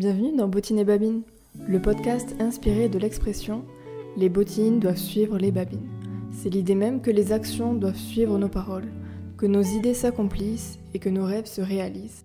Bienvenue 0.00 0.34
dans 0.34 0.48
Bottines 0.48 0.78
et 0.78 0.84
Babines, 0.86 1.20
le 1.68 1.78
podcast 1.78 2.34
inspiré 2.40 2.88
de 2.88 2.98
l'expression 2.98 3.66
Les 4.16 4.30
bottines 4.30 4.80
doivent 4.80 4.96
suivre 4.96 5.36
les 5.36 5.50
babines. 5.50 5.90
C'est 6.32 6.48
l'idée 6.48 6.74
même 6.74 7.02
que 7.02 7.10
les 7.10 7.32
actions 7.32 7.74
doivent 7.74 7.98
suivre 7.98 8.38
nos 8.38 8.48
paroles, 8.48 8.88
que 9.36 9.44
nos 9.44 9.60
idées 9.60 9.92
s'accomplissent 9.92 10.78
et 10.94 11.00
que 11.00 11.10
nos 11.10 11.26
rêves 11.26 11.44
se 11.44 11.60
réalisent. 11.60 12.24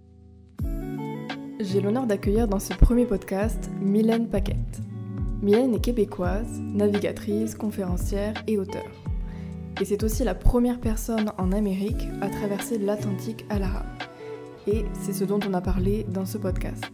J'ai 1.59 1.81
l'honneur 1.81 2.07
d'accueillir 2.07 2.47
dans 2.47 2.61
ce 2.61 2.73
premier 2.73 3.05
podcast 3.05 3.69
Mylène 3.81 4.29
Paquette. 4.29 4.79
Mylène 5.41 5.75
est 5.75 5.83
québécoise, 5.83 6.61
navigatrice, 6.61 7.55
conférencière 7.55 8.35
et 8.47 8.57
auteure. 8.57 9.03
Et 9.81 9.83
c'est 9.83 10.05
aussi 10.05 10.23
la 10.23 10.33
première 10.33 10.79
personne 10.79 11.33
en 11.37 11.51
Amérique 11.51 12.07
à 12.21 12.29
traverser 12.29 12.77
l'Atlantique 12.77 13.43
à 13.49 13.59
la 13.59 13.67
rame. 13.67 13.97
Et 14.65 14.85
c'est 14.93 15.11
ce 15.11 15.25
dont 15.25 15.41
on 15.45 15.53
a 15.53 15.59
parlé 15.59 16.05
dans 16.09 16.25
ce 16.25 16.37
podcast. 16.37 16.85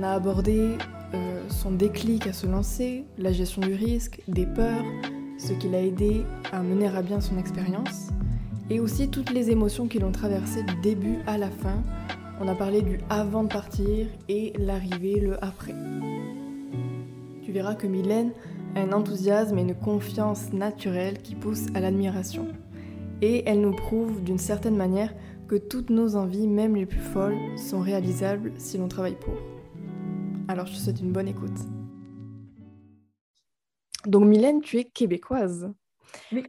On 0.00 0.02
a 0.02 0.12
abordé 0.12 0.78
euh, 1.12 1.42
son 1.50 1.72
déclic 1.72 2.26
à 2.26 2.32
se 2.32 2.46
lancer, 2.46 3.04
la 3.18 3.32
gestion 3.32 3.60
du 3.60 3.74
risque, 3.74 4.22
des 4.28 4.46
peurs, 4.46 4.82
ce 5.36 5.52
qui 5.52 5.68
l'a 5.68 5.82
aidé 5.82 6.22
à 6.52 6.62
mener 6.62 6.86
à 6.86 7.02
bien 7.02 7.20
son 7.20 7.36
expérience, 7.36 8.08
et 8.70 8.80
aussi 8.80 9.10
toutes 9.10 9.28
les 9.28 9.50
émotions 9.50 9.88
qui 9.88 9.98
l'ont 9.98 10.10
traversé 10.10 10.62
du 10.62 10.74
début 10.76 11.18
à 11.26 11.36
la 11.36 11.50
fin. 11.50 11.82
On 12.40 12.48
a 12.48 12.54
parlé 12.54 12.80
du 12.80 12.98
avant 13.10 13.44
de 13.44 13.50
partir 13.50 14.06
et 14.30 14.54
l'arrivée, 14.58 15.20
le 15.20 15.36
après. 15.44 15.74
Tu 17.42 17.52
verras 17.52 17.74
que 17.74 17.86
Mylène 17.86 18.32
a 18.76 18.80
un 18.80 18.92
enthousiasme 18.92 19.58
et 19.58 19.62
une 19.62 19.74
confiance 19.74 20.50
naturelle 20.54 21.18
qui 21.18 21.34
poussent 21.34 21.68
à 21.74 21.80
l'admiration. 21.80 22.46
Et 23.20 23.42
elle 23.46 23.60
nous 23.60 23.76
prouve 23.76 24.22
d'une 24.22 24.38
certaine 24.38 24.76
manière 24.76 25.12
que 25.46 25.56
toutes 25.56 25.90
nos 25.90 26.16
envies, 26.16 26.46
même 26.46 26.74
les 26.74 26.86
plus 26.86 27.00
folles, 27.00 27.36
sont 27.58 27.80
réalisables 27.80 28.52
si 28.56 28.78
l'on 28.78 28.88
travaille 28.88 29.18
pour. 29.20 29.49
Alors 30.50 30.66
je 30.66 30.72
te 30.72 30.78
souhaite 30.78 30.98
une 30.98 31.12
bonne 31.12 31.28
écoute. 31.28 31.60
Donc 34.04 34.24
Mylène, 34.24 34.60
tu 34.60 34.78
es 34.78 34.84
québécoise. 34.84 35.72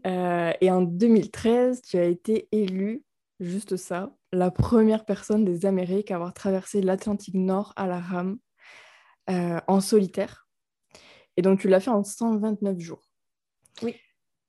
Euh, 0.07 0.51
et 0.59 0.71
en 0.71 0.81
2013, 0.81 1.83
tu 1.83 1.97
as 1.97 2.05
été 2.05 2.47
élue, 2.51 3.03
juste 3.39 3.77
ça, 3.77 4.11
la 4.31 4.49
première 4.49 5.05
personne 5.05 5.45
des 5.45 5.67
Amériques 5.67 6.09
à 6.09 6.15
avoir 6.15 6.33
traversé 6.33 6.81
l'Atlantique 6.81 7.35
Nord 7.35 7.73
à 7.75 7.85
la 7.85 7.99
rame 7.99 8.39
euh, 9.29 9.59
en 9.67 9.81
solitaire. 9.81 10.47
Et 11.37 11.43
donc 11.43 11.59
tu 11.59 11.67
l'as 11.67 11.79
fait 11.79 11.91
en 11.91 12.03
129 12.03 12.79
jours. 12.79 13.07
Oui. 13.83 13.95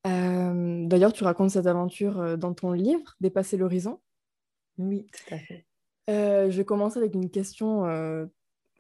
Euh, 0.07 0.87
d'ailleurs, 0.87 1.13
tu 1.13 1.25
racontes 1.25 1.51
cette 1.51 1.67
aventure 1.67 2.39
dans 2.39 2.55
ton 2.55 2.73
livre, 2.73 3.17
Dépasser 3.21 3.59
l'horizon. 3.59 4.01
Oui, 4.79 5.07
tout 5.13 5.35
à 5.35 5.39
fait. 5.39 5.67
je 6.09 6.57
vais 6.57 6.65
commencer 6.65 6.97
avec 6.99 7.13
une 7.13 7.29
question 7.29 7.85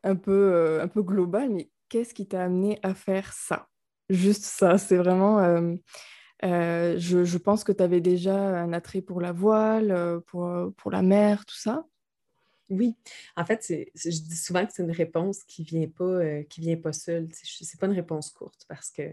un, 0.02 0.16
peu, 0.16 0.80
un 0.80 0.88
peu 0.88 1.02
globale, 1.02 1.50
mais 1.50 1.70
qu'est-ce 1.88 2.14
qui 2.14 2.26
t'a 2.26 2.44
amené 2.44 2.78
à 2.82 2.94
faire 2.94 3.32
ça? 3.32 3.68
Juste 4.08 4.44
ça, 4.44 4.78
c'est 4.78 4.96
vraiment... 4.96 5.40
je, 6.42 6.96
je, 7.24 7.38
pense 7.38 7.64
que 7.64 7.72
tu 7.72 7.82
avais 7.82 8.00
déjà 8.00 8.36
un 8.36 8.72
attrait 8.72 9.02
pour 9.02 9.20
la 9.20 9.32
voile, 9.32 10.20
pour, 10.26 10.50
pour 10.76 10.90
la 10.90 11.02
mer, 11.02 11.44
tout 11.46 11.58
ça. 11.58 11.84
Oui, 12.68 12.94
en 13.36 13.44
fait, 13.44 13.66
je 13.94 14.08
dis 14.08 14.36
souvent 14.36 14.64
que 14.64 14.72
c'est 14.72 14.82
une 14.82 14.90
réponse 14.90 15.42
qui 15.44 15.62
ne 15.62 15.66
vient, 15.66 15.88
pas, 15.88 16.42
qui 16.44 16.60
vient 16.60 16.76
pas 16.76 16.92
seule. 16.92 17.28
Ce 17.32 17.64
n'est 17.64 17.78
pas 17.78 17.86
une 17.86 17.92
réponse 17.92 18.30
courte 18.30 18.64
parce 18.68 18.90
que 18.90 19.12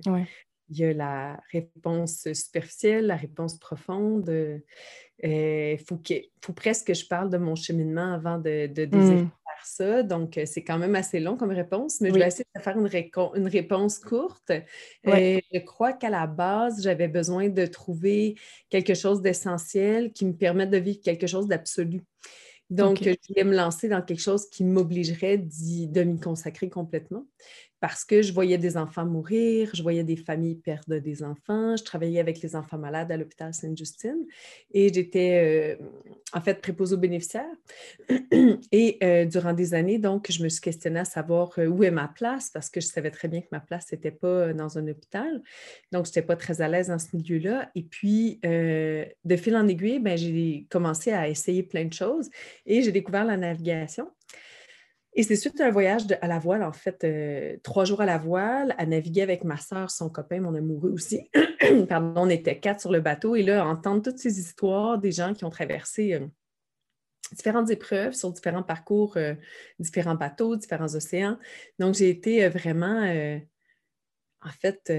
il 0.69 0.77
y 0.77 0.85
a 0.85 0.93
la 0.93 1.41
réponse 1.51 2.31
superficielle, 2.33 3.07
la 3.07 3.15
réponse 3.15 3.57
profonde. 3.57 4.29
Il 5.21 5.29
euh, 5.29 5.77
faut, 5.77 5.99
faut, 6.43 6.53
presque 6.53 6.87
que 6.87 6.93
je 6.93 7.07
parle 7.07 7.29
de 7.29 7.37
mon 7.37 7.55
cheminement 7.55 8.13
avant 8.13 8.37
de, 8.37 8.67
de 8.67 8.85
désirer 8.85 9.23
mmh. 9.23 9.31
Faire 9.59 9.65
ça. 9.65 10.03
Donc, 10.03 10.37
euh, 10.37 10.43
c'est 10.45 10.63
quand 10.63 10.77
même 10.77 10.95
assez 10.95 11.19
long 11.19 11.37
comme 11.37 11.51
réponse, 11.51 12.01
mais 12.01 12.09
je 12.09 12.15
vais 12.15 12.27
essayer 12.27 12.45
de 12.55 12.61
faire 12.61 12.77
une, 12.77 12.89
une 13.35 13.47
réponse 13.47 13.99
courte. 13.99 14.51
Euh, 14.51 15.39
je 15.53 15.59
crois 15.59 15.93
qu'à 15.93 16.09
la 16.09 16.27
base, 16.27 16.81
j'avais 16.81 17.07
besoin 17.07 17.49
de 17.49 17.65
trouver 17.65 18.35
quelque 18.69 18.93
chose 18.93 19.21
d'essentiel 19.21 20.11
qui 20.13 20.25
me 20.25 20.33
permette 20.33 20.69
de 20.69 20.77
vivre 20.77 20.99
quelque 21.01 21.27
chose 21.27 21.47
d'absolu. 21.47 22.01
Donc, 22.69 23.03
je 23.03 23.15
voulais 23.27 23.43
me 23.43 23.55
lancer 23.55 23.89
dans 23.89 24.01
quelque 24.01 24.21
chose 24.21 24.47
qui 24.49 24.63
m'obligerait 24.63 25.39
de 25.39 26.03
m'y 26.03 26.19
consacrer 26.19 26.69
complètement 26.69 27.25
parce 27.79 28.03
que 28.03 28.21
je 28.21 28.33
voyais 28.33 28.57
des 28.57 28.77
enfants 28.77 29.05
mourir, 29.05 29.69
je 29.73 29.81
voyais 29.81 30.03
des 30.03 30.17
familles 30.17 30.55
perdre 30.55 30.97
des 30.97 31.23
enfants, 31.23 31.75
je 31.77 31.83
travaillais 31.83 32.19
avec 32.19 32.41
les 32.41 32.55
enfants 32.55 32.77
malades 32.77 33.11
à 33.11 33.17
l'hôpital 33.17 33.53
Sainte-Justine 33.53 34.25
et 34.71 34.93
j'étais 34.93 35.77
euh, 35.79 35.85
en 36.33 36.41
fait 36.41 36.61
préposée 36.61 36.95
aux 36.95 36.99
bénéficiaires. 36.99 37.45
Et 38.71 38.97
euh, 39.03 39.25
durant 39.25 39.53
des 39.53 39.73
années, 39.73 39.97
donc, 39.97 40.29
je 40.29 40.43
me 40.43 40.49
suis 40.49 40.61
questionnée 40.61 40.99
à 40.99 41.05
savoir 41.05 41.51
euh, 41.57 41.67
où 41.67 41.83
est 41.83 41.91
ma 41.91 42.07
place 42.07 42.49
parce 42.49 42.69
que 42.69 42.81
je 42.81 42.87
savais 42.87 43.11
très 43.11 43.27
bien 43.27 43.41
que 43.41 43.47
ma 43.51 43.59
place 43.59 43.91
n'était 43.91 44.11
pas 44.11 44.53
dans 44.53 44.77
un 44.77 44.87
hôpital. 44.87 45.41
Donc, 45.91 46.05
je 46.05 46.11
n'étais 46.11 46.21
pas 46.21 46.35
très 46.35 46.61
à 46.61 46.67
l'aise 46.67 46.87
dans 46.87 46.99
ce 46.99 47.15
milieu-là. 47.15 47.71
Et 47.75 47.83
puis, 47.83 48.39
de 48.43 49.35
fil 49.35 49.55
en 49.55 49.67
aiguille, 49.67 49.99
ben, 49.99 50.17
j'ai 50.17 50.67
commencé 50.69 51.11
à 51.11 51.29
essayer 51.29 51.63
plein 51.63 51.85
de 51.85 51.93
choses 51.93 52.29
et 52.65 52.81
j'ai 52.81 52.91
découvert 52.91 53.25
la 53.25 53.37
navigation. 53.37 54.09
Et 55.13 55.23
c'est 55.23 55.35
suite 55.35 55.59
à 55.59 55.67
un 55.67 55.71
voyage 55.71 56.03
à 56.21 56.27
la 56.27 56.39
voile, 56.39 56.63
en 56.63 56.71
fait, 56.71 57.03
euh, 57.03 57.57
trois 57.63 57.83
jours 57.83 58.01
à 58.01 58.05
la 58.05 58.17
voile, 58.17 58.75
à 58.77 58.85
naviguer 58.85 59.21
avec 59.21 59.43
ma 59.43 59.57
soeur, 59.57 59.89
son 59.89 60.09
copain, 60.09 60.39
mon 60.39 60.53
amoureux 60.53 60.91
aussi. 60.91 61.29
Pardon, 61.89 62.21
on 62.21 62.29
était 62.29 62.59
quatre 62.59 62.81
sur 62.81 62.91
le 62.91 63.01
bateau. 63.01 63.35
Et 63.35 63.43
là, 63.43 63.65
entendre 63.65 64.03
toutes 64.03 64.19
ces 64.19 64.39
histoires 64.39 64.99
des 64.99 65.11
gens 65.11 65.33
qui 65.33 65.45
ont 65.45 65.49
traversé 65.49 66.13
euh, 66.13 66.27
différentes 67.31 67.71
épreuves 67.71 68.13
sur 68.13 68.31
différents 68.31 68.63
parcours, 68.63 69.17
euh, 69.17 69.33
différents 69.79 70.15
bateaux, 70.15 70.55
différents 70.55 70.93
océans. 70.93 71.37
Donc, 71.79 71.95
j'ai 71.95 72.09
été 72.09 72.47
vraiment, 72.47 73.03
en 74.41 74.49
fait, 74.61 74.91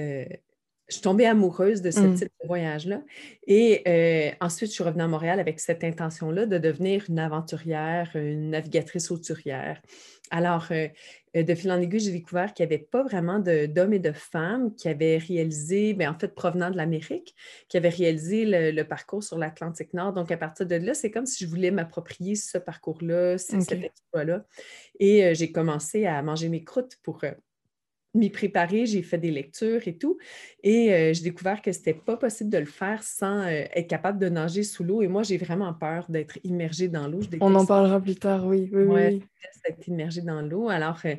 je 0.90 0.96
suis 0.96 1.02
tombée 1.02 1.26
amoureuse 1.26 1.82
de 1.82 1.92
ce 1.92 2.00
mmh. 2.00 2.14
type 2.16 2.32
de 2.42 2.46
voyage-là. 2.48 3.02
Et 3.46 3.82
euh, 3.86 4.34
ensuite, 4.40 4.70
je 4.70 4.74
suis 4.74 4.82
revenue 4.82 5.04
à 5.04 5.08
Montréal 5.08 5.38
avec 5.38 5.60
cette 5.60 5.84
intention-là 5.84 6.46
de 6.46 6.58
devenir 6.58 7.04
une 7.08 7.20
aventurière, 7.20 8.10
une 8.14 8.50
navigatrice 8.50 9.12
auturière. 9.12 9.80
Alors, 10.32 10.66
euh, 10.72 10.88
euh, 11.36 11.44
de 11.44 11.54
fil 11.54 11.70
en 11.70 11.80
aiguille, 11.80 12.00
j'ai 12.00 12.10
découvert 12.10 12.52
qu'il 12.52 12.66
n'y 12.66 12.74
avait 12.74 12.82
pas 12.82 13.04
vraiment 13.04 13.38
d'hommes 13.38 13.92
et 13.92 14.00
de 14.00 14.10
femmes 14.10 14.74
qui 14.74 14.88
avaient 14.88 15.18
réalisé, 15.18 15.94
bien, 15.94 16.10
en 16.10 16.18
fait, 16.18 16.34
provenant 16.34 16.70
de 16.70 16.76
l'Amérique, 16.76 17.36
qui 17.68 17.76
avaient 17.76 17.88
réalisé 17.88 18.44
le, 18.46 18.82
parcours 18.82 19.22
sur 19.22 19.38
l'Atlantique 19.38 19.94
Nord. 19.94 20.12
Donc, 20.12 20.32
à 20.32 20.36
partir 20.36 20.66
de 20.66 20.74
là, 20.74 20.94
c'est 20.94 21.12
comme 21.12 21.26
si 21.26 21.44
je 21.44 21.48
voulais 21.48 21.70
m'approprier 21.70 22.34
ce 22.34 22.58
parcours-là, 22.58 23.38
cet 23.38 23.70
exploit-là. 23.70 24.44
Et 24.98 25.36
j'ai 25.36 25.52
commencé 25.52 26.06
à 26.06 26.20
manger 26.22 26.48
mes 26.48 26.64
croûtes 26.64 26.96
pour 27.04 27.20
m'y 28.14 28.30
préparer, 28.30 28.86
j'ai 28.86 29.02
fait 29.02 29.18
des 29.18 29.30
lectures 29.30 29.86
et 29.86 29.96
tout. 29.96 30.18
Et 30.62 30.92
euh, 30.92 31.12
j'ai 31.12 31.22
découvert 31.22 31.62
que 31.62 31.72
ce 31.72 31.78
n'était 31.78 31.94
pas 31.94 32.16
possible 32.16 32.50
de 32.50 32.58
le 32.58 32.66
faire 32.66 33.02
sans 33.02 33.40
euh, 33.42 33.64
être 33.72 33.86
capable 33.86 34.18
de 34.18 34.28
nager 34.28 34.62
sous 34.62 34.84
l'eau. 34.84 35.02
Et 35.02 35.08
moi, 35.08 35.22
j'ai 35.22 35.38
vraiment 35.38 35.72
peur 35.72 36.06
d'être 36.08 36.38
immergée 36.44 36.88
dans 36.88 37.06
l'eau. 37.06 37.20
On 37.40 37.54
en 37.54 37.66
parlera 37.66 38.00
plus 38.00 38.16
tard, 38.16 38.46
oui. 38.46 38.68
oui, 38.72 38.82
oui. 38.82 39.22
d'être 39.68 39.86
immergée 39.88 40.22
dans 40.22 40.42
l'eau. 40.42 40.68
Alors, 40.68 41.00
euh, 41.04 41.16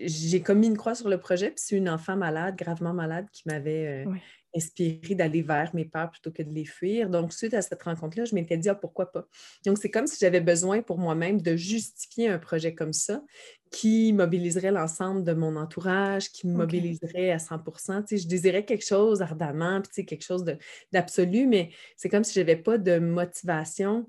j'ai 0.00 0.42
commis 0.42 0.66
une 0.66 0.76
croix 0.76 0.94
sur 0.94 1.08
le 1.08 1.18
projet, 1.18 1.48
puis 1.48 1.58
c'est 1.58 1.76
une 1.76 1.88
enfant 1.88 2.16
malade, 2.16 2.56
gravement 2.56 2.92
malade, 2.92 3.26
qui 3.32 3.42
m'avait 3.46 4.04
inspirée 4.56 5.14
d'aller 5.14 5.42
vers 5.42 5.74
mes 5.74 5.84
peurs 5.84 6.10
plutôt 6.10 6.30
que 6.30 6.42
de 6.42 6.52
les 6.52 6.64
fuir. 6.64 7.10
Donc, 7.10 7.32
suite 7.32 7.54
à 7.54 7.62
cette 7.62 7.82
rencontre-là, 7.82 8.24
je 8.24 8.34
m'étais 8.34 8.56
dit, 8.56 8.68
ah, 8.68 8.74
pourquoi 8.74 9.12
pas? 9.12 9.26
Donc, 9.64 9.78
c'est 9.78 9.90
comme 9.90 10.06
si 10.06 10.18
j'avais 10.18 10.40
besoin 10.40 10.82
pour 10.82 10.98
moi-même 10.98 11.40
de 11.40 11.56
justifier 11.56 12.28
un 12.28 12.38
projet 12.38 12.74
comme 12.74 12.92
ça 12.92 13.22
qui 13.70 14.12
mobiliserait 14.12 14.70
l'ensemble 14.70 15.24
de 15.24 15.32
mon 15.32 15.56
entourage, 15.56 16.30
qui 16.30 16.46
me 16.46 16.54
mobiliserait 16.54 17.30
à 17.30 17.38
100% 17.38 18.04
Je 18.10 18.26
désirais 18.26 18.64
quelque 18.64 18.84
chose 18.86 19.22
ardemment, 19.22 19.82
puis 19.82 20.04
quelque 20.06 20.24
chose 20.24 20.44
d'absolu, 20.92 21.46
mais 21.46 21.70
c'est 21.96 22.08
comme 22.08 22.24
si 22.24 22.34
je 22.34 22.40
n'avais 22.40 22.56
pas 22.56 22.78
de 22.78 22.98
motivation 22.98 24.08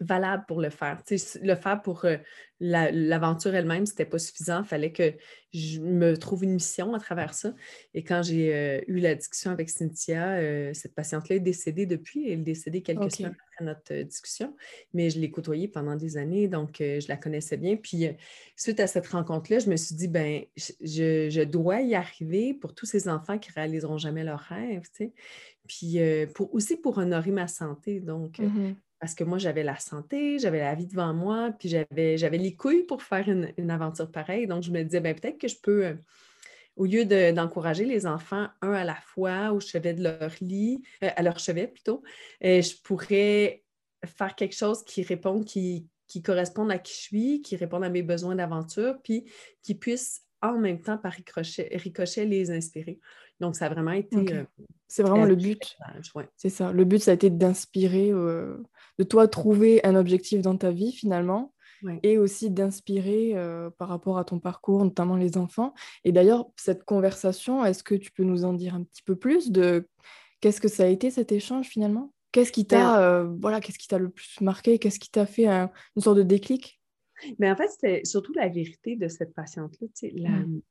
valable 0.00 0.44
pour 0.46 0.60
le 0.60 0.70
faire. 0.70 1.02
le 1.42 1.54
faire 1.54 1.82
pour 1.82 2.04
euh, 2.04 2.16
l'aventure 2.60 3.54
elle-même, 3.54 3.86
ce 3.86 3.92
n'était 3.92 4.04
pas 4.04 4.18
suffisant. 4.18 4.62
Il 4.62 4.66
fallait 4.66 4.92
que 4.92 5.14
je 5.52 5.80
me 5.80 6.16
trouve 6.16 6.44
une 6.44 6.54
mission 6.54 6.94
à 6.94 6.98
travers 6.98 7.34
ça. 7.34 7.54
Et 7.94 8.02
quand 8.02 8.22
j'ai 8.22 8.54
euh, 8.54 8.80
eu 8.88 8.98
la 8.98 9.14
discussion 9.14 9.50
avec 9.50 9.70
Cynthia, 9.70 10.36
euh, 10.36 10.72
cette 10.74 10.94
patiente-là 10.94 11.36
est 11.36 11.40
décédée 11.40 11.86
depuis. 11.86 12.26
Elle 12.26 12.40
est 12.40 12.42
décédée 12.42 12.82
quelques 12.82 13.12
semaines 13.12 13.36
après 13.52 13.64
notre 13.64 14.02
discussion, 14.02 14.56
mais 14.92 15.10
je 15.10 15.20
l'ai 15.20 15.30
côtoyée 15.30 15.68
pendant 15.68 15.96
des 15.96 16.16
années, 16.16 16.48
donc 16.48 16.76
je 16.80 17.06
la 17.08 17.16
connaissais 17.16 17.56
bien. 17.56 17.76
Puis 17.76 18.06
suite 18.56 18.80
à 18.80 18.86
cette 18.86 19.06
rencontre-là, 19.06 19.60
je 19.60 19.70
me 19.70 19.76
suis 19.76 19.94
dit, 19.94 20.08
ben, 20.08 20.42
je, 20.56 21.44
dois 21.44 21.82
y 21.82 21.94
arriver 21.94 22.54
pour 22.54 22.74
tous 22.74 22.86
ces 22.86 23.08
enfants 23.08 23.38
qui 23.38 23.52
réaliseront 23.52 23.98
jamais 23.98 24.24
leurs 24.24 24.40
rêves. 24.40 24.88
Puis 25.68 25.98
pour, 26.34 26.52
aussi 26.52 26.76
pour 26.76 26.98
honorer 26.98 27.30
ma 27.30 27.46
santé. 27.46 28.00
Donc, 28.00 28.40
mmh 28.40 28.72
parce 29.04 29.14
que 29.14 29.24
moi, 29.24 29.36
j'avais 29.36 29.64
la 29.64 29.78
santé, 29.78 30.38
j'avais 30.38 30.60
la 30.60 30.74
vie 30.74 30.86
devant 30.86 31.12
moi, 31.12 31.50
puis 31.58 31.68
j'avais, 31.68 32.16
les 32.16 32.56
couilles 32.56 32.84
pour 32.84 33.02
faire 33.02 33.28
une, 33.28 33.70
aventure 33.70 34.10
pareille. 34.10 34.46
Donc, 34.46 34.62
je 34.62 34.70
me 34.70 34.82
disais, 34.82 35.00
ben, 35.00 35.14
peut-être 35.14 35.36
que 35.36 35.46
je 35.46 35.56
peux, 35.62 35.84
euh, 35.84 35.94
au 36.76 36.86
lieu 36.86 37.04
d'encourager 37.04 37.84
les 37.84 38.06
enfants 38.06 38.48
un 38.62 38.72
à 38.72 38.82
la 38.82 38.94
fois 38.94 39.52
au 39.52 39.60
chevet 39.60 39.92
de 39.92 40.04
leur 40.04 40.30
lit, 40.40 40.82
euh, 41.02 41.10
à 41.14 41.22
leur 41.22 41.38
chevet 41.38 41.66
plutôt, 41.66 42.02
euh, 42.46 42.62
je 42.62 42.80
pourrais 42.82 43.62
faire 44.06 44.34
quelque 44.36 44.56
chose 44.56 44.82
qui 44.84 45.02
répond, 45.02 45.42
qui, 45.44 45.90
correspondent 46.24 46.72
à 46.72 46.78
qui 46.78 46.94
je 46.94 47.00
suis, 47.00 47.42
qui 47.42 47.56
répondent 47.56 47.84
à 47.84 47.90
mes 47.90 48.02
besoins 48.02 48.36
d'aventure, 48.36 49.02
puis 49.04 49.30
qui 49.62 49.74
puissent 49.74 50.22
en 50.40 50.56
même 50.56 50.80
temps, 50.80 50.96
par 50.96 51.12
ricochet, 51.12 51.68
ricochet 51.74 52.24
les 52.24 52.50
inspirer. 52.50 52.98
Donc, 53.40 53.56
ça 53.56 53.66
a 53.66 53.68
vraiment 53.68 53.92
été. 53.92 54.16
Euh, 54.16 54.44
c'est 54.88 55.02
vraiment 55.02 55.24
le 55.24 55.34
but. 55.34 55.76
C'est 56.36 56.50
ça. 56.50 56.72
Le 56.72 56.84
but, 56.84 57.00
ça 57.00 57.10
a 57.10 57.14
été 57.14 57.30
d'inspirer, 57.30 58.10
euh, 58.10 58.56
de 58.98 59.04
toi 59.04 59.26
trouver 59.28 59.84
un 59.84 59.96
objectif 59.96 60.40
dans 60.40 60.56
ta 60.56 60.70
vie 60.70 60.92
finalement, 60.92 61.52
et 62.02 62.16
aussi 62.16 62.50
d'inspirer 62.50 63.32
euh, 63.34 63.68
par 63.68 63.88
rapport 63.88 64.16
à 64.16 64.24
ton 64.24 64.38
parcours, 64.38 64.82
notamment 64.82 65.16
les 65.16 65.36
enfants. 65.36 65.74
Et 66.04 66.12
d'ailleurs, 66.12 66.46
cette 66.56 66.84
conversation, 66.84 67.62
est-ce 67.62 67.82
que 67.82 67.94
tu 67.94 68.10
peux 68.10 68.22
nous 68.22 68.46
en 68.46 68.54
dire 68.54 68.74
un 68.74 68.84
petit 68.84 69.02
peu 69.02 69.16
plus 69.16 69.50
de 69.50 69.86
qu'est-ce 70.40 70.62
que 70.62 70.68
ça 70.68 70.84
a 70.84 70.86
été 70.86 71.10
cet 71.10 71.30
échange 71.30 71.66
finalement? 71.66 72.14
Qu'est-ce 72.32 72.52
qui 72.52 72.66
t'a 72.66 73.22
ben 73.22 73.36
voilà, 73.38 73.60
qu'est-ce 73.60 73.78
qui 73.78 73.86
t'a 73.86 73.98
le 73.98 74.08
plus 74.08 74.40
marqué? 74.40 74.78
Qu'est-ce 74.78 74.98
qui 74.98 75.10
t'a 75.10 75.26
fait 75.26 75.46
une 75.46 75.68
sorte 75.98 76.16
de 76.16 76.22
déclic? 76.22 76.80
Mais 77.38 77.50
en 77.50 77.56
fait, 77.56 77.68
c'était 77.68 78.00
surtout 78.04 78.32
la 78.32 78.48
vérité 78.48 78.96
de 78.96 79.08
cette 79.08 79.34
patiente-là. 79.34 79.88
La, 80.14 80.30
mmh 80.30 80.62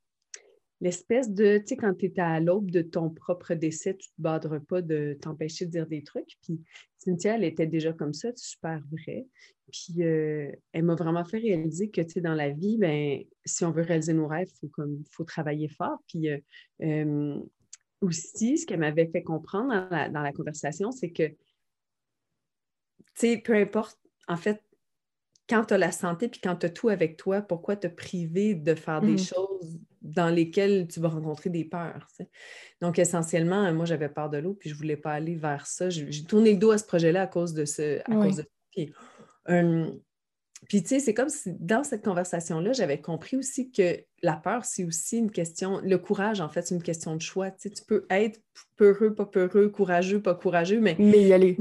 l'espèce 0.80 1.30
de, 1.30 1.58
tu 1.58 1.68
sais, 1.68 1.76
quand 1.76 1.94
tu 1.94 2.06
es 2.06 2.20
à 2.20 2.40
l'aube 2.40 2.70
de 2.70 2.82
ton 2.82 3.10
propre 3.10 3.54
décès, 3.54 3.96
tu 3.96 4.08
ne 4.08 4.16
te 4.16 4.22
baderas 4.22 4.60
pas 4.60 4.82
de 4.82 5.16
t'empêcher 5.20 5.66
de 5.66 5.70
dire 5.70 5.86
des 5.86 6.02
trucs. 6.02 6.36
Puis 6.42 6.60
Cynthia, 6.98 7.36
elle 7.36 7.44
était 7.44 7.66
déjà 7.66 7.92
comme 7.92 8.12
ça, 8.12 8.30
super 8.36 8.82
vrai. 8.90 9.26
Puis 9.72 10.02
euh, 10.02 10.50
elle 10.72 10.84
m'a 10.84 10.94
vraiment 10.94 11.24
fait 11.24 11.38
réaliser 11.38 11.90
que, 11.90 12.00
tu 12.00 12.10
sais, 12.10 12.20
dans 12.20 12.34
la 12.34 12.50
vie, 12.50 12.76
ben, 12.78 13.22
si 13.44 13.64
on 13.64 13.70
veut 13.70 13.82
réaliser 13.82 14.12
nos 14.12 14.26
rêves, 14.26 14.50
il 14.62 14.68
faut, 14.74 14.84
faut 15.10 15.24
travailler 15.24 15.68
fort. 15.68 15.98
Puis 16.06 16.28
euh, 16.28 16.38
euh, 16.82 17.38
aussi, 18.00 18.58
ce 18.58 18.66
qu'elle 18.66 18.80
m'avait 18.80 19.06
fait 19.06 19.22
comprendre 19.22 19.68
dans 19.68 19.88
la, 19.90 20.08
dans 20.08 20.22
la 20.22 20.32
conversation, 20.32 20.90
c'est 20.90 21.10
que, 21.10 21.28
tu 21.28 21.36
sais, 23.14 23.38
peu 23.38 23.54
importe, 23.54 23.98
en 24.28 24.36
fait, 24.36 24.62
quand 25.48 25.64
tu 25.66 25.74
as 25.74 25.78
la 25.78 25.92
santé 25.92 26.28
puis 26.28 26.40
quand 26.42 26.56
tu 26.56 26.66
as 26.66 26.70
tout 26.70 26.88
avec 26.88 27.16
toi, 27.16 27.42
pourquoi 27.42 27.76
te 27.76 27.86
priver 27.86 28.54
de 28.54 28.74
faire 28.74 29.00
des 29.00 29.14
mmh 29.14 29.18
choses 29.18 29.78
dans 30.04 30.28
lesquelles 30.28 30.86
tu 30.86 31.00
vas 31.00 31.08
rencontrer 31.08 31.50
des 31.50 31.64
peurs? 31.64 32.06
Donc, 32.80 32.98
essentiellement, 32.98 33.72
moi, 33.72 33.86
j'avais 33.86 34.08
peur 34.08 34.30
de 34.30 34.38
l'eau 34.38 34.54
puis 34.54 34.70
je 34.70 34.74
ne 34.74 34.78
voulais 34.78 34.96
pas 34.96 35.12
aller 35.12 35.34
vers 35.34 35.66
ça. 35.66 35.90
J'ai 35.90 36.24
tourné 36.24 36.52
le 36.52 36.58
dos 36.58 36.70
à 36.70 36.78
ce 36.78 36.84
projet-là 36.84 37.22
à 37.22 37.26
cause 37.26 37.54
de 37.54 37.64
ce. 37.64 38.00
À 38.00 38.14
cause 38.14 38.36
de... 38.36 38.46
Puis, 38.70 38.92
puis, 40.68 40.82
tu 40.82 40.88
sais, 40.88 41.00
c'est 41.00 41.14
comme 41.14 41.28
si 41.28 41.52
dans 41.58 41.84
cette 41.84 42.04
conversation-là, 42.04 42.72
j'avais 42.72 43.00
compris 43.00 43.36
aussi 43.36 43.70
que 43.70 43.98
la 44.22 44.34
peur, 44.34 44.64
c'est 44.64 44.84
aussi 44.84 45.18
une 45.18 45.30
question, 45.30 45.80
le 45.82 45.98
courage, 45.98 46.40
en 46.40 46.48
fait, 46.48 46.62
c'est 46.62 46.74
une 46.74 46.82
question 46.82 47.16
de 47.16 47.20
choix. 47.20 47.50
Tu, 47.50 47.68
sais, 47.68 47.70
tu 47.70 47.84
peux 47.84 48.06
être 48.08 48.40
peureux, 48.76 49.14
pas 49.14 49.26
peureux, 49.26 49.68
courageux, 49.68 50.22
pas 50.22 50.34
courageux, 50.34 50.80
mais, 50.80 50.96
mais 50.98 51.22
y 51.22 51.32
aller 51.32 51.58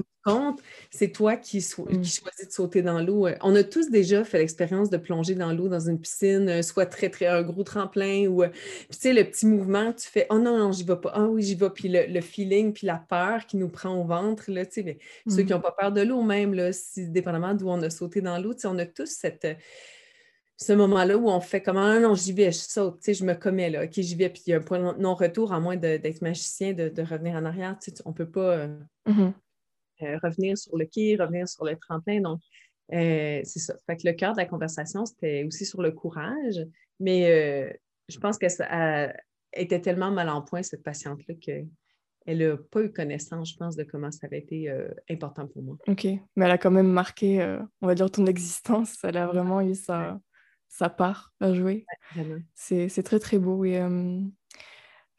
c'est 0.89 1.09
toi 1.09 1.35
qui, 1.35 1.57
mm. 1.57 2.03
choisis 2.03 2.47
de 2.47 2.51
sauter 2.51 2.81
dans 2.81 3.01
l'eau. 3.01 3.27
Euh, 3.27 3.35
on 3.41 3.55
a 3.55 3.63
tous 3.63 3.89
déjà 3.89 4.23
fait 4.23 4.37
l'expérience 4.37 4.89
de 4.89 4.97
plonger 4.97 5.35
dans 5.35 5.51
l'eau 5.51 5.67
dans 5.67 5.89
une 5.89 5.99
piscine, 5.99 6.47
euh, 6.49 6.61
soit 6.61 6.85
très, 6.85 7.09
très 7.09 7.27
un 7.27 7.41
gros 7.41 7.63
tremplin 7.63 8.27
ou, 8.27 8.43
euh, 8.43 8.49
tu 8.89 8.97
sais, 8.97 9.13
le 9.13 9.23
petit 9.23 9.45
mouvement, 9.45 9.91
tu 9.91 10.07
fais, 10.07 10.25
oh 10.29 10.39
non, 10.39 10.57
non, 10.57 10.71
j'y 10.71 10.83
vais 10.83 10.95
pas, 10.95 11.11
ah 11.13 11.25
oui, 11.25 11.43
j'y 11.43 11.55
vais, 11.55 11.69
puis 11.69 11.89
le, 11.89 12.21
feeling, 12.21 12.73
puis 12.73 12.87
la 12.87 13.03
peur 13.09 13.45
qui 13.45 13.57
nous 13.57 13.69
prend 13.69 13.99
au 13.99 14.05
ventre, 14.05 14.49
là, 14.49 14.65
tu 14.65 14.83
sais, 14.83 14.97
ceux 15.27 15.43
qui 15.43 15.51
n'ont 15.51 15.59
mm. 15.59 15.63
pas 15.63 15.75
peur 15.77 15.91
de 15.91 16.01
l'eau 16.01 16.21
même, 16.21 16.53
là, 16.53 16.71
si, 16.71 17.09
dépendamment 17.09 17.53
d'où 17.53 17.69
on 17.69 17.81
a 17.81 17.89
sauté 17.89 18.21
dans 18.21 18.37
l'eau, 18.37 18.53
tu 18.53 18.61
sais, 18.61 18.67
on 18.67 18.77
a 18.77 18.85
tous 18.85 19.09
cette 19.09 19.47
ce 20.55 20.71
moment-là 20.71 21.17
où 21.17 21.27
on 21.29 21.41
fait 21.41 21.61
comme 21.61 21.77
ah 21.77 21.99
non, 21.99 22.13
j'y 22.13 22.31
vais, 22.31 22.51
je 22.51 22.59
saute, 22.59 22.99
tu 22.99 23.05
sais, 23.05 23.13
je 23.15 23.25
me 23.25 23.33
commets 23.33 23.71
là, 23.71 23.83
ok, 23.83 23.91
j'y 23.93 24.15
vais, 24.15 24.29
puis 24.29 24.43
il 24.45 24.51
y 24.51 24.53
a 24.53 24.57
un 24.57 24.61
point 24.61 24.79
de 24.79 25.01
non-retour, 25.01 25.51
à 25.51 25.59
moins 25.59 25.75
d'être 25.75 26.21
magicien, 26.21 26.71
de, 26.73 27.01
revenir 27.01 27.35
en 27.35 27.43
arrière, 27.43 27.77
tu 27.81 27.91
sais, 27.91 28.01
on 28.05 28.11
ne 28.11 28.15
peut 28.15 28.29
pas. 28.29 28.67
Mm-hmm. 29.07 29.33
Revenir 29.99 30.57
sur 30.57 30.77
le 30.77 30.85
quai, 30.85 31.15
revenir 31.15 31.47
sur 31.47 31.65
le 31.65 31.75
tremplin. 31.77 32.21
Donc, 32.21 32.39
euh, 32.91 33.41
c'est 33.43 33.59
ça. 33.59 33.75
Fait 33.85 33.97
que 33.97 34.07
le 34.07 34.13
cœur 34.13 34.33
de 34.33 34.37
la 34.37 34.45
conversation, 34.45 35.05
c'était 35.05 35.43
aussi 35.45 35.65
sur 35.65 35.81
le 35.81 35.91
courage, 35.91 36.59
mais 36.99 37.31
euh, 37.31 37.73
je 38.09 38.19
pense 38.19 38.37
qu'elle 38.37 39.13
était 39.53 39.81
tellement 39.81 40.11
mal 40.11 40.29
en 40.29 40.41
point, 40.41 40.63
cette 40.63 40.83
patiente-là, 40.83 41.35
qu'elle 41.35 41.67
n'a 42.27 42.57
pas 42.57 42.81
eu 42.81 42.91
connaissance, 42.91 43.51
je 43.51 43.57
pense, 43.57 43.75
de 43.75 43.83
comment 43.83 44.11
ça 44.11 44.27
avait 44.27 44.39
été 44.39 44.71
important 45.09 45.47
pour 45.47 45.63
moi. 45.63 45.77
OK. 45.87 46.03
Mais 46.03 46.45
elle 46.45 46.51
a 46.51 46.57
quand 46.57 46.71
même 46.71 46.91
marqué, 46.91 47.57
on 47.81 47.87
va 47.87 47.95
dire, 47.95 48.11
ton 48.11 48.25
existence. 48.25 48.97
Elle 49.03 49.17
a 49.17 49.27
vraiment 49.27 49.61
eu 49.61 49.75
sa, 49.75 50.19
sa 50.67 50.89
part 50.89 51.33
à 51.39 51.53
jouer. 51.53 51.85
c'est 52.53 53.03
très, 53.03 53.19
très 53.19 53.39
beau. 53.39 53.63
Et, 53.63 53.81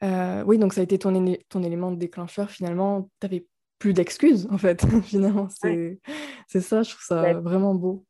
oui, 0.02 0.58
donc 0.58 0.74
ça 0.74 0.80
a 0.80 0.84
été 0.84 0.98
ton, 0.98 1.36
ton 1.48 1.62
élément 1.62 1.90
de 1.90 1.96
déclencheur. 1.96 2.50
Finalement, 2.50 3.08
tu 3.20 3.26
avais 3.26 3.46
plus 3.84 3.92
d'excuses, 3.92 4.48
en 4.50 4.56
fait, 4.56 4.82
finalement. 5.04 5.46
C'est 5.50 6.60
ça, 6.62 6.82
je 6.82 6.88
trouve 6.88 7.04
ça 7.04 7.34
vraiment 7.34 7.74
beau. 7.74 8.06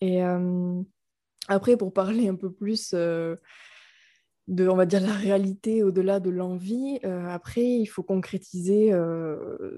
Et 0.00 0.24
euh, 0.24 0.80
après, 1.48 1.76
pour 1.76 1.92
parler 1.92 2.28
un 2.28 2.34
peu 2.34 2.50
plus 2.50 2.92
euh, 2.94 3.36
de, 4.48 4.66
on 4.66 4.74
va 4.74 4.86
dire, 4.86 5.02
la 5.02 5.12
réalité 5.12 5.82
au-delà 5.82 6.18
de 6.18 6.30
l'envie, 6.30 6.98
euh, 7.04 7.28
après, 7.28 7.62
il 7.62 7.84
faut 7.84 8.02
concrétiser 8.02 8.90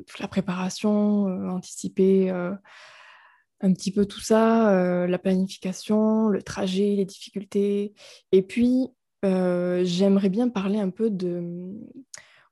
toute 0.07 0.21
la 0.21 0.29
préparation, 0.29 1.25
anticiper 1.49 2.31
un 2.31 3.73
petit 3.73 3.91
peu 3.91 4.07
tout 4.07 4.21
ça, 4.21 5.07
la 5.09 5.19
planification, 5.19 6.29
le 6.29 6.43
trajet, 6.43 6.95
les 6.95 7.05
difficultés. 7.05 7.93
Et 8.31 8.43
puis, 8.43 8.87
j'aimerais 9.25 10.29
bien 10.29 10.49
parler 10.49 10.79
un 10.79 10.91
peu 10.91 11.11
de 11.11 11.75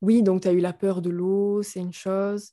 oui, 0.06 0.22
donc 0.22 0.42
tu 0.42 0.48
as 0.48 0.52
eu 0.52 0.60
la 0.60 0.72
peur 0.72 1.02
de 1.02 1.10
l'eau, 1.10 1.62
c'est 1.62 1.80
une 1.80 1.92
chose. 1.92 2.52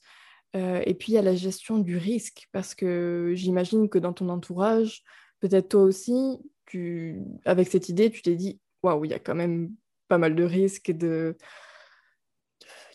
Euh, 0.56 0.82
et 0.86 0.94
puis 0.96 1.14
il 1.14 1.16
y 1.16 1.18
a 1.20 1.22
la 1.22 1.36
gestion 1.36 1.78
du 1.80 1.98
risque, 1.98 2.48
parce 2.52 2.76
que 2.76 3.34
j'imagine 3.36 3.90
que 3.90 4.00
dans 4.00 4.14
ton 4.14 4.30
entourage, 4.30 5.04
peut-être 5.40 5.70
toi 5.70 5.84
aussi, 5.84 6.40
tu, 6.66 7.22
avec 7.46 7.68
cette 7.70 7.90
idée, 7.90 8.10
tu 8.10 8.22
t'es 8.22 8.36
dit, 8.36 8.60
waouh, 8.82 9.06
il 9.06 9.12
y 9.12 9.14
a 9.14 9.20
quand 9.20 9.36
même 9.36 9.72
pas 10.08 10.18
mal 10.18 10.36
de 10.36 10.44
risques 10.44 10.92
de, 10.92 11.38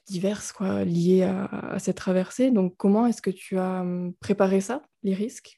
divers 0.08 0.52
quoi, 0.54 0.84
liés 0.84 1.22
à, 1.22 1.76
cette 1.78 1.96
traversée. 1.96 2.50
Donc 2.50 2.74
comment 2.76 3.06
est-ce 3.06 3.22
que 3.22 3.30
tu 3.30 3.58
as 3.58 3.80
hum, 3.82 4.14
préparé 4.20 4.60
ça, 4.60 4.82
les 5.02 5.14
risques? 5.14 5.57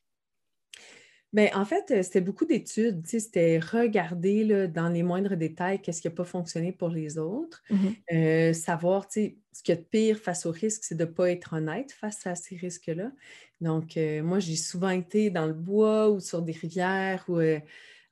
Bien, 1.32 1.48
en 1.54 1.64
fait, 1.64 1.92
euh, 1.92 2.02
c'était 2.02 2.20
beaucoup 2.20 2.44
d'études. 2.44 3.06
C'était 3.06 3.60
regarder 3.60 4.42
là, 4.44 4.66
dans 4.66 4.88
les 4.88 5.04
moindres 5.04 5.36
détails 5.36 5.80
qu'est-ce 5.80 6.02
qui 6.02 6.08
n'a 6.08 6.14
pas 6.14 6.24
fonctionné 6.24 6.72
pour 6.72 6.88
les 6.88 7.18
autres. 7.18 7.62
Mmh 7.70 8.02
euh, 8.12 8.52
savoir, 8.52 9.06
ce 9.12 9.20
qu'il 9.62 9.68
y 9.68 9.72
a 9.72 9.76
de 9.76 9.82
pire 9.82 10.18
face 10.18 10.44
aux 10.44 10.50
risques, 10.50 10.82
c'est 10.82 10.96
de 10.96 11.04
ne 11.04 11.10
pas 11.10 11.30
être 11.30 11.52
honnête 11.52 11.92
face 11.92 12.26
à 12.26 12.34
ces 12.34 12.56
risques-là. 12.56 13.12
Donc, 13.60 13.96
euh, 13.96 14.22
moi, 14.24 14.40
j'ai 14.40 14.56
souvent 14.56 14.90
été 14.90 15.30
dans 15.30 15.46
le 15.46 15.52
bois 15.54 16.10
ou 16.10 16.18
sur 16.18 16.42
des 16.42 16.52
rivières 16.52 17.24
ou 17.28 17.38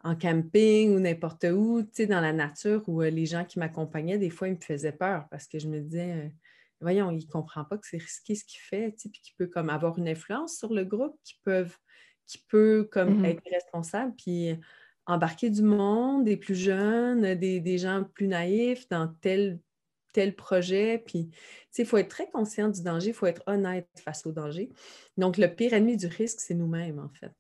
en 0.04 0.14
camping 0.16 0.94
ou 0.94 1.00
n'importe 1.00 1.44
où, 1.44 1.82
dans 1.82 2.20
la 2.20 2.32
nature, 2.32 2.88
où 2.88 3.00
les 3.02 3.26
gens 3.26 3.44
qui 3.44 3.58
m'accompagnaient, 3.58 4.18
des 4.18 4.30
fois, 4.30 4.48
ils 4.48 4.54
me 4.54 4.60
faisaient 4.60 4.92
peur 4.92 5.26
parce 5.30 5.48
que 5.48 5.58
je 5.58 5.66
me 5.68 5.80
disais, 5.80 6.32
voyons, 6.80 7.10
il 7.10 7.26
ne 7.26 7.30
comprend 7.30 7.64
pas 7.64 7.78
que 7.78 7.86
c'est 7.88 7.98
risqué 7.98 8.34
ce 8.36 8.44
qu'il 8.44 8.60
fait, 8.60 8.94
puis 8.96 9.10
qu'il 9.10 9.34
peut 9.36 9.48
comme 9.48 9.70
avoir 9.70 9.98
une 9.98 10.08
influence 10.08 10.56
sur 10.56 10.72
le 10.72 10.84
groupe, 10.84 11.16
qui 11.24 11.34
peuvent 11.44 11.76
qui 12.28 12.38
peut 12.38 12.88
comme 12.92 13.20
mmh 13.20 13.24
être 13.24 13.42
responsable, 13.50 14.14
puis 14.16 14.56
embarquer 15.06 15.50
du 15.50 15.62
monde, 15.62 16.24
des 16.24 16.36
plus 16.36 16.54
jeunes, 16.54 17.34
des, 17.34 17.78
gens 17.78 18.04
plus 18.04 18.28
naïfs 18.28 18.88
dans 18.90 19.08
tel, 19.20 19.58
tel 20.18 20.34
projet. 20.34 21.00
Puis, 21.06 21.30
il 21.78 21.86
faut 21.86 21.96
être 21.96 22.08
très 22.08 22.28
conscient 22.28 22.68
du 22.68 22.82
danger, 22.82 23.10
il 23.10 23.14
faut 23.14 23.26
être 23.26 23.44
honnête 23.46 23.86
face 24.02 24.26
au 24.26 24.32
danger. 24.32 24.68
Donc, 25.16 25.36
le 25.36 25.46
pire 25.46 25.74
ennemi 25.74 25.96
du 25.96 26.08
risque, 26.08 26.40
c'est 26.40 26.54
nous-mêmes, 26.54 26.98
en 26.98 27.08
fait. 27.20 27.30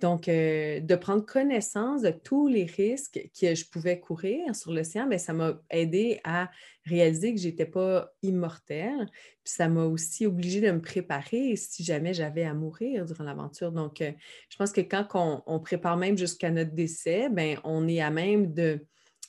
Donc, 0.00 0.28
euh, 0.28 0.80
de 0.80 0.94
prendre 0.94 1.24
connaissance 1.24 2.02
de 2.02 2.10
tous 2.10 2.48
les 2.48 2.66
risques 2.66 3.18
que 3.40 3.54
je 3.54 3.64
pouvais 3.64 3.98
courir 3.98 4.54
sur 4.54 4.74
l'océan, 4.74 5.06
ben, 5.06 5.18
ça 5.18 5.32
m'a 5.32 5.58
aidé 5.70 6.20
à 6.22 6.50
réaliser 6.84 7.34
que 7.34 7.40
je 7.40 7.48
n'étais 7.48 7.64
pas 7.64 8.12
immortelle. 8.22 9.06
Puis 9.42 9.54
ça 9.54 9.68
m'a 9.68 9.84
aussi 9.84 10.26
obligé 10.26 10.60
de 10.60 10.70
me 10.70 10.82
préparer 10.82 11.56
si 11.56 11.82
jamais 11.82 12.12
j'avais 12.12 12.44
à 12.44 12.52
mourir 12.52 13.06
durant 13.06 13.24
l'aventure. 13.24 13.72
Donc, 13.72 14.02
euh, 14.02 14.12
je 14.50 14.56
pense 14.58 14.70
que 14.70 14.82
quand 14.82 15.42
on, 15.46 15.60
prépare 15.60 15.96
même 15.96 16.18
jusqu'à 16.18 16.50
notre 16.50 16.72
décès, 16.72 17.30
ben, 17.30 17.58
on 17.64 17.88
est 17.88 18.02
à 18.02 18.10
même 18.10 18.52
de 18.52 18.86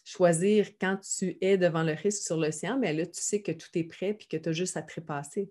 choisir 0.09 0.67
quand 0.79 0.97
tu 0.97 1.37
es 1.41 1.57
devant 1.57 1.83
le 1.83 1.93
risque 1.93 2.23
sur 2.23 2.37
l'océan, 2.37 2.79
mais 2.79 2.93
là, 2.93 3.05
tu 3.05 3.21
sais 3.21 3.41
que 3.41 3.51
tout 3.51 3.69
est 3.75 3.83
prêt 3.83 4.13
puis 4.13 4.27
que 4.27 4.37
tu 4.37 4.49
as 4.49 4.51
juste 4.51 4.75
à 4.75 4.81
trépasser. 4.81 5.49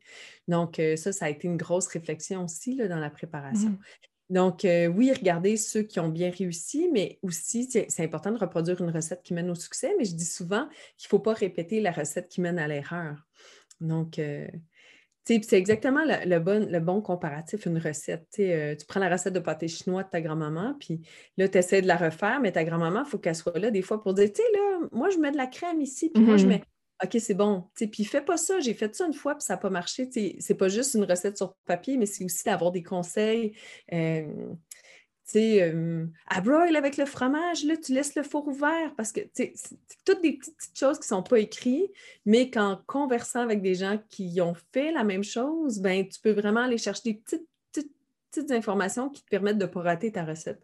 Donc, 0.49 0.79
euh, 0.79 0.97
ça, 0.97 1.13
ça 1.13 1.27
a 1.27 1.31
été 1.31 1.47
une 1.47 1.57
grosse 1.57 1.87
réflexion 1.87 2.45
aussi 2.45 2.75
là, 2.75 2.89
dans 2.89 2.99
la 2.99 3.11
préparation. 3.11 3.71
Mmh 3.71 3.79
donc, 4.31 4.67
euh, 4.67 4.89
oui, 4.89 5.11
regardez 5.11 5.57
ceux 5.57 5.83
qui 5.83 6.01
ont 6.01 6.09
bien 6.11 6.31
réussi, 6.31 6.91
mais 6.93 7.19
aussi, 7.23 7.67
c'est 7.71 8.05
important 8.05 8.31
de 8.31 8.37
reproduire 8.37 8.79
une 8.83 8.91
recette 8.91 9.23
qui 9.23 9.33
mène 9.33 9.49
au 9.49 9.55
succès, 9.55 9.95
mais 9.97 10.05
je 10.05 10.15
dis 10.15 10.27
souvent 10.27 10.69
qu'il 10.99 11.07
ne 11.07 11.09
faut 11.09 11.19
pas 11.19 11.33
répéter 11.33 11.81
la 11.81 11.93
recette 11.93 12.29
qui 12.29 12.43
mène 12.43 12.59
à 12.59 12.69
l'erreur. 12.69 13.27
Donc, 13.81 14.19
euh, 14.19 14.47
c'est 15.43 15.59
exactement 15.59 16.03
le, 16.05 16.39
bon, 16.39 16.67
le, 16.71 16.81
bon, 16.81 17.01
comparatif, 17.01 17.67
une 17.67 17.79
recette. 17.79 18.27
Euh, 18.39 18.75
tu 18.75 18.87
prends 18.87 19.01
la 19.01 19.11
recette 19.11 19.35
de 19.35 19.41
pâté 19.41 19.69
chinois 19.69 20.03
de 20.03 20.09
ta 20.09 20.21
grand-maman, 20.21 20.75
puis 20.81 21.01
là, 21.37 21.49
tu 21.49 21.59
essaies 21.59 21.83
de 21.83 21.87
la 21.87 21.97
refaire, 21.97 22.41
mais 22.41 22.53
ta 22.53 22.65
grand-maman, 22.65 23.03
il 23.05 23.11
faut 23.11 23.19
qu'elle 23.19 23.35
soit 23.35 23.59
là 23.59 23.71
des 23.71 23.83
fois 23.83 24.03
pour 24.03 24.15
dire, 24.15 24.29
tu 24.33 24.43
sais, 24.43 24.49
là, 24.55 24.89
moi, 24.93 25.11
je 25.11 25.19
mets 25.19 25.31
de 25.31 25.37
la 25.37 25.47
crème 25.47 25.81
ici, 25.81 26.11
puis 26.11 26.23
moi, 26.23 26.37
je 26.37 26.47
mmh 26.47 26.49
mets 26.49 26.63
OK, 27.05 27.17
c'est 27.21 27.35
bon. 27.35 27.65
Puis 27.77 28.05
fais 28.05 28.23
pas 28.23 28.37
ça, 28.37 28.59
j'ai 28.59 28.75
fait 28.75 28.93
ça 28.93 29.07
une 29.07 29.13
fois, 29.13 29.37
puis 29.37 29.45
ça 29.45 29.55
n'a 29.55 29.59
pas 29.59 29.71
marché. 29.71 30.11
C'est 30.41 30.55
pas 30.55 30.69
juste 30.69 30.95
une 30.95 31.05
recette 31.05 31.37
sur 31.37 31.55
papier, 31.65 31.97
mais 31.97 32.07
c'est 32.07 32.25
aussi 32.25 32.43
d'avoir 32.45 32.73
des 32.73 32.83
conseils. 32.83 33.55
Sais, 35.33 35.63
euh, 35.63 36.07
à 36.27 36.41
broil 36.41 36.75
avec 36.77 36.97
le 36.97 37.05
fromage, 37.05 37.65
là, 37.65 37.77
tu 37.77 37.93
laisses 37.93 38.15
le 38.15 38.23
four 38.23 38.49
ouvert 38.49 38.95
parce 38.97 39.13
que 39.13 39.21
c'est 39.33 39.53
toutes 40.05 40.23
des 40.23 40.39
petites, 40.39 40.57
choses 40.75 40.99
qui 40.99 41.05
ne 41.05 41.17
sont 41.17 41.23
pas 41.23 41.39
écrites, 41.39 41.91
mais 42.25 42.51
qu'en 42.51 42.81
conversant 42.87 43.41
avec 43.41 43.61
des 43.61 43.75
gens 43.75 43.99
qui 44.09 44.41
ont 44.41 44.55
fait 44.73 44.91
la 44.93 45.05
même 45.05 45.25
chose, 45.25 45.81
ben, 45.81 46.07
tu 46.09 46.21
peux 46.21 46.33
vraiment 46.33 46.61
aller 46.61 46.79
chercher 46.79 47.03
des 47.05 47.15
petites, 47.15 47.47
petites, 48.31 48.51
informations 48.51 49.11
qui 49.11 49.23
te 49.23 49.29
permettent 49.29 49.59
de 49.59 49.67
ne 49.67 49.71
pas 49.71 49.83
rater 49.83 50.13
ta 50.13 50.25
recette. 50.25 50.63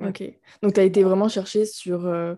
OK. 0.00 0.22
Donc, 0.62 0.74
tu 0.74 0.80
as 0.80 0.84
été 0.84 1.02
vraiment 1.02 1.28
chercher 1.28 1.64
sur, 1.64 2.06
euh, 2.06 2.34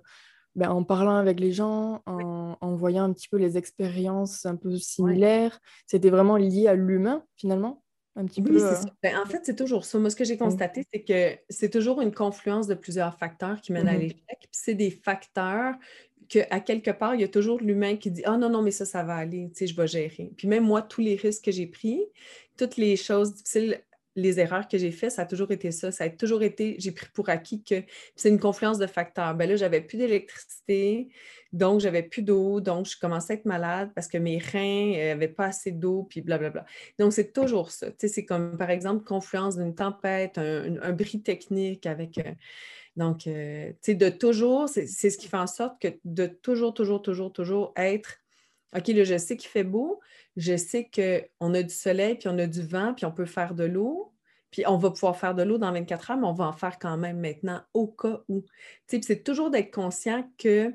ben, 0.54 0.70
en 0.70 0.84
parlant 0.84 1.16
avec 1.16 1.40
les 1.40 1.52
gens, 1.52 2.02
en, 2.06 2.74
voyant 2.76 3.04
un 3.04 3.12
petit 3.12 3.28
peu 3.28 3.36
les 3.36 3.58
expériences 3.58 4.46
un 4.46 4.56
peu 4.56 4.76
similaires. 4.76 5.58
C'était 5.86 6.10
vraiment 6.10 6.36
lié 6.36 6.68
à 6.68 6.74
l'humain, 6.74 7.24
finalement? 7.36 7.82
Oui, 8.16 8.30
c'est 8.36 8.64
euh, 8.64 8.74
ça. 8.74 8.90
Ben, 9.02 9.18
en 9.18 9.26
fait, 9.26 9.40
c'est 9.44 9.56
toujours 9.56 9.84
ça. 9.84 9.98
Moi, 9.98 10.10
ce 10.10 10.16
que 10.16 10.24
j'ai 10.24 10.36
constaté, 10.36 10.86
c'est 10.92 11.02
que 11.02 11.38
c'est 11.50 11.70
toujours 11.70 12.00
une 12.00 12.12
confluence 12.12 12.66
de 12.66 12.74
plusieurs 12.74 13.16
facteurs 13.18 13.60
qui 13.60 13.72
mènent 13.72 13.88
à 13.88 13.94
mm-hmm. 13.94 14.00
l'échec. 14.00 14.38
Puis 14.40 14.48
c'est 14.52 14.74
des 14.74 14.90
facteurs 14.90 15.74
qu'à 16.28 16.60
quelque 16.60 16.90
part, 16.90 17.14
il 17.14 17.20
y 17.20 17.24
a 17.24 17.28
toujours 17.28 17.60
l'humain 17.60 17.96
qui 17.96 18.10
dit 18.10 18.22
Ah 18.24 18.36
non, 18.36 18.48
non, 18.48 18.62
mais 18.62 18.70
ça, 18.70 18.84
ça 18.84 19.02
va 19.02 19.16
aller, 19.16 19.48
tu 19.50 19.58
sais, 19.58 19.66
je 19.66 19.76
vais 19.76 19.86
gérer. 19.86 20.32
Puis 20.36 20.48
même 20.48 20.64
moi, 20.64 20.82
tous 20.82 21.00
les 21.00 21.16
risques 21.16 21.44
que 21.44 21.52
j'ai 21.52 21.66
pris, 21.66 22.00
toutes 22.56 22.76
les 22.76 22.96
choses 22.96 23.34
difficiles 23.34 23.80
les 24.16 24.40
erreurs 24.40 24.66
que 24.66 24.78
j'ai 24.78 24.90
faites, 24.90 25.12
ça 25.12 25.22
a 25.22 25.26
toujours 25.26 25.52
été 25.52 25.70
ça. 25.70 25.92
Ça 25.92 26.04
a 26.04 26.10
toujours 26.10 26.42
été, 26.42 26.76
j'ai 26.78 26.90
pris 26.90 27.06
pour 27.12 27.28
acquis 27.28 27.62
que 27.62 27.82
c'est 28.16 28.30
une 28.30 28.40
confluence 28.40 28.78
de 28.78 28.86
facteurs. 28.86 29.34
Ben 29.34 29.48
là, 29.48 29.56
j'avais 29.56 29.82
plus 29.82 29.98
d'électricité, 29.98 31.08
donc 31.52 31.80
j'avais 31.80 32.02
plus 32.02 32.22
d'eau, 32.22 32.60
donc 32.60 32.86
je 32.86 32.98
commençais 32.98 33.34
à 33.34 33.36
être 33.36 33.44
malade 33.44 33.90
parce 33.94 34.08
que 34.08 34.18
mes 34.18 34.38
reins 34.38 34.96
n'avaient 34.96 35.28
pas 35.28 35.46
assez 35.46 35.70
d'eau, 35.70 36.06
puis 36.08 36.22
blablabla. 36.22 36.64
Donc, 36.98 37.12
c'est 37.12 37.32
toujours 37.32 37.70
ça. 37.70 37.88
c'est 37.98 38.24
comme, 38.24 38.56
par 38.56 38.70
exemple, 38.70 39.04
confluence 39.04 39.56
d'une 39.56 39.74
tempête, 39.74 40.38
un, 40.38 40.92
bris 40.92 41.22
technique 41.22 41.86
avec... 41.86 42.18
Euh, 42.18 42.32
donc, 42.96 43.26
euh, 43.26 43.68
tu 43.82 43.92
sais, 43.92 43.94
de 43.94 44.08
toujours, 44.08 44.70
c'est 44.70 44.86
ce 44.86 45.18
qui 45.18 45.28
fait 45.28 45.36
en 45.36 45.46
sorte 45.46 45.80
que 45.80 45.88
de 46.06 46.26
toujours, 46.26 46.72
toujours, 46.72 47.02
toujours, 47.02 47.30
toujours 47.30 47.74
être 47.76 48.20
OK, 48.74 48.88
là, 48.88 49.04
je 49.04 49.18
sais 49.18 49.36
qu'il 49.36 49.50
fait 49.50 49.64
beau, 49.64 50.00
je 50.36 50.56
sais 50.56 50.90
qu'on 50.92 51.54
a 51.54 51.62
du 51.62 51.74
soleil, 51.74 52.16
puis 52.16 52.28
on 52.28 52.38
a 52.38 52.46
du 52.46 52.62
vent, 52.62 52.94
puis 52.94 53.06
on 53.06 53.12
peut 53.12 53.26
faire 53.26 53.54
de 53.54 53.64
l'eau, 53.64 54.12
puis 54.50 54.66
on 54.66 54.76
va 54.76 54.90
pouvoir 54.90 55.16
faire 55.16 55.34
de 55.34 55.42
l'eau 55.42 55.58
dans 55.58 55.72
24 55.72 56.10
heures, 56.10 56.16
mais 56.16 56.26
on 56.26 56.32
va 56.32 56.46
en 56.46 56.52
faire 56.52 56.78
quand 56.78 56.96
même 56.96 57.20
maintenant 57.20 57.62
au 57.74 57.88
cas 57.88 58.22
où. 58.28 58.44
C'est 58.86 59.24
toujours 59.24 59.50
d'être 59.50 59.72
conscient 59.72 60.28
que 60.38 60.72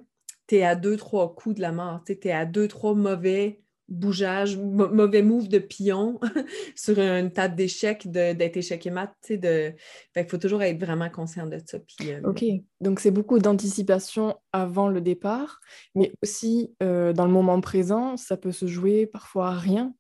tu 0.48 0.58
es 0.58 0.64
à 0.64 0.76
deux, 0.76 0.98
trois 0.98 1.36
coups 1.36 1.56
de 1.56 1.62
la 1.62 1.72
mort, 1.72 2.04
tu 2.06 2.18
es 2.24 2.32
à 2.32 2.46
deux, 2.46 2.68
trois 2.68 2.96
mauvais 2.96 3.62
bougeage, 3.92 4.58
mauvais 4.58 5.22
move 5.22 5.50
de 5.50 5.60
pion 5.60 6.20
sur 6.76 6.98
une 6.98 7.32
table 7.32 7.56
d'échecs, 7.56 8.10
d'être 8.10 8.58
échec 8.58 8.86
et 8.88 8.90
mat. 8.90 9.14
De... 9.30 9.74
il 10.16 10.26
faut 10.26 10.38
toujours 10.38 10.64
être 10.64 10.80
vraiment 10.80 11.10
conscient 11.10 11.46
de 11.46 11.60
ça. 11.64 11.78
Euh, 12.02 12.22
OK. 12.24 12.44
Donc, 12.80 13.02
c'est 13.02 13.12
beaucoup 13.12 13.38
d'anticipation 13.38 14.40
avant 14.54 14.88
le 14.88 15.02
départ, 15.02 15.60
mais 15.94 16.14
aussi 16.24 16.74
euh, 16.82 17.12
dans 17.12 17.26
le 17.26 17.32
moment 17.32 17.60
présent, 17.60 18.16
ça 18.16 18.38
peut 18.38 18.54
se 18.54 18.66
jouer 18.66 19.06
parfois 19.06 19.50
à 19.50 19.58
rien. 19.58 19.94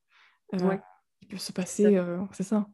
Euh, 0.54 0.78
Il 1.22 1.28
peut 1.28 1.38
se 1.38 1.52
passer, 1.52 1.86
euh, 1.86 2.18
c'est 2.32 2.44
ça. 2.44 2.66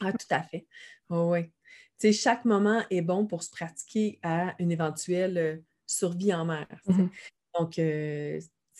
Ah, 0.00 0.12
tout 0.12 0.26
à 0.30 0.42
fait. 0.42 0.66
Oh, 1.08 1.32
oui. 1.32 2.12
chaque 2.12 2.44
moment 2.44 2.82
est 2.90 3.02
bon 3.02 3.26
pour 3.26 3.42
se 3.42 3.50
pratiquer 3.50 4.18
à 4.22 4.54
une 4.58 4.70
éventuelle 4.70 5.62
survie 5.86 6.34
en 6.34 6.44
mer. 6.44 6.68
Mm-hmm. 6.86 7.08
Donc, 7.58 7.80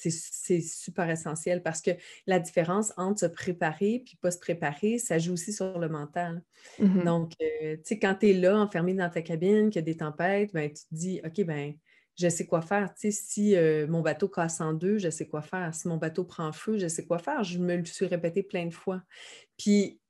c'est 0.00 0.60
super 0.60 1.10
essentiel 1.10 1.62
parce 1.62 1.82
que 1.82 1.90
la 2.26 2.38
différence 2.38 2.92
entre 2.96 3.20
se 3.20 3.26
préparer 3.26 4.02
puis 4.04 4.16
pas 4.20 4.30
se 4.30 4.38
préparer, 4.38 4.98
ça 4.98 5.18
joue 5.18 5.32
aussi 5.32 5.52
sur 5.52 5.78
le 5.78 5.88
mental. 5.88 6.42
Mmh 6.78 7.04
Donc, 7.04 7.32
euh, 7.42 7.76
tu 7.76 7.82
sais, 7.84 7.98
quand 7.98 8.14
tu 8.20 8.30
es 8.30 8.32
là, 8.32 8.56
enfermé 8.58 8.94
dans 8.94 9.10
ta 9.10 9.22
cabine, 9.22 9.70
qu'il 9.70 9.80
y 9.80 9.82
a 9.82 9.82
des 9.82 9.96
tempêtes, 9.96 10.52
ben, 10.52 10.68
tu 10.68 10.84
te 10.84 10.94
dis, 10.94 11.20
OK, 11.24 11.44
ben 11.44 11.74
je 12.16 12.28
sais 12.28 12.46
quoi 12.46 12.62
faire. 12.62 12.92
Tu 12.94 13.12
sais, 13.12 13.22
si 13.22 13.56
euh, 13.56 13.86
mon 13.86 14.00
bateau 14.00 14.28
casse 14.28 14.60
en 14.60 14.72
deux, 14.72 14.98
je 14.98 15.08
sais 15.08 15.28
quoi 15.28 15.40
faire. 15.42 15.72
Si 15.74 15.86
mon 15.86 15.96
bateau 15.96 16.24
prend 16.24 16.52
feu, 16.52 16.76
je 16.76 16.88
sais 16.88 17.06
quoi 17.06 17.18
faire. 17.18 17.44
Je 17.44 17.58
me 17.58 17.76
le 17.76 17.84
suis 17.84 18.06
répété 18.06 18.42
plein 18.42 18.66
de 18.66 18.74
fois. 18.74 19.02
Puis, 19.56 20.00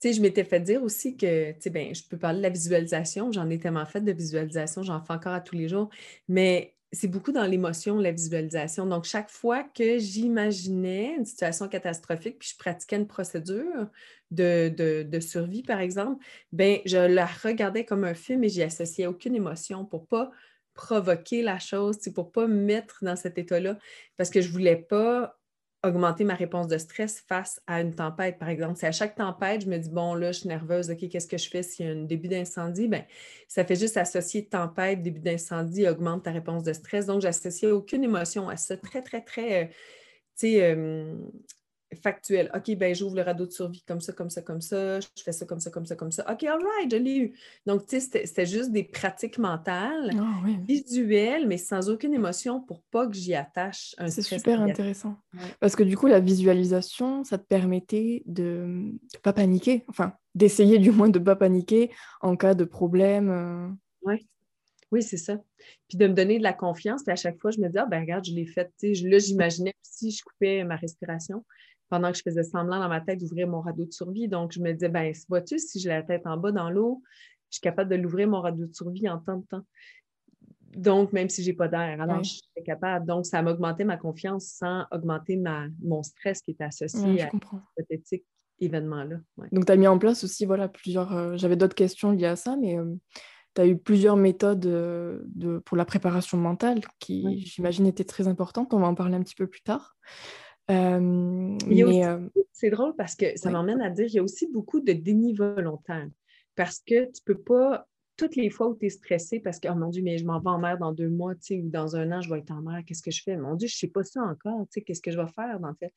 tu 0.00 0.08
sais, 0.08 0.14
je 0.14 0.22
m'étais 0.22 0.44
fait 0.44 0.60
dire 0.60 0.82
aussi 0.82 1.16
que, 1.16 1.52
tu 1.52 1.60
sais, 1.60 1.70
ben, 1.70 1.94
je 1.94 2.02
peux 2.08 2.16
parler 2.16 2.38
de 2.38 2.42
la 2.42 2.48
visualisation. 2.48 3.32
J'en 3.32 3.50
ai 3.50 3.58
tellement 3.58 3.84
fait 3.84 4.00
de 4.00 4.12
visualisation, 4.12 4.82
j'en 4.82 5.02
fais 5.02 5.12
encore 5.12 5.34
à 5.34 5.40
tous 5.42 5.56
les 5.56 5.68
jours. 5.68 5.90
Mais 6.26 6.74
c'est 6.92 7.08
beaucoup 7.08 7.30
dans 7.30 7.44
l'émotion, 7.44 7.98
la 7.98 8.10
visualisation. 8.10 8.86
Donc, 8.86 9.04
chaque 9.04 9.30
fois 9.30 9.62
que 9.62 9.98
j'imaginais 9.98 11.14
une 11.16 11.24
situation 11.24 11.68
catastrophique, 11.68 12.38
puis 12.40 12.50
je 12.52 12.58
pratiquais 12.58 12.96
une 12.96 13.06
procédure 13.06 13.88
de, 14.30 15.18
survie, 15.20 15.62
par 15.62 15.80
exemple, 15.80 16.24
ben, 16.52 16.78
je 16.84 16.96
la 16.96 17.26
regardais 17.26 17.84
comme 17.84 18.04
un 18.04 18.14
film 18.14 18.42
et 18.44 18.48
j'y 18.48 18.62
associais 18.62 19.06
aucune 19.06 19.36
émotion 19.36 19.84
pour 19.84 20.06
pas 20.06 20.30
provoquer 20.74 21.42
la 21.42 21.58
chose, 21.58 21.98
pour 22.14 22.26
ne 22.26 22.30
pas 22.30 22.46
me 22.46 22.54
mettre 22.54 23.04
dans 23.04 23.16
cet 23.16 23.38
état-là, 23.38 23.78
parce 24.16 24.30
que 24.30 24.40
je 24.40 24.48
ne 24.48 24.52
voulais 24.52 24.76
pas 24.76 25.39
augmenter 25.82 26.24
ma 26.24 26.34
réponse 26.34 26.68
de 26.68 26.76
stress 26.78 27.20
face 27.20 27.60
à 27.66 27.80
une 27.80 27.94
tempête, 27.94 28.38
par 28.38 28.48
exemple. 28.48 28.76
C'est 28.76 28.86
à 28.86 28.92
chaque 28.92 29.14
tempête, 29.14 29.62
je 29.62 29.68
me 29.68 29.78
dis, 29.78 29.88
bon, 29.88 30.14
là, 30.14 30.32
je 30.32 30.40
suis 30.40 30.48
nerveuse, 30.48 30.90
OK, 30.90 31.08
qu'est-ce 31.08 31.26
que 31.26 31.38
je 31.38 31.48
fais 31.48 31.62
s'il 31.62 31.86
y 31.86 31.88
a 31.88 31.92
un 31.92 32.04
début 32.04 32.28
d'incendie? 32.28 32.88
Bien, 32.88 33.04
ça 33.48 33.64
fait 33.64 33.76
juste 33.76 33.96
associer 33.96 34.46
tempête, 34.46 35.02
début 35.02 35.20
d'incendie, 35.20 35.88
augmente 35.88 36.24
ta 36.24 36.32
réponse 36.32 36.62
de 36.64 36.72
stress. 36.72 37.06
Donc, 37.06 37.22
j'associais 37.22 37.70
aucune 37.70 38.04
émotion 38.04 38.48
à 38.48 38.56
ça. 38.56 38.76
Très, 38.76 39.02
très, 39.02 39.22
très, 39.22 39.64
euh, 39.64 39.66
tu 39.68 39.74
sais, 40.48 40.62
euh, 40.62 41.14
factuel. 41.96 42.50
OK, 42.54 42.76
ben 42.76 42.94
j'ouvre 42.94 43.16
le 43.16 43.22
radeau 43.22 43.46
de 43.46 43.50
survie 43.50 43.82
comme 43.86 44.00
ça, 44.00 44.12
comme 44.12 44.30
ça, 44.30 44.42
comme 44.42 44.60
ça, 44.60 45.00
je 45.00 45.06
fais 45.24 45.32
ça 45.32 45.46
comme 45.46 45.60
ça, 45.60 45.70
comme 45.70 45.86
ça, 45.86 45.96
comme 45.96 46.12
ça. 46.12 46.24
OK, 46.30 46.44
all 46.44 46.62
right, 46.62 46.90
je 46.90 46.96
l'ai 46.96 47.16
eu. 47.16 47.38
Donc, 47.66 47.86
tu 47.86 48.00
sais, 48.00 48.24
c'était 48.24 48.46
juste 48.46 48.70
des 48.72 48.84
pratiques 48.84 49.38
mentales, 49.38 50.10
ah 50.16 50.42
visuelles, 50.66 51.46
mais 51.46 51.58
sans 51.58 51.90
aucune 51.90 52.14
émotion 52.14 52.60
pour 52.60 52.82
pas 52.90 53.06
que 53.06 53.14
j'y 53.14 53.34
attache 53.34 53.94
un 53.98 54.08
C'est 54.08 54.22
super 54.22 54.60
intéressant. 54.60 55.16
Parce 55.58 55.76
que 55.76 55.82
du 55.82 55.96
coup, 55.96 56.06
la 56.06 56.20
visualisation, 56.20 57.24
ça 57.24 57.38
te 57.38 57.46
permettait 57.46 58.22
de 58.26 58.64
ne 58.66 59.18
pas 59.22 59.32
paniquer, 59.32 59.84
enfin, 59.88 60.14
d'essayer 60.34 60.78
du 60.78 60.90
moins 60.90 61.08
de 61.08 61.18
ne 61.18 61.24
pas 61.24 61.36
paniquer 61.36 61.90
en 62.20 62.36
cas 62.36 62.54
de 62.54 62.64
problème. 62.64 63.30
Euh. 63.30 63.68
Oui. 64.02 64.26
Oui, 64.92 65.02
c'est 65.02 65.16
ça. 65.16 65.38
Puis 65.88 65.98
de 65.98 66.06
me 66.08 66.14
donner 66.14 66.38
de 66.38 66.42
la 66.42 66.52
confiance. 66.52 67.04
Puis 67.04 67.12
à 67.12 67.16
chaque 67.16 67.38
fois, 67.38 67.52
je 67.52 67.60
me 67.60 67.68
dis, 67.68 67.78
ah 67.78 67.86
ben 67.86 68.00
regarde, 68.00 68.24
je 68.24 68.34
l'ai 68.34 68.46
fait. 68.46 68.72
Là, 68.82 69.18
j'imaginais 69.18 69.74
si 69.82 70.10
je 70.10 70.22
coupais 70.24 70.64
ma 70.64 70.76
respiration 70.76 71.44
pendant 71.90 72.12
que 72.12 72.18
je 72.18 72.22
faisais 72.22 72.44
semblant 72.44 72.78
dans 72.78 72.88
ma 72.88 73.00
tête 73.00 73.20
d'ouvrir 73.20 73.48
mon 73.48 73.60
radeau 73.60 73.84
de 73.84 73.92
survie. 73.92 74.28
Donc, 74.28 74.52
je 74.52 74.60
me 74.60 74.72
disais, 74.72 74.88
ben 74.88 75.12
vois-tu, 75.28 75.58
si 75.58 75.80
j'ai 75.80 75.88
la 75.88 76.02
tête 76.02 76.26
en 76.26 76.36
bas 76.36 76.52
dans 76.52 76.70
l'eau, 76.70 77.02
je 77.50 77.56
suis 77.56 77.60
capable 77.60 77.90
de 77.90 77.96
l'ouvrir 77.96 78.28
mon 78.28 78.40
radeau 78.40 78.66
de 78.66 78.72
survie 78.72 79.08
en 79.08 79.18
temps 79.18 79.38
de 79.38 79.46
temps. 79.46 79.66
Donc, 80.76 81.12
même 81.12 81.28
si 81.28 81.42
je 81.42 81.50
n'ai 81.50 81.56
pas 81.56 81.66
d'air, 81.66 82.00
alors 82.00 82.22
je 82.22 82.30
suis 82.30 82.64
capable. 82.64 83.04
Donc, 83.04 83.26
ça 83.26 83.42
m'a 83.42 83.50
augmenté 83.50 83.82
ma 83.82 83.96
confiance 83.96 84.46
sans 84.46 84.86
augmenter 84.92 85.36
ma, 85.36 85.66
mon 85.82 86.04
stress 86.04 86.42
qui 86.42 86.52
était 86.52 86.64
associé 86.64 87.22
à 87.22 87.30
cet 87.88 88.22
événement-là. 88.60 89.16
Donc, 89.50 89.66
tu 89.66 89.72
as 89.72 89.76
mis 89.76 89.88
en 89.88 89.98
place 89.98 90.22
aussi, 90.22 90.46
voilà, 90.46 90.68
plusieurs. 90.68 91.12
Euh, 91.12 91.36
j'avais 91.36 91.56
d'autres 91.56 91.74
questions 91.74 92.12
liées 92.12 92.26
à 92.26 92.36
ça, 92.36 92.56
mais 92.56 92.78
euh, 92.78 92.94
tu 93.56 93.62
as 93.62 93.66
eu 93.66 93.76
plusieurs 93.76 94.16
méthodes 94.16 94.64
euh, 94.66 95.22
de, 95.34 95.58
pour 95.58 95.76
la 95.76 95.84
préparation 95.84 96.38
mentale 96.38 96.82
qui, 97.00 97.40
j'imagine, 97.40 97.86
étaient 97.86 98.04
très 98.04 98.28
importantes. 98.28 98.72
On 98.72 98.78
va 98.78 98.86
en 98.86 98.94
parler 98.94 99.16
un 99.16 99.22
petit 99.22 99.34
peu 99.34 99.48
plus 99.48 99.62
tard. 99.62 99.96
Euh, 100.70 101.56
euh, 101.70 102.28
c'est 102.52 102.70
drôle 102.70 102.94
parce 102.96 103.14
que 103.14 103.36
ça 103.36 103.50
m'emmène 103.50 103.80
à 103.80 103.90
dire 103.90 104.06
qu'il 104.06 104.16
y 104.16 104.18
a 104.18 104.22
aussi 104.22 104.46
beaucoup 104.46 104.80
de 104.80 104.92
déni 104.92 105.34
volontaire. 105.34 106.08
Parce 106.54 106.80
que 106.80 107.06
tu 107.06 107.22
peux 107.24 107.38
pas, 107.38 107.86
toutes 108.16 108.36
les 108.36 108.50
fois 108.50 108.68
où 108.68 108.76
tu 108.76 108.86
es 108.86 108.90
stressé 108.90 109.40
parce 109.40 109.58
que, 109.58 109.68
oh 109.68 109.74
mon 109.74 109.88
Dieu, 109.88 110.02
mais 110.02 110.18
je 110.18 110.24
m'en 110.24 110.40
vais 110.40 110.50
en 110.50 110.58
mer 110.58 110.78
dans 110.78 110.92
deux 110.92 111.08
mois, 111.08 111.32
ou 111.32 111.68
dans 111.70 111.96
un 111.96 112.12
an, 112.12 112.20
je 112.20 112.32
vais 112.32 112.40
être 112.40 112.50
en 112.50 112.62
mer, 112.62 112.82
qu'est-ce 112.86 113.02
que 113.02 113.10
je 113.10 113.22
fais? 113.22 113.36
Mon 113.36 113.54
Dieu, 113.54 113.68
je 113.68 113.74
ne 113.74 113.78
sais 113.78 113.88
pas 113.88 114.02
ça 114.02 114.22
encore, 114.22 114.66
qu'est-ce 114.72 115.00
que 115.00 115.10
je 115.10 115.18
vais 115.18 115.28
faire 115.34 115.58
dans 115.60 115.74
fait? 115.74 115.92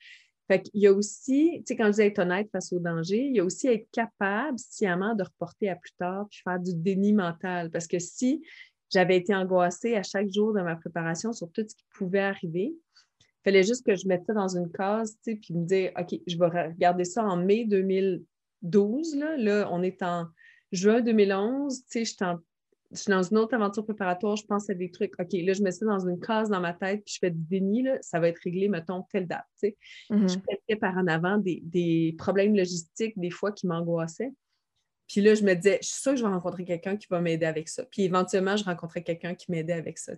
Fait 0.47 0.61
qu'il 0.61 0.81
y 0.81 0.87
a 0.87 0.93
aussi, 0.93 1.51
tu 1.59 1.63
sais, 1.67 1.75
quand 1.77 1.87
je 1.87 1.91
dis 1.93 2.01
être 2.01 2.19
honnête 2.19 2.49
face 2.51 2.73
au 2.73 2.79
danger, 2.79 3.17
il 3.17 3.35
y 3.35 3.39
a 3.39 3.45
aussi 3.45 3.67
être 3.67 3.87
capable 3.91 4.59
sciemment 4.59 5.15
de 5.15 5.23
reporter 5.23 5.69
à 5.69 5.75
plus 5.75 5.93
tard 5.97 6.27
puis 6.29 6.41
faire 6.43 6.59
du 6.59 6.73
déni 6.75 7.13
mental. 7.13 7.71
Parce 7.71 7.87
que 7.87 7.97
si 7.97 8.43
j'avais 8.91 9.17
été 9.17 9.33
angoissée 9.33 9.95
à 9.95 10.03
chaque 10.03 10.29
jour 10.29 10.53
de 10.53 10.61
ma 10.61 10.75
préparation 10.75 11.31
sur 11.31 11.49
tout 11.51 11.61
ce 11.67 11.73
qui 11.73 11.85
pouvait 11.95 12.19
arriver, 12.19 12.75
fallait 13.43 13.63
juste 13.63 13.85
que 13.85 13.95
je 13.95 14.07
mette 14.07 14.25
ça 14.25 14.33
dans 14.33 14.55
une 14.55 14.71
case, 14.71 15.17
tu 15.23 15.33
sais, 15.33 15.39
puis 15.39 15.53
me 15.53 15.65
dire, 15.65 15.91
OK, 15.99 16.19
je 16.27 16.37
vais 16.37 16.47
regarder 16.47 17.05
ça 17.05 17.23
en 17.23 17.37
mai 17.37 17.65
2012. 17.65 19.15
Là, 19.15 19.37
là 19.37 19.69
on 19.71 19.81
est 19.83 20.01
en 20.01 20.27
juin 20.71 21.01
2011. 21.01 21.79
Tu 21.79 21.83
sais, 21.87 22.05
je 22.05 22.11
suis, 22.11 23.11
dans 23.11 23.23
une 23.23 23.37
autre 23.37 23.53
aventure 23.55 23.83
préparatoire, 23.85 24.35
je 24.35 24.45
pense 24.45 24.69
à 24.69 24.73
des 24.73 24.91
trucs. 24.91 25.13
OK, 25.19 25.31
là, 25.33 25.53
je 25.53 25.61
mets 25.61 25.71
ça 25.71 25.85
dans 25.85 26.07
une 26.07 26.19
case 26.19 26.49
dans 26.49 26.61
ma 26.61 26.73
tête, 26.73 27.03
puis 27.05 27.15
je 27.15 27.19
fais 27.19 27.31
du 27.31 27.41
déni, 27.41 27.83
là, 27.83 27.97
ça 28.01 28.19
va 28.19 28.27
être 28.27 28.39
réglé, 28.43 28.69
mettons, 28.69 29.03
telle 29.11 29.27
date. 29.27 29.45
Tu 29.59 29.69
sais. 29.69 29.77
Mm-hmm. 30.11 30.29
Je 30.29 30.37
mettais 30.49 30.79
par 30.79 30.97
en 30.97 31.07
avant 31.07 31.37
des, 31.37 31.61
des, 31.63 32.15
problèmes 32.17 32.55
logistiques, 32.55 33.17
des 33.17 33.31
fois, 33.31 33.51
qui 33.51 33.67
m'angoissaient. 33.67 34.31
Puis 35.07 35.21
là, 35.21 35.35
je 35.35 35.43
me 35.43 35.53
disais, 35.53 35.79
je 35.81 35.87
suis 35.87 36.01
sûre 36.01 36.11
que 36.13 36.19
je 36.19 36.23
vais 36.23 36.29
rencontrer 36.29 36.65
quelqu'un 36.65 36.97
qui 36.97 37.07
va 37.09 37.21
m'aider 37.21 37.45
avec 37.45 37.69
ça. 37.69 37.83
Puis 37.83 38.03
éventuellement, 38.03 38.57
je 38.57 38.63
rencontrais 38.63 39.03
quelqu'un 39.03 39.35
qui 39.35 39.51
m'aidait 39.51 39.73
avec 39.73 39.97
ça. 39.97 40.13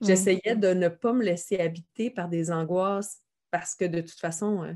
J'essayais 0.00 0.56
de 0.56 0.74
ne 0.74 0.88
pas 0.88 1.12
me 1.12 1.24
laisser 1.24 1.58
habiter 1.58 2.10
par 2.10 2.28
des 2.28 2.50
angoisses 2.50 3.18
parce 3.50 3.74
que 3.74 3.84
de 3.84 4.00
toute 4.00 4.18
façon, 4.18 4.62
euh, 4.64 4.72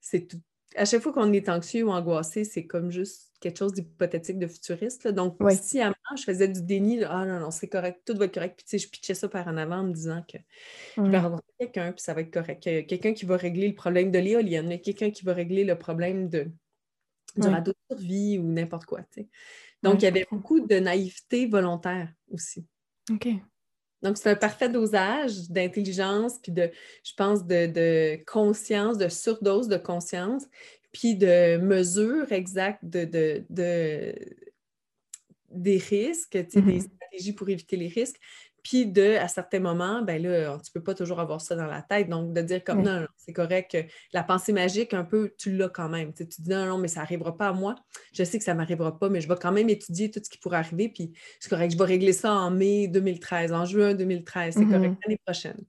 c'est 0.00 0.28
tout, 0.28 0.40
à 0.76 0.84
chaque 0.84 1.02
fois 1.02 1.12
qu'on 1.12 1.32
est 1.32 1.48
anxieux 1.48 1.84
ou 1.84 1.90
angoissé, 1.90 2.44
c'est 2.44 2.66
comme 2.66 2.90
juste 2.90 3.32
quelque 3.40 3.58
chose 3.58 3.72
d'hypothétique, 3.72 4.38
de 4.38 4.46
futuriste. 4.46 5.08
Donc, 5.08 5.36
si 5.60 5.80
à 5.80 5.86
moi, 5.88 6.16
je 6.16 6.22
faisais 6.22 6.48
du 6.48 6.62
déni, 6.62 7.02
ah 7.04 7.24
non, 7.24 7.40
non, 7.40 7.50
c'est 7.50 7.68
correct, 7.68 8.00
tout 8.06 8.16
va 8.16 8.26
être 8.26 8.34
correct. 8.34 8.54
Puis, 8.56 8.64
tu 8.64 8.70
sais, 8.70 8.78
je 8.78 8.88
pitchais 8.88 9.14
ça 9.14 9.28
par 9.28 9.48
en 9.48 9.56
avant 9.56 9.78
en 9.78 9.84
me 9.84 9.92
disant 9.92 10.24
que 10.30 10.38
je 10.96 11.02
vais 11.02 11.18
rencontrer 11.18 11.52
quelqu'un, 11.58 11.92
puis 11.92 12.02
ça 12.02 12.14
va 12.14 12.20
être 12.20 12.32
correct. 12.32 12.62
Quelqu'un 12.62 13.12
qui 13.12 13.24
va 13.24 13.36
régler 13.36 13.68
le 13.68 13.74
problème 13.74 14.10
de 14.10 14.18
l'éolienne, 14.18 14.80
quelqu'un 14.80 15.10
qui 15.10 15.24
va 15.24 15.34
régler 15.34 15.64
le 15.64 15.76
problème 15.76 16.28
de, 16.28 16.50
du 17.36 17.48
radeau 17.48 17.72
de 17.72 17.96
survie 17.96 18.38
ou 18.38 18.44
n'importe 18.44 18.84
quoi. 18.84 19.00
Donc, 19.82 20.02
il 20.02 20.04
y 20.04 20.08
avait 20.08 20.26
beaucoup 20.30 20.60
de 20.60 20.76
naïveté 20.76 21.46
volontaire 21.46 22.12
aussi. 22.30 22.66
OK. 23.10 23.28
Donc, 24.02 24.18
c'est 24.18 24.30
un 24.30 24.36
parfait 24.36 24.68
dosage 24.68 25.48
d'intelligence, 25.48 26.38
puis 26.42 26.52
de, 26.52 26.70
je 27.04 27.12
pense, 27.16 27.46
de, 27.46 28.22
conscience, 28.24 28.98
de 28.98 29.08
surdose 29.08 29.68
de 29.68 29.76
conscience, 29.76 30.44
puis 30.92 31.14
de 31.16 31.56
mesure 31.58 32.30
exacte 32.32 32.84
de, 32.84 33.06
des 35.50 35.78
risques, 35.78 36.36
des 36.36 36.42
mm-hmm. 36.42 36.80
stratégies 36.80 37.32
pour 37.32 37.48
éviter 37.48 37.76
les 37.76 37.88
risques, 37.88 38.18
puis 38.62 38.86
de, 38.86 39.16
à 39.16 39.26
certains 39.26 39.58
moments, 39.58 40.02
ben 40.02 40.22
là, 40.22 40.58
tu 40.64 40.70
peux 40.70 40.82
pas 40.82 40.94
toujours 40.94 41.18
avoir 41.18 41.40
ça 41.40 41.56
dans 41.56 41.66
la 41.66 41.82
tête. 41.82 42.08
Donc, 42.08 42.32
de 42.32 42.40
dire 42.42 42.62
comme 42.62 42.82
non, 42.82 43.00
non 43.00 43.06
c'est 43.16 43.32
correct, 43.32 43.76
la 44.12 44.22
pensée 44.22 44.52
magique, 44.52 44.94
un 44.94 45.04
peu, 45.04 45.34
tu 45.36 45.52
l'as 45.52 45.68
quand 45.68 45.88
même. 45.88 46.12
Tu, 46.12 46.24
dis 46.24 46.50
non, 46.50 46.66
non, 46.66 46.78
mais 46.78 46.88
ça 46.88 47.00
n'arrivera 47.00 47.36
pas 47.36 47.48
à 47.48 47.52
moi. 47.52 47.74
Je 48.12 48.22
sais 48.22 48.38
que 48.38 48.44
ça 48.44 48.52
ne 48.52 48.58
m'arrivera 48.58 48.98
pas, 48.98 49.08
mais 49.08 49.20
je 49.20 49.28
vais 49.28 49.36
quand 49.40 49.52
même 49.52 49.68
étudier 49.68 50.10
tout 50.10 50.20
ce 50.22 50.30
qui 50.30 50.38
pourrait 50.38 50.58
arriver. 50.58 50.88
Puis 50.88 51.12
c'est 51.40 51.48
correct, 51.48 51.72
je 51.72 51.78
vais 51.78 51.84
régler 51.84 52.12
ça 52.12 52.32
en 52.32 52.50
mai 52.50 52.86
2013, 52.86 53.52
en 53.52 53.64
juin 53.64 53.94
2013. 53.94 54.54
C'est 54.54 54.64
correct, 54.64 54.92
mm-hmm. 54.92 54.96
l'année 55.04 55.20
prochaine. 55.24 55.64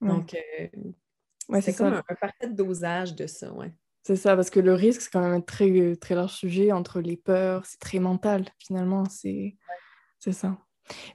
Donc, 0.00 0.34
euh, 0.34 1.60
c'est 1.60 1.76
comme 1.76 1.94
un, 1.94 2.02
parfait 2.20 2.48
dosage 2.48 3.14
de 3.14 3.26
ça, 3.26 3.52
ouais. 3.52 3.72
C'est 4.02 4.16
ça, 4.16 4.36
parce 4.36 4.50
que 4.50 4.60
le 4.60 4.72
risque, 4.72 5.00
c'est 5.00 5.10
quand 5.10 5.20
même 5.20 5.32
un 5.32 5.40
très, 5.40 5.96
très 5.96 6.14
large 6.14 6.34
sujet 6.34 6.70
entre 6.70 7.00
les 7.00 7.16
peurs, 7.16 7.66
c'est 7.66 7.80
très 7.80 7.98
mental, 7.98 8.44
finalement. 8.58 9.04
C'est 9.08 9.56
ça. 10.30 10.56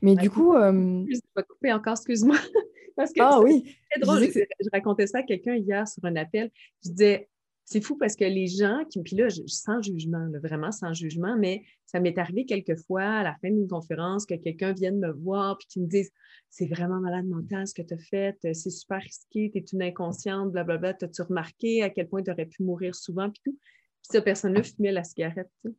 Mais 0.01 0.15
du 0.15 0.29
coup. 0.29 0.55
Euh... 0.55 0.71
Je 1.09 1.19
vais 1.35 1.43
couper 1.43 1.73
encore, 1.73 1.93
excuse-moi. 1.93 2.37
parce 2.95 3.11
que 3.11 3.21
ah 3.21 3.39
oui. 3.41 3.77
C'est 3.93 4.01
drôle. 4.01 4.23
Je, 4.23 4.69
racontais 4.71 5.07
ça 5.07 5.19
à 5.19 5.23
quelqu'un 5.23 5.55
hier 5.55 5.87
sur 5.87 6.03
un 6.05 6.15
appel. 6.15 6.51
Je 6.83 6.89
disais, 6.91 7.29
c'est 7.65 7.81
fou 7.81 7.95
parce 7.97 8.15
que 8.15 8.25
les 8.25 8.47
gens 8.47 8.83
qui. 8.89 9.01
Puis 9.01 9.15
là, 9.15 9.27
sans 9.47 9.81
jugement, 9.81 10.27
vraiment 10.43 10.71
sans 10.71 10.93
jugement, 10.93 11.37
mais 11.37 11.63
ça 11.85 11.99
m'est 11.99 12.17
arrivé 12.17 12.45
quelquefois 12.45 13.03
à 13.03 13.23
la 13.23 13.35
fin 13.41 13.49
d'une 13.49 13.67
conférence 13.67 14.25
que 14.25 14.35
quelqu'un 14.35 14.73
vienne 14.73 14.99
me 14.99 15.11
voir 15.11 15.57
puis 15.57 15.67
qui 15.67 15.79
me 15.79 15.87
dise 15.87 16.11
C'est 16.49 16.67
vraiment 16.67 16.99
malade 16.99 17.25
mental 17.25 17.67
ce 17.67 17.73
que 17.73 17.81
tu 17.81 17.93
as 17.93 17.97
fait, 17.97 18.37
c'est 18.41 18.69
super 18.69 18.99
risqué, 18.99 19.51
tu 19.53 19.59
es 19.59 19.65
une 19.73 19.83
inconsciente, 19.83 20.51
blablabla. 20.51 20.95
T'as-tu 20.95 21.21
remarqué 21.21 21.83
à 21.83 21.89
quel 21.89 22.07
point 22.07 22.23
tu 22.23 22.31
aurais 22.31 22.45
pu 22.45 22.63
mourir 22.63 22.95
souvent? 22.95 23.29
Puis 23.29 23.41
tout. 23.45 23.57
Puis 23.57 24.09
cette 24.13 24.25
personne-là 24.25 24.63
fumait 24.63 24.91
la 24.91 25.03
cigarette. 25.03 25.49
Tu 25.63 25.71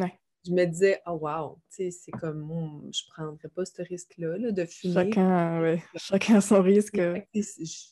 Ouais 0.00 0.21
je 0.44 0.52
me 0.52 0.64
disais, 0.64 1.00
oh 1.06 1.18
wow, 1.20 1.58
c'est 1.68 1.92
comme, 2.20 2.90
je 2.92 3.02
ne 3.04 3.12
prendrais 3.12 3.48
pas 3.48 3.64
ce 3.64 3.82
risque-là 3.82 4.50
de 4.50 4.64
fumer. 4.64 4.94
Chacun, 4.94 5.62
ouais. 5.62 5.82
Chacun 5.96 6.40
son 6.40 6.62
risque. 6.62 7.00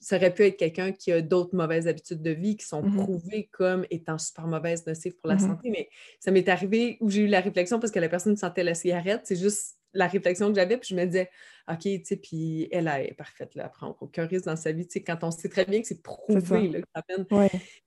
Ça 0.01 0.17
aurait 0.17 0.35
pu 0.35 0.45
être 0.45 0.57
quelqu'un 0.57 0.93
qui 0.93 1.13
a 1.13 1.23
d'autres 1.23 1.55
mauvaises 1.55 1.87
habitudes 1.87 2.23
de 2.23 2.31
vie 2.31 2.57
qui 2.57 2.67
sont 2.67 2.83
mmh 2.83 2.97
prouvées 2.97 3.49
comme 3.53 3.87
étant 3.91 4.19
super 4.19 4.47
mauvaises, 4.47 4.87
nocives 4.87 5.15
pour 5.17 5.29
la 5.29 5.37
mmh 5.37 5.41
santé. 5.41 5.71
Mais 5.71 5.89
ça 6.19 6.31
m'est 6.31 6.49
arrivé 6.49 6.99
où 7.01 7.09
j'ai 7.09 7.23
eu 7.23 7.29
la 7.29 7.41
réflexion 7.41 7.79
parce 7.79 7.93
que 7.93 8.01
la 8.01 8.09
personne 8.09 8.37
sentait 8.37 8.65
la 8.65 8.75
cigarette. 8.75 9.23
C'est 9.25 9.37
juste 9.37 9.77
la 9.93 10.07
réflexion 10.07 10.49
que 10.49 10.55
j'avais, 10.55 10.77
puis 10.77 10.91
je 10.91 10.95
me 10.95 11.05
disais, 11.05 11.31
OK, 11.69 11.81
tu 11.83 12.01
sais, 12.05 12.17
puis 12.17 12.69
elle, 12.71 12.87
est 12.89 13.15
parfaite, 13.17 13.55
là, 13.55 13.65
elle 13.65 13.71
prend 13.71 13.97
aucun 14.01 14.27
risque 14.27 14.45
dans 14.45 14.57
sa 14.57 14.73
vie, 14.73 14.87
tu 14.87 14.95
sais, 14.95 15.03
quand 15.03 15.23
on 15.23 15.31
sait 15.31 15.49
très 15.49 15.65
bien 15.65 15.81
que 15.81 15.89
c'est 15.89 16.03
prouvé, 16.03 16.69
là, 16.69 16.81
que 16.81 16.89
ça 16.95 17.03
peine. 17.03 17.27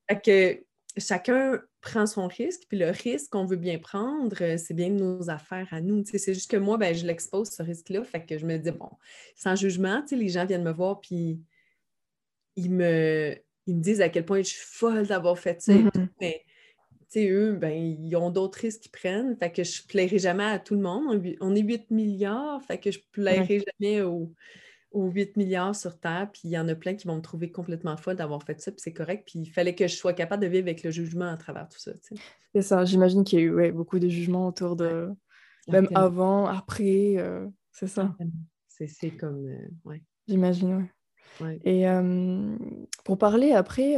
Fait 0.09 0.21
que 0.21 0.63
chacun 0.97 1.59
prend 1.81 2.05
son 2.05 2.27
risque, 2.27 2.63
puis 2.69 2.77
le 2.77 2.89
risque 2.89 3.31
qu'on 3.31 3.45
veut 3.45 3.57
bien 3.57 3.79
prendre, 3.79 4.35
euh, 4.41 4.57
c'est 4.57 4.73
bien 4.73 4.89
nos 4.89 5.29
affaires 5.29 5.67
à 5.71 5.81
nous. 5.81 6.03
C'est 6.05 6.33
juste 6.33 6.49
que 6.49 6.57
moi, 6.57 6.77
ben, 6.77 6.93
je 6.93 7.05
l'expose, 7.05 7.49
ce 7.49 7.63
risque-là. 7.63 8.03
Fait 8.03 8.25
que 8.25 8.37
je 8.37 8.45
me 8.45 8.57
dis, 8.57 8.71
bon, 8.71 8.89
sans 9.35 9.55
jugement, 9.55 10.03
les 10.11 10.29
gens 10.29 10.45
viennent 10.45 10.63
me 10.63 10.71
voir, 10.71 11.01
puis 11.01 11.41
ils 12.55 12.71
me, 12.71 13.35
ils 13.65 13.75
me 13.75 13.81
disent 13.81 14.01
à 14.01 14.09
quel 14.09 14.25
point 14.25 14.39
je 14.39 14.49
suis 14.49 14.65
folle 14.65 15.07
d'avoir 15.07 15.37
fait 15.37 15.61
ça. 15.61 15.73
Mm-hmm. 15.73 16.07
Mais 16.21 16.43
eux, 17.17 17.53
ben, 17.53 17.71
ils 17.71 18.15
ont 18.15 18.29
d'autres 18.29 18.59
risques 18.59 18.81
qu'ils 18.81 18.91
prennent. 18.91 19.35
Fait 19.37 19.51
que 19.51 19.63
je 19.63 19.81
ne 19.81 19.87
plairai 19.87 20.19
jamais 20.19 20.45
à 20.45 20.59
tout 20.59 20.75
le 20.75 20.81
monde. 20.81 21.23
On 21.41 21.55
est 21.55 21.61
8 21.61 21.91
milliards, 21.91 22.61
fait 22.63 22.77
que 22.77 22.91
je 22.91 22.99
ne 22.99 23.03
plairai 23.11 23.63
jamais 23.79 24.01
aux, 24.01 24.31
aux 24.93 25.09
8 25.09 25.37
milliards 25.37 25.75
sur 25.75 25.99
Terre, 25.99 26.29
puis 26.31 26.41
il 26.45 26.51
y 26.51 26.57
en 26.57 26.67
a 26.67 26.75
plein 26.75 26.93
qui 26.93 27.07
vont 27.07 27.15
me 27.15 27.21
trouver 27.21 27.51
complètement 27.51 27.97
folle 27.97 28.15
d'avoir 28.15 28.43
fait 28.43 28.61
ça, 28.61 28.71
puis 28.71 28.79
c'est 28.79 28.93
correct. 28.93 29.23
Puis 29.25 29.39
il 29.39 29.49
fallait 29.49 29.75
que 29.75 29.87
je 29.87 29.95
sois 29.95 30.13
capable 30.13 30.43
de 30.43 30.47
vivre 30.47 30.67
avec 30.67 30.83
le 30.83 30.91
jugement 30.91 31.29
à 31.29 31.37
travers 31.37 31.67
tout 31.67 31.79
ça. 31.79 31.91
C'est 32.53 32.61
ça, 32.61 32.85
j'imagine 32.85 33.23
qu'il 33.23 33.39
y 33.39 33.41
a 33.41 33.45
eu 33.45 33.71
beaucoup 33.71 33.99
de 33.99 34.07
jugements 34.07 34.47
autour 34.47 34.75
de. 34.75 35.09
Même 35.67 35.87
avant, 35.95 36.45
après, 36.45 37.15
euh, 37.17 37.47
c'est 37.71 37.87
ça. 37.87 38.15
C'est 38.67 39.11
comme. 39.11 39.47
Euh, 39.47 39.67
ouais. 39.85 40.01
J'imagine, 40.27 40.87
oui. 41.41 41.59
Et 41.65 41.85
pour 43.03 43.17
parler 43.17 43.51
après 43.51 43.97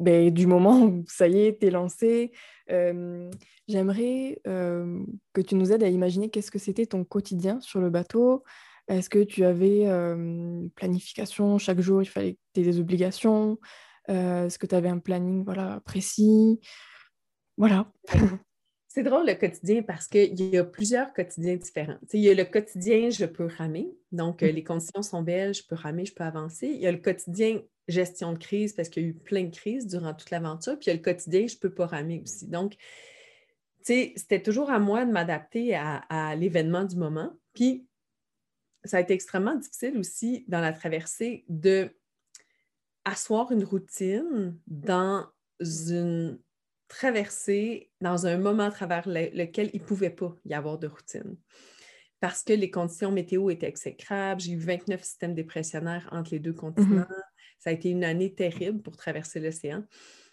ben, 0.00 0.30
du 0.30 0.46
moment 0.46 0.82
où 0.82 1.04
ça 1.06 1.28
y 1.28 1.38
est, 1.38 1.60
t'es 1.60 1.70
lancé, 1.70 2.32
j'aimerais 2.68 4.40
que 4.44 5.40
tu 5.40 5.54
nous 5.54 5.72
aides 5.72 5.84
à 5.84 5.88
imaginer 5.88 6.28
qu'est-ce 6.28 6.50
que 6.50 6.58
c'était 6.58 6.86
ton 6.86 7.04
quotidien 7.04 7.60
sur 7.60 7.80
le 7.80 7.90
bateau. 7.90 8.42
Est-ce 8.88 9.10
que 9.10 9.22
tu 9.22 9.44
avais 9.44 9.86
une 9.86 10.70
planification 10.74 11.58
chaque 11.58 11.80
jour, 11.80 12.02
il 12.02 12.06
fallait 12.06 12.34
que 12.34 12.38
tu 12.54 12.60
aies 12.60 12.64
des 12.64 12.80
obligations? 12.80 13.58
Est-ce 14.08 14.58
que 14.58 14.66
tu 14.66 14.74
avais 14.74 14.88
un 14.88 14.98
planning 14.98 15.44
voilà, 15.44 15.80
précis? 15.84 16.60
Voilà. 17.56 17.90
C'est 18.88 19.02
drôle 19.02 19.26
le 19.26 19.34
quotidien 19.34 19.82
parce 19.82 20.06
qu'il 20.06 20.40
y 20.40 20.56
a 20.56 20.64
plusieurs 20.64 21.12
quotidiens 21.12 21.56
différents. 21.56 21.98
il 22.14 22.20
y 22.20 22.30
a 22.30 22.34
le 22.34 22.44
quotidien, 22.44 23.10
je 23.10 23.26
peux 23.26 23.44
ramer, 23.44 23.90
donc 24.10 24.40
mmh. 24.40 24.46
les 24.46 24.64
conditions 24.64 25.02
sont 25.02 25.20
belles, 25.20 25.52
je 25.52 25.62
peux 25.68 25.74
ramer, 25.74 26.06
je 26.06 26.14
peux 26.14 26.24
avancer. 26.24 26.68
Il 26.68 26.80
y 26.80 26.86
a 26.86 26.92
le 26.92 26.98
quotidien 26.98 27.60
gestion 27.88 28.32
de 28.32 28.38
crise 28.38 28.72
parce 28.72 28.88
qu'il 28.88 29.02
y 29.02 29.06
a 29.06 29.08
eu 29.10 29.14
plein 29.14 29.44
de 29.44 29.54
crises 29.54 29.86
durant 29.86 30.14
toute 30.14 30.30
l'aventure. 30.30 30.78
Puis 30.78 30.86
il 30.86 30.88
y 30.88 30.92
a 30.92 30.94
le 30.94 31.02
quotidien, 31.02 31.46
je 31.46 31.56
ne 31.56 31.58
peux 31.58 31.74
pas 31.74 31.86
ramer 31.86 32.22
aussi. 32.22 32.46
Donc, 32.46 32.76
c'était 33.82 34.42
toujours 34.42 34.70
à 34.70 34.78
moi 34.78 35.04
de 35.04 35.12
m'adapter 35.12 35.74
à, 35.74 35.96
à 36.08 36.34
l'événement 36.34 36.84
du 36.84 36.96
moment. 36.96 37.32
Puis 37.52 37.85
ça 38.86 38.98
a 38.98 39.00
été 39.00 39.14
extrêmement 39.14 39.54
difficile 39.54 39.98
aussi 39.98 40.44
dans 40.48 40.60
la 40.60 40.72
traversée 40.72 41.44
de 41.48 41.90
asseoir 43.04 43.52
une 43.52 43.64
routine 43.64 44.58
dans 44.66 45.26
une 45.60 46.38
traversée, 46.88 47.90
dans 48.00 48.26
un 48.26 48.38
moment 48.38 48.64
à 48.64 48.70
travers 48.70 49.08
lequel 49.08 49.70
il 49.72 49.80
ne 49.80 49.86
pouvait 49.86 50.10
pas 50.10 50.34
y 50.44 50.54
avoir 50.54 50.78
de 50.78 50.86
routine. 50.86 51.36
Parce 52.20 52.42
que 52.42 52.52
les 52.52 52.70
conditions 52.70 53.12
météo 53.12 53.50
étaient 53.50 53.68
exécrables. 53.68 54.40
J'ai 54.40 54.52
eu 54.52 54.58
29 54.58 55.02
systèmes 55.02 55.34
dépressionnaires 55.34 56.08
entre 56.12 56.30
les 56.32 56.38
deux 56.38 56.52
mmh 56.52 56.56
continents. 56.56 57.06
Ça 57.58 57.70
a 57.70 57.72
été 57.72 57.90
une 57.90 58.04
année 58.04 58.34
terrible 58.34 58.82
pour 58.82 58.96
traverser 58.96 59.40
l'océan. 59.40 59.84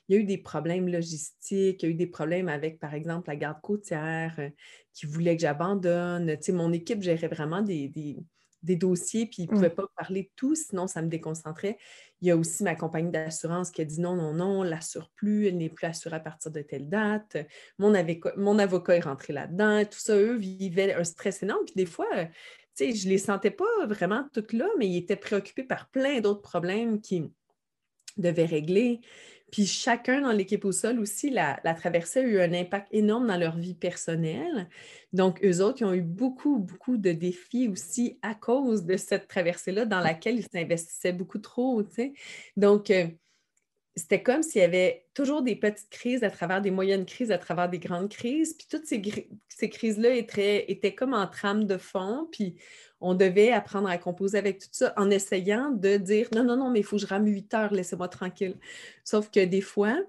Il 0.08 0.16
y 0.16 0.18
a 0.18 0.22
eu 0.22 0.26
des 0.26 0.38
problèmes 0.38 0.90
logistiques, 0.90 1.82
il 1.82 1.86
y 1.86 1.90
a 1.90 1.92
eu 1.92 1.96
des 1.96 2.08
problèmes 2.08 2.50
avec, 2.50 2.80
par 2.80 2.94
exemple, 2.94 3.30
la 3.30 3.38
garde 3.38 3.62
côtière 3.62 4.36
euh, 4.38 4.50
qui 4.94 5.06
voulait 5.06 5.36
que 5.36 5.42
j'abandonne. 5.42 6.36
Tu 6.38 6.44
sais, 6.44 6.52
mon 6.52 6.74
équipe 6.74 7.02
gérait 7.02 7.30
vraiment 7.30 7.62
des, 7.62 7.88
des 7.88 8.18
dossiers, 8.64 9.26
puis 9.26 9.44
ils 9.44 9.46
ne 9.46 9.52
pouvaient 9.52 9.70
pas 9.70 9.88
parler 9.96 10.24
de 10.24 10.30
tout, 10.36 10.56
sinon 10.56 10.88
ça 10.88 11.02
me 11.02 11.08
déconcentrait. 11.08 11.78
Il 12.22 12.28
y 12.28 12.32
a 12.32 12.38
aussi 12.38 12.64
ma 12.64 12.76
compagnie 12.76 13.12
d'assurance 13.12 13.70
qui 13.70 13.82
a 13.82 13.86
dit 13.86 14.00
non, 14.00 14.16
non, 14.16 14.34
non, 14.34 14.64
l'assure 14.64 15.10
plus, 15.16 15.48
elle 15.48 15.58
n'est 15.58 15.70
plus 15.70 15.86
assurée 15.86 16.16
à 16.16 16.20
partir 16.20 16.52
de 16.52 16.62
telle 16.62 16.90
date. 16.90 17.38
Mon, 17.78 17.94
avocat, 17.94 18.34
mon 18.38 18.58
avocat 18.60 18.96
est 18.96 19.02
rentré 19.02 19.34
là-dedans. 19.34 19.84
Tout 19.84 20.00
ça, 20.00 20.16
eux 20.16 20.36
vivaient 20.36 20.94
un 20.94 21.04
stress 21.04 21.44
énorme. 21.44 21.66
Puis 21.66 21.76
des 21.76 21.86
fois, 21.86 22.08
tu 22.16 22.30
sais, 22.74 22.92
je 22.94 23.06
ne 23.06 23.12
les 23.12 23.18
sentais 23.18 23.52
pas 23.52 23.86
vraiment 23.86 24.28
toutes 24.34 24.54
là, 24.54 24.68
mais 24.78 24.88
ils 24.88 24.98
étaient 24.98 25.16
préoccupés 25.16 25.64
par 25.64 25.90
plein 25.90 26.22
d'autres 26.22 26.42
problèmes 26.42 27.02
qui 27.02 27.32
devaient 28.18 28.46
régler. 28.46 29.02
Puis 29.54 29.68
chacun 29.68 30.22
dans 30.22 30.32
l'équipe 30.32 30.66
au 30.66 30.72
sol 30.72 31.00
aussi, 31.00 31.30
la, 31.30 31.60
traversée 31.76 32.22
a 32.22 32.24
eu 32.24 32.40
un 32.42 32.54
impact 32.54 32.88
énorme 32.92 33.28
dans 33.28 33.38
leur 33.38 33.56
vie 33.56 33.76
personnelle. 33.76 34.68
Donc, 35.14 35.46
eux 35.46 35.62
autres, 35.62 35.82
ils 35.82 35.86
ont 35.86 35.94
eu 35.94 36.02
beaucoup, 36.02 36.58
beaucoup 36.58 36.98
de 36.98 37.12
défis 37.12 37.68
aussi 37.68 38.18
à 38.24 38.34
cause 38.34 38.84
de 38.84 38.98
cette 38.98 39.28
traversée-là 39.28 39.86
dans 39.86 40.00
laquelle 40.00 40.40
ils 40.40 40.48
s'investissaient 40.52 41.14
beaucoup 41.14 41.38
trop. 41.38 41.84
Donc, 42.58 42.90
euh, 42.90 43.06
c'était 43.96 44.24
comme 44.24 44.42
s'il 44.42 44.62
y 44.62 44.66
avait 44.66 45.06
toujours 45.14 45.44
des 45.44 45.56
petites 45.56 45.92
crises 45.92 46.24
à 46.24 46.32
travers 46.32 46.60
des 46.60 46.72
moyennes 46.72 47.06
crises, 47.06 47.30
à 47.30 47.38
travers 47.38 47.70
des 47.70 47.78
grandes 47.78 48.10
crises. 48.10 48.56
Puis 48.56 48.66
toutes 48.68 48.88
ces, 48.88 49.30
ces 49.50 49.70
crises-là 49.70 50.16
étaient, 50.16 50.72
étaient, 50.72 50.96
comme 50.96 51.14
en 51.14 51.28
trame 51.28 51.66
de 51.66 51.78
fond. 51.78 52.28
Puis 52.32 52.56
on 53.04 53.16
devait 53.16 53.52
apprendre 53.52 53.90
à 53.90 53.98
composer 53.98 54.38
avec 54.38 54.60
tout 54.60 54.70
ça 54.72 54.94
en 54.98 55.10
essayant 55.12 55.72
de 55.72 55.98
dire 55.98 56.30
non, 56.34 56.44
non, 56.44 56.56
non, 56.56 56.72
mais 56.72 56.80
il 56.80 56.84
faut 56.84 56.96
que 56.96 57.02
je 57.02 57.08
rame 57.08 57.28
8 57.28 57.54
heures, 57.54 57.74
laissez-moi 57.74 58.08
tranquille. 58.08 58.56
Sauf 59.04 59.30
que 59.30 59.44
des 59.44 59.62
fois, 59.62 60.00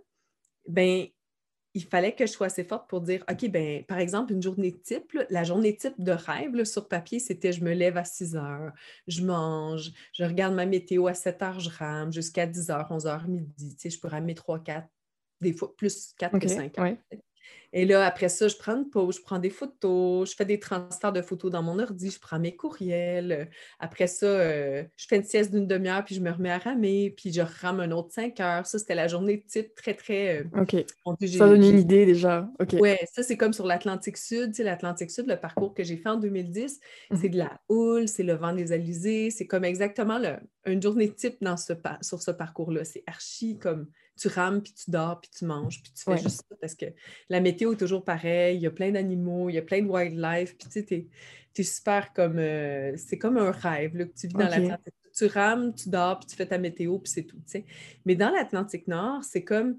ben, 0.68 1.07
il 1.74 1.85
fallait 1.85 2.14
que 2.14 2.24
je 2.24 2.30
sois 2.30 2.46
assez 2.46 2.62
forte 2.62 2.88
pour 2.88 3.00
dire 3.00 3.24
OK, 3.28 3.50
ben, 3.50 3.85
par 3.85 3.98
exemple, 3.98 4.33
une 4.33 4.42
journée 4.42 4.72
type, 4.72 5.18
la 5.28 5.42
journée 5.42 5.76
type 5.76 5.94
de 5.98 6.12
rêve 6.12 6.64
sur 6.64 6.88
papier, 6.88 7.18
c'était 7.18 7.52
je 7.52 7.64
me 7.64 7.72
lève 7.72 7.96
à 7.96 8.04
6 8.04 8.37
heures, 8.37 8.72
je 9.09 9.24
mange, 9.24 9.90
je 10.12 10.24
regarde 10.24 10.54
ma 10.54 10.66
météo 10.66 11.09
à 11.09 11.14
7 11.14 11.42
heures, 11.42 11.61
je 11.61 11.70
rame 11.70 12.12
jusqu'à 12.12 12.46
10 12.46 12.70
heures, 12.70 12.87
11 12.90 13.07
heures, 13.07 13.28
midi. 13.28 13.74
Tu 13.74 13.83
sais, 13.83 13.90
je 13.90 14.00
peux 14.00 14.09
ramer 14.09 14.37
3, 14.37 14.61
4, 14.61 14.87
des 15.40 15.52
fois 15.52 15.74
plus 15.76 16.14
4 16.16 16.38
que 16.38 16.48
5 16.48 16.78
heures. 16.78 16.96
Et 17.76 17.85
là, 17.87 18.07
après 18.07 18.28
ça, 18.28 18.46
je 18.46 18.54
prends 18.57 18.76
une 18.76 18.88
pause, 18.88 19.16
je 19.16 19.22
prends 19.22 19.40
des 19.40 19.50
photos, 19.50 20.30
je 20.30 20.37
fais 20.37 20.44
des 20.44 20.61
transferts 20.61 21.12
de 21.12 21.22
photos 21.22 21.50
dans 21.50 21.62
mon 21.62 21.80
ordi, 21.80 22.09
je 22.09 22.20
prends 22.20 22.38
mes 22.38 22.54
courriels. 22.54 23.50
Après 23.80 24.07
ça, 24.07 24.26
euh, 24.26 24.85
je 24.96 25.07
fais 25.09 25.16
une 25.16 25.24
sieste 25.24 25.50
d'une 25.50 25.66
demi-heure, 25.66 26.04
puis 26.04 26.14
je 26.14 26.20
me 26.20 26.30
remets 26.30 26.52
à 26.52 26.59
ramer, 26.59 27.12
puis 27.16 27.33
je 27.33 27.40
rame 27.40 27.80
un 27.80 27.90
autre 27.90 28.12
cinq 28.12 28.38
heures. 28.38 28.64
Ça, 28.64 28.78
c'était 28.78 28.94
la 28.94 29.09
journée 29.09 29.42
type 29.42 29.74
très, 29.74 29.94
très. 29.94 30.44
Euh, 30.44 30.61
OK. 30.61 30.76
Ça 31.26 31.48
donne 31.48 31.64
une 31.64 31.80
idée 31.80 32.07
déjà. 32.07 32.48
OK. 32.61 32.76
Oui, 32.80 32.92
ça, 33.12 33.24
c'est 33.24 33.37
comme 33.37 33.52
sur 33.52 33.66
l'Atlantique 33.66 34.18
Sud. 34.18 34.50
Tu 34.50 34.59
sais, 34.59 34.62
l'Atlantique 34.62 35.11
Sud, 35.11 35.26
le 35.26 35.37
parcours 35.37 35.74
que 35.74 35.83
j'ai 35.83 35.96
fait 35.96 36.11
en 36.11 36.16
2010, 36.16 36.78
mmh. 37.11 37.16
c'est 37.20 37.28
de 37.28 37.38
la 37.38 37.61
houle, 37.68 38.07
c'est 38.07 38.22
le 38.22 38.35
vent 38.35 38.52
des 38.52 38.70
alizés. 38.70 39.30
C'est 39.30 39.48
comme 39.48 39.64
exactement 39.64 40.20
une 40.64 40.80
journée 40.80 41.11
type 41.11 41.38
dans 41.40 41.57
ce, 41.57 41.72
sur 42.02 42.22
ce 42.22 42.30
parcours-là. 42.30 42.85
C'est 42.85 43.02
archi 43.09 43.59
comme 43.59 43.88
tu 44.16 44.29
rames, 44.29 44.62
puis 44.62 44.72
tu 44.72 44.90
dors, 44.90 45.20
puis 45.20 45.31
tu 45.37 45.44
manges, 45.44 45.83
puis 45.83 45.92
tu 45.92 46.05
fais 46.05 46.16
juste 46.18 46.44
ça 46.48 46.57
parce 46.61 46.74
que 46.74 46.87
la 47.29 47.40
météo 47.40 47.72
est 47.72 47.77
toujours 47.77 48.05
pareille, 48.05 48.57
il 48.57 48.62
y 48.62 48.66
a 48.66 48.70
plein 48.70 48.90
d'animaux, 48.90 49.50
il 49.50 49.55
y 49.55 49.59
a 49.59 49.62
plein 49.62 49.83
de 49.83 49.88
wildlife, 49.88 50.57
puis 50.57 50.68
tu 50.68 50.72
sais, 50.72 50.83
t'es 50.85 51.07
es 51.57 51.62
super 51.62 52.12
comme... 52.12 52.38
Euh, 52.38 52.94
c'est 52.96 53.18
comme 53.18 53.37
un 53.37 53.50
rêve 53.50 53.96
là, 53.96 54.05
que 54.05 54.14
tu 54.14 54.27
vis 54.27 54.35
dans 54.35 54.48
l'Atlantique. 54.48 54.94
Tu 55.16 55.27
rames, 55.27 55.72
tu 55.74 55.88
dors, 55.88 56.18
puis 56.18 56.27
tu 56.27 56.37
fais 56.37 56.46
ta 56.46 56.59
météo, 56.59 56.98
puis 56.98 57.12
c'est 57.12 57.22
tout, 57.22 57.37
tu 57.37 57.42
sais. 57.46 57.64
Mais 58.05 58.16
dans 58.16 58.31
l'Atlantique 58.31 58.88
Nord, 58.88 59.22
c'est 59.22 59.44
comme 59.44 59.79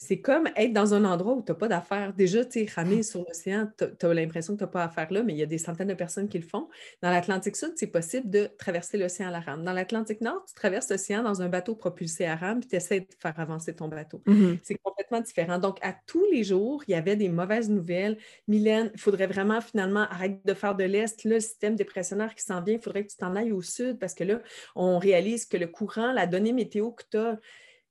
c'est 0.00 0.20
comme 0.20 0.48
être 0.54 0.72
dans 0.72 0.94
un 0.94 1.04
endroit 1.04 1.34
où 1.34 1.42
tu 1.42 1.50
n'as 1.50 1.58
pas 1.58 1.66
d'affaires. 1.66 2.12
Déjà, 2.12 2.44
tu 2.44 2.60
es 2.60 2.66
ramé 2.72 3.02
sur 3.02 3.24
l'océan, 3.26 3.68
tu 3.76 4.06
as, 4.06 4.14
l'impression 4.14 4.54
que 4.54 4.58
tu 4.58 4.64
n'as 4.64 4.70
pas 4.70 4.86
d'affaires 4.86 5.12
là, 5.12 5.24
mais 5.24 5.32
il 5.32 5.38
y 5.38 5.42
a 5.42 5.46
des 5.46 5.58
centaines 5.58 5.88
de 5.88 5.94
personnes 5.94 6.28
qui 6.28 6.38
le 6.38 6.44
font. 6.44 6.68
Dans 7.02 7.10
l'Atlantique 7.10 7.56
Sud, 7.56 7.72
c'est 7.74 7.88
possible 7.88 8.30
de 8.30 8.48
traverser 8.58 8.96
l'océan 8.96 9.26
à 9.26 9.30
la 9.32 9.40
rame. 9.40 9.64
Dans 9.64 9.72
l'Atlantique 9.72 10.20
Nord, 10.20 10.44
tu 10.46 10.54
traverses 10.54 10.88
l'océan 10.88 11.24
dans 11.24 11.42
un 11.42 11.48
bateau 11.48 11.74
propulsé 11.74 12.26
à 12.26 12.36
rame, 12.36 12.60
puis 12.60 12.68
tu 12.68 12.76
essaies 12.76 13.00
de 13.00 13.06
faire 13.18 13.38
avancer 13.40 13.74
ton 13.74 13.88
bateau. 13.88 14.22
Mm-hmm. 14.28 14.58
C'est 14.62 14.76
complètement 14.76 15.20
différent. 15.20 15.58
Donc, 15.58 15.78
à 15.82 15.92
tous 16.06 16.24
les 16.30 16.44
jours, 16.44 16.84
il 16.86 16.92
y 16.92 16.94
avait 16.94 17.16
des 17.16 17.28
mauvaises 17.28 17.68
nouvelles. 17.68 18.18
Mylène, 18.46 18.92
il 18.94 19.00
faudrait 19.00 19.26
vraiment 19.26 19.60
finalement 19.60 20.02
arrêter 20.02 20.40
de 20.44 20.54
faire 20.54 20.76
de 20.76 20.84
l'Est. 20.84 21.24
le 21.24 21.40
système 21.40 21.74
dépressionnaire 21.74 22.36
qui 22.36 22.44
s'en 22.44 22.62
vient, 22.62 22.74
il 22.74 22.80
faudrait 22.80 23.04
que 23.04 23.10
tu 23.10 23.16
t'en 23.16 23.34
ailles 23.34 23.52
au 23.52 23.62
Sud 23.62 23.98
parce 23.98 24.14
que 24.14 24.22
là, 24.22 24.40
on 24.76 24.98
réalise 24.98 25.44
que 25.44 25.56
le 25.56 25.66
courant, 25.66 26.12
la 26.12 26.28
donnée 26.28 26.52
météo 26.52 26.92
que 26.92 27.02
tu 27.10 27.16
as, 27.16 27.38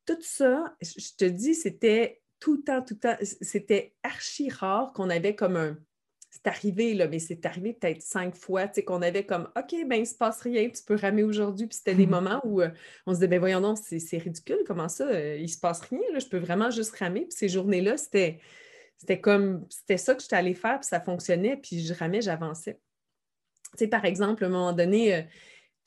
tout 0.08 0.22
ça, 0.22 0.76
je 0.82 1.16
te 1.18 1.26
dis, 1.26 1.54
c'était 1.54 2.22
tout 2.40 2.56
le 2.56 2.64
temps, 2.64 2.82
tout 2.82 2.96
le 2.96 3.00
temps, 3.00 3.18
c'était 3.42 3.96
archi 4.04 4.50
rare 4.50 4.94
qu'on 4.94 5.10
avait 5.10 5.36
comme 5.36 5.56
un. 5.56 5.78
C'est 6.30 6.48
arrivé, 6.48 6.94
là, 6.94 7.08
mais 7.08 7.20
c'est 7.20 7.46
arrivé 7.46 7.74
peut-être 7.74 8.02
cinq 8.02 8.36
fois, 8.36 8.68
tu 8.68 8.76
sais, 8.76 8.84
qu'on 8.84 9.02
avait 9.02 9.26
comme 9.26 9.50
OK, 9.58 9.74
ben 9.88 9.96
il 9.96 10.02
ne 10.02 10.06
se 10.06 10.16
passe 10.16 10.42
rien, 10.42 10.70
tu 10.70 10.84
peux 10.84 10.96
ramer 10.96 11.24
aujourd'hui. 11.24 11.68
Puis 11.68 11.78
c'était 11.78 11.96
des 11.96 12.06
moments 12.08 12.42
où 12.44 12.62
euh, 12.62 12.70
on 13.06 13.12
se 13.12 13.18
disait, 13.18 13.28
ben 13.28 13.40
voyons, 13.40 13.60
non, 13.60 13.76
c'est 13.76 14.18
ridicule, 14.18 14.60
comment 14.66 14.90
ça, 14.90 15.08
euh, 15.08 15.38
il 15.38 15.44
ne 15.44 15.48
se 15.48 15.60
passe 15.60 15.82
rien, 15.82 16.00
là, 16.14 16.20
je 16.20 16.28
peux 16.28 16.38
vraiment 16.38 16.70
juste 16.70 16.96
ramer. 16.96 17.22
Puis 17.22 17.38
ces 17.38 17.50
journées-là, 17.50 17.98
c'était. 17.98 18.40
C'était 19.00 19.22
comme, 19.22 19.64
c'était 19.70 19.98
ça 19.98 20.16
que 20.16 20.24
j'étais 20.24 20.38
allée 20.38 20.56
faire, 20.56 20.80
puis 20.80 20.88
ça 20.88 21.00
fonctionnait, 21.00 21.56
puis 21.56 21.86
je 21.86 21.94
ramais, 21.94 22.20
j'avançais. 22.20 22.80
Tu 23.74 23.84
sais, 23.84 23.88
par 23.88 24.06
exemple, 24.06 24.44
à 24.44 24.48
un 24.48 24.50
moment 24.50 24.74
donné, 24.74 25.14
euh, 25.14 25.22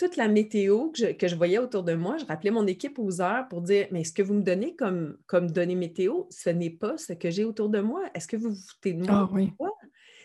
toute 0.01 0.17
la 0.17 0.29
météo 0.29 0.89
que 1.19 1.29
je, 1.29 1.37
voyais 1.37 1.59
autour 1.59 1.83
de 1.83 1.93
moi, 1.93 2.17
je 2.17 2.25
rappelais 2.25 2.51
mon 2.51 2.67
équipe 2.67 2.99
aux 2.99 3.21
heures 3.21 3.47
pour 3.49 3.61
dire 3.61 3.87
Mais 3.91 4.03
ce 4.03 4.15
que 4.15 4.23
vous 4.23 4.33
me 4.33 4.41
donnez 4.43 4.75
comme, 4.75 5.19
comme 5.27 5.51
données 5.51 5.75
météo, 5.75 6.23
ce 6.31 6.49
n'est 6.49 6.71
pas 6.71 6.97
ce 6.97 7.13
que 7.13 7.31
j'ai 7.31 7.45
autour 7.45 7.69
de 7.69 7.81
moi. 7.81 8.05
Est-ce 8.15 8.27
que 8.27 8.39
vous 8.39 8.49
vous 8.49 8.67
foutez 8.67 8.95
de 8.95 9.05
moi? 9.05 9.31
Ah 9.31 9.69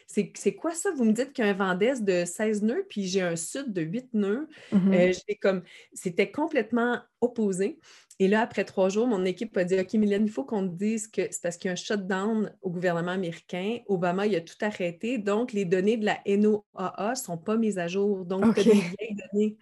c'est 0.07 0.55
quoi 0.55 0.73
ça? 0.73 0.91
Vous 0.95 1.03
me 1.03 1.11
dites 1.11 1.33
qu'il 1.33 1.43
y 1.43 1.47
a 1.47 1.51
un 1.51 1.53
vent 1.53 1.75
d'est 1.75 2.03
de 2.03 2.25
16 2.25 2.63
nœuds, 2.63 2.85
puis 2.89 3.05
j'ai 3.05 3.21
un 3.21 3.35
sud 3.35 3.73
de 3.73 3.81
8 3.81 4.13
nœuds. 4.13 4.47
Mm-hmm. 4.71 5.11
Euh, 5.11 5.33
comme 5.41 5.63
C'était 5.93 6.31
complètement 6.31 6.99
opposé. 7.21 7.79
Et 8.19 8.27
là, 8.27 8.41
après 8.41 8.63
trois 8.63 8.87
jours, 8.87 9.07
mon 9.07 9.25
équipe 9.25 9.57
a 9.57 9.65
dit 9.65 9.77
OK, 9.77 9.93
Mylène, 9.93 10.25
il 10.25 10.31
faut 10.31 10.45
qu'on 10.45 10.67
te 10.67 10.73
dise 10.73 11.07
que 11.07 11.23
c'est 11.29 11.41
parce 11.41 11.57
qu'il 11.57 11.67
y 11.67 11.69
a 11.69 11.73
un 11.73 11.75
shutdown 11.75 12.55
au 12.61 12.69
gouvernement 12.69 13.11
américain. 13.11 13.79
Obama, 13.87 14.25
il 14.25 14.35
a 14.35 14.41
tout 14.41 14.55
arrêté. 14.61 15.17
Donc, 15.17 15.51
les 15.51 15.65
données 15.65 15.97
de 15.97 16.05
la 16.05 16.19
NOAA 16.25 17.09
ne 17.09 17.15
sont 17.15 17.37
pas 17.37 17.57
mises 17.57 17.77
à 17.77 17.87
jour. 17.87 18.23
Donc, 18.25 18.55
des 18.55 18.61
vieilles 18.63 19.17
données. 19.31 19.57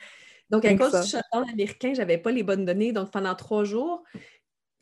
Donc, 0.52 0.66
à 0.66 0.76
cause 0.76 0.92
du 0.92 1.08
shutdown 1.08 1.50
américain, 1.52 1.94
je 1.94 2.00
n'avais 2.00 2.20
pas 2.20 2.32
les 2.32 2.44
bonnes 2.44 2.66
données. 2.66 2.92
Donc, 2.92 3.12
pendant 3.12 3.34
trois 3.34 3.64
jours, 3.64 4.04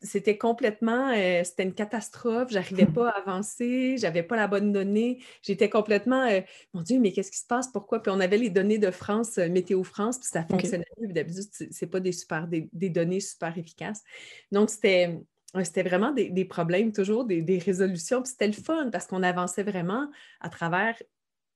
c'était 0.01 0.37
complètement, 0.37 1.09
euh, 1.09 1.43
c'était 1.43 1.63
une 1.63 1.73
catastrophe. 1.73 2.49
J'arrivais 2.51 2.85
pas 2.85 3.09
à 3.09 3.19
avancer, 3.19 3.97
j'avais 3.97 4.23
pas 4.23 4.35
la 4.35 4.47
bonne 4.47 4.71
donnée. 4.71 5.23
J'étais 5.43 5.69
complètement, 5.69 6.23
euh, 6.23 6.41
mon 6.73 6.81
Dieu, 6.81 6.99
mais 6.99 7.11
qu'est-ce 7.11 7.31
qui 7.31 7.37
se 7.37 7.47
passe? 7.47 7.67
Pourquoi? 7.71 8.01
Puis 8.01 8.11
on 8.11 8.19
avait 8.19 8.37
les 8.37 8.49
données 8.49 8.79
de 8.79 8.91
France, 8.91 9.37
euh, 9.37 9.49
Météo 9.49 9.83
France, 9.83 10.17
puis 10.17 10.27
ça 10.27 10.43
fonctionnait. 10.43 10.85
D'habitude, 10.97 11.49
c'est 11.71 11.87
pas 11.87 11.99
des 11.99 12.11
super, 12.11 12.47
des, 12.47 12.89
données 12.89 13.19
super 13.19 13.57
efficaces. 13.57 14.03
Donc, 14.51 14.69
c'était, 14.69 15.19
c'était 15.63 15.83
vraiment 15.83 16.11
des, 16.11 16.45
problèmes, 16.45 16.91
toujours 16.91 17.25
des, 17.25 17.61
résolutions. 17.63 18.21
Puis 18.21 18.31
c'était 18.31 18.47
le 18.47 18.53
fun 18.53 18.89
parce 18.91 19.05
qu'on 19.05 19.23
avançait 19.23 19.63
vraiment 19.63 20.09
à 20.39 20.49
travers 20.49 20.95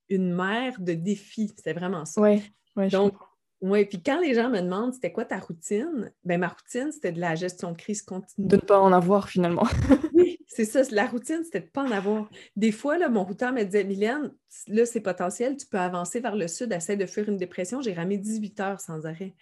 une 0.10 0.34
mer 0.34 0.76
de 0.80 0.94
défis. 0.94 1.52
C'était 1.56 1.74
vraiment 1.74 2.06
ça. 2.06 2.22
Oui, 2.22 2.44
ouais, 2.76 2.90
Donc, 2.90 3.14
oui, 3.62 3.86
puis 3.86 4.02
quand 4.04 4.20
les 4.20 4.34
gens 4.34 4.50
me 4.50 4.60
demandent 4.62 4.94
c'était 4.94 5.12
quoi 5.12 5.26
ta 5.26 5.40
routine, 5.40 6.12
ben 6.24 6.40
ma 6.40 6.50
routine, 6.50 6.92
c'était 6.92 7.12
de 7.12 7.20
la 7.20 7.36
gestion 7.36 7.72
de 7.72 7.78
crise 7.78 8.02
continue. 8.02 8.48
De 8.48 8.56
ne 8.58 8.62
pas 8.62 8.80
en 8.80 8.92
avoir 8.92 9.30
finalement. 9.30 9.68
oui, 10.14 10.40
c'est 10.48 10.66
ça. 10.66 10.82
La 10.92 11.08
routine, 11.08 11.42
c'était 11.44 11.62
de 11.62 11.66
ne 11.66 11.70
pas 11.70 11.84
en 11.84 11.92
avoir. 11.92 12.30
Des 12.56 12.72
fois, 12.72 12.98
là, 12.98 13.10
mon 13.10 13.24
routeur 13.24 13.54
me 13.54 13.64
disait 13.64 13.84
Mylène, 13.84 14.32
là, 14.68 14.86
c'est 14.86 15.00
potentiel, 15.00 15.58
tu 15.58 15.66
peux 15.68 15.80
avancer 15.80 16.20
vers 16.20 16.36
le 16.36 16.48
sud, 16.48 16.72
essaie 16.74 16.98
de 16.98 17.06
faire 17.06 17.28
une 17.30 17.38
dépression. 17.38 17.82
J'ai 17.82 17.94
ramé 17.94 18.18
18 18.18 18.60
heures 18.60 18.80
sans 18.82 19.06
arrêt. 19.06 19.36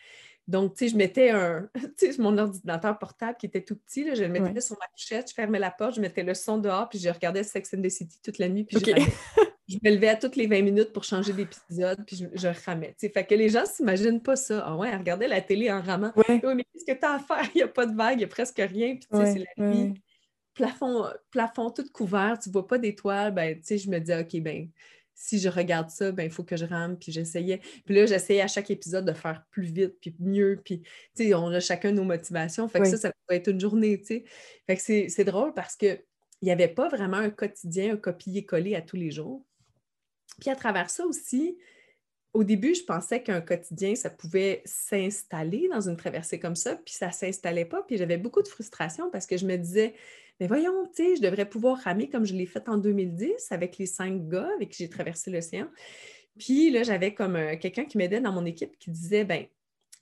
Donc, 0.48 0.76
tu 0.76 0.86
sais, 0.86 0.92
je 0.92 0.98
mettais 0.98 1.30
un, 1.30 1.70
tu 1.98 2.12
sais, 2.12 2.22
mon 2.22 2.38
ordinateur 2.38 3.00
portable 3.00 3.38
qui 3.38 3.46
était 3.46 3.62
tout 3.62 3.78
petit, 3.78 4.04
là, 4.04 4.14
je 4.14 4.24
le 4.24 4.30
mettais 4.30 4.62
sur 4.62 4.78
ma 4.80 4.88
couchette, 4.88 5.30
je 5.30 5.34
fermais 5.34 5.60
la 5.60 5.72
porte, 5.72 5.96
je 5.96 6.02
mettais 6.02 6.24
le 6.24 6.34
son 6.34 6.58
dehors, 6.58 6.90
puis 6.90 7.00
je 7.00 7.10
regardais 7.10 7.44
Sex 7.44 7.74
and 7.74 7.82
the 7.82 7.90
City 7.90 8.20
toute 8.22 8.38
la 8.40 8.50
nuit, 8.50 8.66
puis 8.66 8.78
je 8.78 8.84
je 9.68 9.78
me 9.82 9.92
levais 9.92 10.10
à 10.10 10.16
toutes 10.16 10.36
les 10.36 10.48
20 10.48 10.62
minutes 10.62 10.92
pour 10.92 11.04
changer 11.04 11.32
d'épisode, 11.34 12.04
puis 12.06 12.18
je, 12.18 12.26
je 12.34 12.48
ramais. 12.66 12.96
Fait 13.00 13.26
que 13.26 13.34
les 13.34 13.50
gens 13.50 13.62
ne 13.62 13.68
s'imaginent 13.68 14.22
pas 14.22 14.36
ça. 14.36 14.64
Ah 14.66 14.76
ouais, 14.76 14.96
regarder 14.96 15.28
la 15.28 15.42
télé 15.42 15.72
en 15.72 15.82
ramant. 15.82 16.12
mais 16.28 16.40
qu'est-ce 16.40 16.86
que 16.86 17.00
tu 17.00 17.06
as 17.06 17.14
à 17.14 17.20
faire? 17.20 17.50
Il 17.56 17.58
n'y 17.58 17.64
a 17.64 17.68
pas 17.68 17.86
de 17.86 17.96
vague, 17.96 18.16
il 18.16 18.18
n'y 18.20 18.24
a 18.26 18.28
presque 18.28 18.58
rien. 18.58 18.96
Puis 18.96 19.08
c'est 19.12 19.46
la 19.58 19.68
nuit. 19.70 19.94
Plafond, 20.54 21.06
plafond 21.32 21.72
tout 21.72 21.86
couvert, 21.92 22.38
tu 22.42 22.50
ne 22.50 22.54
vois 22.54 22.68
pas 22.68 22.78
d'étoiles. 22.78 23.34
Ben, 23.34 23.60
je 23.68 23.90
me 23.90 24.00
dis, 24.00 24.14
OK, 24.14 24.42
ben 24.42 24.70
si 25.16 25.40
je 25.40 25.48
regarde 25.48 25.90
ça, 25.90 26.12
ben 26.12 26.24
il 26.24 26.30
faut 26.30 26.44
que 26.44 26.58
je 26.58 26.66
rame. 26.66 26.98
Puis 26.98 27.12
j'essayais. 27.12 27.60
Puis 27.86 27.96
là, 27.96 28.06
j'essayais 28.06 28.42
à 28.42 28.48
chaque 28.48 28.70
épisode 28.70 29.06
de 29.06 29.14
faire 29.14 29.46
plus 29.50 29.64
vite, 29.64 29.96
puis 30.02 30.14
mieux. 30.20 30.62
Puis, 30.64 30.84
on 31.34 31.48
a 31.48 31.60
chacun 31.60 31.92
nos 31.92 32.04
motivations. 32.04 32.68
Fait 32.68 32.82
que 32.82 32.88
ça, 32.88 32.98
ça 32.98 33.12
peut 33.28 33.36
être 33.36 33.48
une 33.48 33.60
journée, 33.60 34.00
tu 34.00 34.08
sais. 34.08 34.24
Fait 34.68 34.76
que 34.76 35.10
c'est 35.10 35.24
drôle 35.24 35.54
parce 35.54 35.76
que 35.76 36.00
il 36.42 36.48
n'y 36.48 36.52
avait 36.52 36.68
pas 36.68 36.90
vraiment 36.90 37.18
un 37.18 37.30
quotidien, 37.30 37.94
un 37.94 37.98
copier-coller 37.98 38.76
à 38.76 38.82
tous 38.82 38.98
les 38.98 39.12
jours. 39.12 39.46
Puis 40.40 40.50
à 40.50 40.56
travers 40.56 40.90
ça 40.90 41.06
aussi, 41.06 41.58
au 42.34 42.44
début, 42.44 42.74
je 42.74 42.84
pensais 42.84 43.22
qu'un 43.22 43.42
quotidien, 43.42 43.96
ça 43.96 44.10
pouvait 44.10 44.64
s'installer 44.66 45.70
dans 45.72 45.88
une 45.88 45.96
traversée 45.96 46.40
comme 46.40 46.56
ça, 46.56 46.76
puis 46.76 46.94
ça 46.94 47.08
ne 47.08 47.12
s'installait 47.12 47.66
pas. 47.66 47.84
Puis 47.84 47.98
j'avais 47.98 48.18
beaucoup 48.18 48.42
de 48.42 48.48
frustration 48.48 49.12
parce 49.12 49.28
que 49.28 49.38
je 49.38 49.46
me 49.46 49.56
disais, 49.56 49.94
mais 50.40 50.48
voyons, 50.48 50.88
tu 50.96 51.04
sais, 51.04 51.16
je 51.18 51.22
devrais 51.22 51.48
pouvoir 51.48 51.78
ramer 51.78 52.10
comme 52.10 52.26
je 52.26 52.34
l'ai 52.34 52.48
fait 52.48 52.68
en 52.68 52.78
2010 52.78 53.52
avec 53.52 53.78
les 53.78 53.86
cinq 53.86 54.28
gars 54.28 54.50
avec 54.56 54.70
qui 54.72 54.84
j'ai 54.84 54.90
traversé 54.90 55.30
l'océan. 55.30 55.68
Puis 56.40 56.72
là, 56.72 56.82
j'avais 56.82 57.14
comme 57.14 57.36
euh, 57.36 57.56
quelqu'un 57.58 57.86
qui 57.86 57.98
m'aidait 58.00 58.20
dans 58.20 58.32
mon 58.32 58.46
équipe 58.46 58.78
qui 58.80 58.90
disait, 58.90 59.26
ben 59.26 59.46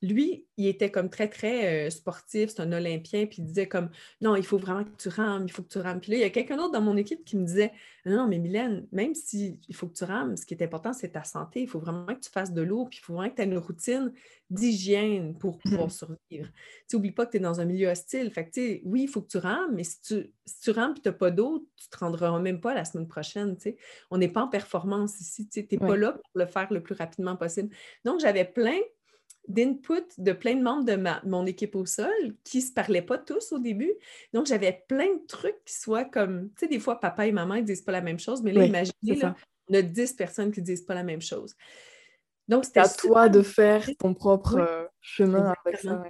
lui, 0.02 0.48
il 0.58 0.68
était 0.68 0.90
comme 0.90 1.10
très, 1.10 1.30
très 1.30 1.88
euh, 1.88 1.90
sportif, 1.90 2.50
c'est 2.50 2.62
un 2.62 2.72
Olympien, 2.72 3.28
puis 3.28 3.38
il 3.40 3.46
disait 3.46 3.68
comme 3.68 3.90
non, 4.20 4.36
il 4.36 4.44
faut 4.44 4.58
vraiment 4.58 4.84
que 4.84 4.96
tu 4.98 5.10
rames, 5.10 5.44
il 5.46 5.52
faut 5.52 5.62
que 5.62 5.70
tu 5.70 5.78
rames. 5.78 6.00
Puis 6.00 6.12
là, 6.12 6.18
il 6.18 6.22
y 6.22 6.26
a 6.26 6.30
quelqu'un 6.30 6.58
d'autre 6.58 6.72
dans 6.72 6.82
mon 6.82 6.98
équipe 6.98 7.24
qui 7.24 7.38
me 7.38 7.46
disait 7.46 7.72
non, 8.06 8.28
mais 8.28 8.40
Mylène, 8.40 8.88
même 8.92 9.14
s'il 9.14 9.60
faut 9.74 9.88
que 9.88 9.94
tu 9.94 10.04
rames, 10.04 10.36
ce 10.36 10.46
qui 10.46 10.56
est 10.56 10.64
important, 10.64 10.92
c'est 10.92 11.10
ta 11.10 11.24
santé. 11.24 11.62
Il 11.62 11.68
faut 11.68 11.80
vraiment 11.80 12.08
que 12.08 12.20
tu 12.20 12.32
fasses 12.32 12.52
de 12.52 12.62
l'eau, 12.62 12.86
puis 12.86 13.00
il 13.02 13.06
faut 13.06 13.14
vraiment 13.14 13.30
que 13.30 13.36
tu 13.36 13.42
aies 13.44 13.46
une 13.46 13.58
routine 13.60 14.12
d'hygiène 14.50 15.38
pour 15.38 15.60
pouvoir 15.60 15.88
mmh 15.88 15.92
survivre. 15.92 16.50
Tu 16.90 16.96
n'oublies 16.96 17.12
pas 17.12 17.26
que 17.26 17.32
tu 17.32 17.38
es 17.38 17.40
dans 17.40 17.62
un 17.62 17.66
milieu 17.66 17.90
hostile. 17.90 18.32
Fait 18.32 18.50
que, 18.50 18.82
oui, 18.86 19.04
il 19.04 19.08
faut 19.08 19.22
que 19.22 19.30
tu 19.30 19.38
rames, 19.38 19.76
mais 19.76 19.84
si 19.84 20.02
tu, 20.02 20.34
si 20.46 20.60
tu 20.62 20.72
rames 20.72 20.96
et 20.98 21.02
tu 21.02 21.10
n'as 21.10 21.14
pas 21.14 21.32
d'eau, 21.32 21.68
tu 21.78 21.88
ne 21.88 21.98
te 21.98 22.04
rendras 22.04 22.40
même 22.40 22.60
pas 22.60 22.74
la 22.74 22.86
semaine 22.86 23.08
prochaine. 23.08 23.56
On 24.10 24.18
n'est 24.18 24.30
pas 24.30 24.44
en 24.44 24.48
performance 24.48 25.20
ici. 25.22 25.48
Tu 25.48 25.68
n'es 25.72 25.78
pas 25.78 25.96
là 25.96 26.14
pour 26.14 26.32
le 26.34 26.48
faire 26.48 26.72
le 26.74 26.82
plus 26.82 26.96
rapidement 26.96 27.36
possible. 27.36 27.70
Donc, 28.04 28.20
j'avais 28.20 28.46
plein 28.46 28.80
d'input 29.48 30.06
de 30.18 30.32
plein 30.32 30.56
de 30.56 30.62
membres 30.62 30.86
de 30.86 31.28
mon 31.28 31.46
équipe 31.46 31.76
au 31.76 31.86
sol 31.86 32.36
qui 32.44 32.60
ne 32.60 32.64
se 32.64 32.72
parlaient 32.72 33.02
pas 33.02 33.18
tous 33.18 33.52
au 33.52 33.60
début. 33.60 33.94
Donc, 34.34 34.46
j'avais 34.46 34.84
plein 34.88 35.16
de 35.16 35.26
trucs 35.28 35.64
qui 35.66 35.74
soient 35.74 36.06
comme, 36.06 36.50
tu 36.50 36.62
sais, 36.62 36.68
des 36.68 36.80
fois, 36.80 37.00
papa 37.00 37.28
et 37.28 37.32
maman 37.32 37.56
ne 37.56 37.62
disent 37.62 37.82
pas 37.82 37.92
la 37.92 38.02
même 38.02 38.20
chose, 38.20 38.42
mais 38.44 38.52
là, 38.52 38.66
imaginez, 38.66 39.16
là, 39.16 39.36
on 39.70 39.74
a 39.74 39.82
10 39.82 40.14
personnes 40.14 40.52
qui 40.52 40.62
ne 40.62 40.66
disent 40.66 40.84
pas 40.84 40.94
la 40.94 41.04
même 41.04 41.22
chose. 41.22 41.56
Donc, 42.48 42.66
c'était 42.66 42.82
à 42.82 42.90
toi 42.90 43.30
de 43.30 43.42
faire 43.42 43.90
ton 43.98 44.14
propre 44.14 44.58
euh, 44.58 44.86
chemin 45.00 45.54
avec 45.66 45.80
ça. 45.80 46.04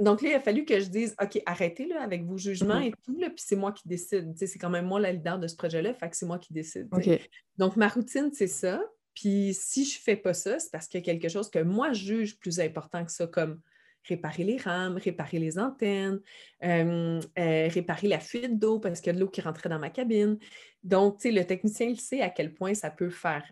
Donc 0.00 0.22
là, 0.22 0.30
il 0.30 0.34
a 0.34 0.40
fallu 0.40 0.64
que 0.64 0.80
je 0.80 0.86
dise, 0.86 1.14
OK, 1.22 1.40
arrêtez 1.44 1.86
là, 1.86 2.02
avec 2.02 2.24
vos 2.24 2.38
jugements 2.38 2.80
mm-hmm. 2.80 2.88
et 2.88 2.94
tout, 3.04 3.18
là, 3.18 3.28
puis 3.28 3.44
c'est 3.46 3.56
moi 3.56 3.72
qui 3.72 3.86
décide. 3.86 4.34
C'est 4.36 4.58
quand 4.58 4.70
même 4.70 4.86
moi 4.86 5.00
la 5.00 5.12
leader 5.12 5.38
de 5.38 5.46
ce 5.48 5.56
projet-là, 5.56 5.92
fait 5.94 6.08
que 6.08 6.16
c'est 6.16 6.26
moi 6.26 6.38
qui 6.38 6.52
décide. 6.52 6.88
Donc, 7.58 7.76
ma 7.76 7.88
routine, 7.88 8.30
c'est 8.32 8.46
ça. 8.46 8.82
Puis 9.16 9.54
si 9.54 9.84
je 9.84 9.98
ne 9.98 10.02
fais 10.02 10.16
pas 10.16 10.34
ça, 10.34 10.60
c'est 10.60 10.70
parce 10.70 10.86
qu'il 10.86 11.00
y 11.00 11.02
a 11.02 11.04
quelque 11.04 11.28
chose 11.28 11.50
que 11.50 11.58
moi 11.58 11.92
je 11.92 12.04
juge 12.04 12.38
plus 12.38 12.60
important 12.60 13.04
que 13.04 13.10
ça, 13.10 13.26
comme 13.26 13.60
réparer 14.04 14.44
les 14.44 14.58
rames, 14.58 14.98
réparer 14.98 15.38
les 15.38 15.58
antennes, 15.58 16.20
euh, 16.62 17.20
réparer 17.34 18.06
la 18.06 18.20
fuite 18.20 18.58
d'eau 18.58 18.78
parce 18.78 19.00
qu'il 19.00 19.08
y 19.08 19.10
a 19.10 19.14
de 19.14 19.20
l'eau 19.20 19.28
qui 19.28 19.40
rentrait 19.40 19.68
dans 19.68 19.80
ma 19.80 19.90
cabine. 19.90 20.38
Donc, 20.84 21.18
le 21.24 21.42
technicien, 21.42 21.88
il 21.88 21.98
sait 21.98 22.20
à 22.20 22.30
quel 22.30 22.54
point 22.54 22.74
ça 22.74 22.90
peut 22.90 23.10
faire 23.10 23.42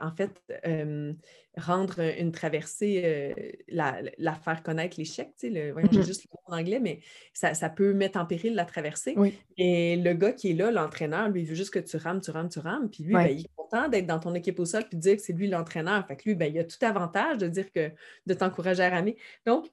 en 0.00 0.10
fait, 0.14 0.30
euh, 0.66 1.12
rendre 1.56 2.00
une 2.00 2.32
traversée, 2.32 3.02
euh, 3.04 3.34
la, 3.68 4.34
faire 4.34 4.62
connaître 4.62 4.96
l'échec. 4.98 5.32
Tu 5.38 5.48
sais, 5.48 5.52
j'ai 5.52 5.72
mmh 5.72 6.02
juste 6.02 6.24
le 6.24 6.30
mot 6.32 6.40
en 6.46 6.58
anglais, 6.58 6.80
mais 6.80 7.00
ça, 7.32 7.68
peut 7.68 7.92
mettre 7.92 8.18
en 8.18 8.26
péril 8.26 8.54
la 8.54 8.64
traversée. 8.64 9.14
Et 9.56 9.96
le 9.96 10.12
gars 10.14 10.32
qui 10.32 10.50
est 10.50 10.54
là, 10.54 10.70
l'entraîneur, 10.70 11.28
lui, 11.28 11.42
il 11.42 11.46
veut 11.46 11.54
juste 11.54 11.72
que 11.72 11.78
tu 11.78 11.96
rames, 11.96 12.20
tu 12.20 12.30
rames, 12.30 12.48
tu 12.48 12.58
rames. 12.58 12.90
Puis 12.90 13.04
lui, 13.04 13.14
ben, 13.14 13.26
il 13.26 13.40
est 13.40 13.50
content 13.56 13.88
d'être 13.88 14.06
dans 14.06 14.18
ton 14.18 14.34
équipe 14.34 14.58
au 14.58 14.64
sol 14.64 14.84
puis 14.88 14.96
de 14.96 15.02
dire 15.02 15.16
que 15.16 15.22
c'est 15.22 15.32
lui 15.32 15.48
l'entraîneur. 15.48 16.06
Fait 16.06 16.16
que 16.16 16.22
lui, 16.24 16.34
ben, 16.34 16.52
il 16.52 16.58
a 16.58 16.64
tout 16.64 16.84
avantage 16.84 17.38
de 17.38 17.48
dire 17.48 17.70
que 17.72 17.90
de 18.26 18.34
t'encourager 18.34 18.82
à 18.82 18.90
ramer. 18.90 19.16
Donc, 19.46 19.66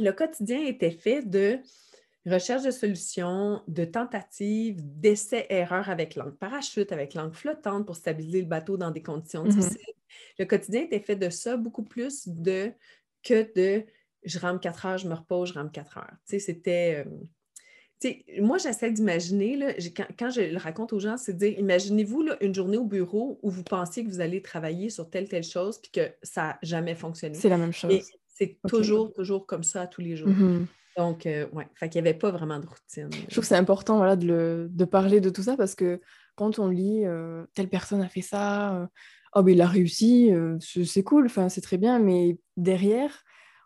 le 0.00 0.12
quotidien 0.12 0.64
était 0.64 0.90
fait 0.90 1.22
de 1.22 1.58
recherche 2.28 2.62
de 2.62 2.70
solutions, 2.70 3.62
de 3.68 3.84
tentatives, 3.84 4.80
d'essais-erreurs 4.80 5.90
avec 5.90 6.14
langue 6.14 6.36
parachute, 6.36 6.92
avec 6.92 7.14
langue 7.14 7.34
flottante 7.34 7.86
pour 7.86 7.96
stabiliser 7.96 8.40
le 8.40 8.46
bateau 8.46 8.76
dans 8.76 8.90
des 8.90 9.02
conditions 9.02 9.44
mmh 9.44 9.48
difficiles. 9.48 9.94
Le 10.38 10.44
quotidien 10.44 10.82
était 10.82 11.00
fait 11.00 11.16
de 11.16 11.30
ça, 11.30 11.56
beaucoup 11.56 11.84
plus 11.84 12.28
de 12.28 12.72
que 13.22 13.52
de 13.54 13.84
je 14.24 14.38
rame 14.38 14.60
quatre 14.60 14.86
heures, 14.86 14.98
je 14.98 15.08
me 15.08 15.14
repose, 15.14 15.50
je 15.50 15.54
rame 15.54 15.70
quatre 15.70 15.98
heures. 15.98 16.12
Tu 16.26 16.38
sais, 16.38 16.38
c'était. 16.38 17.04
Euh, 17.06 18.10
moi, 18.40 18.58
j'essaie 18.58 18.92
d'imaginer, 18.92 19.76
quand, 19.96 20.06
quand, 20.16 20.30
je 20.30 20.42
le 20.42 20.58
raconte 20.58 20.92
aux 20.92 21.00
gens, 21.00 21.16
c'est 21.16 21.32
de 21.32 21.38
dire 21.38 21.58
imaginez-vous 21.58 22.28
une 22.40 22.54
journée 22.54 22.76
au 22.76 22.84
bureau 22.84 23.40
où 23.42 23.50
vous 23.50 23.64
pensiez 23.64 24.04
que 24.04 24.08
vous 24.08 24.20
allez 24.20 24.40
travailler 24.40 24.88
sur 24.88 25.10
telle, 25.10 25.28
telle 25.28 25.42
chose, 25.42 25.78
puis 25.78 25.90
que 25.90 26.12
ça 26.22 26.42
n'a 26.42 26.58
jamais 26.62 26.94
fonctionné. 26.94 27.34
C'est 27.34 27.48
la 27.48 27.58
même 27.58 27.72
chose. 27.72 28.00
c'est 28.28 28.56
toujours, 28.68 29.12
toujours 29.12 29.46
comme 29.46 29.64
ça 29.64 29.88
tous 29.88 30.00
les 30.00 30.16
jours. 30.16 30.28
Mmh 30.28 30.66
donc, 30.98 31.26
euh, 31.26 31.46
ouais, 31.52 31.68
fait 31.74 31.88
qu'il 31.88 32.02
n'y 32.02 32.08
avait 32.08 32.18
pas 32.18 32.32
vraiment 32.32 32.58
de 32.58 32.66
routine. 32.66 33.08
Je 33.12 33.30
trouve 33.30 33.42
que 33.42 33.46
c'est 33.46 33.54
important 33.54 33.98
voilà, 33.98 34.16
de, 34.16 34.68
parler 34.90 35.20
de 35.20 35.30
tout 35.30 35.44
ça 35.44 35.56
parce 35.56 35.76
que 35.76 36.00
quand 36.34 36.58
on 36.58 36.66
lit 36.66 37.06
euh, 37.06 37.46
telle 37.54 37.68
personne 37.68 38.02
a 38.02 38.08
fait 38.08 38.20
ça, 38.20 38.74
euh, 38.74 38.86
oh, 39.36 39.44
ben, 39.44 39.52
il 39.52 39.62
a 39.62 39.68
réussi, 39.68 40.32
c'est 40.60 41.04
cool, 41.04 41.30
c'est 41.30 41.60
très 41.60 41.76
bien, 41.78 42.00
mais 42.00 42.36
derrière, 42.56 43.22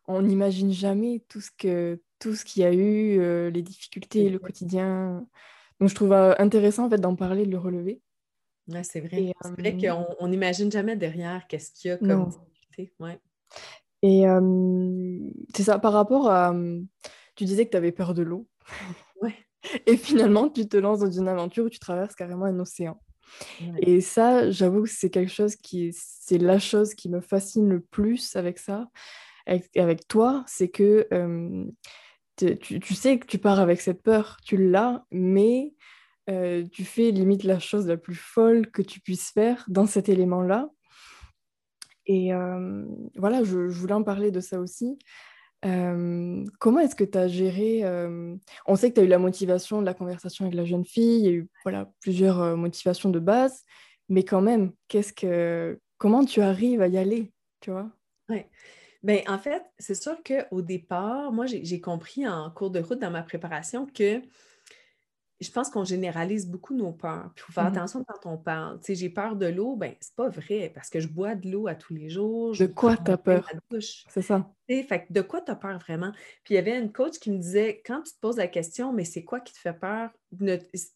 on 0.06 0.20
n'imagine 0.20 0.72
jamais 0.72 1.24
tout 1.28 1.40
ce 1.40 1.50
que 1.56 2.02
tout 2.18 2.34
ce 2.34 2.44
qu'il 2.44 2.62
y 2.62 2.66
a 2.66 2.72
eu, 2.72 3.50
les 3.50 3.62
difficultés, 3.62 4.28
le 4.28 4.38
quotidien. 4.38 5.26
Donc, 5.80 5.88
je 5.88 5.94
trouve 5.94 6.12
intéressant 6.12 6.84
en 6.84 6.90
fait, 6.90 7.00
d'en 7.00 7.16
parler, 7.16 7.46
de 7.46 7.50
le 7.50 7.58
relever. 7.58 8.02
Ouais, 8.68 8.84
c'est 8.84 9.00
vrai. 9.00 9.32
C'est 9.42 9.58
vrai 9.58 9.76
qu'on 9.78 10.28
n'imagine 10.28 10.70
jamais 10.70 10.96
derrière 10.96 11.46
qu'est-ce 11.48 11.72
qu'il 11.72 11.88
y 11.88 11.92
a 11.92 11.96
comme 11.96 12.28
difficulté. 12.28 12.92
Ouais. 13.00 13.18
Et 14.02 14.24
c'est 15.54 15.62
ça, 15.62 15.78
par 15.78 15.94
rapport 15.94 16.30
à 16.30 16.54
tu 17.34 17.44
disais 17.44 17.66
que 17.66 17.70
tu 17.70 17.76
avais 17.76 17.92
peur 17.92 18.14
de 18.14 18.22
l'eau. 18.22 18.48
Ouais. 19.20 19.34
Et 19.86 19.96
finalement, 19.96 20.48
tu 20.48 20.68
te 20.68 20.76
lances 20.76 21.00
dans 21.00 21.10
une 21.10 21.28
aventure 21.28 21.64
où 21.64 21.70
tu 21.70 21.78
traverses 21.78 22.14
carrément 22.14 22.46
un 22.46 22.58
océan. 22.58 23.00
Et 23.78 24.00
ça, 24.00 24.50
j'avoue 24.50 24.82
que 24.82 24.90
c'est 24.90 25.08
quelque 25.08 25.32
chose 25.32 25.56
qui, 25.56 25.92
c'est 25.94 26.38
la 26.38 26.58
chose 26.58 26.94
qui 26.94 27.08
me 27.08 27.20
fascine 27.20 27.68
le 27.68 27.80
plus 27.80 28.36
avec 28.36 28.58
ça, 28.58 28.88
avec, 29.46 30.06
toi, 30.08 30.44
c'est 30.46 30.68
que 30.68 31.08
tu, 32.36 32.94
sais 32.94 33.18
que 33.18 33.26
tu 33.26 33.38
pars 33.38 33.60
avec 33.60 33.80
cette 33.80 34.02
peur, 34.02 34.36
tu 34.44 34.56
l'as, 34.56 35.04
mais 35.10 35.72
euh, 36.28 36.64
tu 36.72 36.84
fais 36.84 37.10
limite 37.10 37.44
la 37.44 37.58
chose 37.58 37.86
la 37.86 37.96
plus 37.96 38.16
folle 38.16 38.70
que 38.70 38.82
tu 38.82 39.00
puisses 39.00 39.30
faire 39.30 39.64
dans 39.68 39.86
cet 39.86 40.08
élément-là. 40.08 40.68
Et 42.06 42.32
voilà, 43.16 43.44
je, 43.44 43.56
voulais 43.56 43.94
en 43.94 44.02
parler 44.02 44.30
de 44.30 44.40
ça 44.40 44.60
aussi 44.60 44.98
comment 45.62 46.80
est-ce 46.80 46.94
que 46.94 47.04
tu 47.04 47.18
as 47.18 47.28
géré 47.28 47.82
On 48.66 48.76
sait 48.76 48.90
que 48.90 48.94
tu 48.94 49.00
as 49.00 49.04
eu 49.04 49.08
la 49.08 49.18
motivation 49.18 49.80
de 49.80 49.86
la 49.86 49.94
conversation 49.94 50.44
avec 50.44 50.56
la 50.56 50.64
jeune 50.64 50.84
fille, 50.84 51.20
il 51.20 51.24
y 51.24 51.28
a 51.28 51.32
eu 51.32 51.48
voilà, 51.64 51.90
plusieurs 52.00 52.56
motivations 52.56 53.10
de 53.10 53.18
base, 53.18 53.62
mais 54.08 54.24
quand 54.24 54.40
même, 54.40 54.72
qu'est-ce 54.88 55.12
que 55.12 55.78
comment 55.98 56.24
tu 56.24 56.40
arrives 56.40 56.82
à 56.82 56.88
y 56.88 56.98
aller, 56.98 57.32
tu 57.60 57.70
vois? 57.70 57.88
Oui. 58.28 58.44
Ben, 59.02 59.20
en 59.26 59.38
fait, 59.38 59.62
c'est 59.78 60.00
sûr 60.00 60.16
qu'au 60.22 60.62
départ, 60.62 61.32
moi, 61.32 61.46
j'ai 61.46 61.80
compris 61.80 62.26
en 62.26 62.50
cours 62.50 62.70
de 62.70 62.80
route 62.80 63.00
dans 63.00 63.10
ma 63.10 63.22
préparation 63.22 63.86
que 63.86 64.22
je 65.42 65.50
pense 65.50 65.70
qu'on 65.70 65.84
généralise 65.84 66.48
beaucoup 66.48 66.74
nos 66.74 66.92
peurs. 66.92 67.30
Puis 67.34 67.42
il 67.42 67.46
faut 67.46 67.52
faire 67.52 67.64
mmh 67.64 67.76
attention 67.76 68.04
quand 68.04 68.30
on 68.30 68.36
parle. 68.36 68.78
Tu 68.80 68.86
sais, 68.86 68.94
j'ai 68.94 69.08
peur 69.08 69.36
de 69.36 69.46
l'eau, 69.46 69.76
ben 69.76 69.94
c'est 70.00 70.14
pas 70.14 70.28
vrai 70.28 70.70
parce 70.74 70.90
que 70.90 71.00
je 71.00 71.08
bois 71.08 71.34
de 71.34 71.50
l'eau 71.50 71.66
à 71.66 71.74
tous 71.74 71.94
les 71.94 72.08
jours. 72.08 72.56
De 72.56 72.66
quoi 72.66 72.96
tu 72.96 73.10
as 73.10 73.18
peur? 73.18 73.48
C'est 74.08 74.22
ça. 74.22 74.50
Fait 74.68 75.06
de 75.10 75.20
quoi 75.20 75.40
tu 75.42 75.50
as 75.50 75.56
peur 75.56 75.78
vraiment? 75.78 76.12
Puis 76.44 76.54
il 76.54 76.54
y 76.54 76.58
avait 76.58 76.78
une 76.78 76.92
coach 76.92 77.18
qui 77.18 77.30
me 77.30 77.38
disait 77.38 77.82
quand 77.84 78.02
tu 78.02 78.12
te 78.12 78.20
poses 78.20 78.36
la 78.36 78.46
question, 78.46 78.92
mais 78.92 79.04
c'est 79.04 79.24
quoi 79.24 79.40
qui 79.40 79.52
te 79.52 79.58
fait 79.58 79.78
peur? 79.78 80.10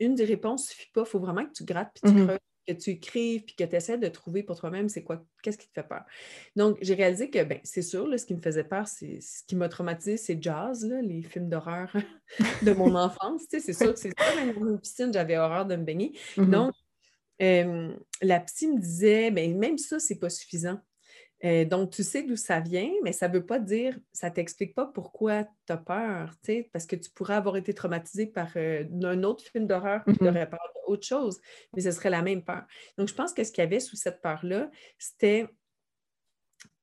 Une, 0.00 0.14
des 0.14 0.24
réponses 0.24 0.68
suffit 0.68 0.90
pas. 0.92 1.02
Il 1.02 1.06
faut 1.06 1.18
vraiment 1.18 1.44
que 1.44 1.52
tu 1.52 1.64
grattes 1.64 1.90
puis 1.94 2.11
tu 2.11 2.18
mmh 2.18 2.26
creuses 2.26 2.38
que 2.66 2.72
tu 2.72 2.90
écrives 2.90 3.44
puis 3.44 3.55
que 3.55 3.64
tu 3.64 3.76
essaies 3.76 3.98
de 3.98 4.09
trouver 4.09 4.42
pour 4.42 4.59
toi-même 4.59 4.88
c'est 4.88 5.02
quoi, 5.02 5.24
qu'est-ce 5.42 5.59
qui 5.59 5.68
te 5.68 5.72
fait 5.72 5.87
peur. 5.87 6.05
Donc, 6.57 6.79
j'ai 6.81 6.94
réalisé 6.94 7.31
que, 7.31 7.42
ben, 7.44 7.61
c'est 7.64 7.83
sûr, 7.83 8.09
ce 8.18 8.26
qui 8.26 8.35
me 8.35 8.40
faisait 8.40 8.64
peur, 8.64 8.88
c'est 8.88 9.20
ce 9.20 9.44
qui 9.44 9.57
m'a 9.57 9.68
traumatisé, 9.68 10.16
c'est 10.16 10.42
Jazz, 10.42 10.85
les 11.02 11.22
films 11.22 11.48
d'horreur 11.48 11.92
de 12.62 12.72
mon 12.72 12.94
enfance. 12.96 13.42
c'est 13.48 13.72
sûr 13.72 13.92
que 13.92 13.98
c'est 13.98 14.12
ça, 14.18 14.35
même 14.37 14.55
dans 14.55 14.68
une 14.68 14.81
piscine, 14.81 15.12
j'avais 15.12 15.38
horreur 15.38 15.66
de 15.66 15.76
me 15.76 15.85
baigner. 15.85 16.12
Mm-hmm. 16.37 16.50
Donc, 16.50 16.74
la 18.22 18.40
psy 18.40 18.68
me 18.68 18.81
disait, 18.81 19.31
ben, 19.31 19.57
même 19.57 19.79
ça, 19.79 19.98
c'est 19.98 20.18
pas 20.18 20.31
suffisant. 20.31 20.81
Euh, 21.44 21.64
donc, 21.64 21.90
tu 21.90 22.03
sais 22.03 22.22
d'où 22.22 22.37
ça 22.37 22.61
vient, 22.61 22.90
mais 23.05 23.12
ça 23.12 23.29
ne 23.29 23.35
veut 23.35 23.44
pas 23.44 23.59
dire, 23.59 23.99
ça 24.12 24.31
ne 24.31 24.35
t'explique 24.35 24.75
pas 24.75 24.87
pourquoi 24.87 25.44
tu 25.44 25.72
as 25.72 25.77
peur, 25.77 26.35
parce 26.72 26.87
que 26.87 26.96
tu 26.96 27.11
pourrais 27.11 27.35
avoir 27.35 27.57
été 27.57 27.75
traumatisé 27.75 28.27
par 28.27 28.49
euh, 28.57 28.85
un 29.03 29.22
autre 29.22 29.44
film 29.44 29.66
d'horreur 29.66 30.03
qui 30.05 30.12
mm-hmm. 30.12 30.29
aurait 30.29 30.49
peur 30.49 30.61
d'autre 30.88 31.07
chose, 31.07 31.38
mais 31.75 31.83
ce 31.83 31.90
serait 31.90 32.11
la 32.11 32.22
même 32.22 32.42
peur. 32.42 32.64
Donc, 32.96 33.09
je 33.09 33.14
pense 33.14 33.35
que 33.35 33.44
ce 33.44 33.53
qu'il 33.53 33.62
y 33.62 33.66
avait 33.66 33.81
sous 33.81 33.96
cette 33.96 34.22
peur-là, 34.22 34.70
c'était 34.99 35.46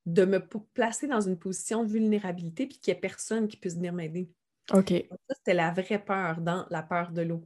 de 0.06 0.26
me 0.26 0.40
placer 0.74 1.08
dans 1.08 1.22
une 1.22 1.40
position 1.40 1.84
de 1.84 1.90
vulnérabilité 1.90 2.68
puis 2.68 2.78
qu'il 2.78 2.94
n'y 2.94 2.98
ait 2.98 3.02
personne 3.02 3.48
qui 3.48 3.58
puisse 3.58 3.76
venir 3.76 3.94
m'aider. 3.94 4.30
OK. 4.72 4.90
ça, 4.90 5.36
c'était 5.36 5.54
la 5.54 5.72
vraie 5.72 6.04
peur 6.04 6.42
dans 6.42 6.66
la 6.70 6.84
peur 6.84 7.12
de 7.12 7.22
l'eau. 7.22 7.44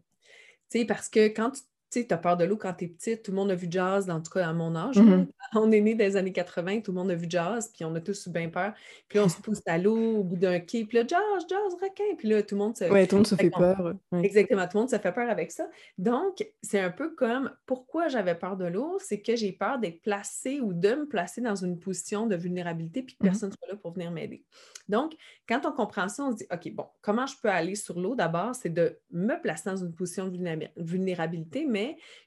Tu 0.69 0.79
sais, 0.79 0.85
parce 0.85 1.07
que 1.07 1.27
quand 1.27 1.51
tu 1.51 1.61
tu 1.89 2.01
sais, 2.01 2.13
as 2.13 2.17
peur 2.17 2.35
de 2.35 2.43
l'eau 2.43 2.57
quand 2.57 2.73
tu 2.73 2.85
es 2.85 2.87
petite. 2.87 3.23
Tout 3.23 3.31
le 3.31 3.37
monde 3.37 3.51
a 3.51 3.55
vu 3.55 3.67
jazz, 3.69 4.09
en 4.09 4.21
tout 4.21 4.31
cas 4.31 4.47
à 4.47 4.53
mon 4.53 4.75
âge. 4.75 4.97
Mm-hmm. 4.97 5.27
On 5.55 5.71
est 5.71 5.79
né 5.79 5.95
des 5.95 6.17
années 6.17 6.33
80, 6.33 6.81
tout 6.81 6.91
le 6.91 6.97
monde 6.97 7.11
a 7.11 7.15
vu 7.15 7.27
jazz, 7.29 7.71
puis 7.73 7.85
on 7.85 7.95
a 7.95 8.01
tous 8.01 8.27
eu 8.27 8.29
bien 8.31 8.49
peur. 8.49 8.73
Puis 9.07 9.17
là, 9.17 9.25
on 9.25 9.29
se 9.29 9.41
pousse 9.41 9.61
à 9.65 9.77
l'eau 9.77 10.17
au 10.17 10.23
bout 10.23 10.35
d'un 10.35 10.59
quai, 10.59 10.83
puis 10.83 10.97
là, 10.97 11.05
jazz, 11.07 11.45
jazz, 11.49 11.73
requin. 11.81 12.15
Puis 12.17 12.27
là, 12.27 12.43
tout 12.43 12.55
le 12.55 12.59
monde 12.59 12.75
se. 12.75 12.83
Oui, 12.83 13.07
tout 13.07 13.15
le 13.15 13.19
monde 13.19 13.27
se 13.27 13.35
fait 13.35 13.49
peur. 13.49 13.93
Exactement, 14.21 14.63
tout 14.67 14.77
le 14.77 14.79
monde 14.81 14.89
se 14.89 14.97
fait 14.97 15.11
peur 15.13 15.29
avec 15.29 15.51
ça. 15.51 15.69
Donc, 15.97 16.45
c'est 16.61 16.81
un 16.81 16.89
peu 16.89 17.15
comme 17.15 17.51
pourquoi 17.65 18.09
j'avais 18.09 18.35
peur 18.35 18.57
de 18.57 18.65
l'eau, 18.65 18.97
c'est 18.99 19.21
que 19.21 19.37
j'ai 19.37 19.53
peur 19.53 19.79
d'être 19.79 20.01
placée 20.01 20.59
ou 20.59 20.73
de 20.73 20.89
me 20.89 21.07
placer 21.07 21.39
dans 21.39 21.55
une 21.55 21.79
position 21.79 22.27
de 22.27 22.35
vulnérabilité, 22.35 23.03
puis 23.03 23.15
que 23.15 23.23
mm-hmm. 23.23 23.27
personne 23.29 23.49
ne 23.49 23.55
soit 23.55 23.67
là 23.69 23.75
pour 23.77 23.93
venir 23.93 24.11
m'aider. 24.11 24.43
Donc, 24.89 25.13
quand 25.47 25.65
on 25.65 25.71
comprend 25.71 26.09
ça, 26.09 26.23
on 26.23 26.31
se 26.31 26.37
dit, 26.37 26.47
OK, 26.51 26.71
bon, 26.73 26.85
comment 27.01 27.25
je 27.25 27.35
peux 27.41 27.49
aller 27.49 27.75
sur 27.75 27.99
l'eau 27.99 28.15
d'abord? 28.15 28.55
C'est 28.55 28.69
de 28.69 28.99
me 29.11 29.39
placer 29.41 29.69
dans 29.69 29.77
une 29.77 29.93
position 29.93 30.27
de 30.27 30.69
vulnérabilité, 30.77 31.65
mais 31.65 31.76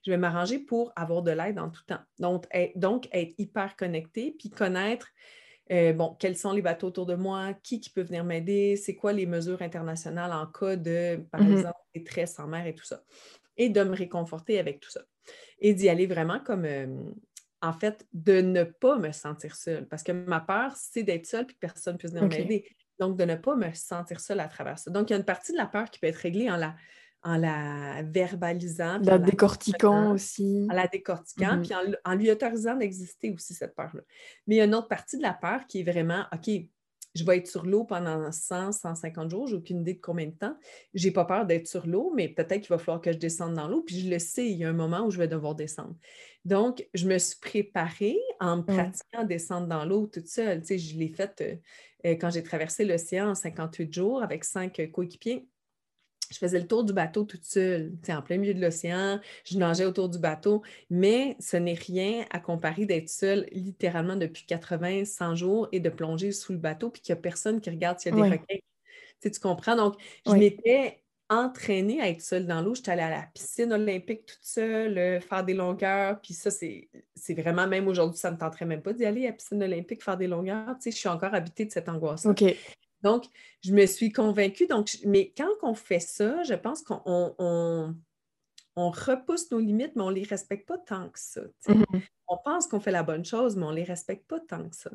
je 0.04 0.10
vais 0.10 0.16
m'arranger 0.16 0.58
pour 0.58 0.92
avoir 0.96 1.22
de 1.22 1.30
l'aide 1.30 1.58
en 1.58 1.70
tout 1.70 1.82
temps. 1.86 2.00
Donc, 2.18 2.46
être, 2.52 2.76
donc, 2.78 3.08
être 3.12 3.34
hyper 3.38 3.76
connecté, 3.76 4.34
puis 4.38 4.50
connaître, 4.50 5.08
euh, 5.72 5.92
bon, 5.92 6.16
quels 6.18 6.36
sont 6.36 6.52
les 6.52 6.62
bateaux 6.62 6.88
autour 6.88 7.06
de 7.06 7.14
moi, 7.14 7.54
qui, 7.62 7.80
qui 7.80 7.90
peut 7.90 8.02
venir 8.02 8.24
m'aider, 8.24 8.76
c'est 8.76 8.96
quoi 8.96 9.12
les 9.12 9.26
mesures 9.26 9.62
internationales 9.62 10.32
en 10.32 10.46
cas 10.46 10.76
de, 10.76 11.24
par 11.30 11.40
mm-hmm. 11.40 11.52
exemple, 11.52 11.78
détresse 11.94 12.38
en 12.40 12.48
mer 12.48 12.66
et 12.66 12.74
tout 12.74 12.84
ça. 12.84 13.02
Et 13.56 13.68
de 13.68 13.82
me 13.82 13.94
réconforter 13.94 14.58
avec 14.58 14.80
tout 14.80 14.90
ça. 14.90 15.02
Et 15.60 15.74
d'y 15.74 15.88
aller 15.88 16.06
vraiment 16.06 16.40
comme, 16.40 16.64
euh, 16.64 16.86
en 17.62 17.72
fait, 17.72 18.06
de 18.12 18.40
ne 18.40 18.64
pas 18.64 18.98
me 18.98 19.12
sentir 19.12 19.54
seule. 19.54 19.86
Parce 19.86 20.02
que 20.02 20.12
ma 20.12 20.40
peur, 20.40 20.74
c'est 20.76 21.02
d'être 21.02 21.26
seule 21.26 21.46
puis 21.46 21.54
que 21.54 21.60
personne 21.60 21.94
ne 21.94 21.98
puisse 21.98 22.12
venir 22.12 22.28
m'aider. 22.28 22.64
Donc, 22.98 23.16
de 23.16 23.24
ne 23.24 23.36
pas 23.36 23.54
me 23.54 23.72
sentir 23.72 24.18
seule 24.18 24.40
à 24.40 24.48
travers 24.48 24.78
ça. 24.78 24.90
Donc, 24.90 25.10
il 25.10 25.12
y 25.12 25.14
a 25.14 25.18
une 25.18 25.24
partie 25.24 25.52
de 25.52 25.56
la 25.56 25.66
peur 25.66 25.88
qui 25.90 26.00
peut 26.00 26.08
être 26.08 26.16
réglée 26.16 26.50
en 26.50 26.56
la, 26.56 26.74
en 27.22 27.36
la 27.36 28.02
verbalisant. 28.02 28.98
La, 29.02 29.18
décortiquant 29.18 30.12
aussi. 30.12 30.66
En 30.70 30.74
la 30.74 30.86
décortiquant, 30.86 31.56
mm-hmm. 31.56 31.62
puis 31.62 31.74
en, 32.04 32.12
en, 32.12 32.14
lui 32.14 32.30
autorisant 32.30 32.76
d'exister 32.76 33.30
aussi, 33.30 33.54
cette 33.54 33.74
peur-là. 33.74 34.02
Mais 34.46 34.56
il 34.56 34.58
y 34.58 34.60
a 34.60 34.64
une 34.64 34.74
autre 34.74 34.88
partie 34.88 35.16
de 35.18 35.22
la 35.22 35.34
peur 35.34 35.66
qui 35.66 35.80
est 35.80 35.90
vraiment, 35.90 36.24
OK, 36.32 36.50
je 37.14 37.24
vais 37.24 37.38
être 37.38 37.48
sur 37.48 37.64
l'eau 37.66 37.84
pendant 37.84 38.30
100, 38.30 38.72
150 38.72 39.30
jours, 39.30 39.46
j'ai 39.48 39.56
aucune 39.56 39.80
idée 39.80 39.94
de 39.94 40.00
combien 40.00 40.26
de 40.26 40.34
temps. 40.34 40.56
J'ai 40.94 41.10
pas 41.10 41.24
peur 41.24 41.44
d'être 41.44 41.66
sur 41.66 41.86
l'eau, 41.86 42.12
mais 42.14 42.28
peut-être 42.28 42.60
qu'il 42.60 42.68
va 42.68 42.78
falloir 42.78 43.00
que 43.00 43.12
je 43.12 43.18
descende 43.18 43.54
dans 43.54 43.68
l'eau, 43.68 43.82
puis 43.82 43.98
je 43.98 44.08
le 44.08 44.18
sais, 44.18 44.46
il 44.46 44.56
y 44.56 44.64
a 44.64 44.68
un 44.68 44.74
moment 44.74 45.04
où 45.04 45.10
je 45.10 45.18
vais 45.18 45.28
devoir 45.28 45.54
descendre. 45.54 45.96
Donc, 46.44 46.88
je 46.94 47.06
me 47.06 47.18
suis 47.18 47.38
préparée 47.40 48.18
en 48.38 48.58
me 48.58 48.62
pratiquant 48.62 49.24
descendre 49.24 49.66
dans 49.66 49.84
l'eau 49.84 50.06
toute 50.06 50.28
seule. 50.28 50.60
Tu 50.60 50.68
sais, 50.68 50.78
je 50.78 50.98
l'ai 50.98 51.08
faite 51.08 51.40
euh, 51.40 51.56
euh, 52.06 52.14
quand 52.14 52.30
j'ai 52.30 52.42
traversé 52.42 52.84
l'océan 52.84 53.30
en 53.30 53.34
58 53.34 53.92
jours 53.92 54.22
avec 54.22 54.44
cinq 54.44 54.80
coéquipiers. 54.92 55.48
Je 56.30 56.38
faisais 56.38 56.58
le 56.58 56.66
tour 56.66 56.84
du 56.84 56.92
bateau 56.92 57.24
toute 57.24 57.44
seule, 57.44 57.92
en 58.08 58.22
plein 58.22 58.38
milieu 58.38 58.54
de 58.54 58.60
l'océan, 58.60 59.20
je 59.44 59.58
nageais 59.58 59.84
autour 59.84 60.08
du 60.08 60.18
bateau, 60.18 60.62
mais 60.88 61.36
ce 61.40 61.56
n'est 61.56 61.74
rien 61.74 62.24
à 62.30 62.38
comparer 62.38 62.86
d'être 62.86 63.08
seule 63.08 63.46
littéralement 63.52 64.16
depuis 64.16 64.44
80, 64.46 65.04
100 65.04 65.34
jours 65.34 65.68
et 65.72 65.80
de 65.80 65.90
plonger 65.90 66.32
sous 66.32 66.52
le 66.52 66.58
bateau, 66.58 66.90
puis 66.90 67.02
qu'il 67.02 67.14
n'y 67.14 67.18
a 67.18 67.22
personne 67.22 67.60
qui 67.60 67.70
regarde 67.70 67.98
s'il 67.98 68.14
y 68.14 68.20
a 68.20 68.22
des 68.24 68.30
requins. 68.30 68.58
Tu, 69.20 69.30
tu 69.30 69.40
comprends? 69.40 69.76
Donc, 69.76 69.96
je 70.26 70.32
m'étais 70.32 71.02
entraînée 71.30 72.00
à 72.00 72.08
être 72.08 72.20
seule 72.20 72.46
dans 72.46 72.60
l'eau. 72.60 72.74
J'étais 72.74 72.90
allée 72.90 73.02
à 73.02 73.10
la 73.10 73.22
piscine 73.32 73.72
olympique 73.72 74.26
toute 74.26 74.42
seule, 74.42 74.98
euh, 74.98 75.20
faire 75.20 75.44
des 75.44 75.54
longueurs. 75.54 76.20
Puis 76.20 76.34
ça, 76.34 76.50
c'est 76.50 76.88
vraiment, 77.34 77.68
même 77.68 77.86
aujourd'hui, 77.86 78.18
ça 78.18 78.30
ne 78.30 78.34
me 78.36 78.40
tenterait 78.40 78.66
même 78.66 78.82
pas 78.82 78.92
d'y 78.92 79.04
aller 79.04 79.26
à 79.26 79.30
la 79.30 79.32
piscine 79.34 79.62
olympique, 79.62 80.02
faire 80.02 80.16
des 80.16 80.26
longueurs. 80.26 80.76
Tu 80.76 80.84
sais, 80.84 80.90
je 80.90 80.96
suis 80.96 81.08
encore 81.08 81.32
habitée 81.32 81.64
de 81.64 81.70
cette 81.70 81.88
angoisse. 81.88 82.26
OK. 82.26 82.44
Donc, 83.02 83.24
je 83.64 83.72
me 83.72 83.86
suis 83.86 84.12
convaincue. 84.12 84.66
Donc, 84.66 84.96
mais 85.04 85.32
quand 85.36 85.50
on 85.62 85.74
fait 85.74 86.00
ça, 86.00 86.42
je 86.42 86.54
pense 86.54 86.82
qu'on 86.82 87.02
on, 87.06 87.94
repousse 88.76 89.50
nos 89.50 89.58
limites, 89.58 89.94
mais 89.94 90.02
on 90.02 90.10
ne 90.10 90.14
les 90.14 90.24
respecte 90.24 90.66
pas 90.66 90.78
tant 90.78 91.10
que 91.10 91.18
ça. 91.18 91.42
Mm-hmm. 91.68 92.02
On 92.28 92.38
pense 92.38 92.66
qu'on 92.66 92.80
fait 92.80 92.90
la 92.90 93.02
bonne 93.02 93.24
chose, 93.24 93.56
mais 93.56 93.66
on 93.66 93.72
ne 93.72 93.76
les 93.76 93.84
respecte 93.84 94.26
pas 94.26 94.40
tant 94.40 94.68
que 94.68 94.76
ça. 94.76 94.90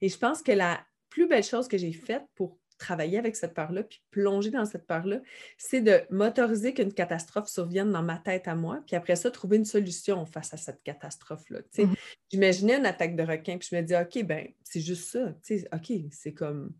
Et 0.00 0.08
je 0.08 0.18
pense 0.18 0.42
que 0.42 0.50
la 0.50 0.84
plus 1.08 1.28
belle 1.28 1.44
chose 1.44 1.68
que 1.68 1.78
j'ai 1.78 1.92
faite 1.92 2.24
pour 2.34 2.58
travailler 2.78 3.18
avec 3.18 3.36
cette 3.36 3.54
peur-là, 3.54 3.82
puis 3.82 4.00
plonger 4.10 4.50
dans 4.50 4.64
cette 4.64 4.86
peur-là, 4.86 5.20
c'est 5.56 5.80
de 5.80 6.00
m'autoriser 6.10 6.72
qu'une 6.72 6.92
catastrophe 6.92 7.48
survienne 7.48 7.92
dans 7.92 8.02
ma 8.02 8.18
tête 8.18 8.48
à 8.48 8.54
moi, 8.54 8.82
puis 8.86 8.96
après 8.96 9.16
ça, 9.16 9.30
trouver 9.30 9.56
une 9.56 9.64
solution 9.64 10.24
face 10.24 10.54
à 10.54 10.56
cette 10.56 10.82
catastrophe-là. 10.84 11.60
Mm-hmm. 11.60 11.94
J'imaginais 12.30 12.78
une 12.78 12.86
attaque 12.86 13.16
de 13.16 13.22
requin, 13.22 13.58
puis 13.58 13.68
je 13.70 13.76
me 13.76 13.82
dis, 13.82 13.94
OK, 13.94 14.24
ben 14.24 14.48
c'est 14.62 14.80
juste 14.80 15.10
ça. 15.10 15.34
OK, 15.72 15.92
c'est 16.10 16.32
comme 16.32 16.72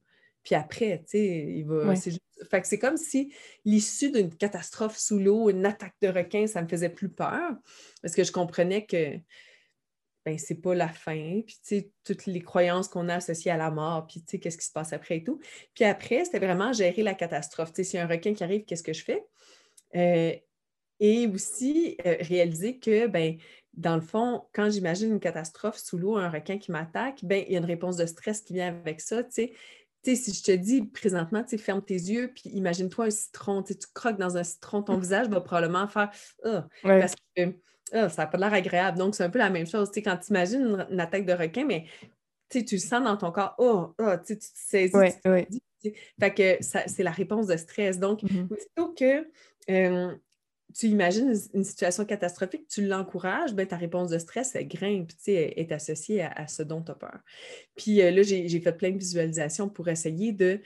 puis 0.48 0.54
après, 0.54 1.00
tu 1.00 1.10
sais, 1.10 1.44
il 1.58 1.66
va. 1.66 1.94
Fait 1.94 2.62
que 2.62 2.66
c'est 2.66 2.78
comme 2.78 2.96
si 2.96 3.34
l'issue 3.66 4.10
d'une 4.10 4.34
catastrophe 4.34 4.96
sous 4.96 5.18
l'eau, 5.18 5.50
une 5.50 5.66
attaque 5.66 5.96
de 6.00 6.08
requin, 6.08 6.46
ça 6.46 6.62
me 6.62 6.68
faisait 6.68 6.88
plus 6.88 7.10
peur 7.10 7.52
parce 8.00 8.14
que 8.14 8.24
je 8.24 8.32
comprenais 8.32 8.86
que 8.86 9.18
ben, 10.24 10.38
c'est 10.38 10.62
pas 10.62 10.74
la 10.74 10.88
fin. 10.88 11.42
Puis, 11.46 11.56
tu 11.56 11.60
sais, 11.64 11.90
toutes 12.02 12.24
les 12.24 12.40
croyances 12.40 12.88
qu'on 12.88 13.10
a 13.10 13.16
associées 13.16 13.50
à 13.50 13.58
la 13.58 13.70
mort, 13.70 14.06
puis, 14.06 14.22
tu 14.22 14.30
sais, 14.30 14.38
qu'est-ce 14.38 14.56
qui 14.56 14.64
se 14.64 14.72
passe 14.72 14.94
après 14.94 15.18
et 15.18 15.24
tout. 15.24 15.38
Puis 15.74 15.84
après, 15.84 16.24
c'était 16.24 16.38
vraiment 16.38 16.72
gérer 16.72 17.02
la 17.02 17.12
catastrophe. 17.12 17.74
Tu 17.74 17.76
sais, 17.76 17.84
s'il 17.84 17.98
y 17.98 18.00
a 18.00 18.06
un 18.06 18.08
requin 18.08 18.32
qui 18.32 18.42
arrive, 18.42 18.64
qu'est-ce 18.64 18.82
que 18.82 18.94
je 18.94 19.04
fais? 19.04 19.22
Euh, 19.96 20.34
et 20.98 21.26
aussi 21.26 21.98
euh, 22.06 22.16
réaliser 22.20 22.78
que, 22.78 23.06
ben, 23.06 23.36
dans 23.74 23.96
le 23.96 24.00
fond, 24.00 24.44
quand 24.54 24.70
j'imagine 24.70 25.12
une 25.12 25.20
catastrophe 25.20 25.76
sous 25.76 25.98
l'eau, 25.98 26.16
un 26.16 26.30
requin 26.30 26.56
qui 26.56 26.72
m'attaque, 26.72 27.20
ben, 27.22 27.44
il 27.46 27.52
y 27.52 27.56
a 27.56 27.58
une 27.58 27.66
réponse 27.66 27.96
de 27.96 28.06
stress 28.06 28.40
qui 28.40 28.54
vient 28.54 28.68
avec 28.68 29.02
ça. 29.02 29.22
Tu 29.22 29.30
sais, 29.30 29.52
si 30.04 30.32
je 30.32 30.42
te 30.42 30.52
dis 30.52 30.82
présentement, 30.82 31.44
ferme 31.58 31.82
tes 31.82 31.94
yeux, 31.94 32.32
puis 32.34 32.50
imagine-toi 32.50 33.06
un 33.06 33.10
citron, 33.10 33.62
tu 33.62 33.74
croques 33.94 34.18
dans 34.18 34.36
un 34.36 34.44
citron, 34.44 34.82
ton 34.82 34.96
mmh. 34.96 35.00
visage 35.00 35.28
va 35.28 35.40
probablement 35.40 35.86
faire 35.88 36.10
ah, 36.44 36.66
parce 36.82 37.14
que 37.36 37.54
ah, 37.92 38.08
ça 38.08 38.22
n'a 38.22 38.26
pas 38.26 38.38
l'air 38.38 38.52
agréable. 38.52 38.98
Donc, 38.98 39.14
c'est 39.14 39.24
un 39.24 39.30
peu 39.30 39.38
la 39.38 39.50
même 39.50 39.66
chose. 39.66 39.90
quand 39.94 40.16
tu 40.16 40.30
imagines 40.30 40.86
une, 40.90 41.00
attaque 41.00 41.24
de 41.24 41.32
requin, 41.32 41.64
mais 41.64 41.86
tu 42.50 42.64
le 42.70 42.78
sens 42.78 43.04
dans 43.04 43.16
ton 43.16 43.30
corps, 43.32 43.54
oh, 43.58 43.94
oh 43.98 44.12
tu 44.26 44.38
te 44.38 44.44
saisis. 44.54 44.92
fait 46.20 46.34
que 46.34 46.56
c'est 46.60 47.02
la 47.02 47.10
réponse 47.10 47.46
de 47.46 47.56
stress. 47.56 47.98
Donc, 47.98 48.22
mmh 48.22 48.48
plutôt 48.48 48.94
que 48.94 49.26
tu 50.74 50.86
imagines 50.86 51.34
une 51.54 51.64
situation 51.64 52.04
catastrophique, 52.04 52.68
tu 52.68 52.86
l'encourages, 52.86 53.54
ben, 53.54 53.66
ta 53.66 53.76
réponse 53.76 54.10
de 54.10 54.18
stress, 54.18 54.54
elle 54.54 54.68
grimpe, 54.68 55.10
elle 55.26 55.52
est 55.56 55.72
associée 55.72 56.22
à, 56.22 56.46
ce 56.46 56.62
dont 56.62 56.82
tu 56.82 56.90
as 56.90 56.94
peur. 56.94 57.18
Puis 57.76 58.02
euh, 58.02 58.10
là, 58.10 58.22
j'ai 58.22 58.60
fait 58.60 58.72
plein 58.72 58.90
de 58.90 58.98
visualisations 58.98 59.68
pour 59.68 59.88
essayer 59.88 60.32
de, 60.32 60.60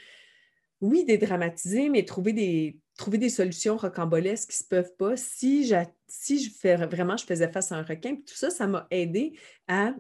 oui, 0.81 1.05
dédramatiser, 1.05 1.89
mais 1.89 2.05
trouver 2.05 2.33
des, 2.33 2.79
trouver 2.97 3.19
des 3.19 3.29
solutions 3.29 3.77
rocambolesques 3.77 4.51
qui 4.51 4.57
ne 4.57 4.63
se 4.65 4.69
peuvent 4.69 4.97
pas. 4.97 5.17
Si, 5.17 5.73
si 6.09 6.45
je 6.45 6.51
fais, 6.51 6.77
vraiment 6.77 7.17
je 7.17 7.25
faisais 7.25 7.51
face 7.51 7.73
à 7.73 7.77
un 7.77 7.83
requin, 7.83 8.17
puis 8.17 8.25
tout 8.25 8.35
ça, 8.35 8.51
ça 8.51 8.67
m'a 8.67 8.87
aidé 8.91 9.39
à 9.69 9.95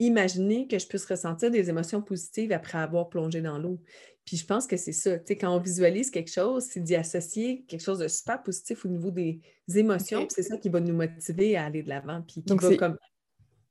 imaginer 0.00 0.68
que 0.68 0.78
je 0.78 0.86
puisse 0.86 1.06
ressentir 1.06 1.50
des 1.50 1.68
émotions 1.70 2.02
positives 2.02 2.52
après 2.52 2.78
avoir 2.78 3.08
plongé 3.08 3.40
dans 3.40 3.58
l'eau. 3.58 3.80
Puis 4.28 4.36
je 4.36 4.44
pense 4.44 4.66
que 4.66 4.76
c'est 4.76 4.92
ça. 4.92 5.18
Tu 5.18 5.28
sais, 5.28 5.36
quand 5.38 5.56
on 5.56 5.58
visualise 5.58 6.10
quelque 6.10 6.30
chose, 6.30 6.64
c'est 6.64 6.80
d'y 6.80 6.94
associer 6.94 7.64
quelque 7.66 7.80
chose 7.80 8.00
de 8.00 8.08
super 8.08 8.42
positif 8.42 8.84
au 8.84 8.88
niveau 8.88 9.10
des 9.10 9.40
émotions. 9.74 10.26
C'est 10.28 10.42
ça 10.42 10.58
qui 10.58 10.68
va 10.68 10.80
nous 10.80 10.94
motiver 10.94 11.56
à 11.56 11.64
aller 11.64 11.82
de 11.82 11.88
l'avant. 11.88 12.20
Puis 12.20 12.42
qui 12.42 12.54
va 12.54 12.76
comme 12.76 12.98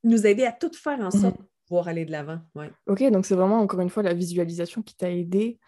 nous 0.04 0.26
aider 0.26 0.46
à 0.46 0.52
tout 0.52 0.72
faire 0.74 1.00
en 1.00 1.12
sorte 1.12 1.36
mmh 1.40 1.44
pour 1.44 1.68
pouvoir 1.68 1.88
aller 1.90 2.06
de 2.06 2.12
l'avant. 2.12 2.40
Ouais. 2.56 2.72
OK, 2.88 3.04
donc 3.12 3.28
c'est 3.28 3.36
vraiment 3.36 3.60
encore 3.60 3.82
une 3.82 3.92
fois 3.92 4.02
la 4.02 4.16
visualisation 4.16 4.82
qui 4.82 4.96
t'a 4.96 5.12
aidé 5.12 5.60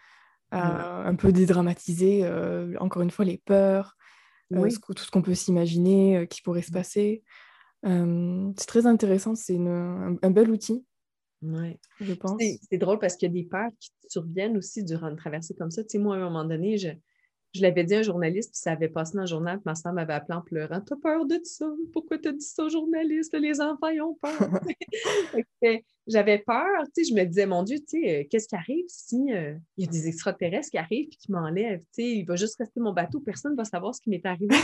à 0.50 1.06
un 1.06 1.14
peu 1.14 1.30
dédramatiser, 1.30 2.22
euh, 2.24 2.74
encore 2.80 3.02
une 3.02 3.12
fois, 3.12 3.24
les 3.24 3.38
peurs, 3.38 3.96
euh, 4.52 4.68
tout 4.68 5.04
ce 5.04 5.10
qu'on 5.12 5.22
peut 5.22 5.34
s'imaginer 5.34 6.16
euh, 6.16 6.26
qui 6.26 6.42
pourrait 6.42 6.62
se 6.62 6.72
passer. 6.72 7.22
c'est 7.84 8.66
très 8.66 8.86
intéressant, 8.86 9.36
c'est 9.36 9.56
un, 9.56 10.16
un, 10.20 10.30
bel 10.30 10.50
outil 10.50 10.84
oui. 11.42 11.78
Je 12.00 12.14
pense. 12.14 12.40
C'est 12.70 12.78
drôle 12.78 12.98
parce 12.98 13.16
qu'il 13.16 13.28
y 13.28 13.30
a 13.30 13.42
des 13.42 13.48
peurs 13.48 13.70
qui 13.78 13.90
surviennent 14.08 14.56
aussi 14.56 14.84
durant 14.84 15.08
une 15.08 15.16
traversée 15.16 15.54
comme 15.54 15.70
ça. 15.70 15.82
Tu 15.82 15.90
sais, 15.90 15.98
moi, 15.98 16.16
à 16.16 16.18
un 16.18 16.24
moment 16.24 16.44
donné, 16.44 16.76
je, 16.76 16.90
je 17.54 17.62
l'avais 17.62 17.82
dit 17.84 17.94
à 17.94 17.98
un 17.98 18.02
journaliste, 18.02 18.52
puis 18.52 18.60
ça 18.60 18.72
avait 18.72 18.88
passé 18.88 19.14
dans 19.14 19.22
le 19.22 19.26
journal, 19.26 19.56
puis 19.56 19.64
ma 19.66 19.74
soeur 19.74 19.92
m'avait 19.92 20.12
appelé 20.12 20.36
en 20.36 20.42
pleurant. 20.42 20.80
T'as 20.80 20.96
peur 20.96 21.26
de 21.26 21.40
ça? 21.42 21.66
Pourquoi 21.92 22.18
t'as 22.18 22.32
dit 22.32 22.44
ça 22.44 22.64
au 22.64 22.68
journaliste? 22.68 23.36
Les 23.38 23.60
enfants, 23.60 23.88
ils 23.88 24.02
ont 24.02 24.16
peur. 24.20 24.50
J'avais 26.06 26.38
peur, 26.38 26.66
tu 26.94 27.04
sais, 27.04 27.10
je 27.10 27.14
me 27.14 27.24
disais, 27.24 27.46
mon 27.46 27.62
Dieu, 27.62 27.78
tu 27.78 28.00
sais, 28.00 28.20
euh, 28.20 28.24
qu'est-ce 28.28 28.48
qui 28.48 28.56
arrive 28.56 28.84
si 28.88 29.32
euh, 29.32 29.54
il 29.76 29.84
y 29.84 29.88
a 29.88 29.90
des 29.90 30.08
extraterrestres 30.08 30.70
qui 30.70 30.78
arrivent 30.78 31.08
et 31.10 31.16
qui 31.16 31.30
m'enlèvent? 31.30 31.80
Tu 31.94 32.02
sais, 32.02 32.10
il 32.10 32.24
va 32.24 32.36
juste 32.36 32.56
rester 32.58 32.80
mon 32.80 32.92
bateau, 32.92 33.20
personne 33.20 33.52
ne 33.52 33.56
va 33.56 33.64
savoir 33.64 33.94
ce 33.94 34.00
qui 34.00 34.10
m'est 34.10 34.24
arrivé. 34.26 34.56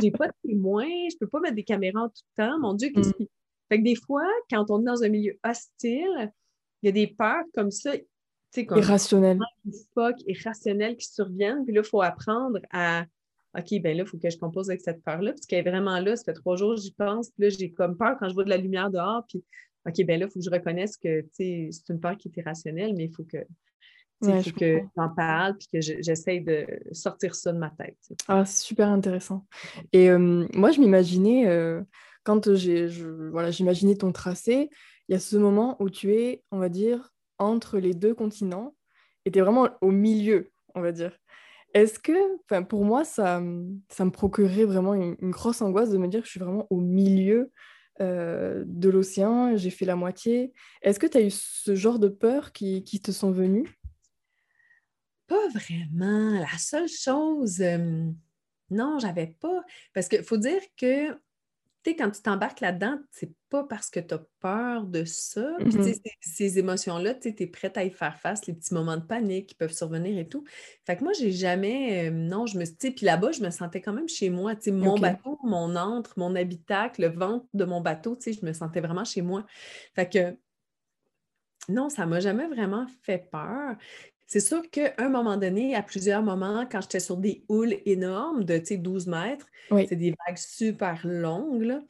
J'ai 0.00 0.10
pas 0.10 0.28
de 0.28 0.32
témoins, 0.46 0.88
je 1.10 1.16
peux 1.18 1.28
pas 1.28 1.40
mettre 1.40 1.56
des 1.56 1.64
caméras 1.64 2.08
tout 2.08 2.22
le 2.36 2.44
temps. 2.44 2.58
Mon 2.60 2.74
Dieu, 2.74 2.90
qu'est-ce 2.94 3.10
mm. 3.10 3.14
qui 3.14 3.30
fait 3.68 3.78
que 3.78 3.84
des 3.84 3.96
fois, 3.96 4.26
quand 4.50 4.70
on 4.70 4.80
est 4.80 4.84
dans 4.84 5.02
un 5.02 5.08
milieu 5.08 5.38
hostile, 5.44 6.32
il 6.82 6.86
y 6.86 6.88
a 6.88 6.92
des 6.92 7.06
peurs 7.06 7.44
comme 7.54 7.70
ça, 7.70 7.92
comme 8.66 8.78
irrationnelles. 8.78 9.38
irrationnelles 10.26 10.96
qui 10.96 11.08
surviennent. 11.08 11.64
Puis 11.64 11.74
là, 11.74 11.80
il 11.82 11.88
faut 11.88 12.02
apprendre 12.02 12.60
à 12.70 13.04
OK, 13.56 13.80
ben 13.80 13.96
là, 13.96 14.02
il 14.02 14.06
faut 14.06 14.18
que 14.18 14.30
je 14.30 14.36
compose 14.36 14.68
avec 14.68 14.80
cette 14.80 15.02
peur-là, 15.04 15.32
parce 15.32 15.46
qu'elle 15.46 15.64
est 15.64 15.70
vraiment 15.70 16.00
là. 16.00 16.16
Ça 16.16 16.24
fait 16.24 16.32
trois 16.32 16.56
jours, 16.56 16.76
j'y 16.76 16.92
pense. 16.92 17.30
Puis 17.30 17.44
là, 17.44 17.48
j'ai 17.50 17.70
comme 17.70 17.96
peur 17.96 18.16
quand 18.18 18.28
je 18.28 18.34
vois 18.34 18.44
de 18.44 18.50
la 18.50 18.56
lumière 18.56 18.90
dehors. 18.90 19.24
Puis 19.28 19.44
OK, 19.86 20.04
ben 20.04 20.18
là, 20.18 20.26
il 20.26 20.30
faut 20.30 20.40
que 20.40 20.44
je 20.44 20.50
reconnaisse 20.50 20.96
que 20.96 21.24
c'est 21.32 21.70
une 21.88 22.00
peur 22.00 22.16
qui 22.16 22.28
est 22.28 22.40
irrationnelle, 22.40 22.94
mais 22.96 23.04
il 23.04 23.14
faut 23.14 23.24
que 23.24 23.38
faut 24.22 24.50
que 24.58 24.80
j'en 24.96 25.08
parle 25.10 25.56
puis 25.58 25.68
que 25.72 25.80
j'essaye 25.80 26.40
de 26.40 26.66
sortir 26.92 27.34
ça 27.34 27.52
de 27.52 27.58
ma 27.58 27.70
tête. 27.70 27.98
Ah, 28.26 28.44
c'est 28.44 28.64
super 28.64 28.88
intéressant. 28.88 29.44
Et 29.92 30.10
euh, 30.10 30.46
moi, 30.54 30.70
je 30.70 30.80
m'imaginais, 30.80 31.46
euh, 31.46 31.82
quand 32.24 32.54
j'ai, 32.54 32.88
voilà, 33.30 33.50
j'imaginais 33.50 33.96
ton 33.96 34.12
tracé, 34.12 34.70
il 35.08 35.12
y 35.12 35.14
a 35.14 35.20
ce 35.20 35.36
moment 35.36 35.76
où 35.80 35.90
tu 35.90 36.12
es, 36.14 36.42
on 36.50 36.58
va 36.58 36.68
dire, 36.68 37.10
entre 37.38 37.78
les 37.78 37.94
deux 37.94 38.14
continents 38.14 38.74
et 39.24 39.30
tu 39.30 39.38
es 39.38 39.42
vraiment 39.42 39.68
au 39.80 39.90
milieu, 39.90 40.50
on 40.74 40.80
va 40.80 40.92
dire. 40.92 41.16
Est-ce 41.74 41.98
que, 41.98 42.62
pour 42.62 42.84
moi, 42.84 43.04
ça, 43.04 43.42
ça 43.88 44.04
me 44.04 44.10
procurerait 44.10 44.64
vraiment 44.64 44.94
une, 44.94 45.16
grosse 45.30 45.60
angoisse 45.60 45.90
de 45.90 45.98
me 45.98 46.08
dire 46.08 46.20
que 46.20 46.26
je 46.26 46.30
suis 46.30 46.40
vraiment 46.40 46.66
au 46.70 46.80
milieu 46.80 47.50
euh, 48.00 48.62
de 48.66 48.88
l'océan, 48.88 49.56
j'ai 49.56 49.70
fait 49.70 49.84
la 49.84 49.96
moitié. 49.96 50.52
Est-ce 50.82 51.00
que 51.00 51.06
tu 51.06 51.18
as 51.18 51.22
eu 51.22 51.30
ce 51.30 51.74
genre 51.74 51.98
de 51.98 52.08
peur 52.08 52.52
qui, 52.52 52.84
qui 52.84 53.00
te 53.00 53.10
sont 53.10 53.32
venues? 53.32 53.68
Pas 55.26 55.48
vraiment. 55.48 56.38
La 56.38 56.58
seule 56.58 56.88
chose, 56.88 57.60
euh, 57.60 58.06
non, 58.70 58.98
j'avais 59.00 59.36
pas. 59.40 59.64
Parce 59.94 60.08
qu'il 60.08 60.22
faut 60.22 60.36
dire 60.36 60.60
que 60.76 61.10
quand 61.92 62.10
tu 62.10 62.22
t'embarques 62.22 62.60
là-dedans, 62.60 62.98
c'est 63.10 63.32
pas 63.50 63.64
parce 63.64 63.90
que 63.90 64.00
tu 64.00 64.14
as 64.14 64.22
peur 64.40 64.84
de 64.84 65.04
ça. 65.04 65.46
Mm-hmm. 65.60 66.00
ces, 66.20 66.58
émotions-là, 66.58 67.14
tu 67.14 67.34
es 67.38 67.46
prête 67.46 67.76
à 67.76 67.84
y 67.84 67.90
faire 67.90 68.18
face, 68.18 68.46
les 68.46 68.54
petits 68.54 68.72
moments 68.74 68.96
de 68.96 69.02
panique 69.02 69.50
qui 69.50 69.54
peuvent 69.54 69.72
survenir 69.72 70.18
et 70.18 70.28
tout. 70.28 70.44
Fait 70.86 70.96
que 70.96 71.04
moi, 71.04 71.12
j'ai 71.12 71.30
jamais. 71.30 72.08
Euh, 72.08 72.10
non, 72.10 72.46
je 72.46 72.58
me 72.58 72.64
suis. 72.64 72.74
Puis 72.78 73.04
là-bas, 73.04 73.32
je 73.32 73.42
me 73.42 73.50
sentais 73.50 73.80
quand 73.80 73.92
même 73.92 74.08
chez 74.08 74.30
moi. 74.30 74.54
Mon 74.68 74.98
bateau, 74.98 75.38
mon 75.44 75.76
antre, 75.76 76.14
mon 76.16 76.34
habitacle, 76.34 77.02
le 77.02 77.08
ventre 77.08 77.46
de 77.52 77.64
mon 77.64 77.80
bateau, 77.80 78.18
je 78.24 78.44
me 78.44 78.52
sentais 78.52 78.80
vraiment 78.80 79.04
chez 79.04 79.22
moi. 79.22 79.44
Fait 79.94 80.08
que. 80.08 80.36
Non, 81.66 81.88
ça 81.88 82.04
m'a 82.04 82.20
jamais 82.20 82.46
vraiment 82.46 82.86
fait 83.02 83.30
peur. 83.30 83.76
C'est 84.26 84.40
sûr 84.40 84.62
qu'à 84.70 84.94
un 84.98 85.08
moment 85.08 85.36
donné, 85.36 85.74
à 85.74 85.82
plusieurs 85.82 86.22
moments, 86.22 86.66
quand 86.70 86.80
j'étais 86.80 87.00
sur 87.00 87.16
des 87.16 87.44
houles 87.48 87.76
énormes 87.84 88.44
de 88.44 88.58
12 88.76 89.06
mètres, 89.06 89.46
c'est 89.70 89.96
des 89.96 90.14
vagues 90.26 90.38
super 90.38 91.00
longues, 91.04 91.80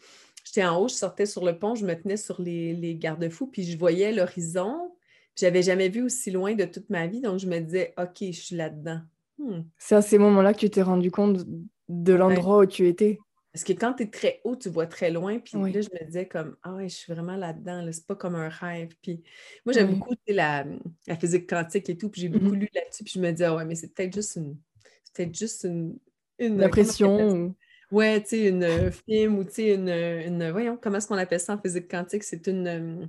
j'étais 0.45 0.65
en 0.65 0.79
haut, 0.79 0.89
je 0.89 0.95
sortais 0.95 1.27
sur 1.27 1.45
le 1.45 1.59
pont, 1.59 1.75
je 1.75 1.87
me 1.87 1.95
tenais 1.95 2.17
sur 2.17 2.41
les, 2.41 2.97
garde-fous, 3.01 3.47
puis 3.47 3.65
je 3.65 3.79
voyais 3.79 4.13
l'horizon. 4.13 4.93
J'avais 5.37 5.63
jamais 5.63 5.89
vu 5.89 6.03
aussi 6.03 6.31
loin 6.31 6.55
de 6.55 6.65
toute 6.65 6.91
ma 6.91 7.07
vie, 7.07 7.21
donc 7.21 7.39
je 7.39 7.47
me 7.47 7.59
disais, 7.59 7.95
OK, 7.99 8.19
je 8.21 8.41
suis 8.41 8.57
là-dedans. 8.57 9.01
Hmm. 9.39 9.63
C'est 9.79 9.97
à 9.97 10.03
ces 10.03 10.19
moments-là 10.19 10.55
que 10.55 10.61
tu 10.61 10.71
t'es 10.71 10.83
rendu 10.83 11.11
compte 11.11 11.45
de 11.89 12.13
l'endroit 12.13 12.59
où 12.59 12.67
tu 12.67 12.87
étais. 12.87 13.19
Parce 13.55 13.63
que 13.63 13.73
quand 13.73 13.95
tu 13.95 14.03
es 14.03 14.07
très 14.07 14.41
haut, 14.43 14.57
tu 14.57 14.69
vois 14.69 14.89
très 14.89 15.13
loin. 15.13 15.39
Puis 15.39 15.57
là, 15.57 15.81
je 15.81 15.89
me 15.89 16.05
disais 16.05 16.27
comme, 16.27 16.57
ah 16.65 16.75
ouais, 16.75 16.89
je 16.89 16.97
suis 16.97 17.13
vraiment 17.13 17.37
là-dedans. 17.37 17.83
Là, 17.83 17.93
c'est 17.93 18.05
pas 18.05 18.17
comme 18.17 18.35
un 18.35 18.49
rêve. 18.49 18.97
Puis 19.01 19.23
moi, 19.65 19.73
j'aime 19.73 19.95
beaucoup 19.95 20.17
la, 20.27 20.67
la, 21.07 21.17
physique 21.17 21.49
quantique 21.49 21.89
et 21.89 21.97
tout. 21.97 22.09
Puis 22.09 22.23
j'ai 22.23 22.29
beaucoup 22.29 22.57
mmh 22.57 22.59
lu 22.59 22.69
là-dessus. 22.75 23.05
Puis 23.05 23.13
je 23.15 23.21
me 23.21 23.31
disais, 23.31 23.45
ah 23.45 23.55
ouais, 23.55 23.65
mais 23.65 23.77
c'est 23.77 23.95
peut-être 23.95 24.13
juste 24.13 24.35
une. 24.35 24.57
C'est 25.05 25.15
peut-être 25.15 25.39
juste 25.39 25.63
une, 25.63 25.97
une... 26.41 26.59
La 26.59 26.69
pression 26.69 27.55
Ouais, 27.93 28.21
tu 28.23 28.31
sais, 28.31 28.49
une 28.49 28.91
film 28.91 29.39
ou 29.39 29.45
tu 29.45 29.53
sais, 29.53 29.75
une, 29.75 29.89
une, 29.89 30.51
Voyons, 30.51 30.77
comment 30.77 30.97
est-ce 30.97 31.07
qu'on 31.07 31.15
appelle 31.15 31.39
ça 31.39 31.55
en 31.55 31.59
physique 31.61 31.89
quantique? 31.89 32.25
C'est 32.25 32.49
une, 32.49 33.09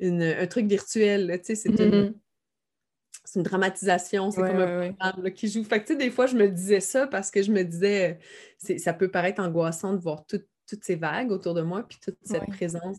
une, 0.00 0.22
un 0.22 0.46
truc 0.48 0.66
virtuel, 0.66 1.38
tu 1.38 1.46
sais, 1.46 1.54
c'est 1.54 1.70
une 1.70 2.10
mm-hmm 2.10 2.14
c'est 3.24 3.38
une 3.38 3.44
dramatisation, 3.44 4.30
c'est 4.30 4.40
comme 4.40 4.60
un 4.60 4.92
programme 4.92 5.30
qui 5.32 5.48
joue. 5.48 5.64
Fait 5.64 5.82
que, 5.82 5.92
des 5.92 6.10
fois, 6.10 6.26
je 6.26 6.36
me 6.36 6.48
disais 6.48 6.80
ça 6.80 7.06
parce 7.06 7.30
que 7.30 7.42
je 7.42 7.52
me 7.52 7.62
disais, 7.62 8.18
ça 8.78 8.92
peut 8.92 9.10
paraître 9.10 9.42
angoissant 9.42 9.92
de 9.92 9.98
voir 9.98 10.26
toutes 10.26 10.46
ces 10.82 10.96
vagues 10.96 11.30
autour 11.30 11.54
de 11.54 11.62
moi, 11.62 11.86
puis 11.86 11.98
toute 12.02 12.18
cette 12.22 12.46
présence, 12.46 12.98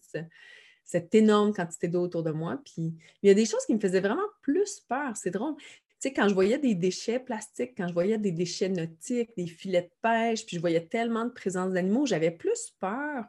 cette 0.86 1.16
énorme 1.16 1.54
quantité 1.54 1.88
d'eau 1.88 2.04
autour 2.04 2.24
de 2.24 2.32
moi. 2.32 2.62
Puis 2.64 2.94
il 3.22 3.28
y 3.28 3.30
a 3.30 3.34
des 3.34 3.46
choses 3.46 3.66
qui 3.66 3.74
me 3.74 3.80
faisaient 3.80 4.02
vraiment 4.02 4.28
plus 4.42 4.82
peur. 4.88 5.16
C'est 5.16 5.32
drôle. 5.32 5.56
Tu 5.58 6.10
sais, 6.10 6.14
quand 6.14 6.28
je 6.28 6.34
voyais 6.34 6.58
des 6.58 6.76
déchets 6.76 7.20
plastiques, 7.20 7.74
quand 7.78 7.88
je 7.88 7.94
voyais 7.94 8.18
des 8.18 8.32
déchets 8.32 8.70
nautiques, 8.70 9.32
des 9.38 9.48
filets 9.48 9.84
de 9.84 9.92
pêche, 10.02 10.46
puis 10.46 10.58
je 10.58 10.62
voyais 10.62 10.86
tellement 10.86 11.26
de 11.26 11.32
présence 11.32 11.72
d'animaux, 11.72 12.06
j'avais 12.06 12.32
plus 12.32 12.74
peur 12.80 13.26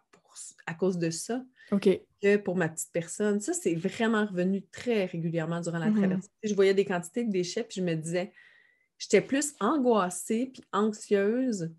à 0.66 0.74
cause 0.74 0.99
de 0.99 1.11
ça. 1.11 1.45
Que 1.70 2.36
pour 2.38 2.56
ma 2.56 2.68
petite 2.68 2.92
personne. 2.92 3.40
Ça, 3.40 3.52
c'est 3.52 3.74
vraiment 3.74 4.26
revenu 4.26 4.62
très 4.72 5.06
régulièrement 5.06 5.60
durant 5.60 5.78
la 5.78 5.90
mm-hmm. 5.90 5.98
traversée. 5.98 6.30
Je 6.42 6.54
voyais 6.54 6.74
des 6.74 6.84
quantités 6.84 7.24
de 7.24 7.30
déchets, 7.30 7.64
puis 7.64 7.80
je 7.80 7.84
me 7.84 7.94
disais, 7.94 8.32
j'étais 8.98 9.20
plus 9.20 9.54
angoissée 9.60 10.50
puis 10.52 10.62
anxieuse 10.72 11.70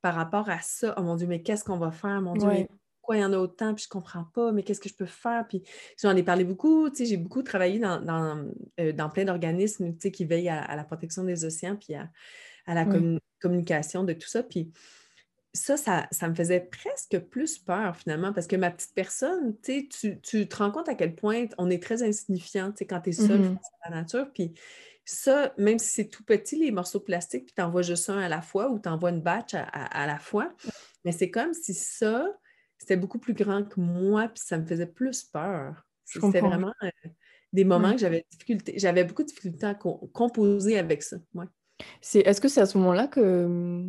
par 0.00 0.14
rapport 0.14 0.48
à 0.50 0.60
ça. 0.60 0.94
Oh 0.96 1.02
mon 1.02 1.16
Dieu, 1.16 1.26
mais 1.26 1.42
qu'est-ce 1.42 1.64
qu'on 1.64 1.78
va 1.78 1.90
faire? 1.90 2.20
Mon 2.20 2.34
Dieu, 2.34 2.66
pourquoi 3.00 3.16
il 3.16 3.20
y 3.20 3.24
en 3.24 3.32
a 3.32 3.38
autant? 3.38 3.74
Puis 3.74 3.84
je 3.84 3.88
comprends 3.88 4.24
pas, 4.24 4.52
mais 4.52 4.62
qu'est-ce 4.62 4.80
que 4.80 4.88
je 4.88 4.94
peux 4.94 5.06
faire? 5.06 5.46
Puis 5.48 5.62
j'en 6.00 6.14
ai 6.14 6.22
parlé 6.22 6.44
beaucoup. 6.44 6.88
J'ai 6.94 7.16
beaucoup 7.16 7.42
travaillé 7.42 7.78
dans, 7.78 8.00
dans, 8.00 8.48
euh, 8.80 9.08
plein 9.08 9.24
d'organismes 9.24 9.96
qui 9.96 10.24
veillent 10.24 10.48
à, 10.48 10.76
la 10.76 10.84
protection 10.84 11.24
des 11.24 11.44
océans 11.44 11.76
puis 11.76 11.94
à, 11.94 12.10
la 12.66 12.86
communication 13.40 14.04
de 14.04 14.12
tout 14.12 14.28
ça. 14.28 14.42
Puis 14.42 14.72
ça, 15.54 15.76
ça, 15.76 16.28
me 16.28 16.34
faisait 16.34 16.60
presque 16.60 17.18
plus 17.18 17.58
peur 17.58 17.96
finalement, 17.96 18.32
parce 18.32 18.46
que 18.46 18.56
ma 18.56 18.70
petite 18.70 18.94
personne, 18.94 19.54
tu, 19.62 19.88
tu 19.88 20.48
te 20.48 20.56
rends 20.56 20.70
compte 20.70 20.88
à 20.88 20.94
quel 20.94 21.14
point 21.14 21.44
on 21.58 21.68
est 21.68 21.82
très 21.82 22.02
insignifiant 22.02 22.72
quand 22.88 23.00
tu 23.00 23.10
es 23.10 23.12
seul 23.12 23.40
mmh 23.40 23.54
face 23.56 23.70
à 23.82 23.90
la 23.90 23.96
nature. 23.96 24.30
Puis 24.32 24.54
ça, 25.04 25.52
même 25.58 25.78
si 25.78 25.88
c'est 25.88 26.08
tout 26.08 26.24
petit, 26.24 26.56
les 26.56 26.70
morceaux 26.70 27.00
plastiques, 27.00 27.46
puis 27.46 27.54
tu 27.54 27.62
envoies 27.62 27.82
juste 27.82 28.08
un 28.08 28.18
à 28.18 28.28
la 28.28 28.40
fois 28.40 28.70
ou 28.70 28.78
tu 28.78 28.88
envoies 28.88 29.10
une 29.10 29.20
batch 29.20 29.54
à, 29.54 30.06
la 30.06 30.18
fois, 30.18 30.52
mais 31.04 31.12
c'est 31.12 31.30
comme 31.30 31.52
si 31.52 31.74
ça, 31.74 32.26
c'était 32.78 32.96
beaucoup 32.96 33.18
plus 33.18 33.34
grand 33.34 33.64
que 33.64 33.80
moi, 33.80 34.28
puis 34.28 34.42
ça 34.44 34.58
me 34.58 34.66
faisait 34.66 34.86
plus 34.86 35.24
peur. 35.24 35.84
C'était 36.04 36.40
vraiment 36.40 36.72
euh, 36.82 36.90
des 37.52 37.64
moments 37.64 37.92
que 37.92 37.98
j'avais 37.98 38.24
difficulté, 38.30 38.74
j'avais 38.76 39.04
beaucoup 39.04 39.22
de 39.22 39.28
difficultés 39.28 39.66
à 39.66 39.74
composer 39.74 40.78
avec 40.78 41.02
ça. 41.02 41.16
Ouais. 41.34 41.46
Est-ce 42.14 42.40
que 42.40 42.48
c'est 42.48 42.60
à 42.60 42.66
ce 42.66 42.78
moment-là 42.78 43.08
que 43.08 43.86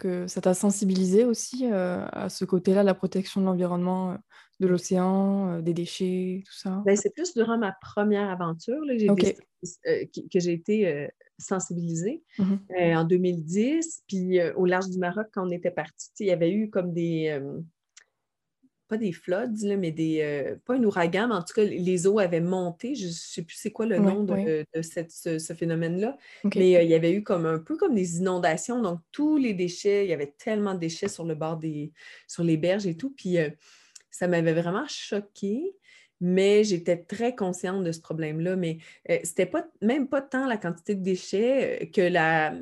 que 0.00 0.26
ça 0.26 0.40
t'a 0.40 0.54
sensibilisé 0.54 1.24
aussi 1.24 1.70
euh, 1.70 2.04
à 2.12 2.28
ce 2.28 2.44
côté-là, 2.44 2.82
la 2.82 2.94
protection 2.94 3.40
de 3.40 3.46
l'environnement, 3.46 4.12
euh, 4.12 4.16
de 4.58 4.66
l'océan, 4.66 5.50
euh, 5.50 5.60
des 5.60 5.74
déchets, 5.74 6.42
tout 6.44 6.52
ça? 6.52 6.82
Ben, 6.84 6.96
c'est 6.96 7.14
plus 7.14 7.34
durant 7.34 7.58
ma 7.58 7.72
première 7.80 8.28
aventure 8.30 8.80
là, 8.84 8.94
que 8.96 10.40
j'ai 10.40 10.52
été 10.52 11.08
sensibilisée 11.38 12.22
mmh 12.38 12.56
en 12.96 13.04
2010. 13.04 14.02
Puis 14.08 14.40
au 14.56 14.66
large 14.66 14.88
du 14.88 14.98
Maroc, 14.98 15.28
quand 15.32 15.46
on 15.46 15.50
était 15.50 15.70
parti, 15.70 16.10
il 16.20 16.26
y 16.26 16.32
avait 16.32 16.50
eu 16.50 16.70
comme 16.70 16.92
des 16.92 17.40
pas 18.90 18.96
des 18.96 19.12
floods, 19.12 19.76
mais 19.78 19.92
des. 19.92 20.20
Euh, 20.20 20.56
pas 20.66 20.74
un 20.74 20.82
ouragan, 20.82 21.28
mais 21.28 21.36
en 21.36 21.42
tout 21.42 21.54
cas, 21.54 21.62
les 21.62 22.08
eaux 22.08 22.18
avaient 22.18 22.40
monté. 22.40 22.96
Je 22.96 23.06
ne 23.06 23.12
sais 23.12 23.42
plus 23.42 23.54
c'est 23.56 23.70
quoi 23.70 23.86
le 23.86 23.98
nom 23.98 24.24
de, 24.24 24.66
cette, 24.82 25.12
ce, 25.12 25.54
phénomène-là. 25.54 26.18
Mais 26.56 26.76
euh, 26.76 26.82
il 26.82 26.90
y 26.90 26.94
avait 26.94 27.12
eu 27.12 27.22
comme 27.22 27.46
un 27.46 27.60
peu 27.60 27.76
comme 27.76 27.94
des 27.94 28.18
inondations. 28.18 28.82
Donc, 28.82 28.98
tous 29.12 29.36
les 29.36 29.54
déchets, 29.54 30.04
il 30.04 30.10
y 30.10 30.12
avait 30.12 30.34
tellement 30.36 30.74
de 30.74 30.80
déchets 30.80 31.08
sur 31.08 31.24
le 31.24 31.36
bord 31.36 31.56
des. 31.56 31.92
sur 32.26 32.42
les 32.42 32.56
berges 32.56 32.86
et 32.86 32.96
tout. 32.96 33.14
Puis 33.16 33.38
euh, 33.38 33.48
ça 34.10 34.26
m'avait 34.26 34.54
vraiment 34.54 34.86
choqué 34.88 35.76
mais 36.22 36.64
j'étais 36.64 36.98
très 36.98 37.34
consciente 37.34 37.82
de 37.82 37.92
ce 37.92 38.00
problème-là. 38.02 38.54
Mais 38.54 38.76
c'était 39.24 39.46
pas 39.46 39.66
même 39.80 40.06
pas 40.06 40.20
tant 40.20 40.46
la 40.46 40.58
quantité 40.58 40.94
de 40.94 41.02
déchets 41.02 41.90
que 41.94 42.02
la, 42.02 42.52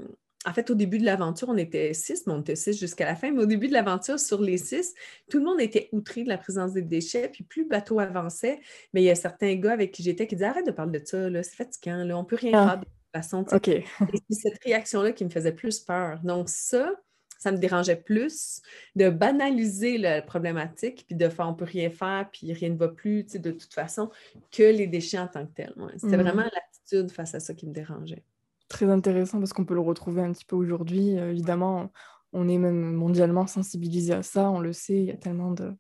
en 0.47 0.53
fait, 0.53 0.71
au 0.71 0.75
début 0.75 0.99
de 0.99 1.05
l'aventure, 1.05 1.49
on 1.49 1.57
était 1.57 1.93
six, 1.95 2.27
mais 2.27 2.33
on 2.33 2.41
était 2.41 2.55
six 2.55 2.79
jusqu'à 2.79 3.05
la 3.05 3.17
fin. 3.17 3.33
Mais 3.33 3.43
au 3.43 3.47
début 3.47 3.69
de 3.69 3.73
l'aventure, 3.73 4.21
sur 4.21 4.41
les 4.41 4.59
six, 4.59 4.95
tout 5.29 5.39
le 5.39 5.45
monde 5.45 5.61
était 5.61 5.89
outré 5.93 6.23
de 6.23 6.29
la 6.29 6.39
présence 6.39 6.73
des 6.73 6.83
déchets. 6.83 7.29
Puis 7.29 7.43
plus 7.43 7.63
le 7.65 7.69
bateau 7.69 7.99
avançait, 7.99 8.61
mais 8.93 9.03
il 9.03 9.05
y 9.05 9.11
a 9.11 9.17
certains 9.17 9.55
gars 9.57 9.73
avec 9.73 9.93
qui 9.93 10.03
j'étais 10.03 10.27
qui 10.27 10.37
disaient 10.37 10.47
Arrête 10.47 10.67
de 10.67 10.71
parler 10.71 11.01
de 11.01 11.05
ça, 11.05 11.29
c'est 11.43 11.57
fatigant, 11.57 12.05
là, 12.05 12.17
on 12.17 12.23
ne 12.23 12.27
peut 12.27 12.37
rien 12.37 12.53
ah. 12.55 12.69
faire 12.69 12.79
de 12.79 12.85
toute 12.85 13.13
façon. 13.13 13.45
Et 13.67 13.85
c'est 14.31 14.51
cette 14.51 14.63
réaction-là 14.63 15.13
qui 15.13 15.25
me 15.25 15.31
faisait 15.31 15.53
plus 15.53 15.81
peur. 15.81 16.21
Donc, 16.23 16.49
ça, 16.49 16.93
ça 17.39 17.51
me 17.51 17.59
dérangeait 17.59 17.97
plus 17.97 18.63
de 18.95 19.11
banaliser 19.11 19.99
la 19.99 20.23
problématique, 20.23 21.05
puis 21.07 21.17
de 21.17 21.29
faire 21.29 21.49
on 21.49 21.55
peut 21.55 21.65
rien 21.65 21.91
faire, 21.91 22.29
puis 22.33 22.53
rien 22.53 22.71
ne 22.71 22.77
va 22.77 22.89
plus, 22.89 23.25
de 23.25 23.51
toute 23.51 23.75
façon, 23.75 24.11
que 24.53 24.63
les 24.63 24.87
déchets 24.87 25.19
en 25.19 25.29
tant 25.29 25.45
que 25.47 25.53
tels. 25.53 25.75
C'était 25.97 26.17
mmh. 26.17 26.21
vraiment 26.21 26.45
l'attitude 26.45 27.11
face 27.11 27.35
à 27.35 27.41
ça 27.41 27.55
qui 27.55 27.67
me 27.67 27.73
dérangeait 27.73 28.23
très 28.69 28.87
intéressant 28.87 29.39
parce 29.39 29.53
qu'on 29.53 29.65
peut 29.65 29.75
le 29.75 29.81
retrouver 29.81 30.23
un 30.23 30.33
petit 30.33 30.45
peu 30.45 30.57
aujourd'hui. 30.57 31.19
Euh, 31.19 31.31
évidemment, 31.31 31.91
on 32.33 32.49
est 32.49 32.59
même 32.59 32.93
mondialement 32.93 33.47
sensibilisé 33.47 34.13
à 34.13 34.23
ça, 34.23 34.51
on 34.51 34.61
le 34.61 34.73
sait, 34.73 34.99
il 34.99 35.05
y 35.07 35.11
a 35.11 35.17
tellement 35.17 35.53
de, 35.53 35.73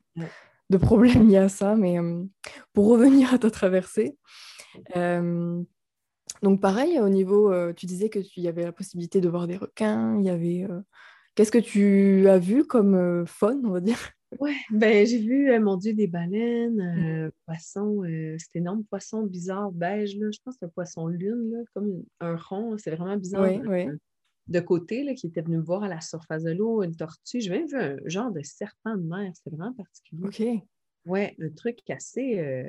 de 0.70 0.76
problèmes 0.76 1.28
liés 1.28 1.36
à 1.36 1.48
ça. 1.48 1.76
Mais 1.76 1.98
euh, 1.98 2.24
pour 2.72 2.88
revenir 2.88 3.32
à 3.32 3.38
ta 3.38 3.50
traversée, 3.50 4.16
euh, 4.96 5.62
donc 6.42 6.60
pareil, 6.60 7.00
au 7.00 7.08
niveau, 7.08 7.52
tu 7.72 7.86
disais 7.86 8.08
que 8.08 8.20
tu 8.20 8.40
y 8.40 8.48
avait 8.48 8.64
la 8.64 8.72
possibilité 8.72 9.20
de 9.20 9.28
voir 9.28 9.46
des 9.46 9.56
requins, 9.56 10.18
il 10.18 10.24
y 10.24 10.30
avait... 10.30 10.66
Qu'est-ce 11.34 11.52
que 11.52 11.58
tu 11.58 12.28
as 12.28 12.38
vu 12.38 12.64
comme 12.64 13.24
faune, 13.26 13.62
on 13.64 13.70
va 13.70 13.80
dire? 13.80 13.98
Oui, 14.40 14.52
ben 14.70 15.06
j'ai 15.06 15.18
vu, 15.18 15.50
euh, 15.50 15.60
mon 15.60 15.76
Dieu, 15.76 15.94
des 15.94 16.06
baleines, 16.06 16.76
mmh. 16.76 17.26
euh, 17.26 17.30
poissons, 17.46 18.04
euh, 18.04 18.36
cet 18.38 18.56
énorme 18.56 18.84
poisson 18.84 19.22
bizarre 19.22 19.72
beige, 19.72 20.16
là, 20.16 20.30
je 20.30 20.38
pense 20.44 20.54
que 20.54 20.58
c'est 20.60 20.66
un 20.66 20.70
poisson 20.70 21.06
lune, 21.06 21.50
là, 21.50 21.58
comme 21.74 22.04
un 22.20 22.36
rond, 22.36 22.76
c'est 22.78 22.90
vraiment 22.94 23.16
bizarre. 23.16 23.50
Oui, 23.66 23.86
De 24.46 24.60
côté, 24.60 25.02
là, 25.02 25.14
qui 25.14 25.26
était 25.26 25.40
venu 25.40 25.56
me 25.56 25.62
voir 25.62 25.82
à 25.82 25.88
la 25.88 26.00
surface 26.00 26.42
de 26.42 26.52
l'eau, 26.52 26.82
une 26.82 26.94
tortue. 26.94 27.40
J'ai 27.40 27.50
même 27.50 27.66
vu 27.66 27.76
un 27.76 27.96
genre 28.04 28.30
de 28.30 28.42
serpent 28.42 28.96
de 28.96 29.02
mer, 29.02 29.30
c'était 29.34 29.56
vraiment 29.56 29.72
particulier. 29.72 30.24
OK. 30.24 30.42
Oui, 31.06 31.20
un 31.40 31.50
truc 31.50 31.78
assez 31.88 32.68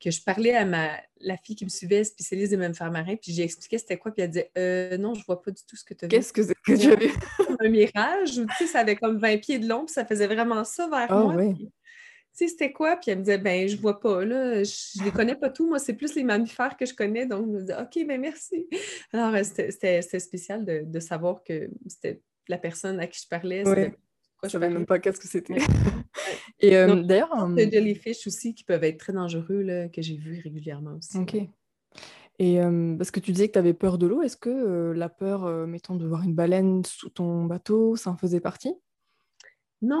que 0.00 0.10
je 0.10 0.22
parlais 0.22 0.54
à 0.54 0.64
ma, 0.64 0.90
la 1.20 1.36
fille 1.36 1.56
qui 1.56 1.64
me 1.64 1.70
suivait, 1.70 2.04
spécialiste 2.04 2.50
des 2.50 2.56
mammifères 2.56 2.90
marins, 2.90 3.16
puis 3.16 3.32
j'ai 3.32 3.42
expliqué 3.42 3.78
c'était 3.78 3.96
quoi, 3.96 4.12
puis 4.12 4.22
elle 4.22 4.30
disait 4.30 4.50
euh, 4.58 4.96
Non, 4.96 5.14
je 5.14 5.24
vois 5.24 5.40
pas 5.42 5.50
du 5.50 5.62
tout 5.66 5.76
ce 5.76 5.84
que 5.84 5.94
tu 5.94 6.04
as 6.04 6.08
vu. 6.08 6.10
Qu'est-ce 6.10 6.32
que 6.32 6.42
que 6.42 6.76
tu 6.76 6.92
as 6.92 6.96
vu? 6.96 7.10
Un 7.60 7.68
mirage, 7.68 8.34
tu 8.34 8.46
sais, 8.58 8.66
ça 8.66 8.80
avait 8.80 8.96
comme 8.96 9.18
20 9.18 9.38
pieds 9.38 9.58
de 9.58 9.68
long, 9.68 9.84
puis 9.84 9.94
ça 9.94 10.04
faisait 10.04 10.26
vraiment 10.26 10.64
ça 10.64 10.88
vers 10.88 11.08
oh, 11.10 11.30
moi. 11.30 11.36
Oui. 11.36 11.54
tu 11.56 11.70
sais, 12.32 12.48
c'était 12.48 12.72
quoi? 12.72 12.96
Puis 12.96 13.10
elle 13.10 13.18
me 13.18 13.24
disait, 13.24 13.38
ben, 13.38 13.68
je 13.68 13.76
vois 13.76 14.00
pas, 14.00 14.24
là, 14.24 14.62
je, 14.62 15.00
ne 15.00 15.04
les 15.04 15.10
connais 15.10 15.36
pas 15.36 15.50
tous, 15.50 15.66
moi, 15.66 15.78
c'est 15.78 15.94
plus 15.94 16.14
les 16.14 16.24
mammifères 16.24 16.76
que 16.76 16.86
je 16.86 16.94
connais, 16.94 17.26
donc 17.26 17.46
je 17.46 17.50
me 17.52 17.60
disais, 17.60 17.76
OK, 17.80 18.06
ben, 18.06 18.20
merci. 18.20 18.66
Alors, 19.12 19.34
c'était 19.42 20.02
spécial 20.02 20.64
de, 20.64 20.82
de, 20.84 21.00
savoir 21.00 21.42
que 21.42 21.70
c'était 21.86 22.20
la 22.48 22.58
personne 22.58 23.00
à 23.00 23.06
qui 23.06 23.20
je 23.22 23.28
parlais, 23.28 23.64
je 24.44 24.50
savais 24.50 24.68
même 24.68 24.86
pas 24.86 24.98
qu'est-ce 24.98 25.20
que 25.20 25.28
c'était. 25.28 25.56
Et 26.60 26.76
euh, 26.76 27.02
d'ailleurs. 27.02 27.32
Um... 27.32 27.56
Les 27.56 27.70
jellyfish 27.70 28.26
aussi 28.26 28.54
qui 28.54 28.64
peuvent 28.64 28.84
être 28.84 28.98
très 28.98 29.12
dangereux, 29.12 29.62
là, 29.62 29.88
que 29.88 30.02
j'ai 30.02 30.16
vu 30.16 30.40
régulièrement 30.42 30.96
aussi. 30.96 31.18
Ok. 31.18 31.48
Et 32.38 32.60
euh, 32.60 32.96
parce 32.96 33.10
que 33.10 33.20
tu 33.20 33.32
disais 33.32 33.48
que 33.48 33.52
tu 33.52 33.58
avais 33.58 33.74
peur 33.74 33.98
de 33.98 34.06
l'eau, 34.06 34.22
est-ce 34.22 34.36
que 34.36 34.50
euh, 34.50 34.92
la 34.92 35.08
peur, 35.08 35.44
euh, 35.44 35.66
mettons, 35.66 35.94
de 35.94 36.06
voir 36.06 36.22
une 36.22 36.34
baleine 36.34 36.84
sous 36.84 37.08
ton 37.08 37.44
bateau, 37.44 37.96
ça 37.96 38.10
en 38.10 38.16
faisait 38.16 38.40
partie? 38.40 38.74
Non, 39.82 39.98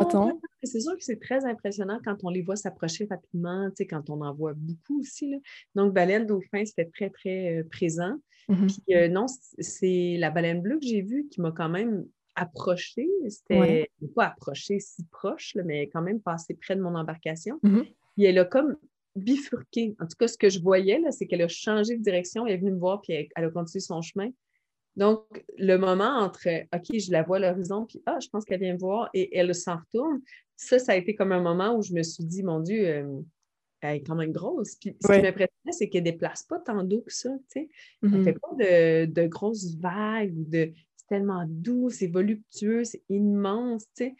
c'est 0.62 0.80
sûr 0.80 0.96
que 0.96 1.04
c'est 1.04 1.20
très 1.20 1.44
impressionnant 1.44 2.00
quand 2.02 2.24
on 2.24 2.30
les 2.30 2.40
voit 2.40 2.56
s'approcher 2.56 3.06
rapidement, 3.10 3.68
tu 3.68 3.76
sais, 3.76 3.86
quand 3.86 4.08
on 4.08 4.22
en 4.22 4.32
voit 4.32 4.54
beaucoup 4.54 5.00
aussi. 5.00 5.30
Là. 5.30 5.36
Donc, 5.74 5.92
baleine, 5.92 6.24
dauphin, 6.24 6.64
c'était 6.64 6.86
très, 6.86 7.10
très 7.10 7.64
présent. 7.70 8.14
Mmh 8.48 8.66
Puis 8.66 9.10
non, 9.10 9.26
c'est 9.58 10.16
la 10.18 10.30
baleine 10.30 10.62
bleue 10.62 10.78
que 10.78 10.86
j'ai 10.86 11.02
vue 11.02 11.28
qui 11.30 11.42
m'a 11.42 11.52
quand 11.52 11.68
même 11.68 12.06
approché. 12.34 13.08
C'était 13.28 13.90
pas 14.14 14.26
approché 14.26 14.80
si 14.80 15.04
proche, 15.10 15.56
mais 15.64 15.88
quand 15.88 16.02
même 16.02 16.20
passé 16.20 16.54
près 16.54 16.76
de 16.76 16.80
mon 16.80 16.94
embarcation. 16.94 17.58
Mmh 17.62 17.82
Puis 18.14 18.24
elle 18.24 18.38
a 18.38 18.44
comme 18.44 18.76
bifurqué. 19.16 19.94
En 20.00 20.06
tout 20.06 20.16
cas, 20.18 20.28
ce 20.28 20.36
que 20.36 20.48
je 20.48 20.60
voyais, 20.60 21.00
c'est 21.10 21.26
qu'elle 21.26 21.42
a 21.42 21.48
changé 21.48 21.96
de 21.96 22.02
direction. 22.02 22.46
Elle 22.46 22.54
est 22.54 22.58
venue 22.58 22.72
me 22.72 22.78
voir, 22.78 23.00
puis 23.00 23.12
elle, 23.12 23.44
a 23.44 23.50
continué 23.50 23.80
son 23.80 24.02
chemin. 24.02 24.30
Donc, 24.96 25.44
le 25.58 25.76
moment 25.76 26.18
entre 26.18 26.48
OK, 26.74 26.98
je 26.98 27.10
la 27.10 27.22
vois 27.22 27.38
à 27.38 27.40
l'horizon, 27.40 27.84
puis 27.86 28.02
Ah, 28.06 28.18
je 28.20 28.28
pense 28.28 28.44
qu'elle 28.44 28.60
vient 28.60 28.74
me 28.74 28.78
voir, 28.78 29.10
et 29.14 29.36
elle 29.36 29.54
s'en 29.54 29.76
retourne, 29.76 30.20
ça, 30.56 30.78
ça 30.78 30.92
a 30.92 30.96
été 30.96 31.14
comme 31.14 31.32
un 31.32 31.42
moment 31.42 31.76
où 31.76 31.82
je 31.82 31.92
me 31.92 32.02
suis 32.02 32.24
dit, 32.24 32.42
mon 32.42 32.60
Dieu, 32.60 32.86
euh, 32.86 33.20
elle 33.80 33.96
est 33.96 34.02
quand 34.02 34.14
même 34.14 34.32
grosse. 34.32 34.76
Puis 34.76 34.96
ce 35.00 35.12
qui 35.12 35.22
m'impressionnait, 35.22 35.72
c'est 35.72 35.88
qu'elle 35.88 36.04
ne 36.04 36.10
déplace 36.10 36.44
pas 36.44 36.58
tant 36.60 36.82
d'eau 36.84 37.02
que 37.02 37.12
ça. 37.12 37.30
Tu 37.30 37.60
sais. 37.60 37.68
Elle 38.02 38.10
ne 38.10 38.18
mmh 38.18 38.24
fait 38.24 38.32
pas 38.32 38.54
de, 38.58 39.04
de, 39.06 39.26
grosses 39.26 39.74
vagues 39.76 40.34
ou 40.36 40.44
de 40.44 40.72
tellement 41.08 41.44
doux, 41.48 41.90
c'est 41.90 42.06
voluptueux, 42.06 42.84
c'est 42.84 43.02
immense, 43.08 43.84
tu 43.96 44.04
sais, 44.04 44.16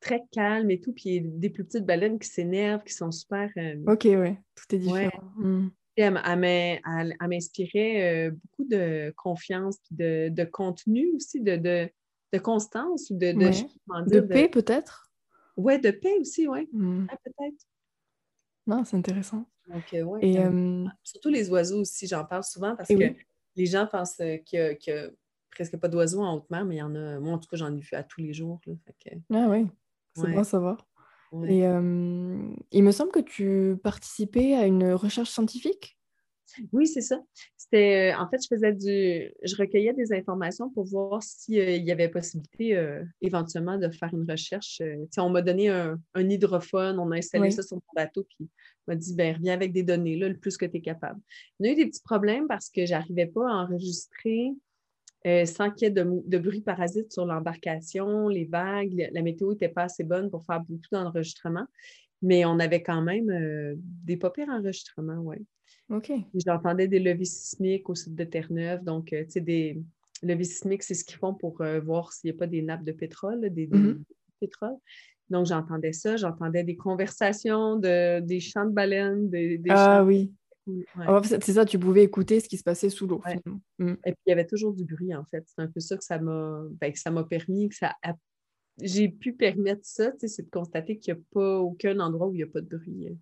très 0.00 0.22
calme 0.30 0.70
et 0.70 0.80
tout. 0.80 0.92
Puis 0.92 1.04
il 1.06 1.14
y 1.14 1.18
a 1.18 1.22
des 1.24 1.50
plus 1.50 1.64
petites 1.64 1.86
baleines 1.86 2.18
qui 2.18 2.28
s'énervent, 2.28 2.84
qui 2.84 2.92
sont 2.92 3.10
super. 3.10 3.50
Euh, 3.56 3.76
OK, 3.86 4.04
oui, 4.04 4.36
tout 4.54 4.74
est 4.74 4.78
différent. 4.78 5.32
Mmh. 5.36 5.68
elle, 5.96 7.16
m'inspirait 7.28 8.28
euh, 8.28 8.30
beaucoup 8.30 8.68
de 8.68 9.12
confiance, 9.16 9.78
puis 9.84 9.96
de, 9.96 10.44
contenu 10.44 11.12
aussi, 11.14 11.40
de, 11.40 11.56
de 11.56 12.38
constance 12.38 13.10
ou 13.10 13.16
de... 13.16 13.32
De, 13.32 14.20
paix, 14.20 14.48
peut-être? 14.48 15.10
Oui, 15.56 15.80
de 15.80 15.90
paix 15.90 16.18
aussi, 16.20 16.48
oui. 16.48 16.68
Hmm. 16.72 17.06
Ah, 17.10 17.16
peut-être. 17.24 17.66
Non, 18.66 18.84
c'est 18.84 18.96
intéressant. 18.96 19.46
Donc, 19.68 19.84
ouais, 19.92 20.20
Et, 20.22 20.38
Surtout 21.02 21.28
les 21.28 21.48
oiseaux 21.48 21.80
aussi, 21.80 22.06
j'en 22.06 22.24
parle 22.24 22.44
souvent 22.44 22.76
parce 22.76 22.88
que 22.88 23.14
les 23.56 23.66
gens 23.66 23.86
pensent 23.86 24.20
a 24.20 24.38
presque 25.54 25.76
pas 25.76 25.88
d'oiseaux 25.88 26.22
en 26.22 26.36
haute 26.36 26.50
mer, 26.50 26.64
mais 26.64 26.76
il 26.76 26.78
y 26.78 26.82
en 26.82 26.94
a. 26.94 27.18
Moi, 27.20 27.32
en 27.32 27.38
tout 27.38 27.48
cas, 27.48 27.56
j'en 27.56 27.74
ai 27.74 27.80
vu 27.80 27.94
à 27.94 28.02
tous 28.02 28.20
les 28.20 28.32
jours. 28.32 28.60
Ah 29.32 29.46
oui, 29.48 29.66
c'est 30.14 30.30
bon 30.30 30.40
à 30.40 30.44
savoir. 30.44 30.86
Et 31.48 31.60
il 31.60 32.84
me 32.84 32.92
semble 32.92 33.10
que 33.10 33.20
tu 33.20 33.76
participais 33.82 34.54
à 34.54 34.66
une 34.66 34.92
recherche 34.92 35.30
scientifique? 35.30 35.98
Oui, 36.72 36.86
c'est 36.86 37.00
ça. 37.00 37.20
C'était, 37.56 38.12
euh, 38.12 38.18
en 38.18 38.28
fait, 38.28 38.38
je 38.42 38.48
faisais 38.48 38.72
du, 38.72 39.32
je 39.42 39.56
recueillais 39.56 39.92
des 39.92 40.12
informations 40.12 40.70
pour 40.70 40.84
voir 40.84 41.22
s'il 41.22 41.58
euh, 41.58 41.76
y 41.76 41.90
avait 41.90 42.08
possibilité 42.08 42.76
euh, 42.76 43.02
éventuellement 43.22 43.78
de 43.78 43.88
faire 43.90 44.12
une 44.12 44.30
recherche. 44.30 44.82
on 45.16 45.30
m'a 45.30 45.42
donné 45.42 45.68
un, 45.68 45.98
hydrophone, 46.14 46.98
on 46.98 47.10
a 47.10 47.16
installé 47.16 47.50
ça 47.50 47.62
sur 47.62 47.76
mon 47.76 47.82
bateau, 47.96 48.24
puis 48.24 48.48
on 48.86 48.92
m'a 48.92 48.96
dit, 48.96 49.14
ben, 49.14 49.36
reviens 49.36 49.54
avec 49.54 49.72
des 49.72 49.82
données, 49.82 50.16
là, 50.16 50.28
le 50.28 50.36
plus 50.36 50.56
que 50.56 50.66
tu 50.66 50.76
es 50.76 50.80
capable. 50.80 51.20
On 51.58 51.64
a 51.64 51.68
eu 51.68 51.74
des 51.74 51.86
petits 51.86 52.02
problèmes 52.02 52.46
parce 52.46 52.68
que 52.68 52.86
j'arrivais 52.86 53.26
pas 53.26 53.48
à 53.50 53.54
enregistrer 53.54 54.52
sans 55.46 55.70
qu'il 55.70 55.88
y 55.88 55.90
ait 55.90 56.04
de, 56.04 56.38
bruit 56.38 56.60
parasite 56.60 57.12
sur 57.12 57.24
l'embarcation, 57.26 58.28
les 58.28 58.44
vagues, 58.44 59.08
la 59.12 59.22
météo 59.22 59.52
n'était 59.52 59.68
pas 59.68 59.84
assez 59.84 60.04
bonne 60.04 60.30
pour 60.30 60.44
faire 60.44 60.60
beaucoup 60.60 60.82
d'enregistrements, 60.92 61.66
mais 62.22 62.44
on 62.44 62.58
avait 62.58 62.82
quand 62.82 63.02
même 63.02 63.30
des 64.04 64.16
pas 64.16 64.30
pires 64.30 64.50
enregistrements, 64.50 65.20
oui. 65.20 65.38
OK. 65.90 66.12
J'entendais 66.34 66.88
des 66.88 66.98
leviers 66.98 67.24
sismiques 67.24 67.88
au 67.88 67.94
site 67.94 68.14
de 68.14 68.24
Terre-Neuve. 68.24 68.82
Donc, 68.82 69.12
euh, 69.12 69.24
tu 69.24 69.32
sais, 69.32 69.40
des 69.40 69.82
leviers 70.22 70.44
sismiques, 70.44 70.82
c'est 70.82 70.94
ce 70.94 71.04
qu'ils 71.04 71.18
font 71.18 71.34
pour 71.34 71.60
euh, 71.60 71.80
voir 71.80 72.12
s'il 72.12 72.30
n'y 72.30 72.36
a 72.36 72.38
pas 72.38 72.46
des 72.46 72.62
nappes 72.62 72.84
de 72.84 72.92
pétrole, 72.92 73.48
des, 73.50 73.68
pétrole. 74.40 74.76
Donc, 75.30 75.46
j'entendais 75.46 75.92
ça. 75.92 76.16
J'entendais 76.16 76.64
des 76.64 76.76
conversations, 76.76 77.76
de, 77.76 78.20
des 78.20 78.40
chants 78.40 78.66
de 78.66 78.72
baleines. 78.72 79.28
Des, 79.28 79.60
ah 79.68 80.04
oui. 80.04 80.32
Ah, 80.96 81.20
c'est 81.22 81.52
ça, 81.52 81.64
tu 81.64 81.78
pouvais 81.78 82.04
écouter 82.04 82.40
ce 82.40 82.48
qui 82.48 82.56
se 82.56 82.62
passait 82.62 82.90
sous 82.90 83.06
l'eau. 83.06 83.22
Mm. 83.78 83.94
Et 84.04 84.12
puis, 84.12 84.22
il 84.26 84.30
y 84.30 84.32
avait 84.32 84.46
toujours 84.46 84.72
du 84.72 84.84
bruit, 84.84 85.14
en 85.14 85.24
fait. 85.26 85.44
C'est 85.46 85.62
un 85.62 85.68
peu 85.68 85.80
ça 85.80 85.96
que 85.96 86.04
ça 86.04 86.18
m'a 86.18 86.62
ben, 86.80 86.92
permis, 87.28 87.68
que 87.68 87.76
ça 87.76 87.94
j'ai 88.80 89.08
pu 89.08 89.34
permettre 89.34 89.82
ça, 89.84 90.10
c'est 90.18 90.42
de 90.42 90.50
constater 90.50 90.98
qu'il 90.98 91.14
n'y 91.14 91.20
a 91.20 91.22
pas 91.32 91.60
aucun 91.60 92.00
endroit 92.00 92.26
où 92.26 92.34
il 92.34 92.38
n'y 92.38 92.42
a 92.42 92.48
pas 92.48 92.60
de 92.60 92.76
bruit. 92.76 93.06
Euh 93.08 93.14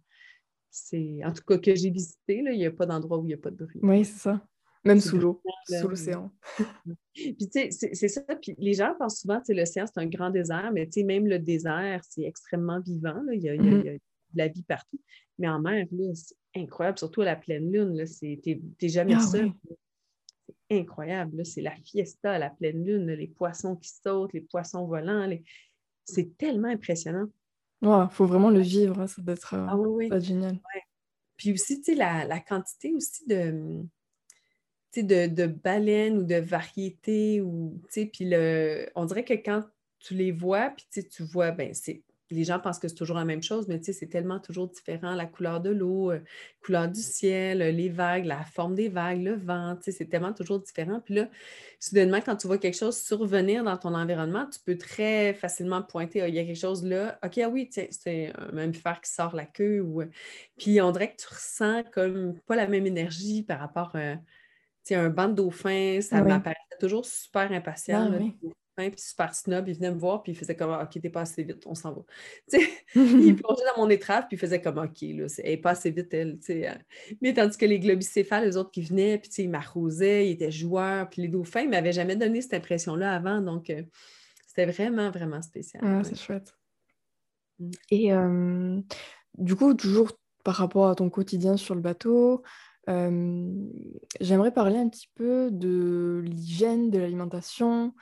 c'est 0.72 1.20
en 1.24 1.32
tout 1.32 1.42
cas 1.46 1.58
que 1.58 1.74
j'ai 1.74 1.90
visité, 1.90 2.42
il 2.44 2.58
n'y 2.58 2.66
a 2.66 2.70
pas 2.70 2.86
d'endroit 2.86 3.18
où 3.18 3.24
il 3.24 3.28
n'y 3.28 3.34
a 3.34 3.38
pas 3.38 3.50
de 3.50 3.56
bruit. 3.56 3.78
Oui, 3.82 4.04
c'est 4.04 4.18
ça. 4.18 4.44
Même 4.84 4.98
sous 4.98 5.16
l'eau, 5.16 5.40
sous 5.68 5.86
l'océan. 5.86 6.32
puis 7.14 7.36
tu 7.36 7.70
sais, 7.70 7.90
c'est 7.92 8.08
ça. 8.08 8.22
Puis 8.40 8.56
les 8.58 8.74
gens 8.74 8.94
pensent 8.98 9.20
souvent 9.20 9.40
que 9.40 9.52
l'océan, 9.52 9.84
c'est 9.86 10.00
un 10.00 10.06
grand 10.06 10.30
désert, 10.30 10.72
mais 10.72 10.86
tu 10.86 11.00
sais, 11.00 11.02
même 11.04 11.28
le 11.28 11.38
désert, 11.38 12.00
c'est 12.08 12.22
extrêmement 12.22 12.80
vivant. 12.80 13.22
Il, 13.30 13.42
y 13.42 13.48
a, 13.48 13.54
mm-hmm. 13.54 13.82
de 13.84 14.00
la 14.34 14.48
vie 14.48 14.64
partout. 14.64 14.98
Mais 15.38 15.48
en 15.48 15.60
mer, 15.60 15.86
c'est 16.14 16.34
incroyable, 16.54 16.98
surtout 16.98 17.22
à 17.22 17.26
la 17.26 17.36
pleine 17.36 17.70
lune. 17.70 18.04
Tu 18.20 18.38
n'es 18.82 18.88
jamais 18.88 19.14
ah 19.14 19.20
seul. 19.20 19.52
C'est 20.68 20.78
incroyable. 20.78 21.44
C'est 21.44 21.62
la 21.62 21.74
fiesta 21.76 22.32
à 22.32 22.38
la 22.38 22.50
pleine 22.50 22.84
lune, 22.84 23.06
les 23.06 23.28
poissons 23.28 23.76
qui 23.76 23.90
sautent, 23.90 24.32
les 24.32 24.40
poissons 24.40 24.86
volants. 24.86 25.28
C'est 26.04 26.36
tellement 26.36 26.68
impressionnant. 26.68 27.28
Il 27.82 28.08
faut 28.10 28.26
vraiment 28.26 28.50
le 28.50 28.60
vivre, 28.60 29.00
hein, 29.00 29.08
ça 29.08 29.20
doit 29.22 29.34
être 29.34 29.54
euh, 29.54 30.08
ah 30.12 30.20
génial. 30.20 30.60
Puis 31.36 31.52
aussi, 31.52 31.80
tu 31.80 31.92
sais, 31.92 31.94
la, 31.96 32.38
quantité 32.38 32.94
aussi 32.94 33.26
de, 33.26 33.82
de, 34.96 35.26
de 35.26 35.46
baleines 35.46 36.18
ou 36.18 36.22
de 36.22 36.36
variétés, 36.36 37.40
ou, 37.40 37.82
puis 37.90 38.08
le, 38.20 38.88
on 38.94 39.04
dirait 39.04 39.24
que 39.24 39.34
quand 39.34 39.64
tu 39.98 40.14
les 40.14 40.30
vois, 40.30 40.70
puis 40.70 41.04
tu 41.04 41.22
vois, 41.24 41.50
ben 41.50 41.74
c'est 41.74 42.02
les 42.32 42.44
gens 42.44 42.58
pensent 42.58 42.78
que 42.78 42.88
c'est 42.88 42.94
toujours 42.94 43.16
la 43.16 43.24
même 43.24 43.42
chose, 43.42 43.68
mais 43.68 43.80
c'est 43.82 44.08
tellement 44.08 44.38
toujours 44.40 44.68
différent. 44.68 45.14
La 45.14 45.26
couleur 45.26 45.60
de 45.60 45.70
l'eau, 45.70 46.10
la 46.10 46.16
euh, 46.16 46.20
couleur 46.64 46.88
du 46.88 47.00
ciel, 47.00 47.62
euh, 47.62 47.70
les 47.70 47.88
vagues, 47.88 48.24
la 48.24 48.42
forme 48.44 48.74
des 48.74 48.88
vagues, 48.88 49.22
le 49.22 49.34
vent, 49.34 49.78
c'est 49.80 50.08
tellement 50.08 50.32
toujours 50.32 50.60
différent. 50.60 51.00
Puis 51.04 51.14
là, 51.14 51.28
soudainement, 51.78 52.20
quand 52.20 52.36
tu 52.36 52.46
vois 52.46 52.58
quelque 52.58 52.76
chose 52.76 52.96
survenir 52.96 53.64
dans 53.64 53.76
ton 53.76 53.94
environnement, 53.94 54.46
tu 54.46 54.58
peux 54.64 54.76
très 54.76 55.34
facilement 55.34 55.82
pointer, 55.82 56.22
ah, 56.22 56.28
il 56.28 56.34
y 56.34 56.38
a 56.38 56.44
quelque 56.44 56.56
chose 56.58 56.84
là, 56.84 57.18
OK, 57.24 57.38
ah 57.38 57.48
oui, 57.48 57.70
c'est 57.70 58.32
un 58.36 58.52
mammifère 58.52 59.00
qui 59.00 59.10
sort 59.10 59.34
la 59.36 59.46
queue. 59.46 59.80
Ou... 59.80 60.02
Euh, 60.02 60.06
puis 60.56 60.80
on 60.80 60.90
dirait 60.92 61.12
que 61.12 61.20
tu 61.20 61.28
ressens 61.28 61.84
comme 61.92 62.38
pas 62.46 62.56
la 62.56 62.66
même 62.66 62.86
énergie 62.86 63.42
par 63.42 63.60
rapport 63.60 63.94
à 63.94 64.16
un 64.90 65.10
banc 65.10 65.28
de 65.28 65.34
dauphins, 65.34 66.00
ça 66.00 66.22
m'apparaît 66.22 66.56
toujours 66.80 67.06
super 67.06 67.52
impatient. 67.52 68.10
Ah 68.12 68.52
puis 68.76 68.92
super 68.96 69.34
snob, 69.34 69.68
il 69.68 69.74
venait 69.74 69.90
me 69.90 69.98
voir, 69.98 70.22
puis 70.22 70.32
il 70.32 70.34
faisait 70.34 70.56
comme 70.56 70.72
OK, 70.72 71.00
t'es 71.00 71.10
pas 71.10 71.22
assez 71.22 71.42
vite, 71.42 71.66
on 71.66 71.74
s'en 71.74 71.92
va. 71.92 72.02
il 72.94 73.36
plongeait 73.36 73.64
dans 73.76 73.82
mon 73.82 73.90
étrave, 73.90 74.24
puis 74.28 74.36
il 74.36 74.40
faisait 74.40 74.60
comme 74.60 74.78
OK, 74.78 75.00
là, 75.02 75.26
elle 75.38 75.50
est 75.50 75.56
pas 75.58 75.70
assez 75.70 75.90
vite, 75.90 76.12
elle. 76.14 76.38
Hein. 76.48 76.78
Mais 77.20 77.34
tandis 77.34 77.56
que 77.56 77.66
les 77.66 77.78
globicéphales, 77.78 78.44
les 78.44 78.56
autres 78.56 78.70
qui 78.70 78.82
venaient, 78.82 79.18
puis 79.18 79.30
ils 79.38 79.50
m'arrosaient, 79.50 80.28
ils 80.28 80.32
étaient 80.32 80.50
joueurs, 80.50 81.08
puis 81.10 81.22
les 81.22 81.28
dauphins, 81.28 81.62
ils 81.62 81.70
m'avaient 81.70 81.92
jamais 81.92 82.16
donné 82.16 82.40
cette 82.40 82.54
impression-là 82.54 83.14
avant, 83.14 83.40
donc 83.40 83.68
euh, 83.70 83.82
c'était 84.46 84.66
vraiment, 84.66 85.10
vraiment 85.10 85.42
spécial. 85.42 85.82
Ah, 85.84 86.02
c'est 86.04 86.18
chouette. 86.18 86.54
Mmh. 87.58 87.70
Et 87.90 88.10
du 89.38 89.54
coup, 89.54 89.74
toujours 89.74 90.12
par 90.44 90.56
rapport 90.56 90.88
à 90.88 90.94
ton 90.94 91.10
quotidien 91.10 91.56
sur 91.56 91.74
le 91.74 91.80
bateau, 91.80 92.42
j'aimerais 92.88 94.52
parler 94.52 94.76
un 94.76 94.88
petit 94.88 95.08
peu 95.14 95.50
de 95.50 96.22
l'hygiène, 96.24 96.90
de 96.90 96.98
l'alimentation 96.98 97.94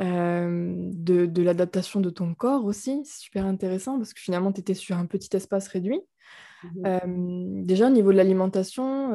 de, 0.00 1.42
l'adaptation 1.42 2.00
de 2.00 2.10
ton 2.10 2.34
corps 2.34 2.64
aussi. 2.64 3.02
C'est 3.04 3.22
super 3.22 3.46
intéressant 3.46 3.98
parce 3.98 4.14
que 4.14 4.20
finalement, 4.20 4.52
tu 4.52 4.60
étais 4.60 4.74
sur 4.74 4.96
un 4.96 5.06
petit 5.06 5.34
espace 5.36 5.68
réduit. 5.68 6.00
Mmh 6.00 7.64
déjà, 7.64 7.88
au 7.88 7.90
niveau 7.90 8.10
de 8.10 8.16
l'alimentation, 8.16 9.10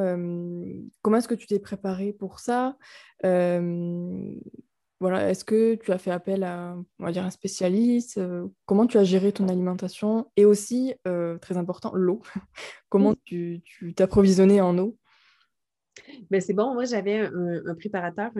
comment 1.02 1.18
est-ce 1.18 1.28
que 1.28 1.36
tu 1.36 1.48
t'es 1.48 1.60
préparé 1.60 2.14
pour 2.14 2.40
ça? 2.40 2.78
Voilà, 5.02 5.30
Est-ce 5.30 5.46
que 5.46 5.76
tu 5.76 5.92
as 5.94 5.98
fait 5.98 6.12
appel 6.12 6.44
à 6.44 6.76
on 7.00 7.06
va 7.06 7.12
dire, 7.12 7.24
un 7.24 7.32
spécialiste? 7.32 8.20
Comment 8.68 8.86
tu 8.86 9.00
as 9.00 9.04
géré 9.04 9.32
ton 9.32 9.48
alimentation? 9.48 10.30
Et 10.36 10.46
aussi, 10.46 10.94
très 11.42 11.58
important, 11.58 11.92
l'eau. 11.96 12.22
comment 12.90 13.16
tu 13.26 13.64
t'approvisionnais 13.96 14.62
en 14.62 14.78
eau? 14.78 14.99
Mais 16.30 16.42
c'est 16.42 16.54
bon, 16.54 16.74
moi 16.74 16.86
j'avais 16.86 17.20
un, 17.20 17.76
préparateur, 17.76 18.32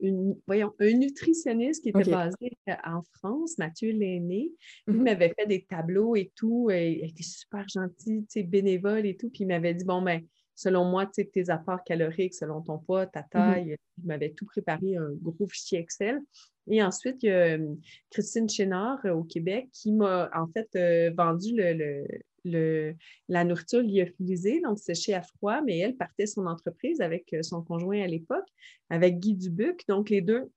une, 0.00 0.36
voyons, 0.46 0.72
un 0.78 0.92
nutritionniste 0.92 1.82
qui 1.82 1.90
était 1.90 2.10
basé 2.10 2.56
euh, 2.68 2.74
en 2.84 3.02
France, 3.14 3.58
Mathieu 3.58 3.92
L'aîné. 3.92 4.50
Il 4.86 4.94
mhm. 4.94 5.02
m'avait 5.02 5.34
fait 5.38 5.46
des 5.46 5.64
tableaux 5.64 6.16
et 6.16 6.32
tout. 6.34 6.70
Et, 6.70 7.00
il 7.02 7.10
était 7.10 7.22
super 7.22 7.66
gentil, 7.68 8.26
bénévole 8.44 9.06
et 9.06 9.16
tout. 9.16 9.30
Puis 9.30 9.44
il 9.44 9.48
m'avait 9.48 9.74
dit 9.74 9.84
Bon, 9.84 10.02
ben, 10.02 10.22
selon 10.58 10.84
moi, 10.84 11.06
tes 11.06 11.50
apports 11.50 11.84
caloriques, 11.84 12.34
selon 12.34 12.60
ton 12.62 12.78
poids, 12.78 13.06
ta 13.06 13.20
mhm. 13.20 13.28
taille, 13.30 13.76
il 13.98 14.06
m'avait 14.06 14.30
tout 14.30 14.44
préparé, 14.44 14.96
un 14.96 15.10
gros 15.22 15.46
fichier 15.46 15.78
Excel. 15.78 16.20
Et 16.68 16.82
ensuite, 16.82 17.22
il 17.22 17.26
y 17.26 17.30
a 17.30 17.56
euh, 17.56 17.74
Christine 18.10 18.48
Chénard 18.48 18.98
euh, 19.06 19.12
au 19.12 19.22
Québec 19.22 19.68
qui 19.72 19.92
m'a 19.92 20.28
en 20.34 20.48
fait 20.48 20.68
vendu 21.14 21.54
le, 21.54 22.96
la 23.28 23.44
nourriture 23.44 23.82
lyophilisée, 23.82 24.60
donc 24.60 24.80
séchée 24.80 25.14
à 25.14 25.22
froid, 25.22 25.60
mais 25.62 25.78
elle 25.78 25.94
partait 25.94 26.26
son 26.26 26.46
entreprise 26.46 27.00
avec 27.00 27.32
euh, 27.34 27.42
son 27.42 27.62
conjoint 27.62 28.02
à 28.02 28.08
l'époque, 28.08 28.48
avec 28.90 29.20
Guy 29.20 29.34
Dubuc. 29.34 29.84
Donc, 29.86 30.10
les 30.10 30.22
deux 30.22 30.50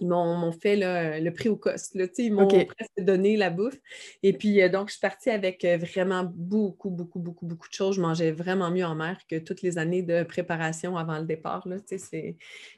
ils 0.00 0.08
m'ont 0.08 0.52
fait 0.52 0.76
le 0.76 1.30
prix 1.30 1.48
au 1.48 1.56
cost. 1.56 1.96
ils 2.18 2.32
m'ont 2.32 2.48
presque 2.48 2.90
donné 2.98 3.36
la 3.36 3.50
bouffe. 3.50 3.78
Et 4.22 4.32
puis, 4.32 4.62
euh, 4.62 4.68
donc, 4.68 4.88
je 4.88 4.92
suis 4.92 5.00
partie 5.00 5.30
avec 5.30 5.64
euh, 5.64 5.76
vraiment 5.76 6.30
beaucoup, 6.34 6.90
beaucoup, 6.90 7.18
beaucoup, 7.18 7.46
beaucoup 7.46 7.68
de 7.68 7.74
choses. 7.74 7.96
Je 7.96 8.00
mangeais 8.00 8.32
vraiment 8.32 8.70
mieux 8.70 8.84
en 8.84 8.94
mer 8.94 9.18
que 9.28 9.36
toutes 9.36 9.62
les 9.62 9.78
années 9.78 10.02
de 10.02 10.22
préparation 10.22 10.96
avant 10.96 11.18
le 11.18 11.26
départ. 11.26 11.66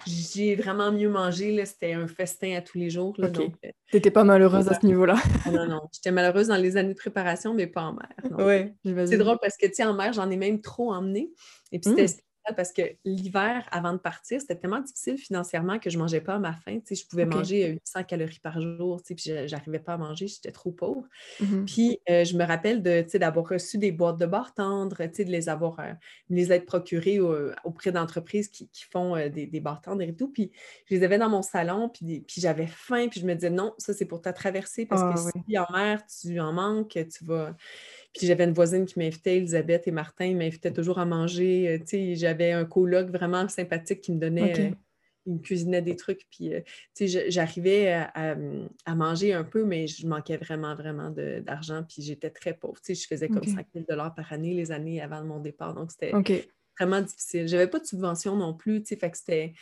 J'ai 0.06 0.54
vraiment 0.56 0.90
mieux 0.90 1.08
mangé. 1.08 1.64
C'était 1.64 1.92
un 1.92 2.08
festin 2.08 2.56
à 2.56 2.60
tous 2.60 2.78
les 2.78 2.90
jours. 2.90 3.16
Tu 3.16 3.96
n'étais 3.96 4.10
pas 4.10 4.24
malheureuse 4.24 4.68
à 4.68 4.80
ce 4.80 4.84
niveau-là. 4.86 5.16
non, 5.52 5.66
non. 5.66 5.80
J'étais 5.92 6.10
malheureuse 6.10 6.48
dans 6.48 6.56
les 6.56 6.76
années 6.76 6.94
de 6.94 6.98
préparation, 6.98 7.54
mais 7.54 7.68
pas 7.68 7.82
en 7.82 7.94
mer. 7.94 8.66
c'est 9.06 9.18
drôle 9.18 9.38
parce 9.40 9.56
que, 9.56 9.66
tu 9.66 9.74
sais, 9.74 9.84
en 9.84 9.94
mer, 9.94 10.12
j'en 10.12 10.28
ai 10.30 10.36
même 10.36 10.60
trop 10.60 10.92
emmené. 10.92 11.30
Et 11.70 11.78
puis, 11.78 11.90
c'était 11.90 12.06
mmh 12.06 12.31
parce 12.56 12.72
que 12.72 12.82
l'hiver, 13.04 13.66
avant 13.70 13.92
de 13.92 13.98
partir, 13.98 14.40
c'était 14.40 14.56
tellement 14.56 14.80
difficile 14.80 15.16
financièrement 15.16 15.78
que 15.78 15.90
je 15.90 15.96
ne 15.96 16.02
mangeais 16.02 16.20
pas 16.20 16.34
à 16.34 16.38
ma 16.38 16.54
faim. 16.54 16.80
Je 16.90 17.06
pouvais 17.06 17.24
manger 17.24 17.68
800 17.68 18.00
euh, 18.00 18.02
calories 18.02 18.40
par 18.40 18.60
jour, 18.60 19.00
puis 19.04 19.16
je 19.18 19.50
n'arrivais 19.50 19.78
pas 19.78 19.94
à 19.94 19.96
manger, 19.96 20.26
j'étais 20.26 20.52
trop 20.52 20.72
pauvre. 20.72 21.06
Mmh 21.40 21.64
puis 21.64 22.00
euh, 22.10 22.24
je 22.24 22.36
me 22.36 22.44
rappelle 22.44 22.82
d'avoir 22.82 23.48
reçu 23.48 23.78
des 23.78 23.92
boîtes 23.92 24.18
de 24.18 24.26
bar 24.26 24.52
tendres, 24.54 24.96
de 24.96 25.22
les 25.24 25.48
avoir, 25.48 25.78
euh, 25.80 25.92
les 26.28 26.52
être 26.52 26.66
procurées 26.66 27.20
auprès 27.64 27.92
d'entreprises 27.92 28.48
qui, 28.48 28.68
font 28.90 29.16
des, 29.28 29.46
des 29.46 29.60
barres 29.60 29.80
tendres 29.80 30.02
et 30.02 30.14
tout. 30.14 30.28
Puis 30.28 30.50
je 30.86 30.96
les 30.96 31.04
avais 31.04 31.18
dans 31.18 31.28
mon 31.28 31.42
salon, 31.42 31.88
puis, 31.88 32.20
puis 32.26 32.40
j'avais 32.40 32.66
faim, 32.66 33.08
puis 33.08 33.20
je 33.20 33.26
me 33.26 33.34
disais 33.34 33.50
non, 33.50 33.74
ça 33.78 33.94
c'est 33.94 34.06
pour 34.06 34.20
ta 34.20 34.32
traversée 34.32 34.86
parce 34.86 35.02
que 35.02 35.28
ah 35.28 35.40
si 35.46 35.58
en 35.58 35.66
mer, 35.72 36.02
tu 36.06 36.40
en 36.40 36.52
manques, 36.52 36.98
tu 37.10 37.24
vas. 37.24 37.54
Puis 38.14 38.26
j'avais 38.26 38.44
une 38.44 38.52
voisine 38.52 38.84
qui 38.84 38.98
m'invitait, 38.98 39.38
Elisabeth 39.38 39.88
et 39.88 39.90
Martin, 39.90 40.26
ils 40.26 40.36
m'invitaient 40.36 40.72
toujours 40.72 40.98
à 40.98 41.06
manger. 41.06 41.68
Euh, 41.68 41.78
tu 41.78 41.86
sais, 41.86 42.14
j'avais 42.14 42.52
un 42.52 42.64
coloc 42.64 43.08
vraiment 43.08 43.48
sympathique 43.48 44.02
qui 44.02 44.12
me 44.12 44.18
donnait 44.18 44.74
il 45.26 45.34
me 45.34 45.38
cuisinait 45.38 45.82
des 45.82 45.96
trucs, 45.96 46.26
puis 46.30 46.54
euh, 46.54 46.60
j'arrivais 47.28 47.92
à, 48.14 48.36
manger 48.94 49.32
un 49.32 49.44
peu, 49.44 49.64
mais 49.64 49.86
je 49.86 50.06
manquais 50.06 50.36
vraiment, 50.36 50.74
vraiment 50.74 51.10
d'argent, 51.10 51.84
puis 51.88 52.02
j'étais 52.02 52.30
très 52.30 52.54
pauvre. 52.54 52.80
je 52.86 52.94
faisais 52.94 53.28
comme 53.28 53.44
5 53.44 53.66
000 53.74 53.86
par 53.86 54.32
année 54.32 54.54
les 54.54 54.72
années 54.72 55.00
avant 55.00 55.22
mon 55.24 55.40
départ, 55.40 55.74
donc 55.74 55.90
c'était 55.90 56.12
vraiment 56.78 57.00
difficile. 57.00 57.46
Je 57.46 57.56
n'avais 57.56 57.68
pas 57.68 57.78
de 57.78 57.86
subvention 57.86 58.36
non 58.36 58.54
plus, 58.54 58.82
fait 58.84 59.10
que 59.10 59.16
c'était 59.16 59.52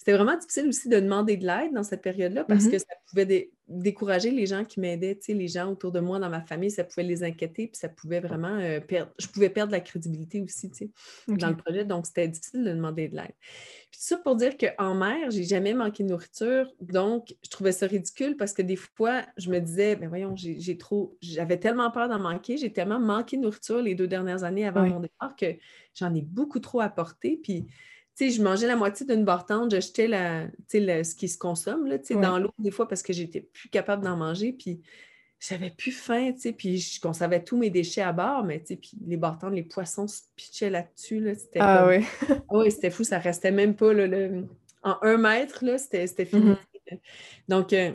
c'était 0.00 0.14
vraiment 0.14 0.34
difficile 0.34 0.66
aussi 0.66 0.88
de 0.88 0.98
demander 0.98 1.36
de 1.36 1.46
l'aide 1.46 1.74
dans 1.74 1.82
cette 1.82 2.00
période-là 2.00 2.44
parce 2.44 2.64
mm-hmm. 2.64 2.70
que 2.70 2.78
ça 2.78 2.94
pouvait 3.06 3.50
décourager 3.68 4.30
les 4.30 4.46
gens 4.46 4.64
qui 4.64 4.80
m'aidaient, 4.80 5.20
les 5.28 5.46
gens 5.46 5.70
autour 5.70 5.92
de 5.92 6.00
moi 6.00 6.18
dans 6.18 6.30
ma 6.30 6.40
famille, 6.40 6.70
ça 6.70 6.84
pouvait 6.84 7.02
les 7.02 7.22
inquiéter, 7.22 7.66
puis 7.66 7.76
ça 7.76 7.90
pouvait 7.90 8.20
vraiment 8.20 8.56
euh, 8.56 8.80
perdre, 8.80 9.12
je 9.18 9.26
pouvais 9.26 9.50
perdre 9.50 9.72
la 9.72 9.80
crédibilité 9.80 10.40
aussi, 10.40 10.70
dans 11.28 11.50
le 11.50 11.56
projet, 11.58 11.84
donc 11.84 12.06
c'était 12.06 12.28
difficile 12.28 12.64
de 12.64 12.70
demander 12.70 13.08
de 13.08 13.16
l'aide. 13.16 13.34
Puis 13.90 14.00
ça 14.00 14.16
pour 14.16 14.36
dire 14.36 14.56
qu'en 14.56 14.94
mer, 14.94 15.30
j'ai 15.30 15.44
jamais 15.44 15.74
manqué 15.74 16.02
de 16.02 16.08
nourriture, 16.08 16.72
donc 16.80 17.36
je 17.44 17.50
trouvais 17.50 17.72
ça 17.72 17.86
ridicule 17.86 18.38
parce 18.38 18.54
que 18.54 18.62
des 18.62 18.76
fois, 18.76 19.26
je 19.36 19.50
me 19.50 19.58
disais, 19.58 19.96
ben 19.96 20.08
voyons, 20.08 20.34
j'ai 20.34 20.78
trop, 20.78 21.18
j'avais 21.20 21.58
tellement 21.58 21.90
peur 21.90 22.08
d'en 22.08 22.20
manquer, 22.20 22.56
j'ai 22.56 22.72
tellement 22.72 23.00
manqué 23.00 23.36
de 23.36 23.42
nourriture 23.42 23.82
les 23.82 23.94
deux 23.94 24.08
dernières 24.08 24.44
années 24.44 24.66
avant 24.66 24.86
mon 24.86 25.00
départ 25.00 25.36
que 25.36 25.56
j'en 25.94 26.14
ai 26.14 26.22
beaucoup 26.22 26.58
trop 26.58 26.80
apporté, 26.80 27.38
puis 27.42 27.66
je 28.28 28.42
mangeais 28.42 28.66
la 28.66 28.76
moitié 28.76 29.06
d'une 29.06 29.24
bartende, 29.24 29.74
je 29.74 29.80
jetais 29.80 30.06
la, 30.06 30.50
ce 30.70 31.14
qui 31.14 31.28
se 31.28 31.38
consomme 31.38 31.86
là, 31.86 31.98
dans 32.10 32.38
l'eau 32.38 32.50
des 32.58 32.70
fois 32.70 32.86
parce 32.86 33.02
que 33.02 33.12
j'étais 33.12 33.40
plus 33.40 33.68
capable 33.70 34.04
d'en 34.04 34.16
manger. 34.16 34.52
Puis 34.52 34.82
j'avais 35.40 35.70
plus 35.70 35.92
faim, 35.92 36.32
puis 36.56 36.78
je 36.78 37.00
conservais 37.00 37.42
tous 37.42 37.56
mes 37.56 37.70
déchets 37.70 38.02
à 38.02 38.12
bord, 38.12 38.44
mais 38.44 38.58
puis 38.58 38.92
les 39.06 39.16
bartendes, 39.16 39.54
les 39.54 39.62
poissons 39.62 40.06
se 40.06 40.20
pitchaient 40.36 40.68
là-dessus. 40.68 41.20
Là, 41.20 41.34
c'était 41.34 41.60
ah 41.62 41.88
oui. 41.88 42.04
oui, 42.50 42.70
c'était 42.70 42.90
fou, 42.90 43.04
ça 43.04 43.18
restait 43.18 43.50
même 43.50 43.74
pas 43.74 43.92
en 44.82 44.98
un 45.02 45.16
mètre, 45.16 45.64
là, 45.64 45.78
c'était 45.78 46.26
fini. 46.26 46.52
Mm-hmm. 46.52 46.98
Donc, 47.48 47.72
euh, 47.72 47.92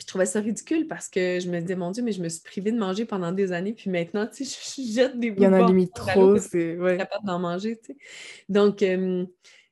je 0.00 0.06
trouvais 0.06 0.26
ça 0.26 0.40
ridicule 0.40 0.86
parce 0.86 1.08
que 1.08 1.38
je 1.40 1.48
me 1.48 1.60
disais, 1.60 1.76
mon 1.76 1.90
Dieu, 1.90 2.02
mais 2.02 2.12
je 2.12 2.22
me 2.22 2.28
suis 2.28 2.42
privée 2.42 2.72
de 2.72 2.78
manger 2.78 3.04
pendant 3.04 3.32
des 3.32 3.52
années, 3.52 3.74
puis 3.74 3.90
maintenant, 3.90 4.26
tu 4.26 4.44
sais, 4.44 4.58
je 4.78 4.92
jette 4.92 5.20
des 5.20 5.30
bouts. 5.30 5.42
Il 5.42 5.44
y 5.44 5.48
en 5.48 5.52
a 5.52 5.66
limite 5.66 5.94
trop, 5.94 6.38
c'est... 6.38 6.76
Ouais. 6.78 6.96
capable 6.96 7.26
d'en 7.26 7.38
manger, 7.38 7.78
tu 7.78 7.92
sais. 7.92 7.98
Donc, 8.48 8.82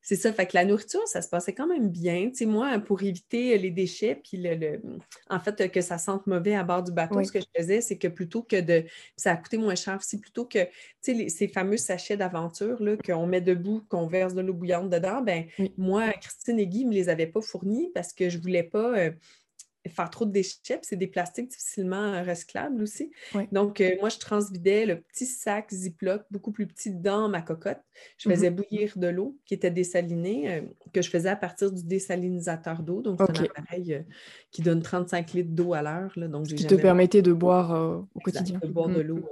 c'est 0.09 0.17
ça, 0.17 0.33
fait 0.33 0.47
que 0.47 0.53
la 0.55 0.65
nourriture, 0.65 1.07
ça 1.07 1.21
se 1.21 1.29
passait 1.29 1.53
quand 1.53 1.67
même 1.67 1.91
bien. 1.91 2.31
Tu 2.31 2.37
sais, 2.37 2.47
moi, 2.47 2.79
pour 2.79 3.03
éviter 3.03 3.59
les 3.59 3.71
déchets, 3.71 4.15
puis 4.15 4.39
le, 4.39 4.81
en 5.29 5.39
fait, 5.39 5.71
que 5.71 5.83
ça 5.83 5.99
sente 5.99 6.27
mauvais 6.27 6.55
à 6.55 6.65
bord 6.65 6.83
du 6.83 6.93
bateau, 6.93 7.23
ce 7.23 7.31
que 7.31 7.41
je 7.41 7.47
faisais, 7.55 7.83
c'est 7.83 7.99
que 7.99 8.09
plutôt 8.09 8.43
que 8.43 8.59
de... 8.59 8.85
Ça 9.17 9.33
a 9.33 9.37
coûté 9.37 9.59
moins 9.59 9.75
cher 9.75 9.99
aussi, 9.99 10.19
plutôt 10.19 10.47
que, 10.47 10.65
tu 11.03 11.15
sais, 11.15 11.29
ces 11.29 11.49
fameux 11.49 11.77
sachets 11.77 12.17
d'aventure, 12.17 12.83
là, 12.83 12.97
qu'on 12.97 13.27
met 13.27 13.43
debout, 13.43 13.83
qu'on 13.91 14.07
verse 14.07 14.33
de 14.33 14.41
l'eau 14.41 14.55
bouillante 14.55 14.89
dedans, 14.89 15.21
ben 15.21 15.45
moi, 15.77 16.11
Christine 16.13 16.59
et 16.59 16.67
Guy 16.67 16.87
ne 16.87 16.91
me 16.91 16.95
les 16.95 17.11
avaient 17.11 17.27
pas 17.27 17.43
fournis 17.43 17.91
parce 17.95 18.15
que 18.15 18.31
je 18.31 18.39
ne 18.39 18.43
voulais 18.43 18.63
pas... 18.63 18.99
Euh, 18.99 19.11
faire 19.89 20.11
trop 20.11 20.25
de 20.25 20.31
déchets, 20.31 20.79
c'est 20.83 20.97
des 20.97 21.07
plastiques 21.07 21.49
difficilement 21.49 22.15
euh, 22.15 22.23
recyclables 22.23 22.83
aussi. 22.83 23.11
Donc, 23.53 23.81
euh, 23.81 23.91
moi, 24.01 24.09
je 24.09 24.19
transvidais 24.19 24.87
le 24.87 25.01
petit 25.01 25.27
sac 25.27 25.69
Ziploc, 25.71 26.23
beaucoup 26.31 26.53
plus 26.53 26.67
petit, 26.67 26.93
dans 26.93 27.29
ma 27.29 27.43
cocotte. 27.43 27.79
Je 28.17 28.29
mm-hmm. 28.29 28.33
faisais 28.33 28.51
bouillir 28.51 28.93
de 28.97 29.09
l'eau 29.09 29.37
qui 29.45 29.55
était 29.55 29.71
désalinée, 29.71 30.53
euh, 30.53 30.61
que 30.93 31.03
je 31.03 31.11
faisais 31.11 31.29
à 31.29 31.37
partir 31.37 31.73
du 31.73 31.85
désalinisateur 31.85 32.83
d'eau. 32.83 33.03
Donc, 33.03 33.21
c'est 33.21 33.41
un 33.41 33.45
appareil 33.45 34.05
qui 34.51 34.63
donne 34.63 34.83
35 34.83 35.33
litres 35.33 35.51
d'eau 35.51 35.75
à 35.75 35.83
l'heure. 35.83 36.13
Donc, 36.29 36.47
qui 36.47 36.67
te 36.67 36.75
permettait 36.75 37.23
de 37.23 37.33
boire 37.33 38.07
au 38.15 38.21
quotidien. 38.21 38.59
De 38.63 38.69
boire 38.69 38.89
de 38.89 39.03
mm. 39.03 39.07
l'eau, 39.07 39.29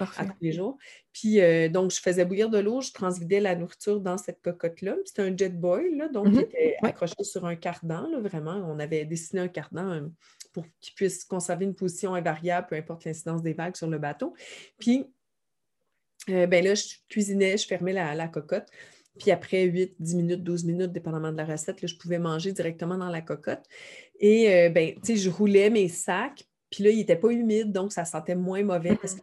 oui. 0.00 0.06
à 0.16 0.24
tous 0.26 0.36
les 0.40 0.52
jours. 0.52 0.76
Puis, 1.12 1.40
donc, 1.70 1.90
je 1.90 2.00
faisais 2.00 2.24
bouillir 2.24 2.50
de 2.50 2.58
l'eau, 2.58 2.80
je 2.80 2.92
transvidais 2.92 3.40
la 3.40 3.54
nourriture 3.54 4.00
dans 4.00 4.18
cette 4.18 4.42
cocotte-là. 4.42 4.96
C'était 5.04 5.22
un 5.22 5.36
jet 5.36 5.48
boil, 5.48 5.96
là, 5.96 6.08
donc, 6.08 6.28
mm-hmm. 6.28 6.40
était 6.40 6.76
accroché 6.82 7.22
sur 7.22 7.46
un 7.46 7.56
cardan, 7.56 8.08
là, 8.10 8.20
vraiment. 8.20 8.56
On 8.68 8.78
avait 8.78 9.04
dessiné 9.04 9.40
un 9.40 9.48
cardan 9.48 9.90
euh, 9.90 10.08
pour 10.52 10.64
qu'il 10.80 10.94
puisse 10.94 11.24
conserver 11.24 11.64
une 11.64 11.74
position 11.74 12.14
invariable, 12.14 12.66
peu 12.68 12.76
importe 12.76 13.04
l'incidence 13.04 13.42
des 13.42 13.52
vagues 13.52 13.76
sur 13.76 13.88
le 13.88 13.98
bateau. 13.98 14.34
Puis, 14.78 15.06
euh, 16.30 16.46
ben 16.46 16.64
là, 16.64 16.74
je 16.74 16.84
cuisinais, 17.08 17.56
je 17.56 17.66
fermais 17.66 17.92
la, 17.92 18.28
cocotte. 18.28 18.66
Puis 19.18 19.30
après 19.30 19.64
8, 19.64 19.96
10 19.98 20.16
minutes, 20.16 20.42
12 20.42 20.64
minutes, 20.64 20.92
dépendamment 20.92 21.32
de 21.32 21.36
la 21.36 21.44
recette, 21.44 21.80
là, 21.80 21.88
je 21.88 21.96
pouvais 21.96 22.18
manger 22.18 22.52
directement 22.52 22.98
dans 22.98 23.08
la 23.08 23.22
cocotte. 23.22 23.64
Et 24.18 24.52
euh, 24.52 24.68
ben, 24.68 24.94
tu 24.96 25.00
sais, 25.02 25.16
je 25.16 25.30
roulais 25.30 25.70
mes 25.70 25.88
sacs. 25.88 26.46
Puis 26.70 26.82
là, 26.84 26.90
il 26.90 26.96
n'était 26.96 27.16
pas 27.16 27.30
humide, 27.30 27.72
donc 27.72 27.92
ça 27.92 28.04
sentait 28.04 28.34
moins 28.34 28.62
mauvais 28.64 28.96
parce 28.96 29.14
que 29.14 29.20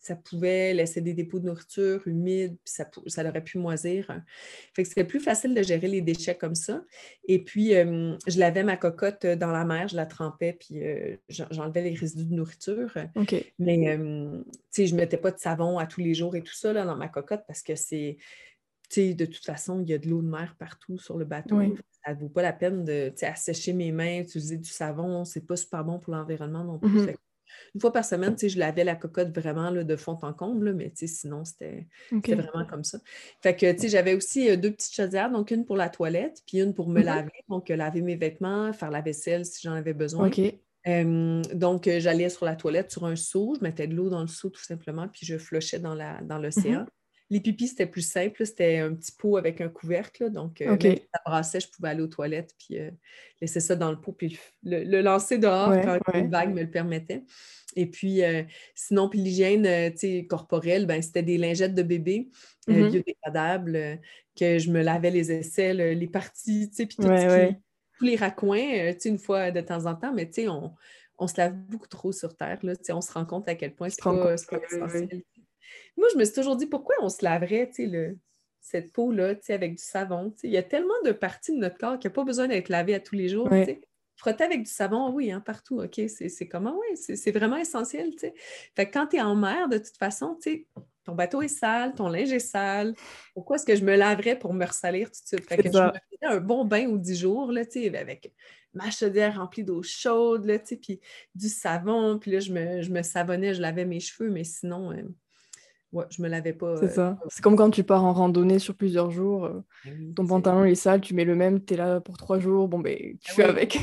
ça 0.00 0.16
pouvait 0.16 0.72
laisser 0.72 1.02
des 1.02 1.12
dépôts 1.12 1.38
de 1.40 1.46
nourriture 1.46 2.02
humides, 2.08 2.56
puis 2.64 2.72
ça, 2.72 2.90
ça 3.06 3.28
aurait 3.28 3.44
pu 3.44 3.58
moisir. 3.58 4.06
Fait 4.74 4.82
que 4.82 4.88
c'était 4.88 5.04
plus 5.04 5.20
facile 5.20 5.54
de 5.54 5.62
gérer 5.62 5.88
les 5.88 6.00
déchets 6.00 6.36
comme 6.36 6.54
ça. 6.54 6.82
Et 7.28 7.44
puis, 7.44 7.72
je 7.72 8.38
lavais 8.38 8.64
ma 8.64 8.78
cocotte 8.78 9.26
dans 9.26 9.52
la 9.52 9.64
mer, 9.64 9.88
je 9.88 9.96
la 9.96 10.06
trempais, 10.06 10.56
puis 10.58 10.80
j'enlevais 11.28 11.82
les 11.82 11.94
résidus 11.94 12.24
de 12.24 12.34
nourriture. 12.34 12.94
Mais, 13.58 13.98
tu 13.98 14.44
sais, 14.70 14.86
je 14.86 14.94
ne 14.94 15.00
mettais 15.00 15.18
pas 15.18 15.30
de 15.30 15.38
savon 15.38 15.78
à 15.78 15.86
tous 15.86 16.00
les 16.00 16.14
jours 16.14 16.34
et 16.34 16.42
tout 16.42 16.54
ça 16.54 16.72
là, 16.72 16.86
dans 16.86 16.96
ma 16.96 17.08
cocotte 17.08 17.42
parce 17.46 17.62
que 17.62 17.74
c'est, 17.74 18.16
tu 18.88 18.94
sais, 18.94 19.14
de 19.14 19.26
toute 19.26 19.44
façon, 19.44 19.82
il 19.82 19.90
y 19.90 19.92
a 19.92 19.98
de 19.98 20.08
l'eau 20.08 20.22
de 20.22 20.28
mer 20.28 20.56
partout 20.58 20.98
sur 20.98 21.18
le 21.18 21.26
bateau. 21.26 21.60
Ça 22.04 22.14
ne 22.14 22.18
vaut 22.18 22.30
pas 22.30 22.40
la 22.40 22.54
peine 22.54 22.84
de 22.84 23.12
assécher 23.20 23.74
mes 23.74 23.92
mains, 23.92 24.20
utiliser 24.20 24.56
du 24.56 24.70
savon. 24.70 25.26
C'est 25.26 25.46
pas 25.46 25.56
super 25.56 25.84
bon 25.84 25.98
pour 25.98 26.14
l'environnement 26.14 26.64
non 26.64 26.78
plus. 26.78 26.88
Mmh 26.88 27.14
une 27.74 27.80
fois 27.80 27.92
par 27.92 28.04
semaine, 28.04 28.36
je 28.40 28.58
lavais 28.58 28.84
la 28.84 28.96
cocotte 28.96 29.36
vraiment 29.36 29.70
là, 29.70 29.84
de 29.84 29.96
fond 29.96 30.18
en 30.22 30.32
comble, 30.32 30.72
mais 30.74 30.92
sinon, 30.94 31.44
c'était 31.44 31.86
vraiment 32.10 32.66
comme 32.68 32.84
ça. 32.84 32.98
Fait 33.42 33.54
que, 33.54 33.88
j'avais 33.88 34.14
aussi 34.14 34.50
euh, 34.50 34.56
deux 34.56 34.72
petites 34.72 34.94
chaudières, 34.94 35.30
donc 35.30 35.50
une 35.50 35.64
pour 35.64 35.76
la 35.76 35.88
toilette, 35.88 36.42
puis 36.46 36.60
une 36.60 36.74
pour 36.74 36.88
me 36.88 37.02
laver, 37.02 37.30
donc 37.48 37.70
euh, 37.70 37.76
laver 37.76 38.02
mes 38.02 38.16
vêtements, 38.16 38.72
faire 38.72 38.90
la 38.90 39.00
vaisselle 39.00 39.44
si 39.44 39.60
j'en 39.62 39.72
avais 39.72 39.94
besoin. 39.94 40.28
donc, 40.84 41.86
euh, 41.86 42.00
j'allais 42.00 42.28
sur 42.28 42.44
la 42.44 42.56
toilette 42.56 42.90
sur 42.90 43.04
un 43.06 43.16
seau, 43.16 43.54
je 43.58 43.64
mettais 43.64 43.86
de 43.86 43.94
l'eau 43.94 44.08
dans 44.08 44.22
le 44.22 44.28
seau 44.28 44.50
tout 44.50 44.62
simplement, 44.62 45.08
puis 45.08 45.26
je 45.26 45.38
flochais 45.38 45.78
dans 45.78 45.94
l'océan. 45.94 46.80
Dans 46.80 46.86
les 47.30 47.40
pipis, 47.40 47.68
c'était 47.68 47.86
plus 47.86 48.02
simple. 48.02 48.44
C'était 48.44 48.78
un 48.78 48.92
petit 48.94 49.12
pot 49.12 49.36
avec 49.36 49.60
un 49.60 49.68
couvercle. 49.68 50.30
donc, 50.30 50.60
euh, 50.60 50.76
ça 50.80 51.20
brassait, 51.24 51.60
je 51.60 51.68
pouvais 51.68 51.90
aller 51.90 52.02
aux 52.02 52.08
toilettes 52.08 52.54
puis 52.58 52.78
euh, 52.78 52.90
laisser 53.40 53.60
ça 53.60 53.76
dans 53.76 53.90
le 53.90 54.00
pot 54.00 54.12
puis 54.12 54.38
le, 54.64 55.00
lancer 55.00 55.38
dehors 55.38 55.72
quand 55.80 55.98
une 56.14 56.30
vague 56.30 56.52
me 56.52 56.62
le 56.62 56.70
permettait. 56.70 57.22
Et 57.76 57.86
puis, 57.86 58.24
euh, 58.24 58.42
sinon, 58.74 59.08
puis 59.08 59.20
l'hygiène 59.20 59.94
corporelle, 60.26 60.86
ben, 60.86 61.00
c'était 61.00 61.22
des 61.22 61.38
lingettes 61.38 61.74
de 61.74 61.84
bébé 61.84 62.30
mm-hmm. 62.66 62.90
biodégradables 62.90 64.00
que 64.36 64.58
je 64.58 64.70
me 64.70 64.82
lavais 64.82 65.10
les 65.10 65.30
aisselles, 65.30 65.96
les 65.96 66.08
parties, 66.08 66.68
puis 66.76 66.96
tous 66.96 68.04
les 68.04 68.16
raccoins, 68.16 68.92
une 69.04 69.18
fois 69.18 69.52
de 69.52 69.60
temps 69.60 69.86
en 69.86 69.94
temps. 69.94 70.12
Mais 70.12 70.28
on, 70.48 70.72
on 71.20 71.26
se 71.28 71.36
lave 71.36 71.54
beaucoup 71.54 71.86
trop 71.86 72.10
sur 72.10 72.34
Terre. 72.34 72.58
Là, 72.62 72.72
on 72.88 73.00
se 73.00 73.12
rend 73.12 73.26
compte 73.26 73.48
à 73.48 73.54
quel 73.54 73.74
point 73.74 73.90
c'est 73.90 74.02
pas, 74.02 74.16
pas 74.16 74.34
essentiel. 74.34 75.22
Moi, 75.96 76.08
je 76.12 76.18
me 76.18 76.24
suis 76.24 76.34
toujours 76.34 76.56
dit 76.56 76.66
pourquoi 76.66 76.96
on 77.00 77.08
se 77.08 77.24
laverait 77.24 77.70
le, 77.78 78.18
cette 78.60 78.92
peau-là 78.92 79.34
avec 79.48 79.76
du 79.76 79.82
savon. 79.82 80.34
Il 80.42 80.50
y 80.50 80.56
a 80.56 80.62
tellement 80.62 81.00
de 81.04 81.12
parties 81.12 81.52
de 81.52 81.58
notre 81.58 81.78
corps 81.78 81.98
qui 81.98 82.06
n'a 82.06 82.12
pas 82.12 82.24
besoin 82.24 82.48
d'être 82.48 82.68
lavé 82.68 82.94
à 82.94 83.00
tous 83.00 83.14
les 83.14 83.28
jours. 83.28 83.48
Frotter 84.16 84.44
avec 84.44 84.64
du 84.64 84.70
savon, 84.70 85.10
oui, 85.12 85.32
hein, 85.32 85.40
partout, 85.40 85.80
OK, 85.80 85.98
c'est 86.08 86.46
comment, 86.46 86.78
oui, 86.78 86.96
c'est 86.96 87.30
vraiment 87.30 87.56
essentiel. 87.56 88.12
Fait 88.76 88.86
que 88.86 88.92
quand 88.92 89.06
tu 89.06 89.16
es 89.16 89.22
en 89.22 89.34
mer, 89.34 89.68
de 89.70 89.78
toute 89.78 89.96
façon, 89.96 90.38
ton 91.04 91.14
bateau 91.14 91.40
est 91.40 91.48
sale, 91.48 91.94
ton 91.94 92.08
linge 92.10 92.30
est 92.30 92.38
sale. 92.38 92.94
Pourquoi 93.32 93.56
est-ce 93.56 93.64
que 93.64 93.74
je 93.74 93.82
me 93.82 93.96
laverais 93.96 94.38
pour 94.38 94.52
me 94.52 94.66
ressalir 94.66 95.10
tout 95.10 95.22
de 95.22 95.26
suite? 95.26 95.48
Fait 95.48 95.56
que 95.56 95.72
je 95.72 95.78
me 95.78 95.88
faisais 95.88 96.34
un 96.34 96.38
bon 96.38 96.66
bain 96.66 96.86
ou 96.86 96.98
dix 96.98 97.18
jours, 97.18 97.50
là, 97.50 97.62
avec 97.98 98.30
ma 98.74 98.90
chaudière 98.90 99.36
remplie 99.36 99.64
d'eau 99.64 99.82
chaude, 99.82 100.44
là, 100.44 100.58
puis 100.58 101.00
du 101.34 101.48
savon, 101.48 102.18
puis 102.18 102.30
là, 102.30 102.40
je 102.40 102.52
me, 102.52 102.82
je 102.82 102.90
me 102.90 103.02
savonnais, 103.02 103.54
je 103.54 103.62
lavais 103.62 103.86
mes 103.86 104.00
cheveux, 104.00 104.28
mais 104.28 104.44
sinon, 104.44 104.92
euh, 104.92 105.02
Ouais, 105.92 106.04
je 106.10 106.22
me 106.22 106.28
lavais 106.28 106.52
pas. 106.52 106.76
C'est 106.76 106.90
ça. 106.90 107.18
C'est 107.28 107.42
comme 107.42 107.56
quand 107.56 107.70
tu 107.70 107.82
pars 107.82 108.04
en 108.04 108.12
randonnée 108.12 108.58
sur 108.58 108.74
plusieurs 108.74 109.10
jours. 109.10 109.46
Euh, 109.46 109.64
ah 109.86 109.88
ton 110.14 110.26
pantalon 110.26 110.64
est 110.64 110.76
sale, 110.76 111.00
tu 111.00 111.14
mets 111.14 111.24
le 111.24 111.34
même, 111.34 111.64
tu 111.64 111.74
es 111.74 111.76
là 111.76 112.00
pour 112.00 112.16
trois 112.16 112.38
jours. 112.38 112.68
Bon, 112.68 112.78
ben, 112.78 112.96
tu 113.20 113.32
ah 113.32 113.34
fais 113.34 113.44
avec. 113.44 113.78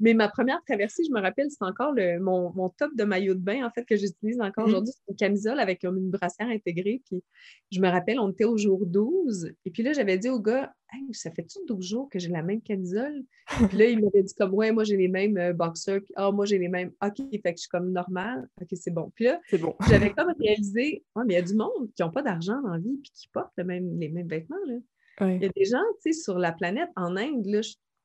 Mais 0.00 0.14
ma 0.14 0.28
première 0.28 0.62
traversée, 0.64 1.02
je 1.06 1.12
me 1.12 1.20
rappelle, 1.20 1.50
c'est 1.50 1.64
encore 1.64 1.92
le, 1.92 2.18
mon, 2.18 2.68
top 2.70 2.94
de 2.94 3.04
maillot 3.04 3.34
de 3.34 3.40
bain, 3.40 3.64
en 3.64 3.70
fait, 3.70 3.84
que 3.84 3.96
j'utilise 3.96 4.40
encore 4.40 4.66
mmh 4.66 4.68
aujourd'hui. 4.68 4.92
C'est 4.94 5.10
une 5.12 5.16
camisole 5.16 5.60
avec 5.60 5.84
une 5.84 6.10
brassière 6.10 6.48
intégrée. 6.48 7.02
Puis 7.06 7.22
je 7.70 7.80
me 7.80 7.88
rappelle, 7.88 8.18
on 8.18 8.30
était 8.30 8.44
au 8.44 8.56
jour 8.56 8.86
12. 8.86 9.52
Et 9.64 9.70
puis 9.70 9.82
là, 9.82 9.92
j'avais 9.92 10.18
dit 10.18 10.28
au 10.28 10.40
gars, 10.40 10.72
ça 11.12 11.30
fait 11.30 11.42
tout 11.42 11.64
12 11.66 11.86
jours 11.86 12.08
que 12.08 12.18
j'ai 12.18 12.28
la 12.28 12.42
même 12.42 12.60
camisole. 12.60 13.24
Puis 13.68 13.78
là, 13.78 13.86
il 13.86 14.02
m'avait 14.02 14.22
dit 14.22 14.34
comme, 14.34 14.54
ouais, 14.54 14.72
moi, 14.72 14.84
j'ai 14.84 14.96
les 14.96 15.08
mêmes 15.08 15.36
euh, 15.36 15.52
boxers. 15.52 16.02
Puis, 16.02 16.12
ah, 16.16 16.30
moi, 16.30 16.46
j'ai 16.46 16.58
les 16.58 16.68
mêmes. 16.68 16.92
OK, 17.02 17.16
fait 17.16 17.40
que 17.40 17.50
je 17.50 17.62
suis 17.62 17.68
comme 17.68 17.92
normal. 17.92 18.48
OK, 18.60 18.68
c'est 18.72 18.92
bon. 18.92 19.10
Puis 19.14 19.24
là, 19.26 19.40
bon. 19.60 19.74
j'avais 19.88 20.10
comme 20.10 20.32
réalisé, 20.38 21.04
ouais, 21.16 21.24
mais 21.26 21.34
il 21.34 21.36
y 21.36 21.40
a 21.40 21.42
du 21.42 21.54
monde 21.54 21.90
qui 21.94 22.02
n'ont 22.02 22.10
pas 22.10 22.22
d'argent 22.22 22.60
dans 22.62 22.72
la 22.72 22.78
vie 22.78 22.98
puis 23.02 23.10
qui 23.12 23.28
portent 23.28 23.56
même, 23.58 23.98
les 23.98 24.08
mêmes 24.08 24.28
vêtements. 24.28 24.56
Là. 24.66 24.76
Il 25.20 25.42
y 25.42 25.46
a 25.46 25.48
des 25.48 25.64
gens, 25.64 25.82
tu 26.02 26.12
sais, 26.12 26.20
sur 26.20 26.38
la 26.38 26.52
planète, 26.52 26.90
en 26.96 27.16
Inde, 27.16 27.46
là, 27.46 27.60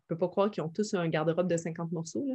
peux 0.09 0.17
pas 0.17 0.27
croire 0.27 0.51
qu'ils 0.51 0.63
ont 0.63 0.69
tous 0.69 0.93
un 0.95 1.07
garde-robe 1.07 1.47
de 1.47 1.55
50 1.55 1.91
morceaux. 1.91 2.25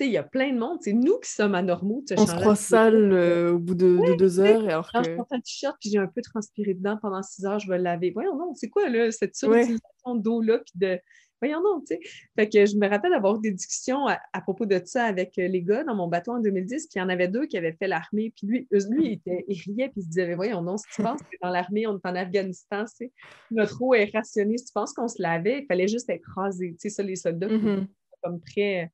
Il 0.00 0.06
y 0.06 0.16
a 0.16 0.22
plein 0.22 0.52
de 0.52 0.58
monde. 0.58 0.78
C'est 0.80 0.92
nous 0.92 1.18
qui 1.18 1.30
sommes 1.30 1.54
anormaux. 1.54 2.02
On 2.16 2.26
se 2.26 2.34
croit 2.34 2.56
sale 2.56 3.12
euh, 3.12 3.52
au 3.52 3.58
bout 3.58 3.74
de, 3.74 4.16
deux 4.16 4.40
heures. 4.40 4.64
Alors 4.64 4.90
que... 4.90 5.04
je 5.04 5.14
porte 5.14 5.32
un 5.32 5.40
t-shirt 5.40 5.76
puis 5.80 5.90
j'ai 5.90 5.98
un 5.98 6.06
peu 6.06 6.22
transpiré 6.22 6.74
dedans 6.74 6.98
pendant 7.00 7.22
six 7.22 7.44
heures, 7.44 7.58
je 7.58 7.68
vais 7.68 7.78
le 7.78 7.84
laver. 7.84 8.10
Voyons, 8.10 8.36
non, 8.36 8.54
c'est 8.54 8.68
quoi 8.68 8.88
là, 8.88 9.10
cette 9.10 9.36
surutilisation 9.36 10.14
d'eau-là 10.14 10.58
puis 10.58 10.72
de 10.74 10.98
voyons 11.40 11.62
non, 11.62 11.80
tu 11.80 11.94
sais. 11.94 12.00
Fait 12.36 12.48
que 12.48 12.66
je 12.66 12.76
me 12.76 12.88
rappelle 12.88 13.12
avoir 13.12 13.38
des 13.38 13.50
discussions 13.50 14.06
à, 14.06 14.40
propos 14.40 14.66
de 14.66 14.80
ça 14.84 15.04
avec 15.04 15.38
euh, 15.38 15.48
les 15.48 15.62
gars 15.62 15.84
dans 15.84 15.94
mon 15.94 16.08
bateau 16.08 16.32
en 16.32 16.40
2010, 16.40 16.86
puis 16.86 16.92
il 16.96 16.98
y 16.98 17.02
en 17.02 17.08
avait 17.08 17.28
deux 17.28 17.46
qui 17.46 17.56
avaient 17.56 17.72
fait 17.72 17.88
l'armée, 17.88 18.32
puis 18.36 18.46
lui, 18.46 18.68
lui 18.70 19.06
il, 19.06 19.12
était, 19.12 19.44
il 19.48 19.60
riait, 19.60 19.88
puis 19.88 20.00
il 20.00 20.02
se 20.02 20.08
disait, 20.08 20.34
voyons 20.34 20.62
non, 20.62 20.76
si 20.76 20.84
tu 20.94 21.02
penses 21.02 21.20
que 21.20 21.36
dans 21.42 21.50
l'armée, 21.50 21.86
on 21.86 21.96
est 21.96 22.06
en 22.06 22.14
Afghanistan, 22.14 22.84
c'est 22.86 23.12
notre 23.50 23.80
eau 23.82 23.94
est 23.94 24.10
rationnée, 24.12 24.58
si 24.58 24.66
tu 24.66 24.72
penses 24.72 24.92
qu'on 24.92 25.08
se 25.08 25.20
lavait, 25.20 25.60
il 25.62 25.66
fallait 25.66 25.88
juste 25.88 26.08
être 26.10 26.26
rasé, 26.36 26.70
tu 26.72 26.76
sais, 26.78 26.90
ça, 26.90 27.02
les 27.02 27.16
soldats, 27.16 27.48
mm-hmm. 27.48 27.86
comme 28.22 28.40
prêts, 28.40 28.90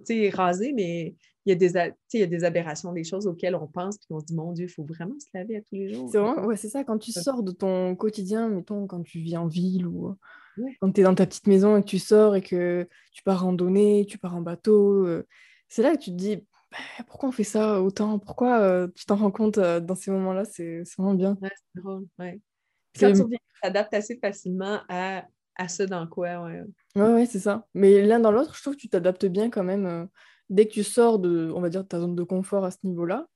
tu 0.00 0.14
sais, 0.14 0.30
rasés, 0.30 0.72
mais 0.72 1.14
il 1.46 1.50
y, 1.50 1.52
a 1.52 1.54
des, 1.54 1.92
il 2.12 2.20
y 2.20 2.22
a 2.24 2.26
des 2.26 2.42
aberrations, 2.42 2.92
des 2.92 3.04
choses 3.04 3.28
auxquelles 3.28 3.54
on 3.54 3.68
pense, 3.68 3.98
puis 3.98 4.08
on 4.10 4.18
se 4.18 4.26
dit, 4.26 4.34
mon 4.34 4.52
Dieu, 4.52 4.66
il 4.66 4.68
faut 4.68 4.82
vraiment 4.82 5.14
se 5.20 5.26
laver 5.32 5.56
à 5.56 5.60
tous 5.60 5.76
les 5.76 5.94
jours. 5.94 6.08
C'est 6.10 6.18
ouais, 6.18 6.56
c'est 6.56 6.68
ça, 6.68 6.82
quand 6.82 6.98
tu 6.98 7.12
sors 7.12 7.44
de 7.44 7.52
ton 7.52 7.94
quotidien, 7.94 8.48
mettons, 8.48 8.88
quand 8.88 9.02
tu 9.02 9.20
vis 9.20 9.36
en 9.36 9.46
ville 9.46 9.86
ou 9.86 10.16
quand 10.80 10.92
tu 10.92 11.00
es 11.00 11.04
dans 11.04 11.14
ta 11.14 11.26
petite 11.26 11.46
maison 11.46 11.76
et 11.76 11.82
que 11.82 11.88
tu 11.88 11.98
sors 11.98 12.36
et 12.36 12.42
que 12.42 12.88
tu 13.12 13.22
pars 13.22 13.40
randonner, 13.40 14.06
tu 14.06 14.18
pars 14.18 14.34
en 14.34 14.40
bateau, 14.40 15.06
euh, 15.06 15.26
c'est 15.68 15.82
là 15.82 15.96
que 15.96 16.02
tu 16.02 16.10
te 16.10 16.16
dis 16.16 16.36
bah, 16.36 16.78
pourquoi 17.06 17.28
on 17.28 17.32
fait 17.32 17.44
ça 17.44 17.80
autant? 17.82 18.18
Pourquoi 18.18 18.60
euh, 18.60 18.88
tu 18.94 19.06
t'en 19.06 19.16
rends 19.16 19.30
compte 19.30 19.58
euh, 19.58 19.80
dans 19.80 19.94
ces 19.94 20.10
moments-là? 20.10 20.44
C'est 20.44 20.82
vraiment 20.98 21.14
bien. 21.14 21.36
c'est 21.40 21.80
drôle, 21.80 22.06
ouais. 22.18 22.40
Quand 22.98 23.12
tu 23.12 23.24
t'adaptes 23.62 23.94
assez 23.94 24.18
facilement 24.18 24.80
à, 24.88 25.24
à 25.56 25.68
ce 25.68 25.82
dans 25.82 26.06
quoi, 26.06 26.42
ouais. 26.44 26.62
Ouais, 26.94 27.12
ouais, 27.12 27.26
c'est 27.26 27.40
ça. 27.40 27.66
Mais 27.74 28.02
l'un 28.02 28.20
dans 28.20 28.32
l'autre, 28.32 28.54
je 28.56 28.62
trouve 28.62 28.74
que 28.74 28.80
tu 28.80 28.88
t'adaptes 28.88 29.26
bien 29.26 29.50
quand 29.50 29.64
même. 29.64 30.08
dès 30.48 30.66
que 30.66 30.72
tu 30.72 30.82
sors 30.82 31.18
de, 31.18 31.50
on 31.54 31.60
va 31.60 31.68
dire, 31.68 31.86
ta 31.86 32.00
zone 32.00 32.14
de 32.14 32.22
confort 32.22 32.64
à 32.64 32.70
ce 32.70 32.78
niveau-là, 32.84 33.26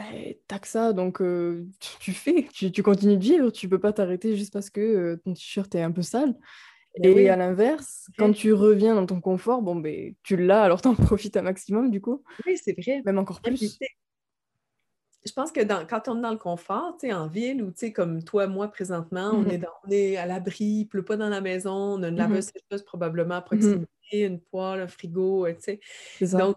ben, 0.00 0.34
t'as 0.48 0.58
que 0.58 0.66
ça, 0.66 0.94
donc 0.94 1.20
euh, 1.20 1.66
tu, 2.00 2.12
fais, 2.12 2.46
tu, 2.54 2.72
tu, 2.72 2.82
continues 2.82 3.18
de 3.18 3.22
vivre, 3.22 3.50
tu 3.50 3.68
peux 3.68 3.78
pas 3.78 3.92
t'arrêter 3.92 4.34
juste 4.34 4.50
parce 4.50 4.70
que 4.70 4.80
euh, 4.80 5.16
ton 5.22 5.34
t-shirt 5.34 5.74
est 5.74 5.82
un 5.82 5.90
peu 5.92 6.00
sale. 6.00 6.34
Et, 7.02 7.12
oui, 7.12 7.28
à 7.28 7.36
l'inverse, 7.36 8.08
quand 8.16 8.32
tu 8.32 8.52
reviens 8.54 8.94
dans 8.94 9.04
ton 9.04 9.20
confort, 9.20 9.60
bon, 9.60 9.76
ben, 9.76 10.14
tu 10.22 10.36
l'as, 10.36 10.62
alors 10.62 10.80
t'en 10.80 10.94
profites 10.94 11.36
un 11.36 11.42
maximum 11.42 11.90
du 11.90 12.00
coup. 12.00 12.24
Oui, 12.46 12.56
c'est 12.56 12.72
vrai. 12.80 13.02
Même 13.04 13.18
encore 13.18 13.42
plus. 13.42 13.78
Je 15.26 15.32
pense 15.32 15.52
que 15.52 15.60
dans, 15.60 15.86
quand 15.86 16.08
on 16.08 16.18
est 16.18 16.22
dans 16.22 16.30
le 16.30 16.38
confort, 16.38 16.96
tu 16.98 17.08
sais, 17.08 17.12
en 17.12 17.26
ville 17.26 17.62
ou 17.62 17.70
tu 17.70 17.80
sais, 17.80 17.92
comme 17.92 18.24
toi, 18.24 18.46
moi, 18.46 18.68
présentement, 18.68 19.32
on, 19.34 19.42
mmh 19.42 19.50
est 19.50 19.58
dans, 19.58 19.72
on 19.86 19.90
est 19.90 20.16
à 20.16 20.24
l'abri, 20.24 20.64
il 20.64 20.86
pleut 20.86 21.04
pas 21.04 21.18
dans 21.18 21.28
la 21.28 21.42
maison, 21.42 21.72
on 21.72 22.02
a 22.02 22.08
une 22.08 22.14
mmh 22.14 22.18
laveuse 22.18 22.52
probablement 22.86 23.34
à 23.34 23.40
mmh 23.40 23.44
proximité, 23.44 23.86
une 24.12 24.40
poêle, 24.40 24.80
un 24.80 24.88
frigo, 24.88 25.46
euh, 25.46 25.52
tu 25.52 25.78
sais. 26.20 26.38
Donc, 26.38 26.56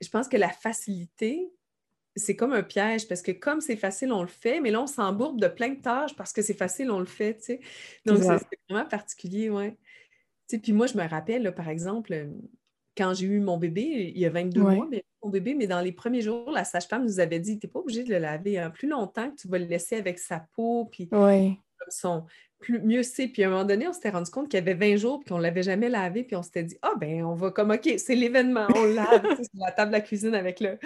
je 0.00 0.08
pense 0.08 0.26
que 0.26 0.36
la 0.36 0.48
facilité, 0.48 1.52
c'est 2.16 2.36
comme 2.36 2.52
un 2.52 2.62
piège 2.62 3.06
parce 3.08 3.22
que 3.22 3.32
comme 3.32 3.60
c'est 3.60 3.76
facile, 3.76 4.12
on 4.12 4.22
le 4.22 4.28
fait, 4.28 4.60
mais 4.60 4.70
là, 4.70 4.82
on 4.82 4.86
s'embourbe 4.86 5.40
de 5.40 5.48
plein 5.48 5.70
de 5.70 5.80
tâches 5.80 6.14
parce 6.16 6.32
que 6.32 6.42
c'est 6.42 6.54
facile, 6.54 6.90
on 6.90 6.98
le 6.98 7.06
fait, 7.06 7.36
tu 7.36 7.44
sais. 7.44 7.60
Donc, 8.04 8.18
c'est 8.22 8.58
vraiment 8.68 8.88
particulier, 8.88 9.50
ouais. 9.50 9.72
Tu 10.48 10.56
sais, 10.56 10.58
puis 10.58 10.72
moi, 10.72 10.86
je 10.86 10.96
me 10.96 11.06
rappelle, 11.06 11.54
par 11.54 11.68
exemple, 11.68 12.12
euh, 12.12 12.26
quand 12.96 13.14
j'ai 13.14 13.26
eu 13.26 13.40
mon 13.40 13.58
bébé, 13.58 14.12
il 14.14 14.18
y 14.18 14.26
a 14.26 14.30
22 14.30 14.60
mois, 14.60 14.88
mais 14.90 15.04
mon 15.22 15.30
bébé, 15.30 15.54
mais 15.54 15.66
dans 15.66 15.80
les 15.80 15.92
premiers 15.92 16.22
jours, 16.22 16.50
la 16.50 16.64
sage-femme 16.64 17.04
nous 17.04 17.20
avait 17.20 17.38
dit, 17.38 17.58
tu 17.58 17.66
n'es 17.66 17.70
pas 17.70 17.78
obligé 17.80 18.02
de 18.02 18.10
le 18.10 18.18
laver 18.18 18.58
hein, 18.58 18.70
plus 18.70 18.88
longtemps 18.88 19.30
que 19.30 19.36
tu 19.36 19.48
vas 19.48 19.58
le 19.58 19.66
laisser 19.66 19.96
avec 19.96 20.18
sa 20.18 20.40
peau, 20.54 20.86
puis 20.90 21.08
son, 21.90 22.24
plus, 22.58 22.80
mieux 22.80 23.02
c'est. 23.02 23.28
Puis 23.28 23.42
à 23.44 23.46
un 23.46 23.50
moment 23.50 23.64
donné, 23.64 23.88
on 23.88 23.92
s'était 23.92 24.10
rendu 24.10 24.30
compte 24.30 24.48
qu'il 24.48 24.58
y 24.58 24.62
avait 24.62 24.74
20 24.74 24.96
jours 24.96 25.20
puis 25.20 25.28
qu'on 25.28 25.38
ne 25.38 25.42
l'avait 25.42 25.62
jamais 25.62 25.88
lavé. 25.88 26.24
Puis 26.24 26.36
on 26.36 26.42
s'était 26.42 26.64
dit, 26.64 26.76
ah 26.82 26.92
ben, 26.98 27.24
on 27.24 27.34
va 27.34 27.50
comme, 27.50 27.70
OK, 27.70 27.88
c'est 27.98 28.14
l'événement, 28.14 28.66
on 28.74 28.84
lave 28.84 29.22
sur 29.22 29.64
la 29.64 29.72
table 29.72 29.90
de 29.90 29.96
la 29.96 30.00
cuisine 30.00 30.34
avec 30.34 30.60
le, 30.60 30.78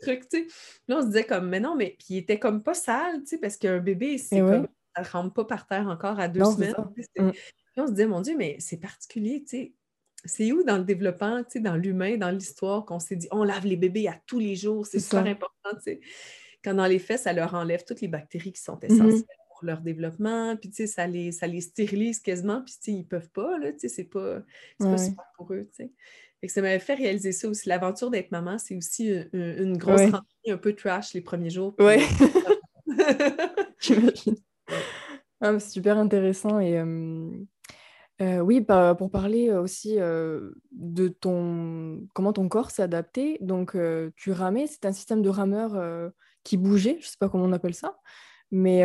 truc, 0.00 0.28
tu 0.28 0.38
sais. 0.38 0.46
Là, 0.86 0.98
on 0.98 1.02
se 1.02 1.06
disait 1.06 1.24
comme, 1.24 1.48
mais 1.48 1.60
non, 1.60 1.74
mais 1.76 1.96
puis 1.98 2.06
il 2.10 2.16
était 2.18 2.38
comme 2.38 2.62
pas 2.62 2.74
sale, 2.74 3.20
tu 3.20 3.28
sais, 3.28 3.38
parce 3.38 3.56
qu'un 3.56 3.78
bébé, 3.78 4.18
c'est 4.18 4.40
comme, 4.40 4.68
ça 4.94 5.02
ne 5.02 5.08
rentre 5.08 5.34
pas 5.34 5.44
par 5.44 5.66
terre 5.66 5.88
encore 5.88 6.18
à 6.20 6.28
deux 6.28 6.44
semaines. 6.44 6.74
Mm. 7.16 7.30
Puis 7.30 7.80
on 7.80 7.86
se 7.86 7.92
disait, 7.92 8.06
mon 8.06 8.20
Dieu, 8.20 8.36
mais 8.36 8.56
c'est 8.58 8.78
particulier, 8.78 9.42
tu 9.42 9.48
sais. 9.48 9.72
C'est 10.24 10.50
où 10.50 10.64
dans 10.64 10.78
le 10.78 10.84
développement, 10.84 11.44
tu 11.44 11.52
sais, 11.52 11.60
dans 11.60 11.76
l'humain, 11.76 12.16
dans 12.16 12.30
l'histoire, 12.30 12.84
qu'on 12.84 12.98
s'est 12.98 13.16
dit, 13.16 13.28
on 13.30 13.44
lave 13.44 13.66
les 13.66 13.76
bébés 13.76 14.08
à 14.08 14.20
tous 14.26 14.40
les 14.40 14.56
jours, 14.56 14.84
c'est 14.84 14.98
super 14.98 15.26
important, 15.26 15.70
tu 15.74 15.82
sais. 15.82 16.00
Quand 16.64 16.74
dans 16.74 16.86
les 16.86 16.98
faits, 16.98 17.20
ça 17.20 17.32
leur 17.32 17.54
enlève 17.54 17.84
toutes 17.84 18.00
les 18.00 18.08
bactéries 18.08 18.52
qui 18.52 18.60
sont 18.60 18.74
mm-hmm. 18.74 19.22
Leur 19.64 19.80
développement, 19.80 20.56
puis 20.56 20.70
tu 20.70 20.76
sais, 20.76 20.86
ça 20.86 21.06
les, 21.06 21.32
ça 21.32 21.46
les 21.46 21.60
stérilise 21.60 22.20
quasiment, 22.20 22.62
puis 22.62 22.74
tu 22.74 22.92
sais, 22.92 22.98
ils 22.98 23.06
peuvent 23.06 23.30
pas, 23.30 23.58
là, 23.58 23.72
tu 23.72 23.80
sais, 23.80 23.88
c'est 23.88 24.04
pas, 24.04 24.40
pas 24.78 24.98
super 24.98 25.24
pour 25.36 25.52
eux, 25.52 25.68
tu 25.70 25.84
sais. 25.84 25.92
Et 26.42 26.48
ça 26.48 26.62
m'avait 26.62 26.78
fait 26.78 26.94
réaliser 26.94 27.32
ça 27.32 27.48
aussi. 27.48 27.68
L'aventure 27.68 28.10
d'être 28.10 28.30
maman, 28.30 28.58
c'est 28.58 28.76
aussi 28.76 29.12
une, 29.32 29.76
grosse 29.76 30.02
ouais. 30.02 30.52
un 30.52 30.56
peu 30.56 30.72
trash 30.72 31.12
les 31.14 31.20
premiers 31.20 31.50
jours. 31.50 31.74
Oui, 31.80 31.96
j'imagine. 33.80 34.36
Ah, 35.40 35.58
c'est 35.58 35.70
super 35.70 35.98
intéressant 35.98 36.60
et 36.60 36.78
euh, 36.78 38.40
oui, 38.40 38.60
bah, 38.60 38.96
pour 38.96 39.10
parler 39.10 39.52
aussi 39.52 39.96
de 39.96 41.08
ton 41.08 42.06
comment 42.14 42.32
ton 42.32 42.48
corps 42.48 42.70
s'est 42.70 42.82
adapté. 42.82 43.38
Donc, 43.40 43.76
tu 44.16 44.32
ramais, 44.32 44.66
c'est 44.66 44.86
un 44.86 44.92
système 44.92 45.22
de 45.22 45.28
rameur 45.28 46.12
qui 46.44 46.56
bougeait, 46.56 46.98
je 47.00 47.06
sais 47.06 47.16
pas 47.18 47.28
comment 47.28 47.44
on 47.44 47.52
appelle 47.52 47.74
ça, 47.74 47.98
mais 48.50 48.84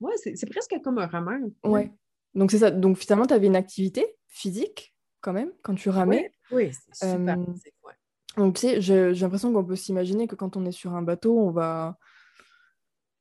oui, 0.00 0.12
c'est 0.16 0.50
presque 0.50 0.74
comme 0.82 0.98
un 0.98 1.06
rameur. 1.06 1.40
Ouais. 1.64 1.92
Donc, 2.34 2.50
c'est 2.50 2.58
ça. 2.58 2.70
Donc, 2.70 2.96
finalement, 2.96 3.26
tu 3.26 3.34
avais 3.34 3.46
une 3.46 3.56
activité 3.56 4.16
physique 4.28 4.94
quand 5.20 5.32
même 5.32 5.52
quand 5.62 5.74
tu 5.74 5.90
ramais. 5.90 6.32
Oui, 6.50 6.70
c'est 6.92 7.10
super. 7.10 7.36
donc, 8.36 8.54
tu 8.56 8.60
sais, 8.60 8.80
j'ai 8.80 9.12
l'impression 9.12 9.52
qu'on 9.52 9.64
peut 9.64 9.76
s'imaginer 9.76 10.26
que 10.26 10.34
quand 10.34 10.56
on 10.56 10.64
est 10.64 10.72
sur 10.72 10.94
un 10.94 11.02
bateau, 11.02 11.38
on 11.38 11.50
va, 11.50 11.98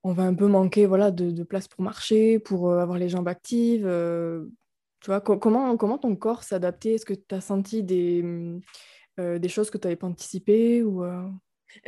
on 0.03 0.13
va 0.13 0.23
un 0.23 0.33
peu 0.33 0.47
manquer 0.47 0.85
voilà, 0.85 1.11
de, 1.11 1.43
place 1.43 1.67
pour 1.67 1.83
marcher, 1.83 2.39
pour 2.39 2.69
euh, 2.69 2.79
avoir 2.79 2.97
les 2.97 3.09
jambes 3.09 3.27
actives. 3.27 3.85
Euh, 3.85 4.45
tu 5.01 5.07
vois, 5.07 5.21
comment, 5.21 5.75
comment 5.77 5.97
ton 5.97 6.15
corps 6.15 6.43
s'est 6.43 6.55
adapté 6.55 6.95
Est-ce 6.95 7.05
que 7.05 7.13
tu 7.13 7.35
as 7.35 7.41
senti 7.41 7.83
des, 7.83 8.23
euh, 9.19 9.39
des 9.39 9.49
choses 9.49 9.69
que 9.69 9.77
tu 9.77 9.87
n'avais 9.87 9.95
pas 9.95 10.07
anticipées 10.07 10.83
ou, 10.83 11.05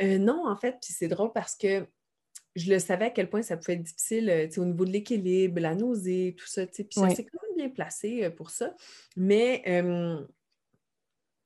Non, 0.00 0.46
en 0.46 0.56
fait, 0.56 0.76
puis 0.82 0.92
c'est 0.92 1.08
drôle 1.08 1.32
parce 1.32 1.54
que 1.56 1.86
je 2.54 2.70
le 2.72 2.78
savais 2.78 3.06
à 3.06 3.10
quel 3.10 3.30
point 3.30 3.42
ça 3.42 3.56
pouvait 3.56 3.74
être 3.74 3.82
difficile 3.82 4.28
euh, 4.30 4.48
au 4.56 4.64
niveau 4.64 4.84
de 4.84 4.90
l'équilibre, 4.90 5.60
la 5.60 5.74
nausée, 5.74 6.34
tout 6.38 6.46
ça. 6.46 6.66
Puis 6.66 6.86
ça 6.90 7.10
s'est 7.10 7.24
quand 7.24 7.38
même 7.48 7.56
bien 7.56 7.68
placé 7.70 8.24
euh, 8.24 8.30
pour 8.30 8.50
ça. 8.50 8.74
Mais 9.16 9.62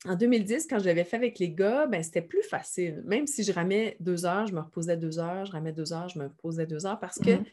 en 0.04 0.14
2010, 0.14 0.66
quand 0.68 0.78
je 0.78 0.84
l'avais 0.84 1.04
fait 1.04 1.16
avec 1.16 1.38
les 1.38 1.50
gars, 1.50 1.86
ben, 1.86 2.02
c'était 2.02 2.22
plus 2.22 2.42
facile. 2.42 3.02
Même 3.06 3.26
si 3.26 3.42
je 3.42 3.52
ramais 3.52 3.96
deux 3.98 4.24
heures, 4.24 4.46
je 4.46 4.54
me 4.54 4.60
reposais 4.60 4.96
deux 4.96 5.18
heures, 5.18 5.46
je 5.46 5.52
ramais 5.52 5.72
deux 5.72 5.92
heures, 5.92 6.08
je 6.08 6.18
me 6.18 6.24
reposais 6.24 6.66
deux 6.66 6.86
heures 6.86 7.00
parce 7.00 7.18
que 7.18 7.30
mmh 7.30 7.44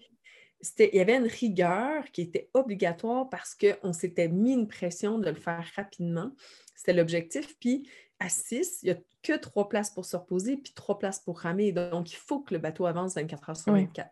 il 0.80 0.96
y 0.96 1.00
avait 1.00 1.18
une 1.18 1.28
rigueur 1.28 2.10
qui 2.12 2.22
était 2.22 2.50
obligatoire 2.54 3.30
parce 3.30 3.56
qu'on 3.56 3.94
s'était 3.94 4.28
mis 4.28 4.54
une 4.54 4.68
pression 4.68 5.20
de 5.20 5.30
le 5.30 5.36
faire 5.36 5.66
rapidement. 5.76 6.32
C'était 6.76 6.94
l'objectif. 6.94 7.58
Puis 7.60 7.88
à 8.24 8.30
6, 8.30 8.80
il 8.84 8.86
n'y 8.86 8.92
a 8.92 8.98
que 9.22 9.38
trois 9.38 9.68
places 9.68 9.90
pour 9.90 10.06
se 10.06 10.16
reposer, 10.16 10.58
puis 10.58 10.74
trois 10.74 10.98
places 10.98 11.20
pour 11.20 11.40
ramer. 11.40 11.72
Donc, 11.72 12.12
il 12.12 12.16
faut 12.16 12.40
que 12.40 12.54
le 12.54 12.60
bateau 12.60 12.86
avance 12.86 13.16
24 13.16 13.50
heures 13.50 13.58
sur 13.58 13.74
24. 13.74 14.10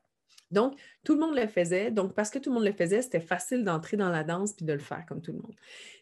Donc, 0.52 0.78
tout 1.06 1.14
le 1.14 1.22
monde 1.22 1.34
le 1.34 1.48
faisait. 1.48 1.92
Donc, 1.92 2.14
parce 2.14 2.30
que 2.30 2.38
tout 2.38 2.50
le 2.50 2.56
monde 2.56 2.66
le 2.66 2.74
faisait, 2.74 3.02
c'était 3.02 3.22
facile 3.22 3.64
d'entrer 3.64 3.96
dans 3.96 4.10
la 4.10 4.26
danse 4.26 4.52
puis 4.52 4.66
de 4.66 4.74
le 4.74 4.80
faire 4.80 5.06
comme 5.08 5.22
tout 5.22 5.32
le 5.32 5.40
monde. 5.40 5.56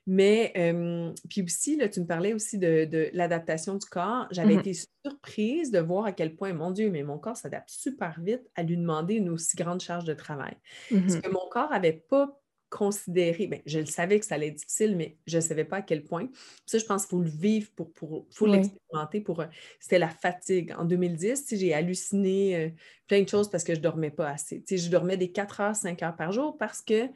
Mais, 0.07 0.51
euh, 0.57 1.13
puis 1.29 1.43
aussi, 1.43 1.75
là, 1.75 1.87
tu 1.87 2.01
me 2.01 2.07
parlais 2.07 2.33
aussi 2.33 2.57
de, 2.57 3.09
l'adaptation 3.13 3.75
du 3.75 3.85
corps. 3.85 4.27
J'avais 4.31 4.55
mmh 4.55 4.59
été 4.59 4.73
surprise 5.05 5.69
de 5.69 5.79
voir 5.79 6.05
à 6.05 6.11
quel 6.11 6.35
point, 6.35 6.51
mon 6.53 6.71
Dieu, 6.71 6.89
mais 6.89 7.03
mon 7.03 7.19
corps 7.19 7.37
s'adapte 7.37 7.69
super 7.69 8.19
vite 8.19 8.41
à 8.55 8.63
lui 8.63 8.75
demander 8.75 9.15
une 9.15 9.29
aussi 9.29 9.55
grande 9.55 9.81
charge 9.81 10.05
de 10.05 10.15
travail. 10.15 10.57
Parce 10.89 11.15
mmh 11.15 11.21
que 11.21 11.29
mon 11.29 11.47
corps 11.51 11.69
n'avait 11.69 12.03
pas 12.09 12.41
considérer, 12.69 13.47
bien, 13.47 13.59
je 13.65 13.79
le 13.79 13.85
savais 13.85 14.19
que 14.19 14.25
ça 14.25 14.35
allait 14.35 14.47
être 14.47 14.55
difficile, 14.55 14.95
mais 14.95 15.17
je 15.27 15.37
ne 15.37 15.41
savais 15.41 15.65
pas 15.65 15.77
à 15.77 15.81
quel 15.81 16.03
point. 16.03 16.29
ça, 16.65 16.77
je 16.77 16.85
pense 16.85 17.05
qu'il 17.05 17.17
faut 17.17 17.23
le 17.23 17.29
vivre, 17.29 17.69
pour, 17.75 17.91
pour 17.93 18.25
faut 18.31 18.45
l'expérimenter. 18.45 19.21
Pour, 19.21 19.41
euh, 19.41 19.45
c'était 19.79 19.99
la 19.99 20.09
fatigue. 20.09 20.73
En 20.77 20.85
2010, 20.85 21.45
j'ai 21.51 21.73
halluciné 21.73 22.55
euh, 22.55 22.69
plein 23.07 23.21
de 23.21 23.29
choses 23.29 23.49
parce 23.49 23.63
que 23.63 23.73
je 23.73 23.79
ne 23.79 23.83
dormais 23.83 24.11
pas 24.11 24.29
assez. 24.29 24.63
je 24.69 24.89
dormais 24.89 25.17
des 25.17 25.31
4 25.31 25.61
heures, 25.61 25.75
5 25.75 26.01
heures 26.03 26.15
par 26.15 26.31
jour 26.31 26.57
parce 26.57 26.81
que 26.81 27.09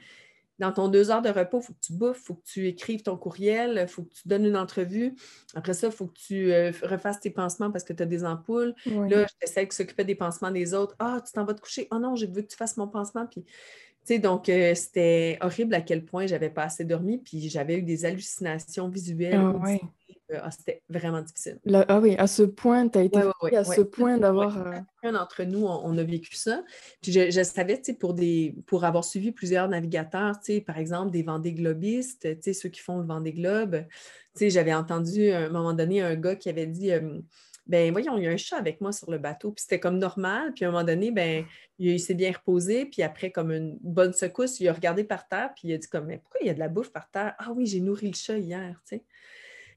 dans 0.59 0.71
ton 0.71 0.87
deux 0.87 1.09
heures 1.09 1.21
de 1.21 1.29
repos, 1.29 1.59
il 1.61 1.65
faut 1.65 1.73
que 1.73 1.79
tu 1.81 1.93
bouffes, 1.93 2.19
il 2.21 2.25
faut 2.25 2.33
que 2.35 2.45
tu 2.45 2.67
écrives 2.67 3.01
ton 3.01 3.17
courriel, 3.17 3.79
il 3.81 3.87
faut 3.87 4.03
que 4.03 4.13
tu 4.13 4.27
donnes 4.27 4.45
une 4.45 4.55
entrevue. 4.55 5.15
Après 5.55 5.73
ça, 5.73 5.87
il 5.87 5.93
faut 5.93 6.07
que 6.07 6.17
tu 6.17 6.53
euh, 6.53 6.71
refasses 6.83 7.19
tes 7.19 7.31
pansements 7.31 7.71
parce 7.71 7.83
que 7.83 7.93
tu 7.93 8.03
as 8.03 8.05
des 8.05 8.23
ampoules. 8.23 8.75
Là, 8.85 9.25
j'essaie 9.41 9.65
de 9.65 9.73
s'occuper 9.73 10.03
des 10.03 10.15
pansements 10.15 10.51
des 10.51 10.73
autres. 10.73 10.95
Ah, 10.99 11.21
tu 11.25 11.33
t'en 11.33 11.43
vas 11.43 11.53
te 11.53 11.61
coucher. 11.61 11.87
Oh 11.91 11.97
non, 11.97 12.15
j'ai 12.15 12.27
vu 12.27 12.43
que 12.43 12.47
tu 12.47 12.55
fasses 12.55 12.77
mon 12.77 12.87
pansement. 12.87 13.25
Puis 13.25 13.43
donc, 14.09 14.49
euh, 14.49 14.75
c'était 14.75 15.37
horrible 15.41 15.73
à 15.73 15.81
quel 15.81 16.03
point 16.03 16.27
j'avais 16.27 16.49
pas 16.49 16.63
assez 16.63 16.85
dormi, 16.85 17.17
puis 17.17 17.49
j'avais 17.49 17.77
eu 17.77 17.83
des 17.83 18.05
hallucinations 18.05 18.89
visuelles, 18.89 19.35
ah 19.35 19.53
ah, 20.41 20.49
c'était 20.51 20.81
vraiment 20.89 21.21
difficile. 21.21 21.59
ah 21.87 21.99
oui, 21.99 22.15
à 22.17 22.27
ce 22.27 22.43
point, 22.43 22.87
tu 22.87 22.97
as 22.97 23.03
été 23.03 23.19
à 23.55 23.63
ce 23.63 23.81
point 23.81 24.17
d'avoir. 24.17 24.57
Euh, 24.57 24.71
Chacun 25.03 25.13
d'entre 25.13 25.43
nous, 25.43 25.65
on, 25.65 25.97
a 25.97 26.03
vécu 26.03 26.35
ça. 26.35 26.63
Puis 27.01 27.11
je, 27.11 27.29
je 27.29 27.43
savais, 27.43 27.81
pour, 27.99 28.13
des, 28.13 28.55
pour 28.65 28.83
avoir 28.85 29.03
suivi 29.03 29.31
plusieurs 29.31 29.67
navigateurs, 29.67 30.35
par 30.65 30.77
exemple, 30.77 31.11
des 31.11 31.23
Vendée 31.23 31.53
Globistes, 31.53 32.27
ceux 32.53 32.69
qui 32.69 32.79
font 32.79 32.99
le 32.99 33.05
Vendée 33.05 33.33
Globe, 33.33 33.83
j'avais 34.39 34.73
entendu 34.73 35.29
à 35.29 35.41
un 35.41 35.49
moment 35.49 35.73
donné 35.73 36.01
un 36.01 36.15
gars 36.15 36.35
qui 36.35 36.49
avait 36.49 36.67
dit 36.67 36.91
ben 37.65 37.91
voyons, 37.91 38.17
il 38.17 38.23
y 38.25 38.27
a 38.27 38.31
un 38.31 38.37
chat 38.37 38.57
avec 38.57 38.81
moi 38.81 38.91
sur 38.91 39.09
le 39.09 39.17
bateau. 39.17 39.51
Puis 39.51 39.61
c'était 39.63 39.79
comme 39.79 39.97
normal. 39.97 40.53
Puis 40.53 40.65
à 40.65 40.67
un 40.67 40.71
moment 40.71 40.83
donné, 40.83 41.11
ben, 41.11 41.45
il, 41.79 41.99
s'est 41.99 42.13
bien 42.13 42.31
reposé. 42.31 42.85
Puis 42.85 43.01
après, 43.03 43.31
comme 43.31 43.51
une 43.51 43.77
bonne 43.81 44.13
secousse, 44.13 44.59
il 44.59 44.67
a 44.67 44.73
regardé 44.73 45.03
par 45.03 45.27
terre. 45.27 45.51
Puis 45.55 45.69
il 45.69 45.73
a 45.73 45.77
dit 45.77 45.87
comme, 45.87 46.07
mais 46.07 46.17
pourquoi 46.17 46.41
il 46.41 46.47
y 46.47 46.49
a 46.49 46.53
de 46.53 46.59
la 46.59 46.67
bouffe 46.67 46.91
par 46.91 47.09
terre? 47.09 47.35
Ah 47.37 47.51
oui, 47.53 47.65
j'ai 47.65 47.79
nourri 47.79 48.07
le 48.09 48.15
chat 48.15 48.37
hier, 48.37 48.81
tu 48.87 48.97
sais. 48.97 49.03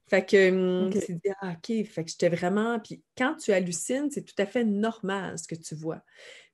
Fait 0.09 0.25
que 0.25 0.51
hum, 0.53 0.93
c'est 0.93 1.15
dit, 1.15 1.31
ah, 1.41 1.55
OK, 1.55 1.85
fait 1.85 2.05
que 2.05 2.11
j'étais 2.11 2.29
vraiment. 2.29 2.79
Puis 2.79 3.03
quand 3.17 3.37
tu 3.37 3.53
hallucines, 3.53 4.11
c'est 4.11 4.23
tout 4.23 4.35
à 4.39 4.47
fait 4.47 4.65
normal 4.65 5.39
ce 5.39 5.49
que 5.49 5.57
tu 5.57 5.75
vois. 5.75 6.03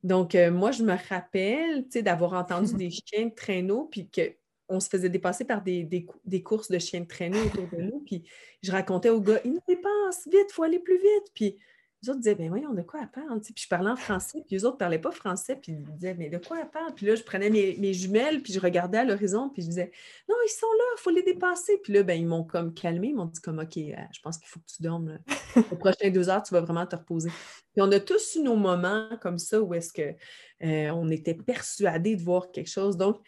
Donc, 0.02 0.34
euh, 0.34 0.50
moi, 0.50 0.72
je 0.72 0.82
me 0.82 0.94
rappelle, 1.08 1.84
tu 1.84 1.92
sais, 1.92 2.02
d'avoir 2.02 2.32
entendu 2.32 2.74
des 2.76 2.90
chiens 2.90 3.26
de 3.26 3.34
traîneau, 3.34 3.88
puis 3.90 4.08
que 4.08 4.34
on 4.72 4.80
se 4.80 4.88
faisait 4.88 5.10
dépasser 5.10 5.44
par 5.44 5.62
des, 5.62 6.42
courses 6.42 6.70
de 6.70 6.78
chiens 6.78 7.00
de 7.00 7.06
traîneau 7.06 7.38
autour 7.44 7.68
de 7.68 7.82
nous. 7.82 8.00
Puis 8.00 8.24
je 8.62 8.72
racontais 8.72 9.10
aux 9.10 9.20
gars, 9.20 9.40
ils 9.44 9.52
nous 9.52 9.62
dépassent, 9.68 10.26
vite, 10.26 10.46
il 10.48 10.52
faut 10.52 10.62
aller 10.62 10.78
plus 10.78 10.96
vite. 10.96 11.32
Puis 11.34 11.58
les 12.02 12.10
autres 12.10 12.18
disaient, 12.18 12.34
ben 12.34 12.48
voyons, 12.48 12.72
de 12.74 12.82
quoi 12.82 13.00
elle 13.02 13.10
parle? 13.10 13.40
Puis 13.40 13.54
je 13.56 13.68
parlais 13.68 13.90
en 13.90 13.96
français, 13.96 14.42
puis 14.46 14.56
les 14.56 14.64
autres 14.64 14.74
ne 14.74 14.78
parlaient 14.78 14.98
pas 14.98 15.12
français, 15.12 15.54
puis 15.54 15.72
ils 15.72 15.94
disaient, 15.94 16.14
mais 16.14 16.30
de 16.30 16.38
quoi 16.38 16.58
elle 16.60 16.68
parle? 16.68 16.92
Puis 16.94 17.06
là, 17.06 17.14
je 17.14 17.22
prenais 17.22 17.48
mes, 17.48 17.94
jumelles, 17.94 18.42
puis 18.42 18.52
je 18.52 18.58
regardais 18.58 18.98
à 18.98 19.04
l'horizon, 19.04 19.50
puis 19.50 19.62
je 19.62 19.68
disais, 19.68 19.92
non, 20.28 20.34
ils 20.44 20.50
sont 20.50 20.66
là, 20.66 20.84
il 20.96 21.00
faut 21.00 21.10
les 21.10 21.22
dépasser. 21.22 21.78
Puis 21.84 21.92
là, 21.92 22.02
ben, 22.02 22.14
ils 22.14 22.26
m'ont 22.26 22.42
comme 22.42 22.74
calmé, 22.74 23.08
ils 23.08 23.14
m'ont 23.14 23.26
dit 23.26 23.40
comme, 23.40 23.60
OK, 23.60 23.76
euh, 23.76 23.94
je 24.12 24.20
pense 24.20 24.38
qu'il 24.38 24.48
faut 24.48 24.58
que 24.58 24.66
tu 24.74 24.82
dormes. 24.82 25.18
Les 25.54 25.62
prochaines 25.78 26.12
deux 26.12 26.28
heures, 26.28 26.42
tu 26.42 26.54
vas 26.54 26.60
vraiment 26.60 26.86
te 26.86 26.96
reposer. 26.96 27.30
Puis 27.72 27.82
on 27.82 27.92
a 27.92 28.00
tous 28.00 28.34
eu 28.34 28.40
nos 28.40 28.56
moments 28.56 29.08
comme 29.20 29.38
ça 29.38 29.62
où 29.62 29.72
est-ce 29.72 29.92
qu'on 29.92 31.06
euh, 31.06 31.10
était 31.10 31.34
persuadés 31.34 32.16
de 32.16 32.22
voir 32.22 32.50
quelque 32.50 32.70
chose. 32.70 32.96
Donc, 32.96 33.18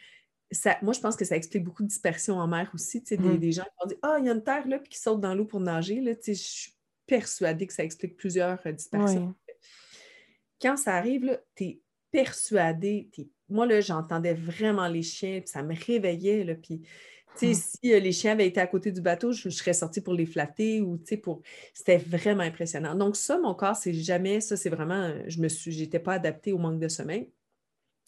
moi, 0.82 0.92
je 0.92 1.00
pense 1.00 1.16
que 1.16 1.24
ça 1.24 1.36
explique 1.36 1.64
beaucoup 1.64 1.82
de 1.82 1.88
dispersion 1.88 2.38
en 2.38 2.46
mer 2.46 2.70
aussi. 2.74 3.00
Des, 3.00 3.16
mmh. 3.16 3.38
des, 3.38 3.52
gens 3.52 3.62
qui 3.62 3.70
vont 3.80 3.88
dire 3.88 3.98
Ah, 4.02 4.16
il 4.18 4.26
y 4.26 4.28
a 4.28 4.32
une 4.32 4.44
terre 4.44 4.66
là, 4.68 4.78
puis 4.78 4.90
qui 4.90 4.98
saute 4.98 5.20
dans 5.20 5.34
l'eau 5.34 5.44
pour 5.44 5.60
nager. 5.60 6.00
Là, 6.00 6.12
je 6.26 6.32
suis 6.32 6.72
persuadée 7.06 7.66
que 7.66 7.72
ça 7.72 7.84
explique 7.84 8.16
plusieurs 8.16 8.58
euh, 8.66 8.72
dispersions. 8.72 9.34
Quand 10.60 10.76
ça 10.76 10.94
arrive, 10.94 11.40
tu 11.54 11.64
es 11.64 11.80
persuadé. 12.10 13.10
Moi, 13.48 13.66
là, 13.66 13.80
j'entendais 13.80 14.34
vraiment 14.34 14.88
les 14.88 15.02
chiens, 15.02 15.40
puis 15.40 15.48
ça 15.48 15.62
me 15.62 15.74
réveillait. 15.74 16.44
Là, 16.44 16.54
puis, 16.54 16.82
mmh. 17.42 17.54
si 17.54 17.92
euh, 17.92 17.98
les 17.98 18.12
chiens 18.12 18.32
avaient 18.32 18.46
été 18.46 18.60
à 18.60 18.66
côté 18.66 18.92
du 18.92 19.00
bateau, 19.00 19.32
je, 19.32 19.48
serais 19.48 19.74
sortie 19.74 20.00
pour 20.00 20.14
les 20.14 20.26
flatter 20.26 20.80
ou 20.80 20.98
pour. 21.22 21.42
C'était 21.72 21.98
vraiment 21.98 22.42
impressionnant. 22.42 22.94
Donc, 22.94 23.16
ça, 23.16 23.38
mon 23.38 23.54
corps, 23.54 23.76
c'est 23.76 23.94
jamais. 23.94 24.40
Ça, 24.40 24.56
c'est 24.56 24.70
vraiment. 24.70 25.02
Euh, 25.02 25.22
je 25.26 25.40
me 25.40 25.48
suis. 25.48 25.72
J'étais 25.72 25.98
pas 25.98 26.14
adaptée 26.14 26.52
au 26.52 26.58
manque 26.58 26.80
de 26.80 26.88
sommeil. 26.88 27.30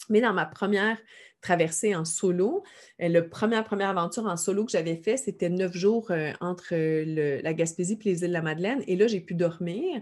Mais 0.09 0.21
dans 0.21 0.33
ma 0.33 0.45
première 0.45 0.97
traversée 1.41 1.95
en 1.95 2.05
solo, 2.05 2.63
euh, 3.01 3.07
la 3.07 3.21
première, 3.21 3.63
première 3.63 3.89
aventure 3.89 4.25
en 4.25 4.37
solo 4.37 4.65
que 4.65 4.71
j'avais 4.71 4.95
fait, 4.95 5.17
c'était 5.17 5.49
neuf 5.49 5.73
jours 5.73 6.11
euh, 6.11 6.31
entre 6.41 6.75
la 6.75 7.53
Gaspésie 7.53 7.97
et 8.03 8.09
les 8.09 8.21
îles 8.23 8.29
de 8.29 8.33
la 8.33 8.41
Madeleine. 8.41 8.83
Et 8.87 8.95
là, 8.95 9.07
j'ai 9.07 9.21
pu 9.21 9.35
dormir. 9.35 10.01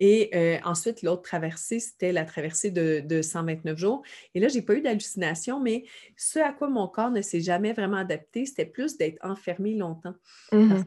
Et 0.00 0.30
euh, 0.34 0.58
ensuite, 0.64 1.02
l'autre 1.02 1.22
traversée, 1.22 1.80
c'était 1.80 2.12
la 2.12 2.24
traversée 2.24 2.70
de, 2.70 3.22
129 3.22 3.76
jours. 3.76 4.02
Et 4.34 4.40
là, 4.40 4.48
je 4.48 4.54
n'ai 4.54 4.62
pas 4.62 4.74
eu 4.74 4.80
d'hallucination, 4.80 5.60
mais 5.60 5.84
ce 6.16 6.38
à 6.38 6.52
quoi 6.52 6.68
mon 6.68 6.86
corps 6.86 7.10
ne 7.10 7.20
s'est 7.20 7.40
jamais 7.40 7.72
vraiment 7.72 7.96
adapté, 7.96 8.46
c'était 8.46 8.66
plus 8.66 8.96
d'être 8.96 9.18
enfermé 9.24 9.74
longtemps. 9.74 10.14
Mmh 10.52 10.82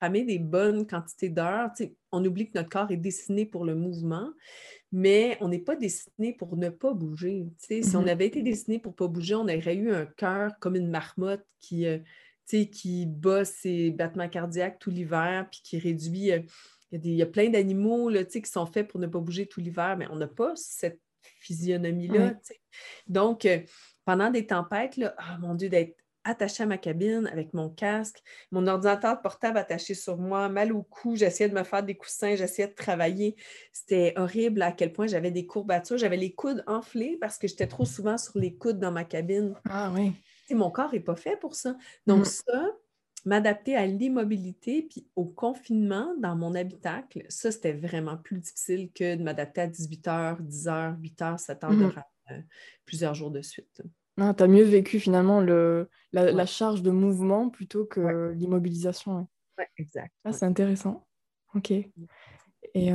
ramer 0.00 0.24
des 0.24 0.38
bonnes 0.38 0.86
quantités 0.86 1.28
d'heures. 1.28 1.70
On 2.12 2.24
oublie 2.24 2.50
que 2.50 2.58
notre 2.58 2.68
corps 2.68 2.90
est 2.90 2.96
dessiné 2.96 3.46
pour 3.46 3.64
le 3.64 3.74
mouvement 3.74 4.30
mais 4.92 5.38
on 5.40 5.48
n'est 5.48 5.58
pas 5.58 5.74
destiné 5.74 6.34
pour 6.34 6.56
ne 6.56 6.68
pas 6.68 6.92
bouger. 6.92 7.46
Si 7.58 7.82
on 7.96 8.02
mmh 8.02 8.08
avait 8.08 8.26
été 8.26 8.42
destiné 8.42 8.78
pour 8.78 8.92
ne 8.92 8.96
pas 8.96 9.08
bouger, 9.08 9.34
on 9.34 9.44
aurait 9.44 9.74
eu 9.74 9.90
un 9.90 10.04
cœur 10.04 10.52
comme 10.60 10.76
une 10.76 10.90
marmotte 10.90 11.44
qui, 11.60 11.86
euh, 11.86 11.98
qui 12.46 13.06
bat 13.06 13.46
ses 13.46 13.90
battements 13.90 14.28
cardiaques 14.28 14.78
tout 14.78 14.90
l'hiver, 14.90 15.48
puis 15.50 15.60
qui 15.64 15.78
réduit. 15.78 16.32
Euh, 16.32 16.40
il, 16.92 17.14
y 17.14 17.22
a 17.22 17.26
plein 17.26 17.48
d'animaux 17.48 18.10
qui 18.30 18.42
sont 18.44 18.66
faits 18.66 18.88
pour 18.88 19.00
ne 19.00 19.06
pas 19.06 19.18
bouger 19.18 19.46
tout 19.46 19.60
l'hiver, 19.60 19.96
mais 19.96 20.06
on 20.10 20.16
n'a 20.16 20.26
pas 20.26 20.52
cette 20.56 21.00
physionomie-là. 21.40 22.34
Donc, 23.06 23.46
euh, 23.46 23.60
pendant 24.04 24.30
des 24.30 24.46
tempêtes, 24.46 24.98
là, 24.98 25.14
oh 25.18 25.40
mon 25.40 25.54
Dieu, 25.54 25.70
d'être 25.70 25.96
attaché 26.24 26.62
à 26.62 26.66
ma 26.66 26.78
cabine 26.78 27.28
avec 27.32 27.54
mon 27.54 27.68
casque, 27.68 28.22
mon 28.50 28.66
ordinateur 28.66 29.20
portable 29.22 29.58
attaché 29.58 29.94
sur 29.94 30.18
moi, 30.18 30.48
mal 30.48 30.72
au 30.72 30.82
cou, 30.82 31.16
j'essayais 31.16 31.48
de 31.48 31.54
me 31.54 31.64
faire 31.64 31.82
des 31.82 31.96
coussins, 31.96 32.36
j'essayais 32.36 32.68
de 32.68 32.74
travailler. 32.74 33.36
C'était 33.72 34.12
horrible 34.16 34.62
à 34.62 34.72
quel 34.72 34.92
point 34.92 35.06
j'avais 35.06 35.30
des 35.30 35.46
courbatures, 35.46 35.98
j'avais 35.98 36.16
les 36.16 36.34
coudes 36.34 36.62
enflés 36.66 37.16
parce 37.20 37.38
que 37.38 37.48
j'étais 37.48 37.66
trop 37.66 37.84
souvent 37.84 38.18
sur 38.18 38.38
les 38.38 38.54
coudes 38.54 38.78
dans 38.78 38.92
ma 38.92 39.04
cabine. 39.04 39.54
Ah 39.68 39.92
oui. 39.94 40.12
mon 40.50 40.70
corps 40.70 40.92
n'est 40.92 41.00
pas 41.00 41.16
fait 41.16 41.36
pour 41.36 41.54
ça. 41.54 41.76
Donc 42.06 42.22
mm. 42.22 42.24
ça, 42.24 42.66
m'adapter 43.24 43.76
à 43.76 43.86
l'immobilité 43.86 44.82
puis 44.82 45.06
au 45.16 45.24
confinement 45.24 46.14
dans 46.18 46.36
mon 46.36 46.54
habitacle, 46.54 47.24
ça, 47.28 47.50
c'était 47.52 47.72
vraiment 47.72 48.16
plus 48.16 48.38
difficile 48.38 48.90
que 48.92 49.16
de 49.16 49.22
m'adapter 49.22 49.62
à 49.62 49.66
18 49.66 50.06
h, 50.06 50.42
10 50.42 50.66
h, 50.66 51.00
8 51.00 51.20
h, 51.20 51.38
7 51.38 51.62
h 51.62 51.78
de 51.78 51.84
rame, 51.84 52.44
plusieurs 52.84 53.14
jours 53.14 53.30
de 53.30 53.42
suite. 53.42 53.82
Ah, 54.20 54.34
tu 54.34 54.42
as 54.42 54.46
mieux 54.46 54.64
vécu 54.64 55.00
finalement 55.00 55.40
le, 55.40 55.88
la, 56.12 56.46
charge 56.46 56.82
de 56.82 56.90
mouvement 56.90 57.48
plutôt 57.48 57.86
que 57.86 58.32
l'immobilisation. 58.32 59.26
Exact. 59.78 60.12
Ah, 60.24 60.32
c'est 60.32 60.44
intéressant. 60.44 61.06
Ok. 61.54 61.70
Et 61.70 62.92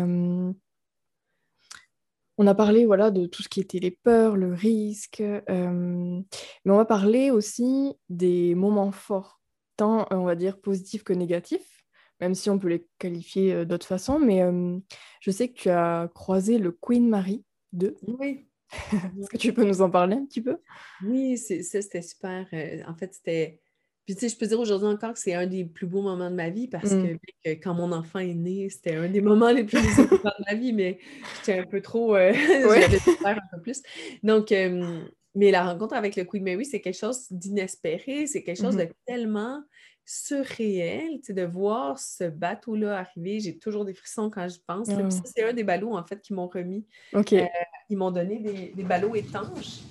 on 2.37 2.45
a 2.45 2.53
parlé 2.53 2.85
voilà, 2.85 3.09
de 3.09 3.25
tout 3.25 3.41
ce 3.41 3.49
qui 3.49 3.59
était 3.59 3.79
les 3.79 3.91
peurs, 3.91 4.37
le 4.37 4.53
risque, 4.53 5.21
mais 5.21 6.23
on 6.65 6.77
va 6.77 6.85
parler 6.85 7.31
aussi 7.31 7.95
des 8.09 8.53
moments 8.53 8.91
forts, 8.91 9.41
tant 9.75 10.07
on 10.11 10.23
va 10.23 10.35
dire 10.35 10.59
positifs 10.59 11.03
que 11.03 11.13
négatifs, 11.13 11.83
même 12.19 12.35
si 12.35 12.51
on 12.51 12.59
peut 12.59 12.67
les 12.67 12.87
qualifier 12.99 13.65
d'autres 13.65 13.87
façons. 13.87 14.19
Mais 14.19 14.43
je 15.19 15.31
sais 15.31 15.49
que 15.49 15.59
tu 15.59 15.69
as 15.69 16.09
croisé 16.13 16.59
le 16.59 16.71
Queen 16.71 17.09
Mary 17.09 17.43
2. 17.73 17.95
Oui. 18.19 18.47
Est-ce 19.21 19.29
que 19.29 19.37
tu 19.37 19.53
peux 19.53 19.63
nous 19.63 19.81
en 19.81 19.89
parler 19.89 20.15
un 20.15 20.25
petit 20.25 20.41
peu? 20.41 20.57
Oui, 21.03 21.37
ça, 21.37 21.81
c'était 21.81 22.01
super. 22.01 22.45
Euh, 22.53 22.81
en 22.87 22.95
fait, 22.95 23.13
c'était. 23.13 23.61
Puis, 24.05 24.15
tu 24.15 24.21
sais, 24.21 24.29
je 24.29 24.37
peux 24.37 24.47
dire 24.47 24.59
aujourd'hui 24.59 24.87
encore 24.87 25.13
que 25.13 25.19
c'est 25.19 25.33
un 25.33 25.47
des 25.47 25.65
plus 25.65 25.85
beaux 25.85 26.01
moments 26.01 26.29
de 26.29 26.35
ma 26.35 26.49
vie 26.49 26.69
parce 26.69 26.93
mmh. 26.93 27.17
que, 27.43 27.49
quand 27.55 27.73
mon 27.73 27.91
enfant 27.91 28.19
est 28.19 28.33
né, 28.33 28.69
c'était 28.69 28.95
un 28.95 29.09
des 29.09 29.19
moments 29.19 29.51
les 29.51 29.65
plus 29.65 29.79
beaux 29.81 30.17
de 30.17 30.45
ma 30.49 30.55
vie, 30.55 30.71
mais 30.71 30.99
j'étais 31.35 31.59
un 31.59 31.65
peu 31.65 31.81
trop. 31.81 32.15
Euh, 32.15 32.31
j'avais 32.33 32.99
faire 32.99 33.37
un 33.37 33.57
peu 33.57 33.61
plus. 33.61 33.81
Donc, 34.23 34.53
mais 35.37 35.51
la 35.51 35.63
rencontre 35.63 35.93
avec 35.93 36.15
le 36.15 36.23
Queen 36.23 36.43
Mary, 36.43 36.65
c'est 36.65 36.81
quelque 36.81 36.97
chose 36.97 37.27
d'inespéré, 37.29 38.25
c'est 38.25 38.43
quelque 38.43 38.61
chose 38.61 38.75
mmh 38.75 38.79
de 38.79 38.89
tellement 39.05 39.61
surréel, 40.07 41.19
de 41.27 41.43
voir 41.43 41.99
ce 41.99 42.23
bateau-là 42.23 42.97
arriver. 42.97 43.41
J'ai 43.41 43.57
toujours 43.57 43.83
des 43.83 43.93
frissons 43.93 44.29
quand 44.29 44.47
je 44.47 44.57
pense. 44.65 44.87
Ah. 44.89 45.09
c'est 45.11 45.43
un 45.43 45.53
des 45.53 45.65
ballots, 45.65 45.95
en 45.95 46.03
fait, 46.03 46.21
qui 46.21 46.33
m'ont 46.33 46.47
remis. 46.47 46.85
Euh, 47.13 47.45
ils 47.89 47.97
m'ont 47.97 48.11
donné 48.11 48.39
des, 48.39 48.69
des, 48.69 48.83
ballots 48.83 49.15
étanches. 49.15 49.81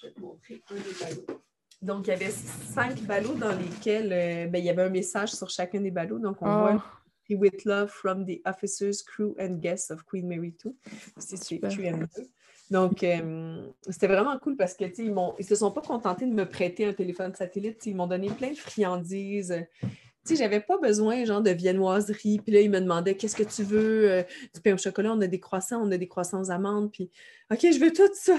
Je 0.00 0.06
vais 0.06 0.12
te 0.14 0.20
montrer 0.20 0.62
un 0.70 0.74
des 0.74 0.80
ballots. 1.04 1.40
Donc, 1.82 2.06
il 2.06 2.10
y 2.10 2.12
avait 2.14 2.30
cinq 2.30 3.02
ballots 3.02 3.34
dans 3.34 3.54
lesquels 3.54 4.10
euh, 4.10 4.46
ben, 4.46 4.58
il 4.58 4.64
y 4.64 4.70
avait 4.70 4.82
un 4.82 4.90
message 4.90 5.32
sur 5.32 5.50
chacun 5.50 5.82
des 5.82 5.90
ballots. 5.90 6.18
Donc, 6.18 6.40
on 6.40 6.46
voit 6.46 6.82
ah. 6.82 6.94
With 7.30 7.66
love 7.66 7.90
from 7.90 8.24
the 8.24 8.40
officers, 8.46 9.02
crew 9.02 9.34
and 9.38 9.60
guests 9.60 9.90
of 9.90 10.02
Queen 10.06 10.26
Mary 10.26 10.54
2. 10.64 10.74
C'est 11.18 11.36
QM2. 11.60 12.26
Donc, 12.70 13.02
euh, 13.02 13.66
c'était 13.88 14.08
vraiment 14.08 14.38
cool 14.38 14.56
parce 14.56 14.74
que, 14.74 14.84
ils 14.98 15.14
ne 15.14 15.42
se 15.42 15.54
sont 15.54 15.70
pas 15.70 15.80
contentés 15.80 16.26
de 16.26 16.32
me 16.32 16.44
prêter 16.44 16.84
un 16.84 16.92
téléphone 16.92 17.34
satellite. 17.34 17.84
Ils 17.86 17.96
m'ont 17.96 18.06
donné 18.06 18.28
plein 18.28 18.50
de 18.50 18.56
friandises. 18.56 19.54
Tu 19.80 19.88
sais, 20.24 20.36
j'avais 20.36 20.60
pas 20.60 20.76
besoin, 20.78 21.24
genre, 21.24 21.40
de 21.40 21.50
viennoiserie. 21.50 22.40
Puis 22.40 22.52
là, 22.52 22.60
ils 22.60 22.70
me 22.70 22.80
demandaient, 22.80 23.16
qu'est-ce 23.16 23.36
que 23.36 23.42
tu 23.42 23.62
veux? 23.62 24.10
Euh, 24.10 24.22
du 24.54 24.60
pain 24.60 24.74
au 24.74 24.78
chocolat, 24.78 25.12
on 25.12 25.20
a 25.22 25.26
des 25.26 25.40
croissants, 25.40 25.82
on 25.82 25.90
a 25.90 25.96
des 25.96 26.08
croissants 26.08 26.42
aux 26.42 26.50
amandes. 26.50 26.92
Puis, 26.92 27.10
OK, 27.50 27.60
je 27.62 27.78
veux 27.78 27.92
tout 27.92 28.08
ça. 28.12 28.38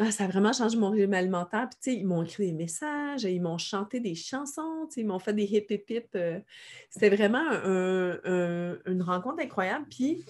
Ah, 0.00 0.12
ça 0.12 0.24
a 0.24 0.28
vraiment 0.28 0.52
changé 0.52 0.78
mon 0.78 0.90
régime 0.90 1.12
alimentaire. 1.12 1.68
Puis, 1.68 1.78
tu 1.82 1.90
sais, 1.90 1.96
ils 1.98 2.06
m'ont 2.06 2.22
écrit 2.22 2.46
des 2.46 2.52
messages, 2.52 3.24
ils 3.24 3.42
m'ont 3.42 3.58
chanté 3.58 3.98
des 3.98 4.14
chansons, 4.14 4.88
ils 4.96 5.04
m'ont 5.04 5.18
fait 5.18 5.34
des 5.34 5.42
hip 5.42 5.66
hip 5.70 5.84
hip. 5.90 6.06
Euh. 6.14 6.38
C'était 6.88 7.10
vraiment 7.10 7.50
une 7.50 9.02
rencontre 9.02 9.42
incroyable. 9.42 9.86
Puis, 9.90 10.24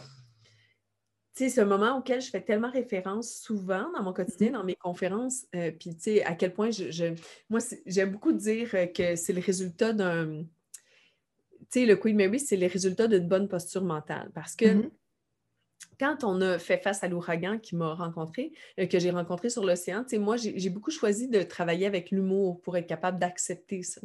c'est 1.39 1.61
un 1.61 1.65
moment 1.65 1.99
auquel 1.99 2.21
je 2.21 2.31
fais 2.31 2.41
tellement 2.41 2.71
référence 2.71 3.33
souvent 3.33 3.91
dans 3.93 4.03
mon 4.03 4.13
quotidien, 4.13 4.51
mmh 4.51 4.53
dans 4.53 4.65
mes 4.65 4.75
conférences. 4.75 5.47
Euh, 5.55 5.71
puis, 5.71 5.95
tu 5.95 6.03
sais, 6.03 6.25
à 6.25 6.35
quel 6.35 6.53
point 6.53 6.71
je. 6.71 7.15
moi, 7.49 7.61
j'aime 7.87 8.11
beaucoup 8.11 8.33
dire 8.33 8.71
euh, 8.75 8.87
que 8.87 9.15
c'est 9.15 9.33
le 9.33 9.41
résultat 9.41 9.93
d'un. 9.93 10.45
Tu 11.71 11.81
sais, 11.81 11.87
le 11.87 11.97
Queen 11.97 12.17
Mary, 12.17 12.41
c'est 12.41 12.57
le 12.57 12.67
résultat 12.67 13.07
d'une 13.07 13.29
bonne 13.29 13.49
posture 13.49 13.83
mentale. 13.83 14.31
Parce 14.35 14.57
que 14.57 14.67
mmh 14.67 14.91
quand 15.99 16.23
on 16.23 16.41
a 16.41 16.59
fait 16.59 16.79
face 16.79 17.03
à 17.03 17.09
l'ouragan 17.09 17.59
qui 17.59 17.75
m'a 17.77 17.95
rencontré, 17.95 18.53
euh, 18.79 18.87
que 18.87 18.99
j'ai 18.99 19.11
rencontré 19.11 19.51
sur 19.51 19.65
l'océan, 19.65 20.05
moi, 20.15 20.37
j'ai 20.37 20.71
beaucoup 20.71 20.91
choisi 20.91 21.29
de 21.29 21.43
travailler 21.43 21.87
avec 21.87 22.11
l'humour 22.11 22.61
pour 22.61 22.77
être 22.77 22.87
capable 22.87 23.19
d'accepter 23.19 23.83
ça. 23.83 24.01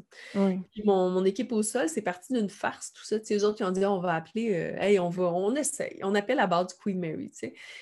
mon, 0.84 1.24
équipe 1.24 1.52
au 1.52 1.64
sol, 1.64 1.88
c'est 1.90 2.02
parti 2.02 2.34
d'une 2.34 2.50
farce, 2.50 2.92
tout 2.94 3.04
ça. 3.04 3.18
Les 3.30 3.44
autres 3.44 3.58
qui 3.58 3.64
ont 3.64 3.72
dit 3.72 3.86
on 3.86 4.00
va 4.00 4.16
appeler, 4.16 4.54
euh, 4.54 4.82
hey, 4.82 5.00
on 5.00 5.10
va, 5.10 5.26
on 5.26 5.56
essaye. 5.56 6.00
On 6.04 6.16
appelle 6.16 6.40
à 6.40 6.48
bord 6.48 6.66
du 6.66 6.74
Queen 6.76 7.00
Mary. 7.00 7.32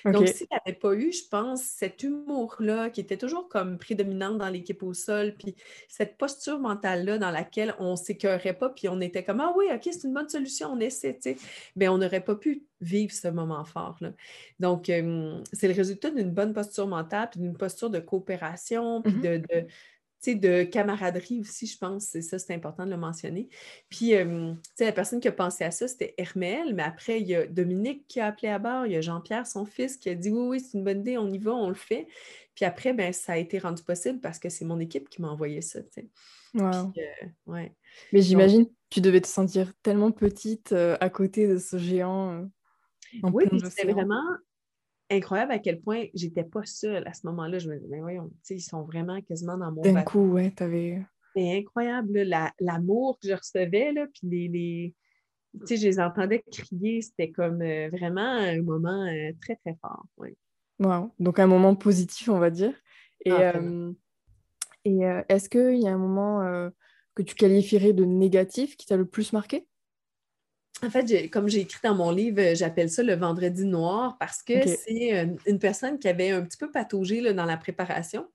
Donc, 0.04 0.28
s'il 0.28 0.46
n'y 0.50 0.58
avait 0.64 0.78
pas 0.78 0.94
eu, 0.94 1.12
je 1.12 1.26
pense, 1.28 1.62
cet 1.62 2.02
humour-là 2.02 2.90
qui 2.90 3.00
était 3.00 3.16
toujours 3.16 3.48
comme 3.48 3.78
prédominant 3.78 4.34
dans 4.34 4.48
l'équipe 4.48 4.82
au 4.82 4.94
sol, 4.94 5.34
puis 5.38 5.56
cette 5.88 6.16
posture 6.16 6.58
mentale-là 6.58 7.18
dans 7.18 7.30
laquelle 7.30 7.74
on 7.78 7.92
ne 7.92 7.96
s'écœurait 7.96 8.54
pas, 8.54 8.68
puis 8.68 8.88
on 8.88 9.00
était 9.00 9.24
comme 9.24 9.40
Ah 9.40 9.52
oui, 9.56 9.66
OK, 9.72 9.82
c'est 9.84 10.04
une 10.04 10.14
bonne 10.14 10.28
solution, 10.28 10.72
on 10.72 10.80
essaie, 10.80 11.18
bien, 11.76 11.92
on 11.92 11.98
n'aurait 11.98 12.24
pas 12.24 12.36
pu 12.36 12.64
vivre 12.82 13.12
ce 13.12 13.28
moment 13.28 13.64
fort. 13.64 13.96
Là. 14.00 14.12
Donc, 14.60 14.86
c'est 14.86 15.68
le 15.68 15.74
résultat 15.74 16.10
d'une 16.10 16.30
bonne 16.30 16.52
posture 16.52 16.86
mentale, 16.86 17.30
puis 17.30 17.40
d'une 17.40 17.56
posture 17.56 17.88
de 17.88 18.00
coopération, 18.00 19.00
puis 19.00 19.14
mmh 19.14 19.22
de, 19.22 19.66
de 20.34 20.62
camaraderie 20.62 21.40
aussi, 21.40 21.66
je 21.66 21.76
pense. 21.76 22.04
C'est 22.04 22.22
ça, 22.22 22.38
c'est 22.38 22.54
important 22.54 22.84
de 22.84 22.90
le 22.90 22.96
mentionner. 22.96 23.48
Puis, 23.88 24.12
la 24.12 24.92
personne 24.92 25.20
qui 25.20 25.28
a 25.28 25.32
pensé 25.32 25.64
à 25.64 25.70
ça, 25.70 25.88
c'était 25.88 26.14
Hermel, 26.18 26.74
mais 26.74 26.82
après, 26.82 27.20
il 27.20 27.26
y 27.26 27.34
a 27.34 27.46
Dominique 27.46 28.06
qui 28.06 28.20
a 28.20 28.26
appelé 28.26 28.48
à 28.48 28.58
bord, 28.58 28.86
il 28.86 28.92
y 28.92 28.96
a 28.96 29.00
Jean-Pierre, 29.00 29.46
son 29.46 29.64
fils, 29.64 29.96
qui 29.96 30.10
a 30.10 30.14
dit 30.14 30.30
oui, 30.30 30.46
oui, 30.48 30.60
c'est 30.60 30.78
une 30.78 30.84
bonne 30.84 31.00
idée, 31.00 31.18
on 31.18 31.28
y 31.28 31.38
va, 31.38 31.52
on 31.52 31.68
le 31.68 31.74
fait. 31.74 32.06
Puis 32.54 32.64
après, 32.64 32.92
ben, 32.92 33.12
ça 33.12 33.32
a 33.32 33.36
été 33.38 33.58
rendu 33.58 33.82
possible 33.82 34.20
parce 34.20 34.38
que 34.38 34.48
c'est 34.48 34.64
mon 34.64 34.78
équipe 34.78 35.08
qui 35.08 35.22
m'a 35.22 35.28
envoyé 35.28 35.62
ça. 35.62 35.80
Wow. 36.54 36.64
Euh, 36.64 37.26
ouais. 37.46 37.72
Mais 38.12 38.20
j'imagine, 38.20 38.66
tu 38.90 39.00
devais 39.00 39.22
te 39.22 39.26
sentir 39.26 39.72
tellement 39.82 40.12
petite 40.12 40.72
à 40.72 41.10
côté 41.10 41.48
de 41.48 41.56
ce 41.56 41.78
géant. 41.78 42.46
Oui, 43.32 43.44
c'était 43.70 43.92
vraiment 43.92 44.22
incroyable 45.10 45.52
à 45.52 45.58
quel 45.58 45.80
point 45.80 46.06
j'étais 46.14 46.44
pas 46.44 46.64
seule 46.64 47.06
à 47.06 47.12
ce 47.12 47.26
moment-là. 47.26 47.58
Je 47.58 47.68
me 47.68 47.76
disais, 47.76 47.88
mais 47.88 48.00
voyons, 48.00 48.30
ils 48.48 48.60
sont 48.60 48.82
vraiment 48.82 49.20
quasiment 49.22 49.58
dans 49.58 49.72
mon 49.72 49.82
D'un 49.82 50.02
coup, 50.02 50.32
ouais, 50.32 50.50
t'avais... 50.50 51.02
C'était 51.34 51.58
incroyable, 51.58 52.26
l'amour 52.60 53.18
que 53.18 53.28
je 53.28 53.34
recevais, 53.34 53.92
là, 53.92 54.06
puis 54.06 54.28
les, 54.28 54.48
les... 54.48 54.94
Tu 55.60 55.66
sais, 55.66 55.76
je 55.76 55.86
les 55.86 56.00
entendais 56.00 56.42
crier, 56.50 57.02
c'était 57.02 57.30
comme 57.30 57.62
euh, 57.62 57.88
vraiment 57.90 58.20
un 58.20 58.62
moment 58.62 59.06
euh, 59.06 59.32
très, 59.40 59.56
très 59.56 59.76
fort. 59.80 60.04
Ouais. 60.16 60.34
Wow. 60.78 61.12
Donc 61.18 61.38
un 61.38 61.46
moment 61.46 61.74
positif, 61.74 62.28
on 62.28 62.38
va 62.38 62.50
dire. 62.50 62.74
Et, 63.24 63.30
ah, 63.30 63.56
euh, 63.56 63.92
et 64.84 65.00
est-ce 65.28 65.48
qu'il 65.48 65.80
y 65.80 65.86
a 65.86 65.92
un 65.92 65.98
moment 65.98 66.70
que 67.14 67.22
tu 67.22 67.34
qualifierais 67.34 67.92
de 67.92 68.04
négatif 68.04 68.76
qui 68.76 68.86
t'a 68.86 68.96
le 68.96 69.06
plus 69.06 69.32
marqué? 69.32 69.66
En 70.84 70.90
fait, 70.90 71.30
comme 71.30 71.48
j'ai 71.48 71.60
écrit 71.60 71.80
dans 71.84 71.94
mon 71.94 72.10
livre, 72.10 72.40
euh, 72.40 72.54
j'appelle 72.54 72.90
ça 72.90 73.02
le 73.02 73.14
vendredi 73.14 73.64
noir 73.64 74.16
parce 74.18 74.42
que 74.42 74.66
c'est 74.66 75.16
euh, 75.16 75.26
une 75.46 75.58
personne 75.58 75.98
qui 75.98 76.08
avait 76.08 76.30
un 76.30 76.42
petit 76.42 76.58
peu 76.58 76.70
pataugé 76.70 77.32
dans 77.32 77.44
la 77.44 77.56
préparation 77.56 78.26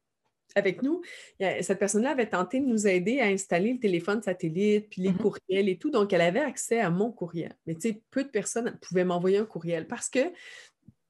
avec 0.55 0.81
nous. 0.81 1.01
Cette 1.39 1.77
personne-là 1.77 2.11
avait 2.11 2.29
tenté 2.29 2.59
de 2.59 2.65
nous 2.65 2.87
aider 2.87 3.19
à 3.19 3.25
installer 3.25 3.73
le 3.73 3.79
téléphone 3.79 4.23
satellite, 4.23 4.89
puis 4.89 5.03
les 5.03 5.11
mmh 5.11 5.17
courriels 5.17 5.69
et 5.69 5.77
tout. 5.77 5.91
Donc, 5.91 6.13
elle 6.13 6.21
avait 6.21 6.39
accès 6.39 6.79
à 6.79 6.89
mon 6.89 7.11
courriel. 7.11 7.55
Mais 7.67 7.75
tu 7.75 7.81
sais, 7.81 8.01
peu 8.09 8.23
de 8.23 8.29
personnes 8.29 8.75
pouvaient 8.81 9.03
m'envoyer 9.03 9.37
un 9.37 9.45
courriel 9.45 9.85
parce 9.85 10.09
que 10.09 10.31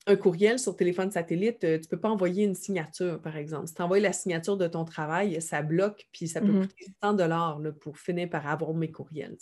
un 0.08 0.16
courriel 0.16 0.58
sur 0.58 0.76
téléphone 0.76 1.12
satellite, 1.12 1.64
euh, 1.64 1.78
tu 1.78 1.84
ne 1.84 1.90
peux 1.90 2.00
pas 2.00 2.10
envoyer 2.10 2.46
une 2.46 2.56
signature, 2.56 3.22
par 3.22 3.36
exemple. 3.36 3.68
Si 3.68 3.74
tu 3.74 3.82
envoies 3.82 4.00
la 4.00 4.14
signature 4.14 4.56
de 4.56 4.68
ton 4.68 4.86
travail, 4.86 5.42
ça 5.42 5.62
bloque, 5.62 6.08
puis 6.14 6.28
ça 6.28 6.40
peut 6.40 6.48
mmh 6.48 6.68
coûter 6.68 6.86
100 7.04 7.14
dollars 7.14 7.62
pour 7.82 7.98
finir 7.98 8.30
par 8.30 8.48
avoir 8.48 8.74
mes 8.74 8.90
courriels. 8.90 9.38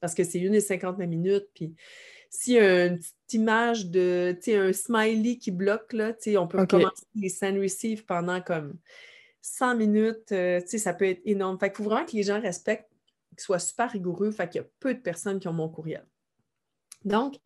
Parce 0.00 0.14
que 0.14 0.24
c'est 0.24 0.40
une 0.40 0.54
et 0.54 0.60
59 0.60 1.08
minutes, 1.08 1.48
puis 1.54 1.74
a 2.58 2.86
une 2.86 2.98
petite 2.98 3.32
image 3.32 3.86
de, 3.86 4.36
un 4.48 4.72
smiley 4.72 5.36
qui 5.36 5.52
bloque, 5.52 5.92
là, 5.92 6.12
on 6.36 6.48
peut 6.48 6.66
commencer 6.66 7.06
les 7.14 7.28
send 7.28 7.58
receive 7.58 8.04
pendant 8.04 8.40
comme 8.40 8.74
100 9.42 9.76
minutes, 9.76 10.32
euh, 10.32 10.60
ça 10.66 10.92
peut 10.92 11.06
être 11.06 11.22
énorme. 11.24 11.58
Fait 11.58 11.68
qu'il 11.70 11.76
faut 11.76 11.84
vraiment 11.84 12.04
que 12.04 12.16
les 12.16 12.24
gens 12.24 12.40
respectent, 12.40 12.90
qu'ils 13.30 13.40
soient 13.40 13.58
super 13.60 13.90
rigoureux, 13.90 14.32
fait 14.32 14.48
qu'il 14.48 14.60
y 14.60 14.64
a 14.64 14.68
peu 14.80 14.92
de 14.92 15.00
personnes 15.00 15.38
qui 15.38 15.48
ont 15.48 15.52
mon 15.52 15.68
courriel. 15.68 16.04
Donc, 17.04 17.36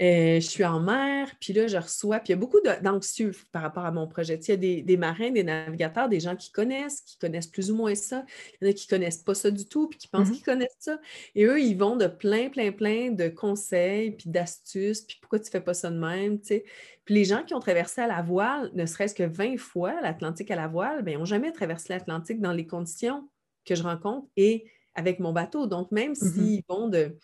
euh, 0.00 0.36
je 0.36 0.46
suis 0.46 0.64
en 0.64 0.80
mer, 0.80 1.30
puis 1.40 1.52
là, 1.52 1.66
je 1.66 1.76
reçois, 1.76 2.20
puis 2.20 2.28
il 2.28 2.30
y 2.30 2.32
a 2.32 2.38
beaucoup 2.38 2.60
d'anxieux 2.82 3.32
par 3.52 3.60
rapport 3.60 3.84
à 3.84 3.92
mon 3.92 4.06
projet. 4.06 4.36
Il 4.36 4.48
y 4.48 4.52
a 4.52 4.82
des, 4.82 4.96
marins, 4.96 5.30
des 5.30 5.44
navigateurs, 5.44 6.08
des 6.08 6.20
gens 6.20 6.36
qui 6.36 6.50
connaissent, 6.50 7.02
qui 7.02 7.18
connaissent 7.18 7.48
plus 7.48 7.70
ou 7.70 7.76
moins 7.76 7.94
ça. 7.94 8.24
Il 8.60 8.64
y 8.64 8.68
en 8.68 8.70
a 8.70 8.72
qui 8.72 8.86
ne 8.86 8.96
connaissent 8.96 9.22
pas 9.22 9.34
ça 9.34 9.50
du 9.50 9.66
tout, 9.66 9.88
puis 9.88 9.98
qui 9.98 10.08
pensent 10.08 10.30
mmh 10.30 10.32
qu'ils 10.32 10.44
connaissent 10.44 10.76
ça. 10.78 10.98
Et 11.34 11.44
eux, 11.44 11.60
ils 11.60 11.76
vont 11.76 11.96
de 11.96 12.06
plein, 12.06 12.48
plein, 12.48 12.72
plein 12.72 13.10
de 13.10 13.28
conseils, 13.28 14.12
puis 14.12 14.30
d'astuces, 14.30 15.02
puis 15.02 15.18
pourquoi 15.20 15.38
tu 15.38 15.48
ne 15.48 15.50
fais 15.50 15.60
pas 15.60 15.74
ça 15.74 15.90
de 15.90 15.98
même, 15.98 16.40
tu 16.40 16.46
sais. 16.46 16.64
Puis 17.04 17.14
les 17.14 17.26
gens 17.26 17.42
qui 17.42 17.52
ont 17.52 17.60
traversé 17.60 18.00
à 18.00 18.06
la 18.06 18.22
voile, 18.22 18.70
ne 18.72 18.86
serait-ce 18.86 19.14
que 19.14 19.24
20 19.24 19.58
fois 19.58 20.00
l'Atlantique 20.00 20.50
à 20.50 20.56
la 20.56 20.68
voile, 20.68 21.02
bien, 21.02 21.14
ils 21.14 21.18
n'ont 21.18 21.26
jamais 21.26 21.52
traversé 21.52 21.92
l'Atlantique 21.92 22.40
dans 22.40 22.52
les 22.52 22.66
conditions 22.66 23.28
que 23.66 23.74
je 23.74 23.82
rencontre 23.82 24.26
et 24.38 24.64
avec 24.94 25.18
mon 25.18 25.32
bateau. 25.32 25.66
Donc, 25.66 25.90
même 25.92 26.12
mmh 26.12 26.14
s'ils 26.14 26.62
vont 26.68 26.88
de 26.88 27.18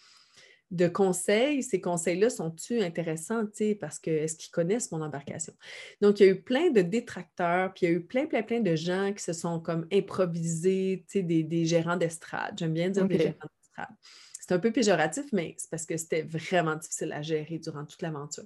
de 0.71 0.89
conseils, 0.89 1.63
ces 1.63 1.81
conseils-là 1.81 2.29
sont-ils 2.29 2.83
intéressants, 2.83 3.45
parce 3.81 3.99
que 3.99 4.11
est-ce 4.11 4.37
qu'ils 4.37 4.51
connaissent 4.51 4.91
mon 4.91 5.01
embarcation? 5.01 5.53
Donc, 6.01 6.19
il 6.19 6.27
y 6.27 6.29
a 6.29 6.33
eu 6.33 6.43
plein 6.43 6.71
de 6.71 6.83
détracteurs, 6.83 7.73
puis 7.73 7.87
il 7.87 7.89
y 7.91 7.93
a 7.93 7.97
eu 7.97 8.05
plein, 8.05 8.27
plein, 8.27 8.43
plein 8.43 8.61
de 8.61 8.75
gens 8.75 9.13
qui 9.13 9.23
se 9.23 9.33
sont 9.33 9.61
comme 9.61 9.87
improvisés, 9.93 11.05
des, 11.15 11.45
des 11.45 11.65
gérants 11.67 11.97
d'estrade. 11.97 12.59
J'aime 12.59 12.73
bien 12.73 12.91
dire 12.91 13.07
des 13.07 13.19
gérants 13.19 13.49
d'estrade. 13.61 13.97
C'est 14.41 14.55
un 14.55 14.59
peu 14.59 14.73
péjoratif, 14.73 15.25
mais 15.33 15.55
c'est 15.59 15.71
parce 15.71 15.87
que 15.87 15.97
c'était 15.97 16.23
vraiment 16.23 16.77
difficile 16.77 17.13
à 17.13 17.23
gérer 17.23 17.59
durant 17.59 17.85
toute 17.85 18.03
l'aventure. 18.03 18.45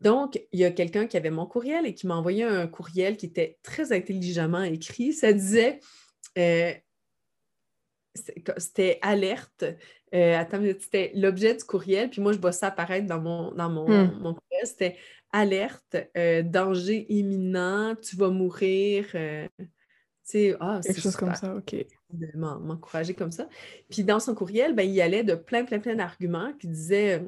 Donc, 0.00 0.38
il 0.52 0.60
y 0.60 0.64
a 0.64 0.70
quelqu'un 0.70 1.06
qui 1.06 1.16
avait 1.16 1.30
mon 1.30 1.46
courriel 1.46 1.86
et 1.86 1.94
qui 1.94 2.06
m'a 2.06 2.16
envoyé 2.16 2.44
un 2.44 2.66
courriel 2.66 3.16
qui 3.16 3.26
était 3.26 3.58
très 3.62 3.92
intelligemment 3.92 4.62
écrit. 4.62 5.12
Ça 5.12 5.32
disait 5.32 5.80
euh, 6.36 6.72
c'était 8.14 8.98
alerte. 9.02 9.64
Euh, 10.14 10.38
attends, 10.38 10.62
c'était 10.78 11.12
l'objet 11.14 11.54
du 11.54 11.64
courriel, 11.64 12.08
puis 12.10 12.20
moi, 12.20 12.32
je 12.32 12.38
vois 12.38 12.52
ça 12.52 12.68
apparaître 12.68 13.06
dans 13.06 13.20
mon, 13.20 13.52
dans 13.52 13.68
mon, 13.68 13.84
hmm. 13.84 14.20
courriel. 14.22 14.66
C'était 14.66 14.96
alerte, 15.32 15.96
euh, 16.16 16.42
danger 16.42 17.06
imminent, 17.08 17.96
tu 17.96 18.16
vas 18.16 18.30
mourir. 18.30 19.06
Euh, 19.14 19.48
tu 19.58 19.66
sais, 20.22 20.56
ah, 20.60 20.80
Quelque 20.82 21.00
chose 21.00 21.16
comme 21.16 21.34
ça, 21.34 21.56
OK. 21.56 21.74
M'encourager 22.34 23.14
comme 23.14 23.32
ça. 23.32 23.48
Puis 23.90 24.04
dans 24.04 24.20
son 24.20 24.34
courriel, 24.34 24.74
ben, 24.74 24.88
il 24.88 25.00
allait 25.00 25.24
de 25.24 25.34
plein, 25.34 25.64
plein, 25.64 25.80
plein 25.80 25.96
d'arguments 25.96 26.52
qui 26.54 26.68
disaient 26.68 27.22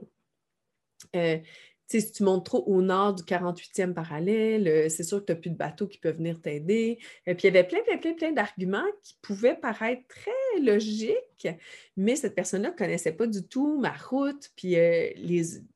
si 1.88 2.12
tu 2.12 2.22
montes 2.24 2.44
trop 2.44 2.64
au 2.66 2.82
nord 2.82 3.14
du 3.14 3.22
48e 3.22 3.94
parallèle, 3.94 4.66
euh, 4.66 4.88
c'est 4.88 5.04
sûr 5.04 5.20
que 5.20 5.26
tu 5.26 5.32
n'as 5.32 5.38
plus 5.38 5.50
de 5.50 5.56
bateaux 5.56 5.86
qui 5.86 5.98
peuvent 5.98 6.16
venir 6.16 6.40
t'aider. 6.40 6.98
Et 7.26 7.34
puis, 7.34 7.48
il 7.48 7.54
y 7.54 7.56
avait 7.56 7.66
plein, 7.66 7.80
plein, 7.82 7.98
plein, 7.98 8.14
plein 8.14 8.32
d'arguments 8.32 8.86
qui 9.02 9.16
pouvaient 9.22 9.56
paraître 9.56 10.02
très 10.08 10.60
logiques, 10.62 11.48
mais 11.96 12.16
cette 12.16 12.34
personne-là 12.34 12.70
ne 12.70 12.76
connaissait 12.76 13.12
pas 13.12 13.26
du 13.26 13.42
tout 13.46 13.78
ma 13.78 13.92
route, 13.92 14.50
puis 14.56 14.76
euh, 14.76 15.10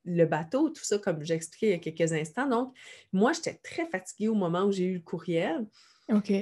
le 0.04 0.24
bateau, 0.24 0.70
tout 0.70 0.84
ça, 0.84 0.98
comme 0.98 1.22
j'ai 1.22 1.34
expliqué 1.34 1.66
il 1.68 1.70
y 1.70 1.74
a 1.74 1.78
quelques 1.78 2.12
instants. 2.12 2.48
Donc, 2.48 2.74
moi, 3.12 3.32
j'étais 3.32 3.58
très 3.62 3.86
fatiguée 3.86 4.28
au 4.28 4.34
moment 4.34 4.64
où 4.64 4.72
j'ai 4.72 4.84
eu 4.84 4.94
le 4.94 5.00
courriel. 5.00 5.66
OK 6.12 6.32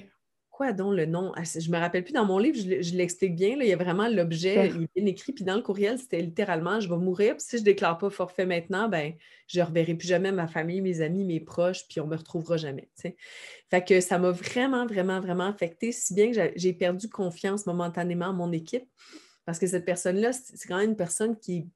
quoi 0.58 0.72
donc 0.72 0.96
le 0.96 1.06
nom? 1.06 1.32
Ah, 1.36 1.44
je 1.44 1.70
me 1.70 1.78
rappelle 1.78 2.02
plus 2.02 2.12
dans 2.12 2.24
mon 2.24 2.38
livre, 2.38 2.58
je, 2.58 2.96
l'explique 2.96 3.36
bien. 3.36 3.56
Là, 3.56 3.62
il 3.62 3.68
y 3.68 3.72
a 3.72 3.76
vraiment 3.76 4.08
l'objet, 4.08 4.72
il 4.74 4.82
est 4.82 4.88
bien 4.96 5.06
écrit. 5.06 5.32
Puis 5.32 5.44
dans 5.44 5.54
le 5.54 5.62
courriel, 5.62 6.00
c'était 6.00 6.20
littéralement 6.20 6.80
je 6.80 6.88
vais 6.88 6.96
mourir. 6.96 7.36
Puis 7.36 7.44
si 7.48 7.56
je 7.58 7.62
ne 7.62 7.66
déclare 7.66 7.96
pas 7.96 8.10
forfait 8.10 8.44
maintenant, 8.44 8.88
ben 8.88 9.12
je 9.46 9.60
ne 9.60 9.64
reverrai 9.64 9.94
plus 9.94 10.08
jamais 10.08 10.32
ma 10.32 10.48
famille, 10.48 10.80
mes 10.80 11.00
amis, 11.00 11.24
mes 11.24 11.38
proches, 11.38 11.86
puis 11.88 12.00
on 12.00 12.06
ne 12.06 12.10
me 12.10 12.16
retrouvera 12.16 12.56
jamais. 12.56 12.90
Fait 13.70 13.84
que 13.84 14.00
ça 14.00 14.18
m'a 14.18 14.32
vraiment, 14.32 14.84
vraiment, 14.84 15.20
vraiment 15.20 15.46
affecté, 15.46 15.92
si 15.92 16.12
bien 16.12 16.32
que 16.32 16.50
j'ai 16.56 16.72
perdu 16.72 17.08
confiance 17.08 17.64
momentanément 17.64 18.26
en 18.26 18.34
mon 18.34 18.50
équipe. 18.50 18.84
Parce 19.44 19.60
que 19.60 19.68
cette 19.68 19.84
personne-là, 19.84 20.32
c'est 20.32 20.66
quand 20.66 20.78
même 20.78 20.90
une 20.90 20.96
personne 20.96 21.38
qui 21.38 21.56
est 21.56 21.66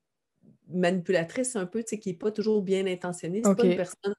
manipulatrice 0.69 1.55
un 1.55 1.67
peu, 1.67 1.83
qui 1.83 2.01
n'est 2.05 2.17
pas 2.17 2.33
toujours 2.33 2.63
bien 2.63 2.85
intentionnée. 2.89 3.43
C'est 3.45 3.55
pas 3.55 3.65
une 3.65 3.77
personne 3.77 4.15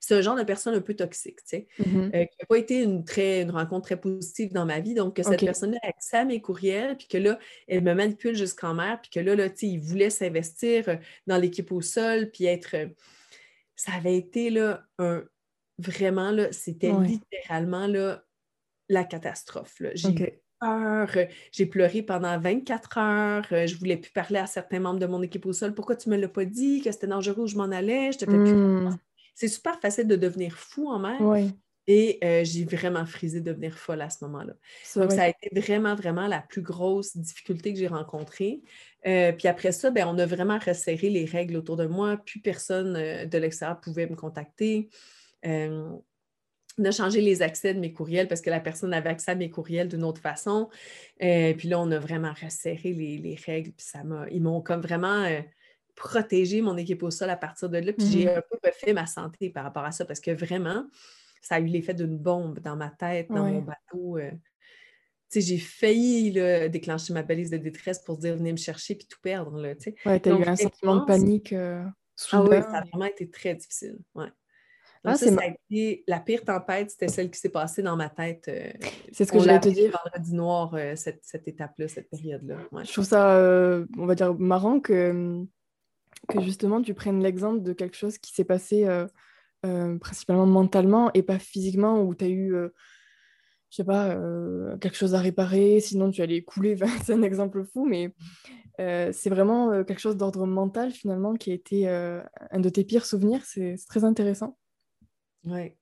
c'est 0.00 0.14
un 0.14 0.20
genre 0.20 0.36
de 0.36 0.42
personne 0.42 0.74
un 0.74 0.80
peu 0.80 0.94
toxique, 0.94 1.38
tu 1.38 1.48
sais, 1.48 1.68
mm-hmm. 1.80 2.16
euh, 2.16 2.24
qui 2.24 2.36
n'a 2.40 2.46
pas 2.48 2.58
été 2.58 2.82
une, 2.82 3.04
très, 3.04 3.42
une 3.42 3.50
rencontre 3.50 3.86
très 3.86 4.00
positive 4.00 4.52
dans 4.52 4.66
ma 4.66 4.80
vie. 4.80 4.94
Donc, 4.94 5.16
que 5.16 5.22
cette 5.22 5.44
personne-là 5.44 5.78
a 5.82 5.88
accès 5.88 6.18
à 6.18 6.24
mes 6.24 6.40
courriels, 6.40 6.96
puis 6.96 7.08
que 7.08 7.18
là, 7.18 7.38
elle 7.68 7.82
me 7.82 7.94
manipule 7.94 8.34
jusqu'en 8.34 8.74
mer, 8.74 9.00
puis 9.00 9.10
que 9.10 9.20
là, 9.20 9.34
là 9.34 9.48
tu 9.50 9.58
sais, 9.58 9.66
il 9.66 9.80
voulait 9.80 10.10
s'investir 10.10 10.88
euh, 10.88 10.96
dans 11.26 11.36
l'équipe 11.36 11.70
au 11.72 11.80
sol, 11.80 12.30
puis 12.30 12.44
être. 12.44 12.76
Euh, 12.76 12.86
ça 13.74 13.92
avait 13.92 14.16
été 14.16 14.50
là, 14.50 14.84
un. 14.98 15.24
Vraiment, 15.78 16.30
là, 16.30 16.50
c'était 16.52 16.90
littéralement 16.90 17.86
là, 17.86 18.24
la 18.88 19.04
catastrophe. 19.04 19.82
J'ai 19.92 20.08
eu 20.08 20.40
peur, 20.58 21.10
j'ai 21.52 21.66
pleuré 21.66 22.02
pendant 22.02 22.38
24 22.38 22.98
heures, 22.98 23.46
je 23.50 23.74
ne 23.74 23.78
voulais 23.78 23.96
plus 23.96 24.12
parler 24.12 24.38
à 24.38 24.46
certains 24.46 24.80
membres 24.80 24.98
de 24.98 25.06
mon 25.06 25.22
équipe 25.22 25.46
au 25.46 25.52
sol. 25.52 25.74
Pourquoi 25.74 25.96
tu 25.96 26.08
ne 26.08 26.16
me 26.16 26.20
l'as 26.20 26.28
pas 26.28 26.44
dit, 26.44 26.80
que 26.80 26.90
c'était 26.92 27.06
dangereux 27.06 27.42
où 27.42 27.46
je 27.46 27.56
m'en 27.56 27.64
allais? 27.64 28.12
Je 28.12 28.18
te 28.18 28.24
fais 28.24 28.38
plus 28.38 28.54
c'est 29.36 29.48
super 29.48 29.78
facile 29.78 30.08
de 30.08 30.16
devenir 30.16 30.54
fou 30.54 30.88
en 30.88 30.98
mer. 30.98 31.20
Oui. 31.20 31.52
Et 31.86 32.18
euh, 32.24 32.42
j'ai 32.42 32.64
vraiment 32.64 33.06
frisé 33.06 33.40
de 33.40 33.52
devenir 33.52 33.78
folle 33.78 34.00
à 34.00 34.10
ce 34.10 34.24
moment-là. 34.24 34.54
Donc, 34.96 35.12
ça 35.12 35.24
a 35.24 35.28
été 35.28 35.50
vraiment, 35.52 35.94
vraiment 35.94 36.26
la 36.26 36.40
plus 36.40 36.62
grosse 36.62 37.16
difficulté 37.16 37.72
que 37.72 37.78
j'ai 37.78 37.86
rencontrée. 37.86 38.62
Euh, 39.06 39.30
puis 39.30 39.46
après 39.46 39.70
ça, 39.70 39.90
ben, 39.90 40.08
on 40.08 40.18
a 40.18 40.26
vraiment 40.26 40.58
resserré 40.58 41.10
les 41.10 41.26
règles 41.26 41.56
autour 41.56 41.76
de 41.76 41.86
moi. 41.86 42.16
Plus 42.16 42.40
personne 42.40 42.96
euh, 42.96 43.26
de 43.26 43.38
l'extérieur 43.38 43.78
pouvait 43.78 44.08
me 44.08 44.16
contacter. 44.16 44.88
on 45.44 46.02
a 46.84 46.90
changé 46.90 47.20
les 47.20 47.42
accès 47.42 47.72
de 47.72 47.78
mes 47.78 47.92
courriels 47.92 48.28
parce 48.28 48.40
que 48.40 48.50
la 48.50 48.60
personne 48.60 48.92
avait 48.92 49.10
accès 49.10 49.32
à 49.32 49.34
mes 49.36 49.50
courriels 49.50 49.88
d'une 49.88 50.02
autre 50.02 50.20
façon. 50.20 50.70
puis 51.20 51.68
là, 51.68 51.78
on 51.78 51.90
a 51.92 51.98
vraiment 51.98 52.32
resserré 52.42 52.94
les, 52.94 53.38
règles. 53.46 53.70
Puis 53.72 53.86
ça 53.86 54.02
m'a, 54.02 54.26
ils 54.30 54.42
m'ont 54.42 54.60
comme 54.60 54.80
vraiment 54.80 55.24
protégé 55.96 56.60
mon 56.60 56.76
équipe 56.76 57.02
au 57.02 57.10
sol 57.10 57.30
à 57.30 57.36
partir 57.36 57.68
de 57.68 57.78
là. 57.78 57.92
Puis 57.92 58.06
j'ai 58.06 58.26
mmh 58.26 58.28
un 58.28 58.42
peu 58.42 58.58
refait 58.62 58.92
ma 58.92 59.06
santé 59.06 59.50
par 59.50 59.64
rapport 59.64 59.84
à 59.84 59.90
ça 59.90 60.04
parce 60.04 60.20
que 60.20 60.30
vraiment, 60.30 60.86
ça 61.40 61.56
a 61.56 61.60
eu 61.60 61.66
l'effet 61.66 61.94
d'une 61.94 62.18
bombe 62.18 62.60
dans 62.60 62.76
ma 62.76 62.90
tête, 62.90 63.28
dans 63.30 63.46
mon 63.46 63.62
bateau. 63.62 64.18
Euh. 64.18 64.30
j'ai 65.34 65.58
failli 65.58 66.32
déclencher 66.70 67.12
ma 67.12 67.22
balise 67.22 67.50
de 67.50 67.56
détresse 67.56 68.00
pour 68.00 68.18
dire 68.18 68.36
venez 68.36 68.52
me 68.52 68.58
chercher 68.58 68.94
puis 68.94 69.08
tout 69.08 69.18
perdre. 69.22 69.58
Là, 69.58 69.74
tu 69.74 69.94
as 70.04 70.16
eu 70.16 70.44
un 70.44 70.56
sentiment 70.56 70.96
de 70.96 71.04
panique. 71.04 71.52
Euh, 71.52 71.82
ah 72.32 72.42
oui, 72.42 72.60
ça 72.60 72.78
a 72.78 72.84
vraiment 72.84 73.06
été 73.06 73.28
très 73.28 73.54
difficile. 73.54 73.98
Ouais. 74.14 74.28
Ah, 75.08 75.14
ça, 75.14 75.26
a 75.26 75.46
été 75.46 76.02
la 76.08 76.18
pire 76.18 76.44
tempête, 76.44 76.90
c'était 76.90 77.06
celle 77.06 77.30
qui 77.30 77.38
s'est 77.38 77.50
passée 77.50 77.80
dans 77.80 77.94
ma 77.94 78.08
tête. 78.08 78.48
Euh, 78.48 78.72
c'est 79.12 79.24
ce 79.24 79.30
que 79.30 79.38
j'allais 79.38 79.60
te 79.60 79.68
dire. 79.68 79.92
Vendredi 80.04 80.34
noir, 80.34 80.76
cette, 80.96 81.20
cette 81.22 81.46
étape-là, 81.46 81.86
cette 81.86 82.10
période-là. 82.10 82.56
Je 82.82 82.92
trouve 82.92 83.04
ça, 83.04 83.38
on 83.96 84.06
va 84.06 84.14
dire, 84.16 84.34
marrant 84.34 84.80
que, 84.80 85.46
que 86.26 86.40
justement 86.40 86.82
tu 86.82 86.94
prennes 86.94 87.22
l'exemple 87.22 87.62
de 87.62 87.72
quelque 87.72 87.96
chose 87.96 88.18
qui 88.18 88.32
s'est 88.32 88.44
passé 88.44 88.86
euh, 89.66 89.98
principalement 89.98 90.46
mentalement 90.46 91.10
et 91.14 91.22
pas 91.22 91.38
physiquement, 91.38 92.02
où 92.02 92.14
tu 92.14 92.24
as 92.24 92.28
eu, 92.28 92.54
euh, 92.54 92.68
je 93.70 93.76
sais 93.76 93.84
pas, 93.84 94.10
euh, 94.10 94.76
quelque 94.78 94.96
chose 94.96 95.14
à 95.14 95.20
réparer, 95.20 95.80
sinon 95.80 96.10
tu 96.10 96.22
allais 96.22 96.42
couler. 96.42 96.76
c'est 97.04 97.14
un 97.14 97.22
exemple 97.22 97.64
fou, 97.64 97.86
mais 97.86 98.14
c'est 98.78 99.30
vraiment 99.30 99.82
quelque 99.84 100.00
chose 100.00 100.18
d'ordre 100.18 100.46
mental 100.46 100.92
finalement 100.92 101.34
qui 101.34 101.50
a 101.50 101.54
été 101.54 101.88
un 101.88 102.60
de 102.60 102.68
tes 102.68 102.84
pires 102.84 103.06
souvenirs. 103.06 103.40
C'est 103.44 103.76
très 103.88 104.04
intéressant. 104.04 104.58
Oui. 105.44 105.72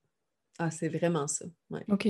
Ah, 0.61 0.71
c'est 0.71 0.89
vraiment 0.89 1.27
ça. 1.27 1.45
Ok. 1.89 2.09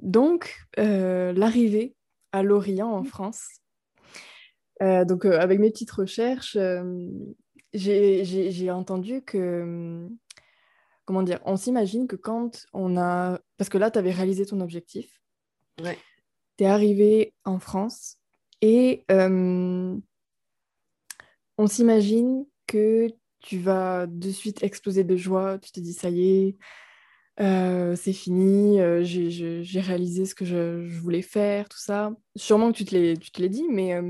donc, 0.00 0.66
l'arrivée 0.76 1.94
à 2.32 2.42
Lorient 2.42 2.92
en 2.92 3.04
France. 3.04 3.59
Donc, 4.80 5.24
avec 5.24 5.58
mes 5.58 5.70
petites 5.70 5.90
recherches, 5.90 6.56
j'ai 7.72 8.70
entendu 8.70 9.22
que, 9.22 10.08
comment 11.04 11.22
dire, 11.22 11.40
on 11.44 11.56
s'imagine 11.56 12.06
que 12.06 12.16
quand 12.16 12.66
on 12.72 12.96
a, 12.96 13.40
parce 13.56 13.68
que 13.68 13.78
là, 13.78 13.90
tu 13.90 13.98
avais 13.98 14.12
réalisé 14.12 14.46
ton 14.46 14.60
objectif, 14.60 15.20
ouais. 15.82 15.98
tu 16.56 16.64
es 16.64 16.66
arrivé 16.66 17.34
en 17.44 17.58
France 17.58 18.18
et 18.62 19.04
on 19.10 20.00
s'imagine 21.66 22.46
que 22.66 23.08
tu 23.40 23.58
vas 23.58 24.06
de 24.06 24.30
suite 24.30 24.62
exploser 24.62 25.04
de 25.04 25.16
joie, 25.16 25.58
tu 25.58 25.72
te 25.72 25.80
dis, 25.80 25.92
ça 25.92 26.10
y 26.10 26.28
est, 26.28 26.56
euh, 27.40 27.96
c'est 27.96 28.12
fini, 28.12 28.80
euh, 28.80 29.02
j'ai 29.02 29.80
réalisé 29.80 30.26
ce 30.26 30.34
que 30.34 30.44
je, 30.44 30.86
voulais 31.00 31.22
faire, 31.22 31.68
tout 31.68 31.78
ça. 31.78 32.12
Sûrement 32.36 32.72
que 32.72 32.78
tu 32.78 32.84
te 32.84 33.42
l'es 33.42 33.48
dit, 33.48 33.66
mais 33.68 34.00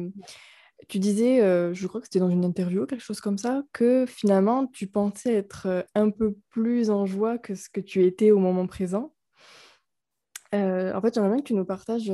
tu 0.89 0.99
disais, 0.99 1.43
euh, 1.43 1.75
je 1.75 1.87
crois 1.87 2.01
que 2.01 2.07
c'était 2.07 2.19
dans 2.19 2.31
une 2.31 2.45
interview, 2.45 2.87
quelque 2.87 3.03
chose 3.03 3.21
comme 3.21 3.39
ça, 3.39 3.63
que 3.73 4.07
finalement, 4.07 4.67
tu 4.67 4.87
pensais 4.87 5.35
être 5.35 5.67
euh, 5.67 5.83
un 5.95 6.11
peu 6.11 6.37
plus 6.51 6.91
en 6.91 7.07
joie 7.07 7.39
que 7.39 7.55
ce 7.55 7.69
que 7.69 7.81
tu 7.81 8.05
étais 8.05 8.31
au 8.31 8.39
moment 8.39 8.67
présent. 8.67 9.15
Euh, 10.55 10.93
en 10.95 11.01
fait, 11.01 11.15
j'aimerais 11.15 11.31
bien 11.31 11.39
que 11.39 11.49
tu 11.49 11.55
nous 11.55 11.65
partages, 11.65 12.13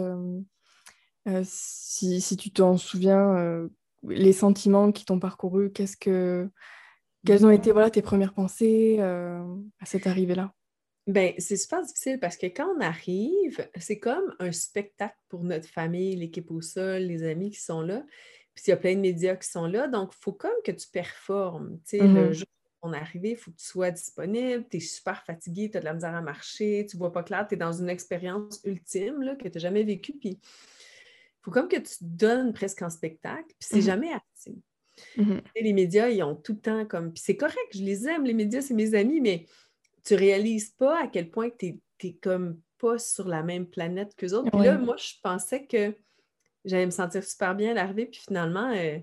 si, 1.43 2.21
si, 2.21 2.37
tu 2.37 2.51
t'en 2.51 2.77
souviens, 2.77 3.69
les 4.07 4.33
sentiments 4.33 4.93
qui 4.93 5.05
t'ont 5.05 5.19
parcouru, 5.19 5.73
qu'est-ce 5.73 5.97
que, 5.97 6.49
quelles 7.25 7.47
ont 7.47 7.51
été 7.51 7.73
voilà, 7.73 7.91
tes 7.91 8.03
premières 8.03 8.35
pensées 8.35 9.01
à 9.01 9.87
cette 9.87 10.07
arrivée-là? 10.07 10.53
Ben, 11.07 11.35
c'est 11.39 11.57
super 11.57 11.83
difficile 11.83 12.19
parce 12.19 12.37
que 12.37 12.47
quand 12.47 12.67
on 12.77 12.81
arrive, 12.81 13.69
c'est 13.79 13.99
comme 13.99 14.35
un 14.41 14.51
spectacle 14.51 15.17
pour 15.29 15.45
notre 15.45 15.69
famille, 15.69 16.17
l'équipe 16.17 16.51
au 16.51 16.61
sol, 16.61 17.03
les 17.03 17.23
amis 17.23 17.51
qui 17.51 17.61
sont 17.61 17.81
là. 17.81 18.05
Puis 18.57 18.65
il 18.67 18.71
y 18.71 18.73
a 18.73 18.79
plein 18.79 18.95
de 18.95 19.01
médias 19.01 19.37
qui 19.37 19.49
sont 19.49 19.67
là. 19.67 19.87
Donc, 19.87 20.13
il 20.15 20.19
faut 20.19 20.33
comme 20.33 20.51
que 20.65 20.73
tu 20.73 20.89
performes. 20.89 21.79
Tu 21.87 21.99
sais, 21.99 21.99
le 21.99 22.31
mmh 22.31 22.33
jour 22.33 22.47
où 22.83 22.89
on 22.89 22.95
est 22.95 22.99
arrivé, 22.99 23.31
il 23.33 23.37
faut 23.37 23.51
que 23.51 23.59
tu 23.59 23.67
sois 23.67 23.91
disponible. 23.91 24.65
Tu 24.71 24.79
es 24.79 24.81
super 24.81 25.23
fatigué, 25.25 25.71
tu 25.71 25.77
as 25.77 25.81
de 25.81 25.85
la 25.85 25.93
misère 25.93 26.15
à 26.15 26.23
marcher, 26.23 26.87
tu 26.89 26.97
ne 26.97 26.99
vois 26.99 27.13
pas 27.13 27.23
clair, 27.23 27.47
tu 27.47 27.55
es 27.55 27.59
dans 27.59 27.75
une 27.75 27.91
expérience 27.91 28.63
ultime 28.65 29.21
là, 29.21 29.37
que 29.37 29.47
tu 29.47 29.59
n'as 29.59 29.61
jamais 29.61 29.83
vécue. 29.83 30.15
Puis 30.15 30.31
il 30.31 31.43
faut 31.43 31.51
comme 31.51 31.69
que 31.69 31.77
tu 31.77 31.99
te 31.99 32.05
donnes 32.05 32.55
presque 32.55 32.81
en 32.81 32.89
spectacle. 32.89 33.45
Puis 33.59 33.69
c'est 33.69 33.79
mmh 33.79 33.83
jamais 33.83 34.11
assez. 34.13 34.57
Mmh 35.19 35.37
les 35.55 35.73
médias, 35.75 36.09
ils 36.09 36.23
ont 36.23 36.35
tout 36.35 36.55
le 36.55 36.61
temps 36.61 36.87
comme. 36.87 37.13
Puis 37.13 37.23
c'est 37.27 37.37
correct, 37.37 37.69
je 37.75 37.83
les 37.83 38.09
aime, 38.09 38.25
les 38.25 38.33
médias, 38.33 38.63
c'est 38.63 38.73
mes 38.73 38.95
amis, 38.95 39.21
mais 39.21 39.45
tu 40.03 40.15
ne 40.15 40.19
réalises 40.19 40.71
pas 40.71 41.03
à 41.03 41.09
quel 41.09 41.31
point 41.31 41.51
tu 41.51 41.79
n'es 42.03 42.15
comme 42.15 42.59
pas 42.79 42.99
sur 42.99 43.29
la 43.29 43.43
même 43.43 43.67
planète 43.67 44.15
qu'eux 44.17 44.33
autres. 44.33 44.51
Puis 44.51 44.65
là, 44.65 44.79
moi, 44.79 44.97
je 44.97 45.13
pensais 45.23 45.67
que 45.67 45.95
j'allais 46.67 46.87
me 46.87 46.91
sentir 46.91 47.25
super 47.25 47.55
bien 47.55 47.71
à 47.71 47.75
l'arrivée. 47.75 48.07
Puis 48.07 48.21
finalement, 48.21 48.71
euh, 48.75 48.99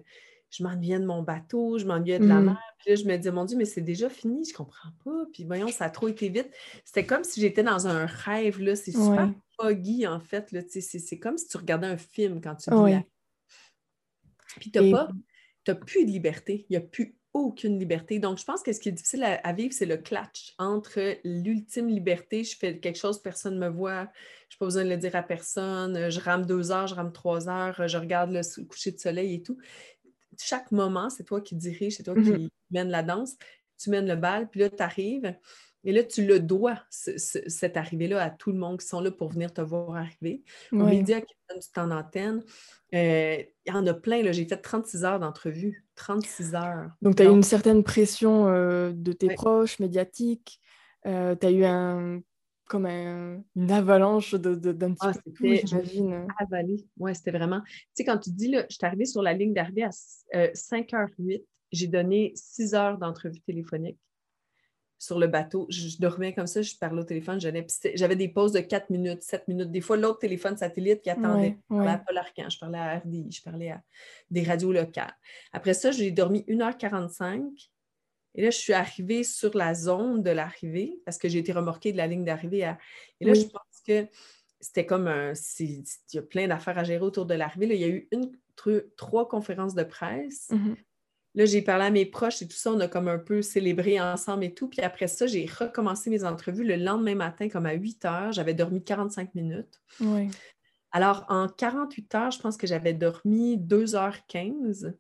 je 0.52 0.64
m'ennuyais 0.64 1.00
de 1.00 1.06
mon 1.06 1.24
bateau, 1.24 1.80
je 1.80 1.86
m'ennuyais 1.86 2.20
de 2.20 2.28
la 2.28 2.40
mmh. 2.40 2.46
mer. 2.46 2.62
Puis 2.80 2.92
là, 2.92 2.96
je 2.96 3.06
me 3.06 3.18
disais, 3.18 3.32
mon 3.32 3.46
Dieu, 3.46 3.58
mais 3.58 3.66
c'est 3.66 3.82
déjà 3.82 4.10
fini, 4.10 4.46
je 4.46 4.54
comprends 4.54 4.90
pas. 5.04 5.26
Puis 5.34 5.46
voyons, 5.46 5.70
ça 5.70 5.86
a 5.86 5.90
trop 5.90 6.08
été 6.08 6.30
vite. 6.30 6.50
C'était 6.86 7.06
comme 7.06 7.24
si 7.24 7.42
j'étais 7.42 7.64
dans 7.64 7.88
un 7.88 8.06
rêve, 8.06 8.62
là. 8.62 8.76
C'est 8.76 8.92
super 8.92 9.32
foggy, 9.60 10.06
en 10.06 10.20
fait. 10.20 10.52
Là. 10.52 10.62
C'est, 10.70 11.20
comme 11.20 11.38
si 11.38 11.48
tu 11.48 11.58
regardais 11.58 11.88
un 11.88 11.98
film 11.98 12.40
quand 12.42 12.56
tu 12.56 12.70
vis 12.70 13.00
Puis 14.60 14.72
tu 14.72 14.80
n'as 14.80 14.92
pas, 14.92 15.10
t'as 15.64 15.76
plus 15.76 16.06
de 16.06 16.12
liberté. 16.12 16.66
Il 16.70 16.74
n'y 16.74 16.78
a 16.78 16.82
plus 16.82 17.18
aucune 17.34 17.80
liberté. 17.80 18.20
Donc, 18.20 18.38
je 18.38 18.46
pense 18.46 18.62
que 18.62 18.72
ce 18.72 18.80
qui 18.80 18.90
est 18.90 18.94
difficile 18.94 19.24
à, 19.24 19.54
vivre, 19.54 19.74
c'est 19.74 19.88
le 19.88 19.98
clutch 19.98 20.54
entre 20.60 21.18
l'ultime 21.24 21.88
liberté, 21.88 22.44
je 22.44 22.56
fais 22.56 22.80
quelque 22.80 22.98
chose, 22.98 23.22
personne 23.22 23.56
ne 23.56 23.60
me 23.60 23.70
voit, 23.70 24.08
je 24.54 24.56
n'ai 24.56 24.60
pas 24.60 24.66
besoin 24.66 24.86
de 24.86 24.90
le 24.90 24.98
dire 24.98 25.16
à 25.16 25.24
personne, 25.24 26.12
je 26.12 26.20
rame 26.20 26.46
deux 26.46 26.72
heures, 26.72 26.86
je 26.86 26.94
rame 26.94 27.12
trois 27.12 27.50
heures, 27.50 27.88
je 27.88 27.98
regarde 27.98 28.32
le 28.32 28.66
coucher 28.66 28.92
de 28.92 29.00
soleil 29.00 29.36
et 29.36 29.42
tout. 29.42 29.58
Chaque 30.40 30.72
moment, 30.72 31.10
c'est 31.10 31.24
toi 31.24 31.42
qui 31.42 31.56
dirige, 31.56 31.98
c'est 31.98 32.04
toi 32.04 32.14
qui 32.14 32.22
mm-hmm. 32.22 32.50
mène 32.70 32.90
la 32.90 33.02
danse, 33.02 33.36
tu 33.80 33.90
mènes 33.90 34.08
le 34.08 34.16
bal, 34.16 34.50
puis 34.50 34.60
là, 34.60 34.70
tu 34.70 34.82
arrives. 34.84 35.36
Et 35.86 35.92
là, 35.92 36.04
tu 36.04 36.26
le 36.26 36.40
dois, 36.40 36.80
cette 36.90 37.76
arrivée-là, 37.76 38.24
à 38.24 38.30
tout 38.30 38.52
le 38.52 38.58
monde 38.58 38.80
qui 38.80 38.88
sont 38.88 39.02
là 39.02 39.12
pour 39.12 39.30
venir 39.30 39.52
te 39.52 39.60
voir 39.60 39.98
arriver. 39.98 40.44
Aux 40.72 40.86
médias 40.86 41.20
qui 41.20 41.34
donnent 41.50 41.60
du 41.60 41.70
temps 41.74 41.88
d'antenne. 41.88 42.44
Euh, 42.94 43.44
il 43.66 43.74
y 43.74 43.76
en 43.76 43.86
a 43.88 43.94
plein. 43.94 44.32
J'ai 44.32 44.46
fait 44.46 44.56
36 44.56 45.04
heures 45.04 45.20
d'entrevue. 45.20 45.84
36 45.96 46.56
heures. 46.56 46.92
Donc, 47.02 47.18
tu 47.18 47.24
as 47.24 47.26
eu 47.26 47.32
une 47.32 47.44
certaine 47.44 47.84
pression 47.84 48.48
euh, 48.48 48.92
de 48.94 49.12
tes 49.12 49.34
proches, 49.34 49.80
médiatiques. 49.80 50.62
Euh, 51.06 51.36
tu 51.36 51.48
as 51.48 51.52
eu 51.52 51.66
un, 51.66 52.22
comme 52.66 52.86
une 52.86 53.72
avalanche 53.72 54.36
d'un 54.36 54.56
de, 54.56 54.72
de, 54.72 54.96
ah, 55.00 55.12
petit 55.12 55.32
peu 55.32 55.56
j'imagine. 55.68 56.28
Avalé. 56.40 56.86
Oui, 56.98 57.14
c'était 57.16 57.32
vraiment... 57.32 57.62
Tu 57.62 57.76
sais, 57.94 58.06
quand 58.06 58.18
tu 58.18 58.32
dis, 58.32 58.50
là, 58.50 58.66
je 58.70 58.76
suis 58.76 58.86
arrivée 58.86 59.06
sur 59.06 59.22
la 59.22 59.34
ligne 59.34 59.54
d'arrivée 59.54 59.84
à 59.84 59.90
5h08, 59.90 61.44
j'ai 61.72 61.88
donné 61.88 62.32
6 62.36 62.76
heures 62.76 62.98
d'entrevue 62.98 63.42
téléphonique 63.42 63.98
sur 65.04 65.20
le 65.20 65.28
bateau. 65.28 65.68
Je, 65.70 65.98
dormais 66.00 66.34
comme 66.34 66.48
ça, 66.48 66.62
je 66.62 66.76
parlais 66.78 67.02
au 67.02 67.04
téléphone, 67.04 67.40
j'avais 67.40 68.16
des 68.16 68.30
pauses 68.30 68.54
de 68.54 68.62
4 68.62 68.90
minutes, 68.90 69.22
7 69.22 69.48
minutes. 69.50 69.72
Des 69.72 69.82
fois, 69.82 69.98
l'autre 69.98 70.20
téléphone 70.20 70.56
satellite 70.56 71.02
qui 71.02 71.10
attendait. 71.10 71.58
je 71.70 71.76
parlais 71.76 71.92
à 71.92 71.98
Paul 71.98 72.18
Arcan, 72.18 72.50
je 72.50 72.58
parlais 72.58 72.78
à 72.78 73.00
RDI, 73.00 73.30
je 73.30 73.42
parlais 73.42 73.72
à 73.72 73.82
des 74.32 74.44
radios 74.44 74.72
locales. 74.72 75.14
Après 75.52 75.74
ça, 75.74 75.92
j'ai 75.92 76.10
dormi 76.12 76.46
1h45. 76.48 77.70
Et 78.36 78.42
là, 78.42 78.50
je 78.50 78.58
suis 78.58 78.74
arrivée 78.74 79.24
sur 79.24 79.56
la 79.56 79.74
zone 79.74 80.24
de 80.24 80.32
l'arrivée 80.32 81.00
parce 81.06 81.18
que 81.18 81.30
j'ai 81.30 81.40
été 81.40 81.52
remorquée 81.52 81.92
de 81.92 81.98
la 81.98 82.08
ligne 82.08 82.26
d'arrivée. 82.26 82.74
Et 83.20 83.26
là, 83.26 83.34
je 83.34 83.44
pense 83.44 83.82
que 83.86 84.08
c'était 84.60 84.86
comme 84.86 85.08
un. 85.08 85.34
Il 85.60 85.84
y 86.14 86.18
a 86.18 86.22
plein 86.22 86.48
d'affaires 86.48 86.78
à 86.78 86.84
gérer 86.84 87.04
autour 87.04 87.26
de 87.26 87.36
l'arrivée. 87.36 87.68
Il 87.76 87.82
y 87.82 87.84
a 87.84 87.90
eu 87.90 88.08
une, 88.12 88.32
trois 88.98 89.28
conférences 89.28 89.76
de 89.76 89.84
presse. 89.84 90.50
Mm-hmm. 90.50 90.76
Là, 91.36 91.46
j'ai 91.46 91.62
parlé 91.64 91.86
à 91.86 91.90
mes 91.90 92.06
proches 92.06 92.44
et 92.44 92.48
tout 92.48 92.56
ça, 92.56 92.72
on 92.72 92.80
a 92.80 92.88
comme 92.88 93.08
un 93.08 93.18
peu 93.18 93.42
célébré 93.42 94.00
ensemble 94.00 94.44
et 94.44 94.54
tout. 94.54 94.68
Puis 94.68 94.82
après 94.82 95.08
ça, 95.08 95.26
j'ai 95.26 95.48
recommencé 95.48 96.12
mes 96.12 96.24
entrevues 96.24 96.64
le 96.64 96.76
lendemain 96.76 97.16
matin, 97.16 97.50
comme 97.50 97.66
à 97.66 97.74
8 97.74 98.06
heures. 98.06 98.32
J'avais 98.32 98.54
dormi 98.54 98.84
45 98.84 99.34
minutes. 99.34 99.82
Oui. 100.00 100.30
Alors, 100.92 101.26
en 101.30 101.48
48 101.48 102.16
heures, 102.16 102.32
je 102.32 102.40
pense 102.40 102.56
que 102.56 102.68
j'avais 102.68 102.94
dormi 102.94 103.58
2h15. 103.58 104.94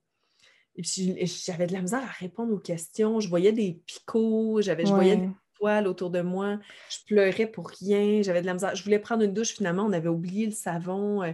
Et 0.76 0.82
puis, 0.82 1.16
j'avais 1.46 1.68
de 1.68 1.74
la 1.74 1.82
misère 1.82 2.04
à 2.04 2.12
répondre 2.20 2.54
aux 2.54 2.60
questions. 2.60 3.20
Je 3.20 3.30
voyais 3.30 3.52
des 3.52 3.82
picots, 3.86 4.62
j'avais, 4.62 4.86
je 4.86 4.94
voyais 4.94 5.18
des 5.18 5.30
toile 5.64 5.88
autour 5.88 6.10
de 6.10 6.22
moi. 6.22 6.60
Je 6.90 6.98
pleurais 7.08 7.48
pour 7.48 7.70
rien. 7.70 8.22
J'avais 8.22 8.42
de 8.42 8.46
la 8.46 8.54
misère. 8.54 8.76
Je 8.76 8.84
voulais 8.84 9.00
prendre 9.00 9.24
une 9.24 9.34
douche. 9.34 9.54
Finalement, 9.54 9.84
on 9.84 9.94
avait 9.94 10.10
oublié 10.10 10.46
le 10.46 10.52
savon. 10.52 11.24
Euh, 11.24 11.32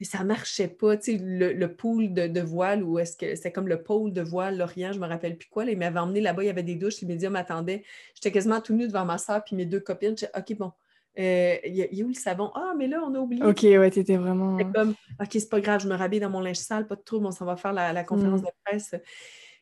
et 0.00 0.04
ça 0.04 0.24
marchait 0.24 0.68
pas. 0.68 0.96
Tu 0.96 1.12
sais, 1.12 1.18
le, 1.22 1.52
le 1.52 1.74
pool 1.74 2.12
de, 2.12 2.40
voile, 2.40 2.82
ou 2.82 2.98
est-ce 2.98 3.16
que 3.16 3.36
c'est 3.36 3.52
comme 3.52 3.68
le 3.68 3.82
pôle 3.82 4.12
de 4.12 4.22
voile, 4.22 4.56
l'Orient, 4.56 4.92
je 4.92 4.98
me 4.98 5.06
rappelle 5.06 5.36
plus 5.36 5.48
quoi. 5.48 5.64
Là, 5.64 5.72
il 5.72 5.78
m'avait 5.78 5.98
emmené 5.98 6.20
là-bas, 6.20 6.42
il 6.42 6.46
y 6.46 6.50
avait 6.50 6.62
des 6.62 6.76
douches, 6.76 7.00
les 7.02 7.08
médias 7.08 7.30
m'attendaient. 7.30 7.84
J'étais 8.14 8.32
quasiment 8.32 8.60
tout 8.60 8.74
nu 8.74 8.86
devant 8.86 9.04
ma 9.04 9.18
soeur 9.18 9.42
puis 9.44 9.56
mes 9.56 9.66
deux 9.66 9.80
copines. 9.80 10.16
J'ai 10.16 10.26
OK, 10.36 10.56
bon, 10.56 10.72
euh, 11.18 11.56
il 11.64 11.74
y, 11.74 12.02
a 12.02 12.04
où 12.04 12.08
le 12.08 12.14
savon? 12.14 12.50
Ah, 12.54 12.74
mais 12.76 12.86
là, 12.86 13.02
on 13.04 13.14
a 13.14 13.18
oublié. 13.18 13.42
OK, 13.42 13.62
ouais, 13.62 13.90
t'étais 13.90 14.16
vraiment. 14.16 14.56
Comme, 14.72 14.94
OK, 15.20 15.28
c'est 15.32 15.48
pas 15.48 15.60
grave, 15.60 15.80
je 15.80 15.88
me 15.88 15.94
rhabille 15.94 16.20
dans 16.20 16.30
mon 16.30 16.40
linge 16.40 16.56
sale, 16.56 16.86
pas 16.86 16.96
de 16.96 17.02
trouble, 17.02 17.26
on 17.26 17.32
s'en 17.32 17.44
va 17.44 17.56
faire 17.56 17.72
la, 17.72 18.04
conférence 18.04 18.40
mm. 18.40 18.44
de 18.44 18.50
presse. 18.64 18.94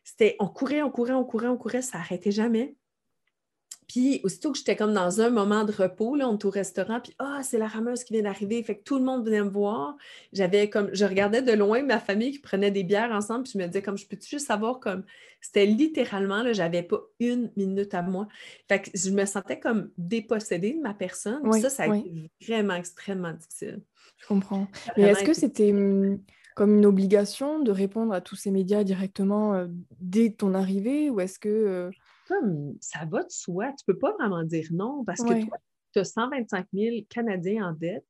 C'était, 0.04 0.36
on 0.38 0.48
courait, 0.48 0.82
on 0.82 0.90
courait, 0.90 1.14
on 1.14 1.24
courait, 1.24 1.48
on 1.48 1.56
courait, 1.56 1.82
ça 1.82 1.98
n'arrêtait 1.98 2.30
jamais. 2.30 2.76
Puis, 3.88 4.20
aussitôt 4.24 4.50
que 4.50 4.58
j'étais 4.58 4.74
comme 4.74 4.92
dans 4.92 5.20
un 5.20 5.30
moment 5.30 5.64
de 5.64 5.70
repos, 5.70 6.16
là, 6.16 6.28
on 6.28 6.34
était 6.34 6.46
au 6.46 6.50
restaurant, 6.50 7.00
puis 7.00 7.14
ah, 7.18 7.40
c'est 7.44 7.58
la 7.58 7.68
rameuse 7.68 8.02
qui 8.02 8.14
vient 8.14 8.22
d'arriver. 8.22 8.62
Fait 8.62 8.76
que 8.76 8.82
tout 8.82 8.98
le 8.98 9.04
monde 9.04 9.24
venait 9.24 9.42
me 9.42 9.48
voir. 9.48 9.96
J'avais 10.32 10.68
comme, 10.68 10.90
je 10.92 11.04
regardais 11.04 11.42
de 11.42 11.52
loin 11.52 11.82
ma 11.82 12.00
famille 12.00 12.32
qui 12.32 12.40
prenait 12.40 12.72
des 12.72 12.82
bières 12.82 13.12
ensemble, 13.12 13.44
puis 13.44 13.52
je 13.54 13.58
me 13.58 13.66
disais, 13.66 13.82
comme, 13.82 13.96
je 13.96 14.06
peux 14.06 14.18
juste 14.20 14.46
savoir, 14.46 14.80
comme, 14.80 15.04
c'était 15.40 15.66
littéralement, 15.66 16.42
là, 16.42 16.52
j'avais 16.52 16.82
pas 16.82 17.00
une 17.20 17.52
minute 17.56 17.94
à 17.94 18.02
moi. 18.02 18.26
Fait 18.68 18.82
que 18.82 18.90
je 18.92 19.10
me 19.10 19.24
sentais 19.24 19.60
comme 19.60 19.90
dépossédée 19.96 20.72
de 20.72 20.80
ma 20.80 20.94
personne. 20.94 21.40
ça, 21.60 21.70
ça 21.70 21.84
a 21.84 21.96
été 21.96 22.30
vraiment 22.46 22.74
extrêmement 22.74 23.32
difficile. 23.32 23.80
Je 24.18 24.26
comprends. 24.26 24.66
Mais 24.96 25.04
est-ce 25.04 25.22
que 25.22 25.34
c'était 25.34 25.72
comme 26.56 26.78
une 26.78 26.86
obligation 26.86 27.60
de 27.60 27.70
répondre 27.70 28.14
à 28.14 28.22
tous 28.22 28.34
ces 28.34 28.50
médias 28.50 28.82
directement 28.82 29.54
euh, 29.54 29.66
dès 30.00 30.30
ton 30.30 30.54
arrivée, 30.54 31.10
ou 31.10 31.20
est-ce 31.20 31.38
que. 31.38 31.48
Euh, 31.48 31.90
comme 32.26 32.76
ça 32.80 33.04
va 33.04 33.22
de 33.22 33.30
soi. 33.30 33.66
Tu 33.68 33.84
ne 33.86 33.92
peux 33.92 33.98
pas 33.98 34.12
vraiment 34.12 34.42
dire 34.42 34.68
non 34.72 35.04
parce 35.04 35.22
que 35.22 35.46
toi, 35.46 35.58
tu 35.92 35.98
as 35.98 36.04
125 36.04 36.66
000 36.72 36.96
Canadiens 37.08 37.68
en 37.68 37.72
dette. 37.72 38.04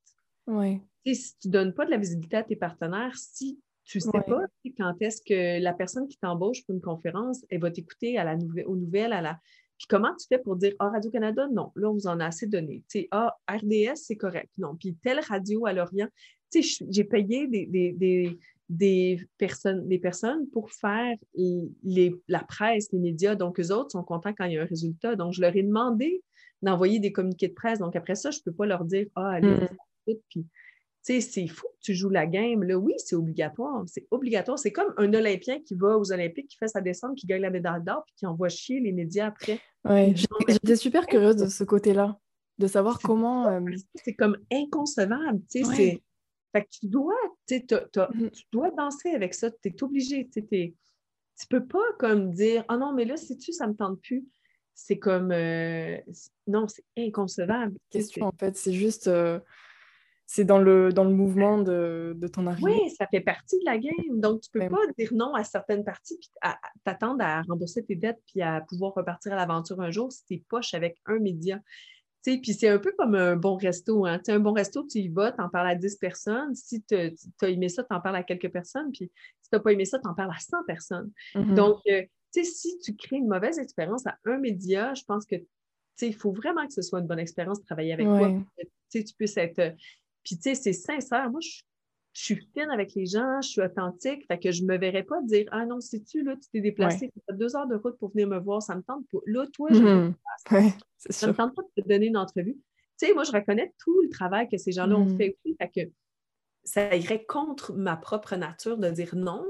Oui. 0.46 0.80
si 1.04 1.36
tu 1.38 1.48
ne 1.48 1.52
donnes 1.52 1.74
pas 1.74 1.84
de 1.84 1.90
la 1.90 1.96
visibilité 1.96 2.36
à 2.36 2.44
tes 2.44 2.54
partenaires, 2.56 3.16
si 3.16 3.60
tu 3.84 3.98
ne 3.98 4.02
sais 4.02 4.10
pas 4.10 4.42
quand 4.76 4.94
est-ce 5.00 5.22
que 5.22 5.62
la 5.62 5.72
personne 5.72 6.08
qui 6.08 6.18
t'embauche 6.18 6.64
pour 6.64 6.74
une 6.74 6.80
conférence, 6.80 7.44
elle 7.48 7.60
va 7.60 7.70
t'écouter 7.70 8.18
à 8.18 8.24
la 8.24 8.36
aux 8.66 8.76
nouvelles, 8.76 9.12
à 9.12 9.22
la. 9.22 9.38
Puis 9.78 9.86
comment 9.88 10.14
tu 10.16 10.26
fais 10.26 10.38
pour 10.38 10.56
dire 10.56 10.74
Ah, 10.78 10.88
Radio-Canada, 10.88 11.48
non, 11.52 11.70
là, 11.76 11.90
on 11.90 11.94
vous 11.94 12.06
en 12.06 12.18
a 12.18 12.26
assez 12.26 12.46
donné. 12.46 12.82
Tu 12.88 13.06
ah, 13.10 13.36
RDS, 13.48 13.96
c'est 13.96 14.16
correct. 14.16 14.50
Non. 14.58 14.74
Puis 14.76 14.96
telle 15.02 15.20
radio 15.20 15.66
à 15.66 15.72
Lorient, 15.72 16.08
tu 16.50 16.62
sais, 16.62 16.84
j'ai 16.90 17.04
payé 17.04 17.46
des, 17.46 17.66
des 17.66 18.38
personnes, 19.38 19.86
des 19.88 19.98
personnes 19.98 20.48
pour 20.48 20.70
faire 20.70 21.16
les, 21.34 22.14
la 22.28 22.40
presse, 22.40 22.90
les 22.92 22.98
médias. 22.98 23.34
Donc, 23.34 23.60
eux 23.60 23.72
autres 23.72 23.92
sont 23.92 24.02
contents 24.02 24.32
quand 24.36 24.44
il 24.44 24.54
y 24.54 24.58
a 24.58 24.62
un 24.62 24.66
résultat. 24.66 25.16
Donc, 25.16 25.32
je 25.32 25.40
leur 25.40 25.54
ai 25.54 25.62
demandé 25.62 26.22
d'envoyer 26.62 26.98
des 26.98 27.12
communiqués 27.12 27.48
de 27.48 27.54
presse. 27.54 27.78
Donc, 27.78 27.96
après 27.96 28.14
ça, 28.14 28.30
je 28.30 28.38
ne 28.38 28.42
peux 28.44 28.52
pas 28.52 28.66
leur 28.66 28.84
dire 28.84 29.06
Ah, 29.14 29.30
allez, 29.32 29.48
mm. 29.48 29.68
puis, 30.28 30.42
tu 30.42 30.46
sais, 31.02 31.20
c'est 31.20 31.46
fou 31.46 31.66
tu 31.86 31.94
joues 31.94 32.10
la 32.10 32.26
game. 32.26 32.64
Là, 32.64 32.76
oui, 32.76 32.94
c'est 32.96 33.14
obligatoire. 33.14 33.84
C'est 33.86 34.08
obligatoire. 34.10 34.58
C'est 34.58 34.72
comme 34.72 34.92
un 34.96 35.14
Olympien 35.14 35.60
qui 35.60 35.76
va 35.76 35.96
aux 35.96 36.10
Olympiques, 36.10 36.48
qui 36.48 36.56
fait 36.56 36.66
sa 36.66 36.80
descente, 36.80 37.16
qui 37.16 37.28
gagne 37.28 37.42
la 37.42 37.50
médaille 37.50 37.80
d'or, 37.80 38.02
puis 38.04 38.14
qui 38.16 38.26
envoie 38.26 38.48
chier 38.48 38.80
les 38.80 38.90
médias 38.90 39.26
après. 39.28 39.60
Oui, 39.88 40.16
j'étais 40.48 40.74
super 40.74 41.06
curieuse 41.06 41.36
de 41.36 41.46
ce 41.46 41.62
côté-là, 41.62 42.18
de 42.58 42.66
savoir 42.66 42.98
comment. 42.98 43.46
Euh, 43.46 43.60
c'est 43.94 44.14
comme 44.14 44.36
inconcevable. 44.52 45.40
Tu 45.48 45.64
sais, 45.64 45.74
c'est 45.76 46.02
fait 46.52 46.62
que 46.62 46.68
tu 46.70 46.86
dois, 46.86 47.14
mmh. 47.50 48.30
tu 48.30 48.44
dois 48.52 48.70
danser 48.70 49.10
avec 49.10 49.34
ça, 49.34 49.50
tu 49.50 49.68
es 49.68 49.82
obligé. 49.82 50.28
Tu 50.28 50.40
ne 50.50 50.68
peux 51.48 51.66
pas 51.66 51.84
comme 51.98 52.32
dire 52.32 52.64
Ah 52.68 52.76
non, 52.76 52.92
mais 52.92 53.04
là, 53.04 53.16
si 53.16 53.36
tu, 53.38 53.52
ça 53.52 53.66
ne 53.66 53.72
me 53.72 53.76
tente 53.76 54.00
plus. 54.00 54.26
C'est 54.74 54.98
comme 54.98 55.32
euh, 55.32 55.96
non, 56.46 56.68
c'est 56.68 56.84
inconcevable. 56.98 57.76
Question, 57.90 58.26
en 58.26 58.32
fait, 58.38 58.56
c'est 58.56 58.74
juste 58.74 59.06
euh, 59.06 59.40
c'est 60.26 60.44
dans 60.44 60.58
le, 60.58 60.92
dans 60.92 61.04
le 61.04 61.14
mouvement 61.14 61.58
de, 61.58 62.12
de, 62.16 62.28
ton 62.28 62.46
arrivée. 62.48 62.72
Oui, 62.72 62.90
ça 62.90 63.06
fait 63.06 63.20
partie 63.20 63.58
de 63.60 63.64
la 63.64 63.78
game. 63.78 64.20
Donc, 64.20 64.40
tu 64.40 64.50
ne 64.54 64.64
peux 64.64 64.74
pas 64.74 64.92
dire 64.98 65.10
non 65.14 65.34
à 65.34 65.44
certaines 65.44 65.84
parties 65.84 66.18
puis 66.18 66.30
t'attendre 66.84 67.24
à 67.24 67.42
rembourser 67.42 67.84
tes 67.84 67.94
dettes 67.94 68.20
puis 68.26 68.42
à 68.42 68.60
pouvoir 68.60 68.92
repartir 68.94 69.32
à 69.32 69.36
l'aventure 69.36 69.80
un 69.80 69.90
jour 69.90 70.10
si 70.10 70.24
tu 70.26 70.34
es 70.34 70.44
poche 70.48 70.74
avec 70.74 70.98
un 71.06 71.20
média. 71.20 71.60
Puis 72.26 72.54
c'est 72.54 72.68
un 72.68 72.78
peu 72.78 72.92
comme 72.98 73.14
un 73.14 73.36
bon 73.36 73.56
resto. 73.56 74.04
Hein? 74.06 74.20
Un 74.28 74.40
bon 74.40 74.52
resto, 74.52 74.84
tu 74.84 74.98
y 74.98 75.08
vas, 75.08 75.32
tu 75.32 75.40
en 75.40 75.48
parles 75.48 75.68
à 75.68 75.74
10 75.74 75.96
personnes. 75.96 76.54
Si 76.54 76.82
tu 76.82 76.94
as 76.94 77.48
aimé 77.48 77.68
ça, 77.68 77.84
tu 77.84 77.94
en 77.94 78.00
parles 78.00 78.16
à 78.16 78.22
quelques 78.22 78.50
personnes. 78.50 78.90
Puis 78.92 79.10
si 79.40 79.50
tu 79.50 79.56
n'as 79.56 79.60
pas 79.60 79.72
aimé 79.72 79.84
ça, 79.84 79.98
tu 79.98 80.08
en 80.08 80.14
parles 80.14 80.32
à 80.34 80.40
100 80.40 80.64
personnes. 80.64 81.10
Mm-hmm. 81.34 81.54
Donc, 81.54 81.80
euh, 81.88 82.02
si 82.32 82.78
tu 82.78 82.94
crées 82.96 83.16
une 83.16 83.28
mauvaise 83.28 83.58
expérience 83.58 84.06
à 84.06 84.18
un 84.24 84.38
média, 84.38 84.92
je 84.94 85.04
pense 85.04 85.24
que 85.24 85.36
il 86.02 86.14
faut 86.14 86.32
vraiment 86.32 86.66
que 86.66 86.74
ce 86.74 86.82
soit 86.82 87.00
une 87.00 87.06
bonne 87.06 87.18
expérience 87.18 87.60
de 87.60 87.64
travailler 87.64 87.92
avec 87.92 88.06
toi. 88.06 88.30
tu 88.90 89.04
puisses 89.16 89.36
être. 89.36 89.58
Euh, 89.58 89.70
puis, 90.22 90.36
tu 90.36 90.42
sais, 90.42 90.54
c'est 90.54 90.72
sincère. 90.72 91.30
Moi, 91.30 91.40
je 91.40 91.62
je 92.16 92.22
suis 92.22 92.48
fine 92.54 92.70
avec 92.70 92.94
les 92.94 93.04
gens, 93.04 93.42
je 93.42 93.48
suis 93.48 93.60
authentique, 93.60 94.26
fait 94.26 94.38
que 94.38 94.50
je 94.50 94.62
ne 94.62 94.68
me 94.68 94.78
verrais 94.78 95.02
pas 95.02 95.20
dire 95.20 95.46
Ah 95.52 95.66
non, 95.66 95.80
si 95.80 96.02
tu 96.02 96.22
là, 96.22 96.34
tu 96.34 96.48
t'es 96.50 96.62
déplacé, 96.62 97.12
tu 97.12 97.20
as 97.28 97.34
deux 97.34 97.54
heures 97.54 97.66
de 97.66 97.76
route 97.76 97.98
pour 97.98 98.10
venir 98.10 98.26
me 98.26 98.38
voir, 98.38 98.62
ça 98.62 98.74
me 98.74 98.80
tente 98.80 99.06
pas. 99.12 99.18
Là, 99.26 99.44
toi, 99.52 99.68
je 99.70 99.82
mm 99.82 100.14
Ça 101.10 101.26
ne 101.26 101.32
me 101.32 101.36
tente 101.36 101.54
pas 101.54 101.62
de 101.62 101.82
te 101.82 101.86
donner 101.86 102.06
une 102.06 102.16
entrevue. 102.16 102.54
Tu 102.98 103.06
sais, 103.06 103.12
moi, 103.12 103.24
je 103.24 103.32
reconnais 103.32 103.74
tout 103.78 104.00
le 104.00 104.08
travail 104.08 104.48
que 104.48 104.56
ces 104.56 104.72
gens-là 104.72 104.96
ont 104.96 105.04
mm. 105.04 105.18
fait 105.18 105.36
aussi, 105.44 105.56
fait 105.60 105.68
que 105.68 105.90
ça 106.64 106.96
irait 106.96 107.22
contre 107.26 107.74
ma 107.74 107.98
propre 107.98 108.34
nature 108.34 108.78
de 108.78 108.88
dire 108.88 109.14
non. 109.14 109.44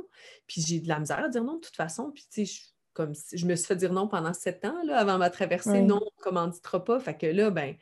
Puis 0.48 0.60
j'ai 0.60 0.80
de 0.80 0.88
la 0.88 0.98
misère 0.98 1.20
à 1.20 1.28
dire 1.28 1.44
non 1.44 1.55
de 1.55 1.60
toute 1.60 1.76
façon. 1.76 2.10
Puis 2.10 2.26
tu 2.32 2.47
sais, 2.47 2.52
je, 2.52 2.62
comme 2.94 3.12
je 3.32 3.47
me 3.47 3.55
suis 3.55 3.66
fait 3.66 3.76
dire 3.76 3.93
non 3.93 4.09
pendant 4.09 4.32
sept 4.32 4.64
ans 4.64 4.82
là, 4.82 4.98
avant 4.98 5.18
ma 5.18 5.30
traversée, 5.30 5.82
non, 5.82 6.01
on 6.02 6.05
ne 6.05 6.22
commanditera 6.24 6.84
pas? 6.84 6.98
Fait 6.98 7.16
que 7.16 7.26
là, 7.26 7.51
ben 7.51 7.76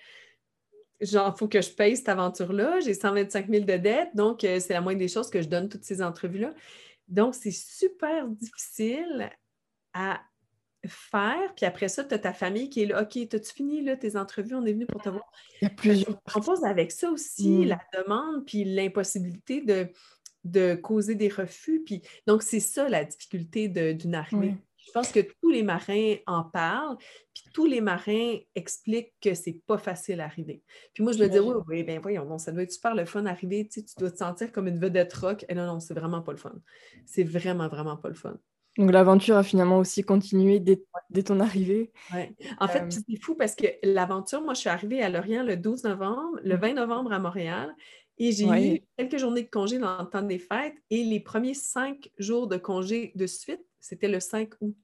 genre, 1.05 1.37
faut 1.37 1.49
que 1.49 1.61
je 1.61 1.71
paye 1.71 1.97
cette 1.97 2.09
aventure-là. 2.09 2.81
J'ai 2.81 2.95
125 2.95 3.49
000 3.49 3.65
de 3.65 3.77
dettes, 3.77 4.15
donc 4.15 4.45
euh, 4.45 4.61
c'est 4.61 4.73
la 4.73 4.81
moindre 4.81 4.99
des 4.99 5.09
choses 5.09 5.31
que 5.31 5.43
je 5.43 5.49
donne 5.49 5.69
toutes 5.69 5.85
ces 5.85 6.03
entrevues-là. 6.03 6.53
Donc, 7.09 7.35
c'est 7.35 7.51
super 7.51 8.29
difficile 8.29 9.31
à 9.93 10.21
faire. 10.87 11.55
Puis 11.55 11.67
après 11.67 11.89
ça, 11.89 12.05
tu 12.05 12.15
as 12.15 12.19
ta 12.19 12.33
famille 12.33 12.69
qui 12.69 12.83
est 12.83 12.87
là. 12.87 13.03
OK, 13.03 13.17
as-tu 13.17 13.53
fini 13.53 13.83
là, 13.83 13.97
tes 13.97 14.17
entrevues? 14.17 14.55
On 14.55 14.65
est 14.65 14.73
venu 14.73 14.87
pour 14.87 15.03
te 15.03 15.09
voir. 15.09 15.31
Il 15.61 15.65
y 15.65 15.67
a 15.67 15.71
plusieurs. 15.71 16.21
On 16.35 16.41
pose 16.41 16.65
avec 16.65 16.93
ça 16.93 17.11
aussi 17.11 17.51
mm. 17.51 17.65
la 17.65 17.81
demande 17.93 18.45
puis 18.47 18.65
l'impossibilité 18.65 19.61
de, 19.61 19.89
de 20.45 20.75
causer 20.75 21.15
des 21.15 21.29
refus. 21.29 21.83
Puis, 21.85 22.03
donc, 22.27 22.43
c'est 22.43 22.61
ça 22.61 22.89
la 22.89 23.05
difficulté 23.05 23.69
d'une 23.69 24.15
arrivée. 24.15 24.55
Je 24.87 24.93
pense 24.93 25.11
que 25.11 25.21
tous 25.21 25.51
les 25.51 25.63
marins 25.63 26.17
en 26.27 26.45
parlent, 26.45 26.97
puis 27.33 27.45
tous 27.53 27.67
les 27.67 27.81
marins 27.81 28.37
expliquent 28.55 29.15
que 29.21 29.35
c'est 29.35 29.61
pas 29.67 29.79
facile 29.79 30.21
à 30.21 30.25
arriver. 30.25 30.63
Puis 30.93 31.03
moi, 31.03 31.13
je 31.13 31.19
me 31.19 31.29
dis, 31.29 31.39
oui, 31.39 31.55
oui, 31.69 31.83
bien 31.83 32.01
voyons, 32.01 32.25
non, 32.25 32.39
ça 32.39 32.53
doit 32.53 32.63
être 32.63 32.73
super 32.73 32.95
le 32.95 33.05
fun 33.05 33.23
d'arriver, 33.23 33.67
tu, 33.67 33.85
tu 33.85 33.95
dois 33.99 34.11
te 34.11 34.19
sentir 34.19 34.53
comme 34.53 34.69
une 34.69 34.79
vedette 34.79 35.13
rock. 35.15 35.45
Et 35.49 35.55
non, 35.55 35.67
non, 35.67 35.81
c'est 35.81 35.95
vraiment 35.95 36.23
pas 36.23 36.33
le 36.33 36.39
fun. 36.39 36.55
C'est 37.07 37.25
vraiment, 37.25 37.69
vraiment 37.69 37.97
pas 37.97 38.09
le 38.09 38.15
fun. 38.15 38.39
Donc 38.77 38.91
l'aventure 38.91 39.37
a 39.37 39.45
finalement 39.45 39.79
aussi 39.79 40.03
continué 40.03 40.59
dès, 40.59 40.83
ton 41.23 41.39
arrivée. 41.39 41.93
Ouais. 42.13 42.35
En 42.59 42.67
fait, 42.67 42.83
euh, 42.83 42.91
c'est 42.91 43.21
fou 43.23 43.37
parce 43.37 43.55
que 43.55 43.67
l'aventure, 43.85 44.43
moi, 44.43 44.55
je 44.55 44.61
suis 44.61 44.69
arrivée 44.69 45.01
à 45.01 45.09
Lorient 45.09 45.45
le 45.45 45.57
12 45.57 45.85
novembre, 45.85 46.41
le 46.43 46.57
20 46.57 46.75
novembre 46.75 47.13
à 47.13 47.21
Montréal. 47.21 47.75
Et 48.19 48.33
j'ai 48.33 48.47
eu 48.47 48.81
quelques 48.97 49.19
journées 49.19 49.43
de 49.43 49.51
congé 49.51 49.79
dans 49.79 50.01
le 50.01 50.09
temps 50.09 50.23
des 50.23 50.39
fêtes 50.39 50.77
et 50.91 51.03
les 51.03 51.21
premiers 51.21 51.55
cinq 51.55 52.11
jours 52.19 52.47
de 52.47 52.57
congé 52.57 53.13
de 53.17 53.27
suite, 53.27 53.65
c'était 53.85 54.09
le 54.09 54.19
5 54.19 54.49
août. 54.63 54.75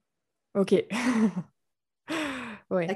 OK. 0.54 0.74
oui. 2.70 2.86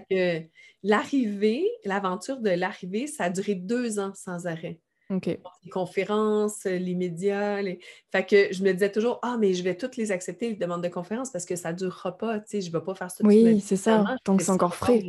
L'arrivée, 0.82 1.66
l'aventure 1.84 2.40
de 2.40 2.50
l'arrivée, 2.50 3.06
ça 3.06 3.24
a 3.24 3.30
duré 3.30 3.54
deux 3.54 3.98
ans 3.98 4.12
sans 4.14 4.46
arrêt. 4.46 4.80
OK. 5.08 5.26
Les 5.26 5.70
conférences, 5.70 6.64
les 6.64 6.94
médias. 6.94 7.62
Les... 7.62 7.78
Fait 8.12 8.26
que 8.26 8.52
je 8.52 8.62
me 8.62 8.72
disais 8.72 8.92
toujours, 8.92 9.18
ah, 9.22 9.38
mais 9.38 9.54
je 9.54 9.62
vais 9.62 9.76
toutes 9.76 9.96
les 9.96 10.12
accepter, 10.12 10.50
les 10.50 10.56
demandes 10.56 10.82
de 10.82 10.88
conférences, 10.88 11.30
parce 11.30 11.46
que 11.46 11.56
ça 11.56 11.72
ne 11.72 11.78
durera 11.78 12.16
pas. 12.18 12.38
Tu 12.40 12.44
sais, 12.48 12.60
je 12.60 12.68
ne 12.68 12.72
vais 12.72 12.84
pas 12.84 12.94
faire 12.94 13.10
ça. 13.10 13.24
Oui, 13.24 13.62
c'est 13.62 13.76
ça. 13.76 14.04
Donc, 14.26 14.42
c'est 14.42 14.50
encore 14.50 14.74
frais. 14.74 15.02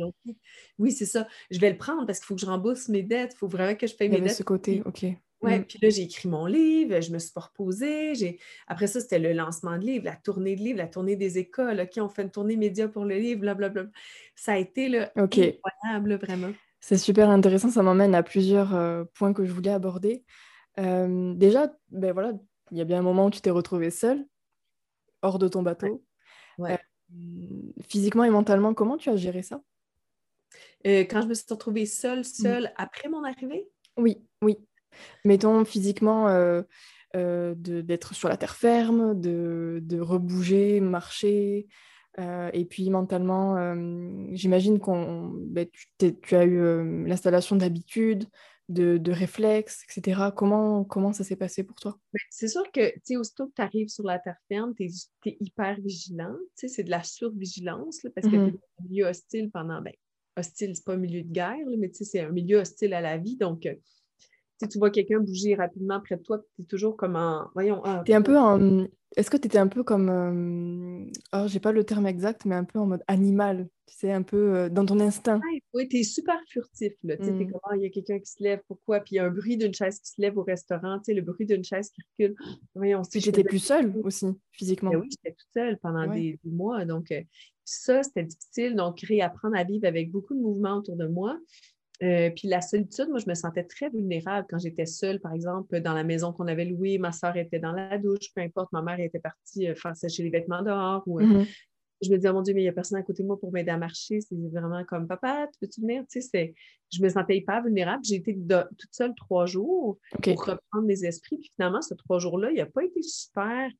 Oui, 0.78 0.92
c'est 0.92 1.06
ça. 1.06 1.28
Je 1.50 1.58
vais 1.60 1.70
le 1.70 1.78
prendre 1.78 2.06
parce 2.06 2.20
qu'il 2.20 2.26
faut 2.26 2.36
que 2.36 2.40
je 2.40 2.46
rembourse 2.46 2.88
mes 2.88 3.02
dettes. 3.02 3.32
Il 3.34 3.38
faut 3.38 3.48
vraiment 3.48 3.74
que 3.74 3.86
je 3.86 3.94
paye 3.94 4.08
mes 4.08 4.22
dettes. 4.22 4.36
ce 4.36 4.42
côté, 4.42 4.82
OK. 4.86 5.04
Oui, 5.42 5.58
mm. 5.58 5.64
puis 5.64 5.78
là, 5.82 5.90
j'ai 5.90 6.02
écrit 6.02 6.28
mon 6.28 6.46
livre, 6.46 7.00
je 7.00 7.12
me 7.12 7.18
suis 7.18 7.32
pas 7.32 7.42
reposée. 7.42 8.38
Après 8.66 8.86
ça, 8.86 9.00
c'était 9.00 9.18
le 9.18 9.32
lancement 9.32 9.76
de 9.76 9.84
livre, 9.84 10.06
la 10.06 10.16
tournée 10.16 10.56
de 10.56 10.62
livre, 10.62 10.78
la 10.78 10.88
tournée 10.88 11.16
des 11.16 11.38
écoles. 11.38 11.80
OK, 11.80 12.02
on 12.02 12.08
fait 12.08 12.22
une 12.22 12.30
tournée 12.30 12.56
média 12.56 12.88
pour 12.88 13.04
le 13.04 13.16
livre, 13.16 13.40
blablabla. 13.40 13.86
Ça 14.34 14.52
a 14.52 14.56
été 14.56 14.88
là, 14.88 15.12
incroyable, 15.16 16.14
vraiment. 16.14 16.52
C'est 16.80 16.98
super 16.98 17.30
intéressant, 17.30 17.70
ça 17.70 17.82
m'emmène 17.82 18.14
à 18.14 18.22
plusieurs 18.22 18.74
euh, 18.74 19.04
points 19.14 19.32
que 19.32 19.44
je 19.44 19.52
voulais 19.52 19.72
aborder. 19.72 20.24
Euh, 20.78 21.34
déjà, 21.34 21.72
ben 21.90 22.12
voilà, 22.12 22.32
il 22.70 22.78
y 22.78 22.80
a 22.80 22.84
bien 22.84 23.00
un 23.00 23.02
moment 23.02 23.26
où 23.26 23.30
tu 23.30 23.40
t'es 23.40 23.50
retrouvée 23.50 23.90
seule, 23.90 24.24
hors 25.22 25.38
de 25.38 25.48
ton 25.48 25.62
bateau. 25.62 26.04
Euh, 26.60 26.76
physiquement 27.82 28.24
et 28.24 28.30
mentalement, 28.30 28.72
comment 28.72 28.96
tu 28.96 29.10
as 29.10 29.16
géré 29.16 29.42
ça? 29.42 29.60
quand 30.84 31.22
je 31.22 31.26
me 31.26 31.34
suis 31.34 31.46
retrouvée 31.50 31.84
seule, 31.84 32.20
mm. 32.20 32.24
seule, 32.24 32.72
après 32.76 33.08
mon 33.08 33.24
arrivée? 33.24 33.68
Oui, 33.96 34.22
oui 34.40 34.56
mettons 35.24 35.64
physiquement 35.64 36.28
euh, 36.28 36.62
euh, 37.14 37.54
d'être 37.56 38.14
sur 38.14 38.28
la 38.28 38.36
terre 38.36 38.56
ferme, 38.56 39.20
de, 39.20 39.80
de 39.82 40.00
rebouger, 40.00 40.80
marcher, 40.80 41.66
et 42.54 42.64
puis 42.64 42.88
mentalement, 42.88 43.56
j'imagine 44.32 44.78
qu'on 44.78 45.34
ben, 45.34 45.68
tu, 45.98 46.34
as 46.34 46.44
eu 46.46 47.04
l'installation 47.06 47.56
d'habitudes, 47.56 48.24
de, 48.68 48.98
de, 48.98 49.12
réflexes, 49.12 49.84
etc. 49.84 50.30
Comment, 50.34 50.84
comment 50.84 51.12
ça 51.12 51.24
s'est 51.24 51.36
passé 51.36 51.62
pour 51.62 51.76
toi? 51.76 51.98
Ben, 52.12 52.20
c'est 52.30 52.48
sûr 52.48 52.64
que, 52.72 52.92
tu 52.94 53.00
sais, 53.04 53.16
aussitôt 53.16 53.46
que 53.46 53.52
tu 53.54 53.62
arrives 53.62 53.88
sur 53.88 54.04
la 54.04 54.18
terre 54.18 54.38
ferme, 54.48 54.74
tu 54.74 54.84
es, 54.84 55.36
hyper 55.40 55.80
vigilant. 55.80 56.34
Tu 56.56 56.66
sais, 56.66 56.68
c'est 56.68 56.84
de 56.84 56.90
la 56.90 57.02
survigilance, 57.02 58.06
parce 58.14 58.26
que 58.26 58.32
tu 58.32 58.36
es 58.36 58.50
dans 58.50 58.58
un 58.80 58.84
milieu 58.88 59.06
hostile 59.06 59.50
pendant, 59.50 59.80
ben, 59.80 59.92
hostile, 60.36 60.74
c'est 60.74 60.84
pas 60.84 60.94
un 60.94 60.98
milieu 60.98 61.22
de 61.22 61.32
guerre, 61.32 61.66
mais 61.78 61.88
tu 61.90 61.98
sais, 61.98 62.04
c'est 62.04 62.20
un 62.20 62.30
milieu 62.30 62.58
hostile 62.58 62.94
à 62.94 63.00
la 63.00 63.18
vie. 63.18 63.36
Donc, 63.36 63.68
si 64.58 64.68
tu 64.68 64.78
vois 64.78 64.90
quelqu'un 64.90 65.20
bouger 65.20 65.54
rapidement 65.54 66.00
près 66.00 66.16
de 66.16 66.22
toi, 66.22 66.38
tu 66.54 66.62
es 66.62 66.64
toujours 66.64 66.96
comme 66.96 67.16
en. 67.16 67.50
Voyons. 67.54 67.82
es 68.06 68.14
un 68.14 68.22
peu 68.22 68.38
en. 68.38 68.86
Est-ce 69.16 69.30
que 69.30 69.36
tu 69.36 69.46
étais 69.46 69.58
un 69.58 69.68
peu 69.68 69.82
comme. 69.82 70.08
Euh... 70.10 71.10
Oh, 71.32 71.46
j'ai 71.46 71.60
pas 71.60 71.72
le 71.72 71.84
terme 71.84 72.06
exact, 72.06 72.44
mais 72.44 72.54
un 72.54 72.64
peu 72.64 72.78
en 72.78 72.86
mode 72.86 73.02
animal. 73.06 73.68
Tu 73.86 73.94
sais, 73.94 74.12
un 74.12 74.22
peu 74.22 74.54
euh, 74.54 74.68
dans 74.68 74.84
ton 74.84 74.98
instinct. 74.98 75.40
oui, 75.72 75.88
tu 75.88 75.98
es 75.98 76.02
super 76.02 76.38
furtif. 76.48 76.92
Là. 77.04 77.16
Tu 77.16 77.24
sais, 77.24 77.30
mm. 77.30 77.50
comment 77.52 77.74
il 77.76 77.82
y 77.82 77.86
a 77.86 77.90
quelqu'un 77.90 78.18
qui 78.18 78.30
se 78.30 78.42
lève, 78.42 78.60
pourquoi? 78.66 79.00
Puis 79.00 79.14
il 79.14 79.16
y 79.16 79.18
a 79.20 79.24
un 79.24 79.30
bruit 79.30 79.56
d'une 79.56 79.72
chaise 79.72 80.00
qui 80.00 80.10
se 80.10 80.20
lève 80.20 80.36
au 80.36 80.42
restaurant, 80.42 80.98
tu 80.98 81.04
sais, 81.04 81.14
le 81.14 81.22
bruit 81.22 81.46
d'une 81.46 81.64
chaise 81.64 81.90
qui 81.90 82.02
recule. 82.10 82.36
Voyons, 82.74 83.04
si 83.04 83.20
j'étais 83.20 83.44
plus 83.44 83.60
seule 83.60 83.94
aussi, 84.02 84.26
physiquement. 84.50 84.90
Ben 84.90 85.00
oui, 85.00 85.08
j'étais 85.10 85.36
toute 85.36 85.48
seule 85.54 85.78
pendant 85.78 86.12
des, 86.12 86.38
mois. 86.44 86.84
Donc, 86.84 87.12
euh, 87.12 87.22
ça, 87.64 88.02
c'était 88.02 88.24
difficile. 88.24 88.74
Donc, 88.74 89.00
réapprendre 89.00 89.56
à 89.56 89.64
vivre 89.64 89.86
avec 89.86 90.10
beaucoup 90.10 90.34
de 90.34 90.40
mouvements 90.40 90.78
autour 90.78 90.96
de 90.96 91.06
moi. 91.06 91.38
Euh, 92.02 92.30
puis 92.30 92.48
la 92.48 92.60
solitude, 92.60 93.08
moi, 93.08 93.18
je 93.18 93.28
me 93.28 93.34
sentais 93.34 93.64
très 93.64 93.88
vulnérable 93.88 94.46
quand 94.50 94.58
j'étais 94.58 94.86
seule, 94.86 95.20
par 95.20 95.32
exemple, 95.32 95.80
dans 95.80 95.94
la 95.94 96.04
maison 96.04 96.32
qu'on 96.32 96.46
avait 96.46 96.64
louée, 96.64 96.98
ma 96.98 97.12
soeur 97.12 97.36
était 97.36 97.58
dans 97.58 97.72
la 97.72 97.98
douche, 97.98 98.32
peu 98.34 98.42
importe, 98.42 98.70
ma 98.72 98.82
mère 98.82 99.00
était 99.00 99.18
partie 99.18 99.68
euh, 99.68 99.74
faire 99.74 99.96
sécher 99.96 100.22
les 100.22 100.30
vêtements 100.30 100.62
dehors. 100.62 101.02
Ou, 101.06 101.20
euh, 101.20 101.24
mm-hmm. 101.24 101.46
Je 102.02 102.10
me 102.10 102.16
disais, 102.16 102.28
oh 102.28 102.34
mon 102.34 102.42
Dieu, 102.42 102.52
mais 102.52 102.60
il 102.60 102.64
n'y 102.64 102.68
a 102.68 102.72
personne 102.72 102.98
à 102.98 103.02
côté 103.02 103.22
de 103.22 103.28
moi 103.28 103.40
pour 103.40 103.50
m'aider 103.52 103.70
à 103.70 103.78
marcher. 103.78 104.20
C'est 104.20 104.36
vraiment 104.52 104.84
comme, 104.84 105.06
papa, 105.06 105.48
tu 105.52 105.58
peux-tu 105.60 105.80
venir? 105.80 106.04
Tu 106.10 106.20
sais, 106.20 106.54
je 106.92 107.02
me 107.02 107.08
sentais 107.08 107.38
hyper 107.38 107.62
vulnérable. 107.62 108.04
J'ai 108.04 108.16
été 108.16 108.34
toute 108.34 108.92
seule 108.92 109.14
trois 109.14 109.46
jours 109.46 109.98
pour 110.22 110.44
reprendre 110.44 110.86
mes 110.86 111.04
esprits. 111.04 111.38
Puis 111.38 111.50
finalement, 111.54 111.80
ce 111.80 111.94
trois 111.94 112.18
jours-là, 112.18 112.50
il 112.50 112.58
n'a 112.58 112.66
pas 112.66 112.84
été 112.84 113.00
super... 113.02 113.70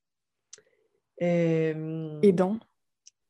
Aidant 1.18 2.59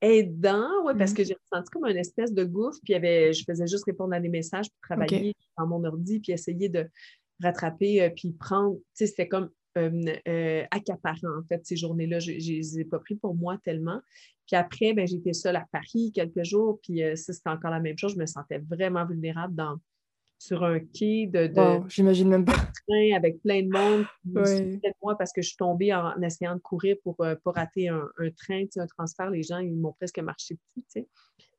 aidant, 0.07 0.85
ouais, 0.85 0.95
parce 0.97 1.13
mmh. 1.13 1.15
que 1.15 1.25
j'ai 1.25 1.35
ressenti 1.35 1.71
comme 1.71 1.87
une 1.87 1.97
espèce 1.97 2.33
de 2.33 2.45
gouffre, 2.45 2.79
puis 2.85 2.95
avait, 2.95 3.33
je 3.33 3.45
faisais 3.45 3.67
juste 3.67 3.85
répondre 3.85 4.15
à 4.15 4.21
des 4.21 4.29
messages 4.29 4.71
pour 4.71 4.81
travailler 4.83 5.35
dans 5.59 5.67
mon 5.67 5.83
ordi, 5.85 6.21
puis 6.21 6.33
essayer 6.33 6.69
de 6.69 6.89
rattraper, 7.43 8.03
euh, 8.03 8.11
puis 8.15 8.33
prendre, 8.33 8.77
tu 8.77 8.83
sais, 8.95 9.07
c'était 9.07 9.29
comme 9.29 9.51
euh, 9.77 10.65
accaparant, 10.71 11.39
en 11.39 11.45
fait, 11.49 11.65
ces 11.67 11.77
journées-là. 11.77 12.19
Je 12.19 12.33
ne 12.33 12.37
les 12.37 12.81
ai 12.81 12.85
pas 12.85 12.99
pris 12.99 13.15
pour 13.15 13.35
moi 13.35 13.59
tellement. 13.63 14.01
Puis 14.47 14.57
après, 14.57 14.95
ben, 14.95 15.07
j'étais 15.07 15.33
seule 15.33 15.57
à 15.57 15.67
Paris 15.71 16.13
quelques 16.15 16.45
jours, 16.45 16.79
puis 16.83 17.03
euh, 17.03 17.17
ça, 17.17 17.33
c'était 17.33 17.51
encore 17.51 17.71
la 17.71 17.81
même 17.81 17.99
chose. 17.99 18.15
Je 18.15 18.19
me 18.19 18.27
sentais 18.27 18.59
vraiment 18.59 19.05
vulnérable 19.05 19.55
dans, 19.55 19.77
sur 20.39 20.65
un 20.65 20.79
quai 20.81 21.27
de, 21.27 21.51
j'imagine 21.89 22.29
même 22.29 22.45
pas. 22.45 22.53
train 22.89 23.17
avec 23.17 23.41
plein 23.43 23.63
de 23.63 23.69
monde 23.69 24.07
ouais. 24.35 24.81
moi 25.03 25.17
parce 25.17 25.33
que 25.33 25.43
je 25.43 25.49
suis 25.49 25.57
tombée 25.57 25.95
en, 25.95 26.21
essayant 26.23 26.55
de 26.55 26.61
courir 26.61 26.97
pour 27.03 27.17
euh, 27.21 27.35
pas 27.37 27.53
rater 27.53 27.89
un, 27.89 28.09
train, 28.37 28.65
un 28.77 28.87
transfert. 28.87 29.31
Les 29.31 29.43
gens, 29.43 29.59
ils 29.59 29.75
m'ont 29.75 29.93
presque 29.93 30.19
marché 30.19 30.57
dessus. 30.77 31.07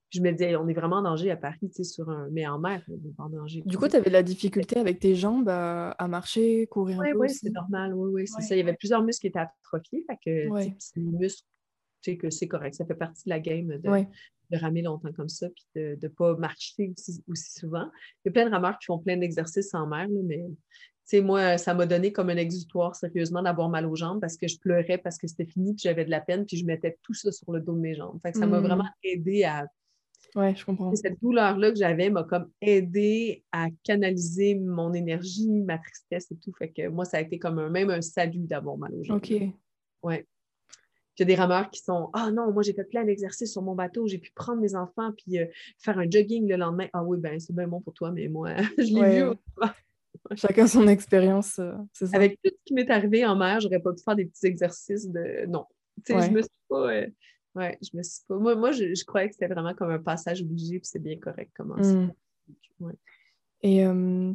je 0.10 0.22
me 0.22 0.32
disais, 0.32 0.56
on 0.56 0.68
est 0.68 0.74
vraiment 0.74 0.98
en 0.98 1.04
danger 1.04 1.32
à 1.32 1.38
Paris, 1.38 1.70
sur 1.84 2.10
un... 2.10 2.30
mais 2.32 2.48
en 2.48 2.60
mer, 2.60 2.84
on 2.88 2.94
est 2.94 3.20
en 3.20 3.30
danger. 3.30 3.64
Du 3.66 3.78
coup, 3.78 3.88
tu 3.88 3.96
avais 3.96 4.10
la 4.10 4.24
difficulté 4.24 4.78
avec 4.78 5.00
tes 5.00 5.16
jambes 5.16 5.50
à, 5.50 6.08
marcher, 6.08 6.68
courir 6.68 7.02
un 7.02 7.12
peu 7.12 7.18
Oui, 7.18 7.30
c'est 7.30 7.50
normal. 7.50 7.94
Oui, 7.94 8.10
oui, 8.14 8.28
c'est 8.28 8.42
ça. 8.42 8.56
Il 8.56 8.60
y 8.60 8.62
avait 8.62 8.78
plusieurs 8.78 9.04
muscles 9.04 9.22
qui 9.22 9.28
étaient 9.28 9.40
atrophiés. 9.40 10.06
Fait 10.08 10.18
que, 10.24 10.96
les 10.96 11.02
muscles, 11.02 11.44
tu 12.02 12.12
sais 12.12 12.18
que 12.18 12.30
c'est 12.30 12.48
correct. 12.48 12.76
Ça 12.76 12.86
fait 12.86 12.96
partie 12.96 13.24
de 13.26 13.30
la 13.30 13.40
game 13.40 13.68
de, 13.68 14.06
de 14.50 14.58
ramer 14.58 14.82
longtemps 14.82 15.12
comme 15.14 15.30
ça, 15.30 15.48
puis 15.50 15.66
de 15.76 15.98
ne 16.02 16.08
pas 16.08 16.36
marcher 16.36 16.94
aussi, 17.28 17.52
souvent. 17.52 17.90
Il 18.24 18.28
y 18.28 18.30
a 18.30 18.32
plein 18.32 18.46
de 18.46 18.52
rameurs 18.52 18.78
qui 18.80 18.86
font 18.86 19.00
plein 19.00 19.18
d'exercices 19.18 19.74
en 19.74 19.88
mer, 19.88 20.08
mais 20.10 20.46
moi, 21.16 21.58
ça 21.58 21.74
m'a 21.74 21.86
donné 21.86 22.12
comme 22.12 22.30
un 22.30 22.38
exutoire, 22.38 22.96
sérieusement, 22.96 23.42
d'avoir 23.42 23.70
mal 23.70 23.86
aux 23.86 23.96
jambes 23.96 24.20
parce 24.20 24.36
que 24.36 24.48
je 24.48 24.60
pleurais 24.60 24.98
parce 24.98 25.18
que 25.18 25.28
c'était 25.28 25.46
fini, 25.46 25.74
puis 25.74 25.84
j'avais 25.84 26.06
de 26.06 26.10
la 26.10 26.22
peine, 26.22 26.46
puis 26.46 26.58
je 26.58 26.66
mettais 26.66 26.98
tout 27.02 27.14
ça 27.14 27.32
sur 27.32 27.52
le 27.52 27.62
dos 27.62 27.74
de 27.74 27.80
mes 27.80 27.96
jambes. 27.96 28.20
Fait 28.22 28.36
ça 28.36 28.46
m'a 28.46 28.60
mmh. 28.60 28.64
vraiment 28.64 28.90
aidé 29.04 29.44
à. 29.44 29.68
Ouais, 30.36 30.54
je 30.56 30.66
comprends. 30.66 30.94
Cette 30.96 31.22
douleur-là 31.22 31.72
que 31.72 31.78
j'avais 31.78 32.10
m'a 32.10 32.24
comme 32.24 32.50
aidé 32.62 33.44
à 33.52 33.68
canaliser 33.84 34.56
mon 34.56 34.94
énergie, 34.94 35.50
ma 35.50 35.78
tristesse 35.78 36.30
et 36.32 36.36
tout. 36.36 36.52
Fait 36.58 36.70
que 36.70 36.90
moi, 36.90 37.06
ça 37.06 37.18
a 37.18 37.22
été 37.22 37.40
comme 37.40 37.60
un, 37.60 37.70
même 37.70 37.90
un 37.90 38.02
salut 38.02 38.46
d'avoir 38.46 38.78
mal 38.78 38.94
aux 38.94 39.04
jambes. 39.04 39.18
OK. 39.18 39.34
Ouais 40.04 40.26
il 41.18 41.22
y 41.22 41.24
a 41.24 41.26
des 41.26 41.36
rameurs 41.36 41.70
qui 41.72 41.82
sont 41.82 42.10
Ah 42.14 42.32
non, 42.32 42.52
moi 42.52 42.62
j'ai 42.62 42.74
fait 42.74 42.84
plein 42.84 43.04
d'exercices 43.04 43.52
sur 43.52 43.64
mon 43.64 43.74
bateau, 43.74 44.08
j'ai 44.08 44.20
pu 44.20 44.32
prendre 44.34 44.62
mes 44.62 44.76
enfants 44.76 45.12
puis 45.18 45.40
euh, 45.40 45.46
faire 45.80 45.98
un 45.98 46.10
jogging 46.10 46.48
le 46.48 46.58
lendemain. 46.58 46.88
Ah 46.94 47.04
oui, 47.04 47.18
ben 47.18 47.40
c'est 47.40 47.56
bien 47.56 47.68
bon 47.68 47.82
pour 47.82 47.94
toi, 47.94 48.12
mais 48.12 48.28
moi, 48.28 48.56
je 48.78 48.94
l'ai 48.94 49.24
vu. 49.24 49.32
Chacun 50.36 50.68
son 50.68 50.88
expérience, 50.88 51.60
euh, 51.60 51.74
c'est 51.94 52.08
ça. 52.08 52.18
Avec 52.18 52.40
tout 52.44 52.52
ce 52.52 52.64
qui 52.66 52.74
m'est 52.74 52.90
arrivé 52.90 53.26
en 53.26 53.36
mer, 53.36 53.60
j'aurais 53.60 53.80
pas 53.80 53.94
pu 53.94 54.04
faire 54.04 54.16
des 54.16 54.26
petits 54.26 54.46
exercices 54.46 55.08
de. 55.08 55.46
Non. 55.48 55.66
Tu 56.06 56.14
sais, 56.14 56.28
je 56.28 56.32
me 56.32 56.42
suis 56.42 56.52
pas. 56.70 56.94
Euh, 56.94 57.08
ouais, 57.56 57.78
je 57.82 57.98
me 57.98 58.04
suis 58.04 58.24
pas. 58.28 58.36
Moi, 58.36 58.56
moi 58.56 58.72
je, 58.72 59.04
croyais 59.06 59.30
que 59.30 59.34
c'était 59.34 59.48
vraiment 59.48 59.74
comme 59.74 59.90
un 59.90 60.00
passage 60.00 60.42
obligé, 60.42 60.80
puis 60.80 60.88
c'est 60.88 61.02
bien 61.02 61.18
correct 61.18 61.52
comment 61.56 61.76
mmh. 61.76 62.12
Et 63.64 63.84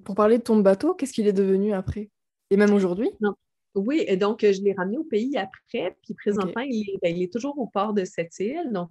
pour 0.05 0.17
parler 0.17 0.39
de 0.39 0.43
ton 0.43 0.59
bateau, 0.59 0.95
qu'est-ce 0.95 1.13
qu'il 1.13 1.29
est 1.29 1.33
devenu 1.33 1.73
après? 1.73 2.11
Et 2.51 2.57
même 2.57 2.73
aujourd'hui? 2.73 3.11
Non. 3.21 3.35
Oui, 3.75 4.05
et 4.07 4.19
donc 4.19 4.41
je 4.43 4.61
l'ai 4.63 4.75
ramené 4.75 4.99
au 4.99 5.05
pays 5.05 5.37
après, 5.39 5.97
puis 6.03 6.15
présentement, 6.15 6.53
ben, 6.55 6.67
il, 6.69 6.99
est, 7.03 7.33
toujours 7.33 7.59
au 7.59 7.67
port 7.67 7.95
de 7.95 8.05
cette 8.05 8.39
île, 8.39 8.71
donc 8.71 8.91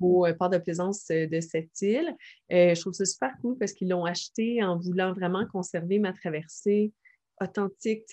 au, 0.00 0.24
euh, 0.26 0.32
port 0.32 0.48
de 0.48 0.56
plaisance 0.56 1.10
euh, 1.10 1.26
de 1.26 1.40
cette 1.40 1.80
île. 1.82 2.16
Euh, 2.50 2.74
je 2.74 2.80
trouve 2.80 2.94
ça 2.94 3.04
super 3.04 3.32
cool 3.42 3.58
parce 3.58 3.72
qu'ils 3.72 3.90
l'ont 3.90 4.06
acheté 4.06 4.62
en 4.62 4.78
voulant 4.78 5.12
vraiment 5.12 5.46
conserver 5.52 5.98
ma 5.98 6.14
traversée 6.14 6.92
authentique, 7.38 8.04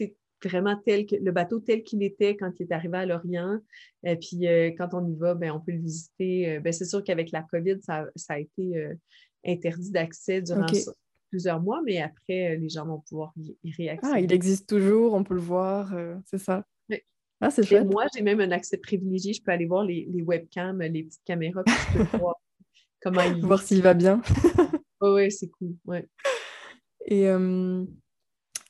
vraiment 0.43 0.75
tel 0.85 1.05
que 1.05 1.15
le 1.15 1.31
bateau 1.31 1.61
tel 1.61 1.81
qu'il 1.81 2.03
était 2.03 2.35
quand 2.35 2.51
il 2.59 2.63
est 2.63 2.73
arrivé 2.73 2.97
à 2.97 3.05
Lorient. 3.05 3.59
Et 4.03 4.17
puis 4.17 4.47
quand 4.77 4.89
on 4.93 5.07
y 5.07 5.15
va, 5.15 5.33
ben, 5.33 5.51
on 5.51 5.61
peut 5.61 5.71
le 5.71 5.79
visiter. 5.79 6.59
Ben, 6.59 6.73
c'est 6.73 6.85
sûr 6.85 7.03
qu'avec 7.05 7.31
la 7.31 7.43
COVID, 7.43 7.77
ça, 7.81 8.05
a 8.27 8.39
été 8.39 8.89
interdit 9.45 9.91
d'accès 9.91 10.41
durant 10.41 10.65
plusieurs 11.29 11.61
mois, 11.61 11.81
mais 11.85 12.01
après, 12.01 12.53
euh, 12.53 12.57
les 12.57 12.69
gens 12.69 12.85
vont 12.85 12.99
pouvoir 12.99 13.33
y, 13.37 13.71
réaccéder. 13.71 14.13
Ah, 14.13 14.19
il 14.19 14.31
existe 14.31 14.67
toujours, 14.67 15.13
on 15.13 15.23
peut 15.23 15.35
le 15.35 15.41
voir, 15.41 15.93
euh, 15.93 16.15
c'est 16.25 16.37
ça. 16.37 16.63
Ah, 17.41 17.51
c'est 17.51 17.63
chouette. 17.63 17.85
moi, 17.85 18.05
j'ai 18.15 18.21
même 18.21 18.39
un 18.39 18.51
accès 18.51 18.77
privilégié. 18.77 19.33
Je 19.33 19.43
peux 19.43 19.51
aller 19.51 19.65
voir 19.65 19.83
les, 19.83 20.07
les 20.09 20.23
webcams, 20.23 20.81
les 20.81 21.03
petites 21.03 21.23
caméras, 21.25 21.63
puis 21.65 21.75
je 21.75 22.03
peux 22.03 22.17
voir 22.17 22.35
comment 23.01 23.21
il... 23.21 23.45
Voir 23.45 23.61
s'il 23.61 23.81
va 23.81 23.93
bien. 23.93 24.21
oui, 25.01 25.29
c'est 25.31 25.49
cool. 25.49 25.75
Ouais. 25.85 26.07
Et 27.05 27.27
euh, 27.27 27.83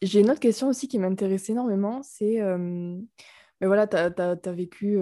j'ai 0.02 0.22
une 0.22 0.32
autre 0.32 0.40
question 0.40 0.68
aussi 0.68 0.88
qui 0.88 0.98
m'intéresse 0.98 1.48
énormément, 1.50 2.02
c'est... 2.02 2.42
mais 2.42 3.68
voilà, 3.68 3.86
tu 3.88 3.96
as, 3.98 4.52
vécu 4.52 5.00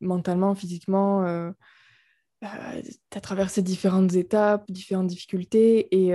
mentalement, 0.00 0.54
physiquement 0.54 1.52
tu 2.42 3.16
as 3.16 3.20
traversé 3.20 3.62
différentes 3.62 4.14
étapes, 4.14 4.70
différentes 4.70 5.06
difficultés, 5.06 5.94
et 5.94 6.12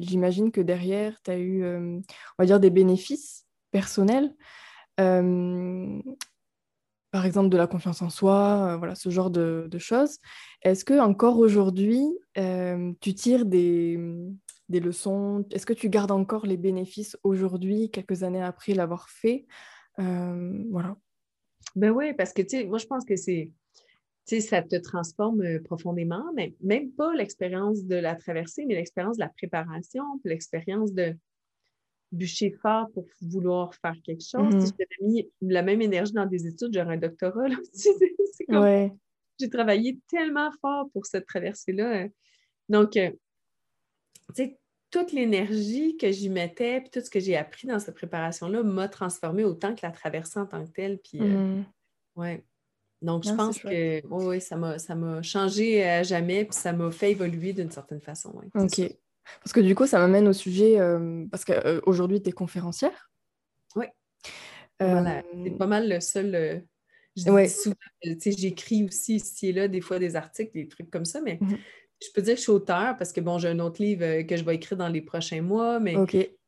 j'imagine 0.00 0.50
que 0.50 0.60
derrière, 0.60 1.20
tu 1.22 1.30
as 1.30 1.38
eu, 1.38 1.64
on 1.64 2.02
va 2.38 2.46
dire, 2.46 2.60
des 2.60 2.70
bénéfices 2.70 3.46
personnels. 3.70 4.34
par 4.96 5.14
exemple, 7.24 7.48
de 7.48 7.56
la 7.56 7.66
confiance 7.66 8.02
en 8.02 8.10
soi, 8.10 8.76
voilà, 8.76 8.94
ce 8.94 9.10
genre 9.10 9.30
de, 9.30 9.68
choses. 9.78 10.18
Est-ce 10.62 10.84
que 10.84 10.98
encore 10.98 11.38
aujourd'hui, 11.38 12.06
tu 13.00 13.14
tires 13.14 13.44
des, 13.44 13.98
des 14.68 14.80
leçons? 14.80 15.44
Est-ce 15.50 15.66
que 15.66 15.72
tu 15.72 15.90
gardes 15.90 16.12
encore 16.12 16.46
les 16.46 16.56
bénéfices 16.56 17.16
aujourd'hui, 17.24 17.90
quelques 17.90 18.22
années 18.22 18.42
après 18.42 18.74
l'avoir 18.74 19.08
fait? 19.08 19.46
Voilà. 19.96 20.96
Ben 21.74 21.90
oui, 21.90 22.14
parce 22.14 22.32
que, 22.32 22.42
tu 22.42 22.50
sais, 22.50 22.64
moi, 22.64 22.78
je 22.78 22.86
pense 22.86 23.04
que 23.04 23.16
c'est 23.16 23.50
ça 24.28 24.62
te 24.62 24.76
transforme 24.76 25.42
euh, 25.42 25.60
profondément, 25.62 26.24
mais 26.34 26.54
même 26.60 26.90
pas 26.92 27.14
l'expérience 27.14 27.84
de 27.84 27.96
la 27.96 28.14
traversée, 28.14 28.66
mais 28.66 28.74
l'expérience 28.74 29.16
de 29.16 29.22
la 29.22 29.30
préparation, 29.30 30.04
l'expérience 30.24 30.92
de 30.92 31.16
bûcher 32.12 32.50
fort 32.50 32.90
pour 32.92 33.06
vouloir 33.20 33.74
faire 33.74 33.94
quelque 34.04 34.22
chose. 34.22 34.50
Si 34.64 34.72
mm-hmm. 34.72 34.86
je 35.00 35.04
mis 35.04 35.28
la 35.40 35.62
même 35.62 35.82
énergie 35.82 36.12
dans 36.12 36.26
des 36.26 36.46
études, 36.46 36.72
j'aurais 36.72 36.94
un 36.94 36.98
doctorat. 36.98 37.48
J'ai 39.40 39.50
travaillé 39.50 39.98
tellement 40.08 40.50
fort 40.60 40.90
pour 40.92 41.06
cette 41.06 41.26
traversée-là. 41.26 42.02
Hein. 42.02 42.08
Donc, 42.68 42.96
euh, 42.96 43.10
tu 44.34 44.42
sais, 44.42 44.58
toute 44.90 45.12
l'énergie 45.12 45.96
que 45.96 46.10
j'y 46.10 46.28
mettais, 46.28 46.80
puis 46.80 46.90
tout 46.90 47.00
ce 47.00 47.10
que 47.10 47.20
j'ai 47.20 47.36
appris 47.36 47.68
dans 47.68 47.78
cette 47.78 47.94
préparation-là 47.94 48.62
m'a 48.64 48.88
transformé 48.88 49.44
autant 49.44 49.74
que 49.74 49.80
la 49.84 49.92
traversée 49.92 50.40
en 50.40 50.46
tant 50.46 50.66
que 50.66 50.72
telle. 50.72 50.98
Puis, 50.98 51.20
euh, 51.20 51.62
mm-hmm. 52.16 52.40
Donc, 53.00 53.24
je 53.24 53.32
pense 53.32 53.58
que 53.58 54.02
oui, 54.08 54.40
ça 54.40 54.56
m'a 54.56 55.22
changé 55.22 55.84
à 55.84 56.02
jamais, 56.02 56.44
puis 56.44 56.56
ça 56.56 56.72
m'a 56.72 56.90
fait 56.90 57.12
évoluer 57.12 57.52
d'une 57.52 57.70
certaine 57.70 58.00
façon. 58.00 58.34
OK. 58.54 58.80
Parce 59.42 59.52
que 59.52 59.60
du 59.60 59.74
coup, 59.74 59.86
ça 59.86 59.98
m'amène 59.98 60.26
au 60.26 60.32
sujet, 60.32 60.80
euh, 60.80 61.26
parce 61.30 61.44
qu'aujourd'hui, 61.44 62.22
tu 62.22 62.30
es 62.30 62.32
conférencière. 62.32 63.10
Oui. 63.76 63.86
Voilà. 64.80 65.22
C'est 65.44 65.58
pas 65.58 65.66
mal 65.66 65.88
le 65.88 66.00
seul. 66.00 66.64
j'écris 67.16 68.84
aussi 68.84 69.16
ici 69.16 69.48
et 69.48 69.52
là 69.52 69.68
des 69.68 69.80
fois 69.80 69.98
des 69.98 70.16
articles, 70.16 70.52
des 70.54 70.68
trucs 70.68 70.90
comme 70.90 71.04
ça, 71.04 71.20
mais 71.20 71.38
mhm. 71.40 71.58
je 72.00 72.08
peux 72.14 72.22
dire 72.22 72.34
que 72.34 72.38
je 72.38 72.42
suis 72.42 72.52
auteur 72.52 72.96
parce 72.96 73.12
que 73.12 73.20
bon, 73.20 73.38
j'ai 73.38 73.48
un 73.48 73.58
autre 73.58 73.82
livre 73.82 74.04
euh, 74.04 74.22
que 74.22 74.36
je 74.36 74.44
vais 74.44 74.54
écrire 74.54 74.78
dans 74.78 74.88
les 74.88 75.02
prochains 75.02 75.42
mois, 75.42 75.80
mais 75.80 75.96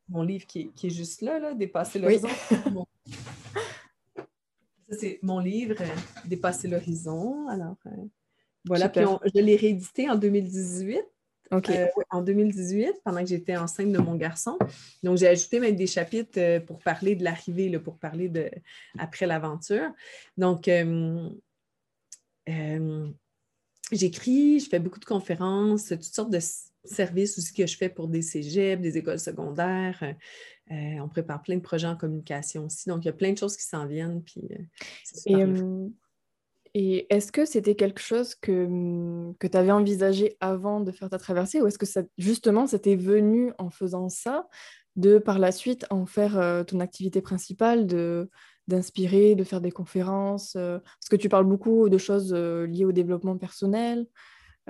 mon 0.08 0.22
livre 0.22 0.46
qui 0.46 0.72
est, 0.82 0.90
juste 0.90 1.22
là, 1.22 1.38
là 1.38 1.54
Dépasser 1.54 1.98
l'horizon. 1.98 2.28
Ça, 2.28 2.56
c'est 4.90 5.18
mon 5.22 5.38
livre, 5.38 5.76
euh, 5.80 5.86
Dépasser 6.26 6.68
l'horizon. 6.68 7.48
Alors, 7.48 7.76
euh, 7.86 7.90
voilà. 8.64 8.88
Puis 8.88 9.02
je 9.34 9.40
l'ai 9.40 9.56
réédité 9.56 10.08
en 10.08 10.16
2018. 10.16 11.02
Euh, 11.52 11.86
en 12.10 12.22
2018, 12.22 13.00
pendant 13.04 13.22
que 13.22 13.26
j'étais 13.26 13.56
enceinte 13.56 13.90
de 13.90 13.98
mon 13.98 14.14
garçon. 14.14 14.56
Donc, 15.02 15.18
j'ai 15.18 15.26
ajouté 15.26 15.58
même 15.58 15.74
des 15.74 15.88
chapitres 15.88 16.60
pour 16.60 16.78
parler 16.78 17.16
de 17.16 17.24
l'arrivée, 17.24 17.76
pour 17.80 17.98
parler 17.98 18.28
de 18.28 18.48
après 18.98 19.26
l'aventure. 19.26 19.90
Donc, 20.36 20.68
euh, 20.68 21.28
j'écris, 23.92 24.60
je 24.60 24.68
fais 24.68 24.78
beaucoup 24.78 25.00
de 25.00 25.04
conférences, 25.04 25.88
toutes 25.88 26.04
sortes 26.04 26.30
de 26.30 26.40
services 26.84 27.36
aussi 27.36 27.52
que 27.52 27.66
je 27.66 27.76
fais 27.76 27.88
pour 27.88 28.08
des 28.08 28.22
cégeps, 28.22 28.80
des 28.80 28.98
écoles 28.98 29.18
secondaires. 29.18 30.14
On 30.70 31.08
prépare 31.08 31.42
plein 31.42 31.56
de 31.56 31.62
projets 31.62 31.88
en 31.88 31.96
communication 31.96 32.66
aussi. 32.66 32.88
Donc, 32.88 33.04
il 33.04 33.06
y 33.06 33.10
a 33.10 33.14
plein 33.14 33.32
de 33.32 33.38
choses 33.38 33.56
qui 33.56 33.64
s'en 33.64 33.86
viennent. 33.86 34.22
Puis, 34.22 34.42
et 36.74 37.12
est-ce 37.12 37.32
que 37.32 37.44
c'était 37.44 37.74
quelque 37.74 38.00
chose 38.00 38.34
que, 38.34 38.66
mmh, 38.66 39.34
que 39.38 39.46
tu 39.46 39.56
avais 39.56 39.72
envisagé 39.72 40.36
avant 40.40 40.80
de 40.80 40.92
faire 40.92 41.10
ta 41.10 41.18
traversée 41.18 41.60
ou 41.60 41.66
est-ce 41.66 41.78
que 41.78 41.86
ça, 41.86 42.02
justement 42.16 42.66
c'était 42.66 42.96
venu 42.96 43.52
en 43.58 43.70
faisant 43.70 44.08
ça 44.08 44.48
de 44.96 45.18
par 45.18 45.38
la 45.38 45.52
suite 45.52 45.86
en 45.90 46.06
faire 46.06 46.38
euh, 46.38 46.62
ton 46.62 46.80
activité 46.80 47.20
principale, 47.20 47.86
de, 47.86 48.28
d'inspirer, 48.68 49.34
de 49.34 49.44
faire 49.44 49.60
des 49.60 49.70
conférences 49.70 50.54
euh, 50.56 50.78
Parce 50.78 51.08
que 51.10 51.16
tu 51.16 51.28
parles 51.28 51.46
beaucoup 51.46 51.88
de 51.88 51.98
choses 51.98 52.32
euh, 52.34 52.66
liées 52.66 52.84
au 52.84 52.92
développement 52.92 53.36
personnel. 53.36 54.06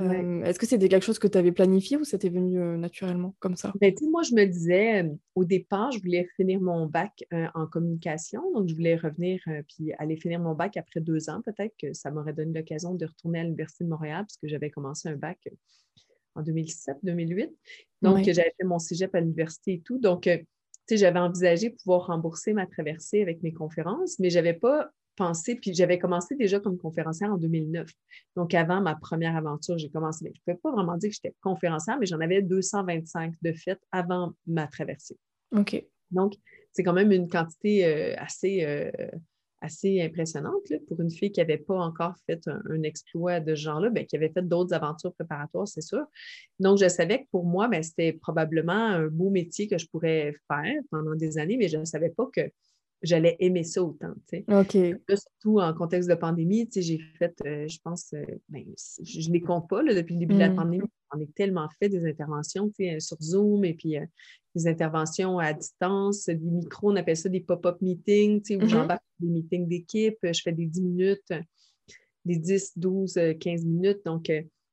Est-ce 0.01 0.59
que 0.59 0.67
c'était 0.67 0.89
quelque 0.89 1.05
chose 1.05 1.19
que 1.19 1.29
tu 1.29 1.37
avais 1.37 1.53
planifié 1.53 1.97
ou 1.97 2.05
c'était 2.05 2.29
venu 2.29 2.59
naturellement 2.79 3.35
comme 3.39 3.57
ça? 3.57 3.73
Ben, 3.81 3.95
moi, 4.11 4.23
je 4.23 4.35
me 4.35 4.45
disais, 4.45 5.11
au 5.35 5.45
départ, 5.45 5.93
je 5.93 6.01
voulais 6.01 6.27
finir 6.37 6.61
mon 6.61 6.87
bac 6.87 7.25
en 7.55 7.67
communication. 7.67 8.43
Donc, 8.53 8.69
je 8.69 8.75
voulais 8.75 8.97
revenir 8.97 9.41
puis 9.69 9.93
aller 9.99 10.17
finir 10.17 10.41
mon 10.41 10.55
bac 10.55 10.77
après 10.77 11.01
deux 11.01 11.29
ans. 11.29 11.43
Peut-être 11.43 11.75
que 11.79 11.93
ça 11.93 12.11
m'aurait 12.11 12.33
donné 12.33 12.59
l'occasion 12.59 12.95
de 12.95 13.07
retourner 13.07 13.41
à 13.41 13.45
l'Université 13.45 13.85
de 13.85 13.91
Montréal 13.91 14.25
puisque 14.27 14.47
j'avais 14.51 14.71
commencé 14.71 15.09
un 15.09 15.17
bac 15.17 15.39
en 16.35 16.43
2007-2008. 16.43 17.51
Donc, 18.03 18.25
j'avais 18.25 18.55
fait 18.57 18.65
mon 18.65 18.79
cégep 18.79 19.15
à 19.15 19.21
l'université 19.21 19.75
et 19.75 19.81
tout. 19.81 19.99
Donc, 19.99 20.23
tu 20.23 20.47
sais, 20.87 20.97
j'avais 20.97 21.19
envisagé 21.19 21.71
pouvoir 21.71 22.07
rembourser 22.07 22.53
ma 22.53 22.67
traversée 22.67 23.21
avec 23.23 23.43
mes 23.43 23.53
conférences, 23.53 24.19
mais 24.19 24.31
je 24.31 24.37
n'avais 24.37 24.55
pas 24.55 24.91
puis 25.17 25.75
j'avais 25.75 25.99
commencé 25.99 26.35
déjà 26.35 26.61
comme 26.61 26.79
conférencière 26.79 27.33
en 27.33 27.37
2009. 27.37 27.91
Donc, 28.37 28.55
avant 28.55 28.81
ma 28.81 28.95
première 28.95 29.37
aventure, 29.37 29.79
j'ai 29.79 29.91
commencé. 29.91 30.33
Je 30.35 30.41
ne 30.47 30.55
peux 30.55 30.61
pas 30.61 30.73
vraiment 30.73 30.97
dire 30.97 31.11
que 31.11 31.17
j'étais 31.17 31.35
conférencière, 31.41 31.99
mais 31.99 32.07
j'en 32.07 32.21
avais 32.21 32.43
225 32.43 33.35
de 33.43 33.53
fait 33.53 33.79
avant 33.93 34.33
ma 34.47 34.67
traversée. 34.67 35.17
OK. 35.53 35.85
Donc, 36.11 36.35
c'est 36.73 36.83
quand 36.83 36.93
même 36.93 37.13
une 37.13 37.29
quantité 37.29 37.85
euh, 37.85 38.15
assez, 38.19 38.65
euh, 38.65 38.91
assez 39.61 40.01
impressionnante 40.01 40.73
pour 40.89 41.01
une 41.01 41.11
fille 41.11 41.33
qui 41.33 41.41
n'avait 41.41 41.59
pas 41.59 41.79
encore 41.79 42.15
fait 42.27 42.41
un, 42.49 42.83
exploit 42.83 43.41
de 43.41 43.55
ce 43.55 43.63
genre-là, 43.63 43.91
ben, 43.91 44.07
qui 44.07 44.17
avait 44.17 44.31
fait 44.31 44.47
d'autres 44.47 44.75
aventures 44.75 45.13
préparatoires, 45.15 45.69
c'est 45.69 45.83
sûr. 45.83 46.05
Donc, 46.59 46.79
je 46.79 46.89
savais 46.89 47.25
que 47.25 47.29
pour 47.31 47.45
moi, 47.45 47.69
ben, 47.69 47.83
c'était 47.83 48.13
probablement 48.13 48.73
un 48.73 49.09
beau 49.09 49.31
métier 49.31 49.69
que 49.69 49.79
je 49.79 49.87
pourrais 49.87 50.35
faire 50.49 50.81
pendant 50.91 51.15
des 51.15 51.39
années, 51.39 51.57
mais 51.57 51.69
je 51.69 51.77
ne 51.77 51.85
savais 51.85 52.11
pas 52.11 52.27
que 52.33 52.51
j'allais 53.03 53.37
aimer 53.41 53.65
ça 53.65 53.83
autant. 53.83 54.13
OK. 54.49 54.77
surtout 55.09 55.61
en 55.61 55.73
contexte 55.75 56.09
de 56.09 56.15
pandémie, 56.15 56.69
j'ai 56.75 56.99
fait, 57.19 57.35
euh, 57.47 57.67
je 57.67 57.79
pense, 57.83 58.13
euh, 58.13 58.25
ben, 58.49 58.65
je 59.03 59.29
ne 59.29 59.33
les 59.33 59.41
compte 59.41 59.69
pas 59.69 59.83
depuis 59.83 60.15
le 60.15 60.21
début 60.21 60.35
de 60.35 60.41
la 60.41 60.51
mm. 60.51 60.57
pandémie. 60.57 60.89
On 61.13 61.21
a 61.21 61.27
tellement 61.35 61.69
fait 61.79 61.89
des 61.89 62.07
interventions 62.09 62.71
sur 62.99 63.17
Zoom 63.21 63.65
et 63.65 63.75
puis 63.75 63.99
euh, 63.99 64.07
des 64.55 64.69
interventions 64.69 65.39
à 65.39 65.53
distance, 65.53 66.27
des 66.27 66.51
micros, 66.51 66.93
on 66.93 66.97
appelle 66.97 67.17
ça 67.17 67.29
des 67.29 67.41
pop-up 67.41 67.81
meetings, 67.81 68.43
où 68.51 68.59
mm-hmm. 68.59 68.69
j'embarque 68.69 69.05
des 69.19 69.29
meetings 69.29 69.67
d'équipe, 69.67 70.19
je 70.23 70.41
fais 70.43 70.53
des 70.53 70.67
10 70.67 70.83
minutes, 70.83 71.33
des 72.25 72.37
10, 72.37 72.73
12, 72.77 73.19
15 73.41 73.65
minutes. 73.65 74.01
Donc, 74.05 74.31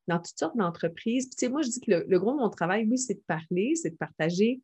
dans 0.07 0.19
toutes 0.19 0.37
sortes 0.37 0.57
d'entreprises. 0.57 1.29
Puis, 1.35 1.49
moi, 1.49 1.61
je 1.61 1.69
dis 1.69 1.81
que 1.81 1.91
le, 1.91 2.05
le, 2.07 2.19
gros 2.19 2.31
de 2.31 2.37
mon 2.37 2.49
travail, 2.49 2.87
oui, 2.89 2.97
c'est 2.97 3.15
de 3.15 3.23
parler, 3.27 3.75
c'est 3.75 3.91
de 3.91 3.97
partager 3.97 4.61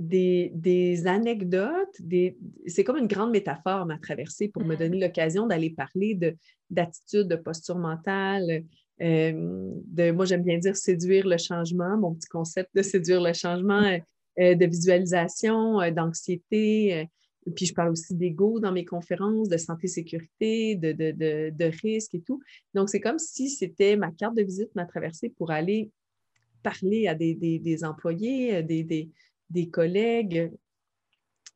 des, 0.00 1.06
anecdotes, 1.06 2.00
des, 2.00 2.36
c'est 2.66 2.84
comme 2.84 2.96
une 2.96 3.06
grande 3.06 3.30
métaphore, 3.30 3.86
ma 3.86 3.98
traversée, 3.98 4.48
pour 4.48 4.64
me 4.64 4.74
mm-hmm. 4.74 4.78
donner 4.78 5.00
l'occasion 5.00 5.46
d'aller 5.46 5.70
parler 5.70 6.14
de, 6.14 6.36
d'attitude, 6.70 7.28
de 7.28 7.36
posture 7.36 7.78
mentale, 7.78 8.64
euh, 9.02 9.32
de, 9.86 10.10
moi 10.10 10.24
j'aime 10.26 10.42
bien 10.42 10.58
dire 10.58 10.76
séduire 10.76 11.26
le 11.26 11.38
changement, 11.38 11.96
mon 11.96 12.14
petit 12.14 12.28
concept 12.28 12.70
de 12.74 12.82
séduire 12.82 13.22
le 13.22 13.32
changement, 13.32 13.82
euh, 13.82 13.98
euh, 14.38 14.54
de 14.54 14.66
visualisation, 14.66 15.78
d'anxiété. 15.90 17.06
puis 17.54 17.66
je 17.66 17.74
parle 17.74 17.90
aussi 17.90 18.14
d'ego 18.14 18.60
dans 18.60 18.72
mes 18.72 18.84
conférences, 18.84 19.48
de 19.48 19.56
santé-sécurité, 19.56 20.76
de, 20.76 20.92
de, 20.92 21.50
de, 21.50 21.70
risque 21.82 22.14
et 22.14 22.20
tout. 22.20 22.40
Donc 22.74 22.88
c'est 22.88 23.00
comme 23.00 23.18
si 23.18 23.50
c'était 23.50 23.96
ma 23.96 24.10
carte 24.12 24.36
de 24.36 24.42
visite, 24.42 24.74
ma 24.74 24.86
traversée 24.86 25.30
pour 25.30 25.50
aller 25.50 25.90
parler 26.62 27.06
à 27.06 27.14
des, 27.14 27.34
des 27.34 27.84
employés, 27.84 28.62
des, 28.62 29.10
des 29.50 29.68
collègues. 29.68 30.52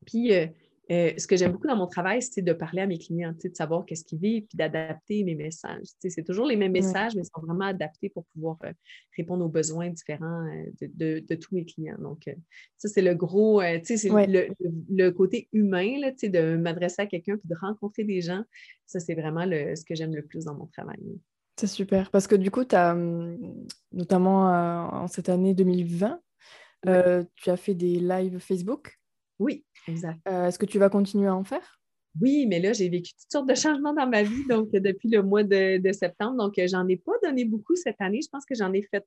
Puis, 0.07 0.33
euh, 0.33 0.47
euh, 0.91 1.13
ce 1.17 1.27
que 1.27 1.35
j'aime 1.35 1.53
beaucoup 1.53 1.67
dans 1.67 1.77
mon 1.77 1.87
travail, 1.87 2.21
c'est 2.21 2.43
de 2.43 2.53
parler 2.53 2.83
à 2.83 2.87
mes 2.87 2.99
clients, 2.99 3.33
de 3.43 3.55
savoir 3.55 3.87
qu'est-ce 3.87 4.05
qu'ils 4.05 4.19
vivent, 4.19 4.45
puis 4.47 4.57
d'adapter 4.59 5.25
mes 5.25 5.35
messages. 5.35 5.87
C'est 5.99 6.25
toujours 6.25 6.45
les 6.45 6.57
mêmes 6.57 6.73
messages, 6.73 7.15
mais 7.15 7.23
ils 7.23 7.31
sont 7.35 7.41
vraiment 7.41 7.65
adaptés 7.65 8.11
pour 8.11 8.27
pouvoir 8.27 8.59
euh, 8.65 8.73
répondre 9.17 9.43
aux 9.47 9.49
besoins 9.49 9.89
différents 9.89 10.47
de, 10.83 11.35
tous 11.37 11.55
mes 11.55 11.65
clients. 11.65 11.97
Donc, 11.99 12.29
ça, 12.77 12.89
c'est 12.89 13.01
le 13.01 13.15
gros, 13.15 13.63
c'est 13.83 13.97
le, 14.11 15.11
côté 15.11 15.49
humain 15.53 16.01
là, 16.01 16.11
de 16.11 16.57
m'adresser 16.57 17.01
à 17.01 17.07
quelqu'un 17.07 17.39
puis 17.39 17.49
de 17.49 17.57
rencontrer 17.59 18.05
des 18.05 18.21
gens. 18.21 18.43
Ça, 18.87 19.01
c'est 19.01 19.15
vraiment 19.15 19.47
le, 19.47 19.75
ce 19.77 19.87
que 19.87 19.95
j'aime 19.95 20.15
le 20.15 20.23
plus 20.23 20.45
dans 20.45 20.55
mon 20.55 20.67
travail. 20.67 21.01
C'est 21.57 21.69
super, 21.69 22.11
parce 22.11 22.27
que 22.27 22.35
du 22.35 22.51
coup, 22.51 22.65
tu 22.65 22.75
as, 22.75 22.93
hum, 22.93 23.67
notamment 23.93 24.49
en 24.49 25.07
cette 25.07 25.31
année 25.31 25.55
2020, 25.55 26.21
euh, 26.87 27.25
tu 27.37 27.51
as 27.51 27.57
fait 27.57 27.75
des 27.75 27.99
lives 27.99 28.39
Facebook? 28.39 28.99
Oui, 29.39 29.65
exact. 29.89 30.21
Euh, 30.29 30.49
est-ce 30.49 30.59
que 30.59 30.67
tu 30.67 30.79
vas 30.79 30.89
continuer 30.89 31.27
à 31.27 31.35
en 31.35 31.45
faire? 31.45 31.81
Oui, 32.21 32.47
mais 32.47 32.61
là, 32.61 32.73
j'ai 32.73 32.89
vécu 32.89 33.13
toutes 33.13 33.33
sortes 33.33 33.49
de 33.49 33.55
changements 33.55 33.93
dans 33.93 34.09
ma 34.09 34.23
vie 34.23 34.47
donc 34.49 34.71
depuis 34.71 35.09
le 35.09 35.23
mois 35.23 35.43
de, 35.43 35.79
de 35.79 35.93
septembre. 35.93 36.37
Donc, 36.37 36.55
j'en 36.67 36.87
ai 36.87 36.97
pas 36.97 37.13
donné 37.23 37.45
beaucoup 37.45 37.75
cette 37.75 38.01
année. 38.01 38.21
Je 38.23 38.29
pense 38.31 38.45
que 38.45 38.55
j'en 38.55 38.73
ai 38.73 38.83
fait 38.83 39.05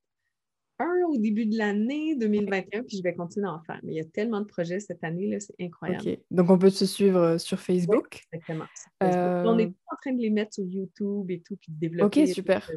un 0.80 1.08
au 1.10 1.18
début 1.18 1.45
de 1.45 1.58
l'année 1.58 2.16
2021, 2.16 2.84
puis 2.84 2.98
je 2.98 3.04
vais 3.04 3.14
continuer 3.14 3.48
à 3.48 3.54
en 3.54 3.62
faire. 3.62 3.80
Mais 3.84 3.94
il 3.94 3.95
y 3.95 4.02
a 4.02 4.06
tellement 4.06 4.41
de 4.41 4.45
projets 4.45 4.80
cette 4.80 5.04
année, 5.04 5.28
là, 5.28 5.40
c'est 5.40 5.56
incroyable. 5.60 6.08
OK. 6.08 6.20
Donc, 6.32 6.49
on 6.49 6.58
peut 6.58 6.70
se 6.70 6.86
suivre 6.86 7.20
euh, 7.20 7.38
sur 7.38 7.60
Facebook? 7.60 8.22
exactement. 8.32 8.66
On 9.02 9.58
est 9.58 9.68
en 9.68 9.95
train 10.02 10.14
de 10.14 10.22
les 10.22 10.30
mettre 10.30 10.56
sur 10.56 10.66
YouTube 10.66 11.30
et 11.32 11.41
tout, 11.41 11.58
puis 11.58 11.72
de 11.72 11.80
développer. 11.80 12.24
Ok, 12.24 12.28
super. 12.30 12.70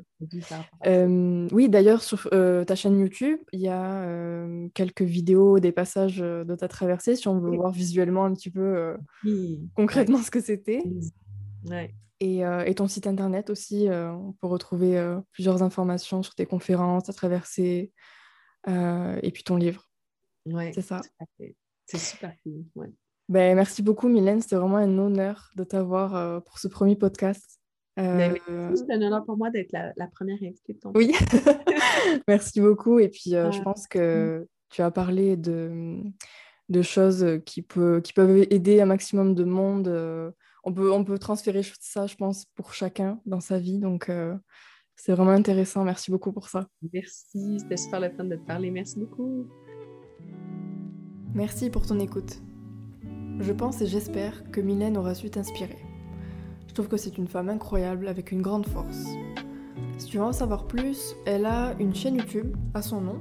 Euh, 0.87 1.49
oui, 1.53 1.69
d'ailleurs, 1.69 2.03
sur 2.03 2.29
euh, 2.33 2.65
ta 2.65 2.75
chaîne 2.75 2.99
YouTube, 2.99 3.39
il 3.53 3.61
y 3.61 3.69
a 3.69 4.07
quelques 4.75 5.03
vidéos, 5.03 5.59
des 5.61 5.73
passages 5.73 6.19
de 6.19 6.55
ta 6.55 6.69
traversée, 6.69 7.17
si 7.17 7.29
on 7.29 7.39
veut 7.39 7.57
voir 7.57 7.73
visuellement 7.73 8.25
un 8.25 8.35
petit 8.35 8.51
peu 8.51 8.97
concrètement 9.75 10.19
ce 10.19 10.31
que 10.31 10.41
c'était. 10.41 10.83
Ouais. 11.69 11.95
Euh, 12.23 12.65
et, 12.65 12.75
ton 12.75 12.87
site 12.87 13.07
internet 13.07 13.49
aussi, 13.49 13.89
euh, 13.89 14.13
on 14.13 14.33
peut 14.33 14.47
retrouver 14.47 14.99
euh, 14.99 15.21
plusieurs 15.33 15.63
informations 15.63 16.23
sur 16.23 16.35
tes 16.35 16.45
conférences, 16.45 17.05
ta 17.05 17.13
traversée, 17.13 17.93
et 18.67 19.31
puis 19.33 19.43
ton 19.43 19.57
livre. 19.57 19.89
Oui, 20.47 20.71
c'est 20.75 20.83
ça. 20.83 21.01
C'est 21.87 21.99
super 21.99 22.35
cool. 22.43 22.93
Ben, 23.29 23.55
merci 23.55 23.83
beaucoup, 23.83 24.09
Mylène. 24.09 24.43
C'était 24.43 24.57
vraiment 24.57 24.77
un 24.77 24.99
honneur 24.99 25.51
de 25.57 25.65
t'avoir 25.65 26.43
pour 26.45 26.59
ce 26.59 26.69
premier 26.69 26.97
podcast. 26.97 27.59
Ben 27.97 28.35
c'est 28.75 28.93
un 28.93 29.03
honneur 29.03 29.25
pour 29.25 29.37
moi 29.37 29.51
d'être 29.51 29.73
la, 29.73 30.07
première 30.09 30.37
invitée 30.43 30.75
de 30.75 30.79
ton 30.79 30.93
Oui, 30.95 31.13
merci 32.29 32.61
beaucoup. 32.61 32.99
Et 32.99 33.09
puis, 33.09 33.31
je 33.31 33.63
pense 33.63 33.87
que 33.87 34.47
tu 34.69 34.83
as 34.83 34.91
parlé 34.91 35.37
de, 35.37 36.03
de 36.69 36.83
choses 36.83 37.41
qui, 37.47 37.63
peut, 37.63 38.03
qui 38.03 38.13
peuvent 38.13 38.47
aider 38.51 38.81
un 38.83 38.87
maximum 38.87 39.35
de 39.35 39.45
monde 39.45 40.35
on 40.65 40.73
peut, 40.73 40.93
on 40.93 41.05
peut 41.05 41.19
transférer 41.19 41.63
ça, 41.81 42.07
je 42.07 42.17
pense, 42.17 42.47
pour 42.55 42.75
chacun 42.75 43.21
dans 43.27 43.41
sa 43.41 43.59
vie. 43.59 43.79
Donc, 43.79 44.09
euh, 44.09 44.37
c'est 44.97 45.13
vraiment 45.13 45.31
intéressant. 45.31 45.85
Merci 45.85 46.11
beaucoup 46.11 46.33
pour 46.33 46.49
ça. 46.49 46.67
Merci, 46.93 47.59
c'était 47.61 47.77
super 47.77 48.01
le 48.01 48.11
fun 48.11 48.25
de 48.25 48.37
te 48.37 48.47
parler. 48.47 48.71
Merci 48.71 48.99
beaucoup. 48.99 49.49
Merci 51.35 51.71
pour 51.71 51.87
ton 51.87 51.99
écoute. 52.01 52.43
Je 53.39 53.53
pense 53.53 53.81
et 53.81 53.87
j'espère 53.87 54.51
que 54.51 54.61
Mylène 54.61 54.97
aura 54.97 55.15
su 55.15 55.31
t'inspirer. 55.31 55.79
Je 56.69 56.75
trouve 56.75 56.89
que 56.89 56.97
c'est 56.97 57.17
une 57.17 57.29
femme 57.29 57.49
incroyable 57.49 58.09
avec 58.09 58.33
une 58.33 58.43
grande 58.43 58.67
force. 58.67 59.07
Si 59.97 60.07
tu 60.07 60.19
veux 60.19 60.25
en 60.25 60.33
savoir 60.33 60.67
plus, 60.67 61.15
elle 61.25 61.47
a 61.47 61.75
une 61.79 61.95
chaîne 61.95 62.17
YouTube 62.17 62.57
à 62.75 62.83
son 62.83 63.01
nom 63.01 63.21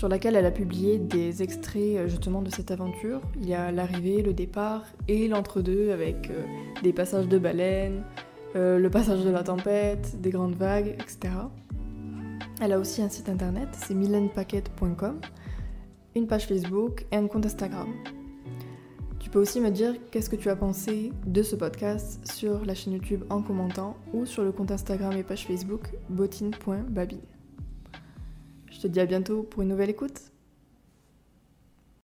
sur 0.00 0.08
laquelle 0.08 0.34
elle 0.34 0.46
a 0.46 0.50
publié 0.50 0.96
des 0.96 1.42
extraits 1.42 1.96
euh, 1.96 2.08
justement 2.08 2.40
de 2.40 2.48
cette 2.48 2.70
aventure. 2.70 3.20
Il 3.38 3.46
y 3.46 3.52
a 3.52 3.70
l'arrivée, 3.70 4.22
le 4.22 4.32
départ 4.32 4.86
et 5.08 5.28
l'entre-deux 5.28 5.90
avec 5.90 6.30
euh, 6.30 6.46
des 6.82 6.94
passages 6.94 7.28
de 7.28 7.36
baleines, 7.36 8.02
euh, 8.56 8.78
le 8.78 8.88
passage 8.88 9.22
de 9.22 9.28
la 9.28 9.42
tempête, 9.42 10.18
des 10.18 10.30
grandes 10.30 10.54
vagues, 10.54 10.96
etc. 10.98 11.34
Elle 12.62 12.72
a 12.72 12.78
aussi 12.78 13.02
un 13.02 13.10
site 13.10 13.28
internet, 13.28 13.68
c'est 13.74 13.92
milenpaquet.com, 13.92 15.20
une 16.16 16.26
page 16.26 16.46
Facebook 16.46 17.04
et 17.12 17.16
un 17.16 17.26
compte 17.26 17.44
Instagram. 17.44 17.88
Tu 19.18 19.28
peux 19.28 19.38
aussi 19.38 19.60
me 19.60 19.70
dire 19.70 19.92
qu'est-ce 20.10 20.30
que 20.30 20.36
tu 20.36 20.48
as 20.48 20.56
pensé 20.56 21.12
de 21.26 21.42
ce 21.42 21.56
podcast 21.56 22.26
sur 22.26 22.64
la 22.64 22.74
chaîne 22.74 22.94
YouTube 22.94 23.24
en 23.28 23.42
commentant 23.42 23.98
ou 24.14 24.24
sur 24.24 24.44
le 24.44 24.52
compte 24.52 24.70
Instagram 24.70 25.12
et 25.12 25.24
page 25.24 25.46
Facebook 25.46 25.90
bottine.babine. 26.08 27.29
Je 28.70 28.80
te 28.80 28.86
dis 28.86 29.00
à 29.00 29.06
bientôt 29.06 29.42
pour 29.42 29.62
une 29.62 29.68
nouvelle 29.68 29.90
écoute. 29.90 30.29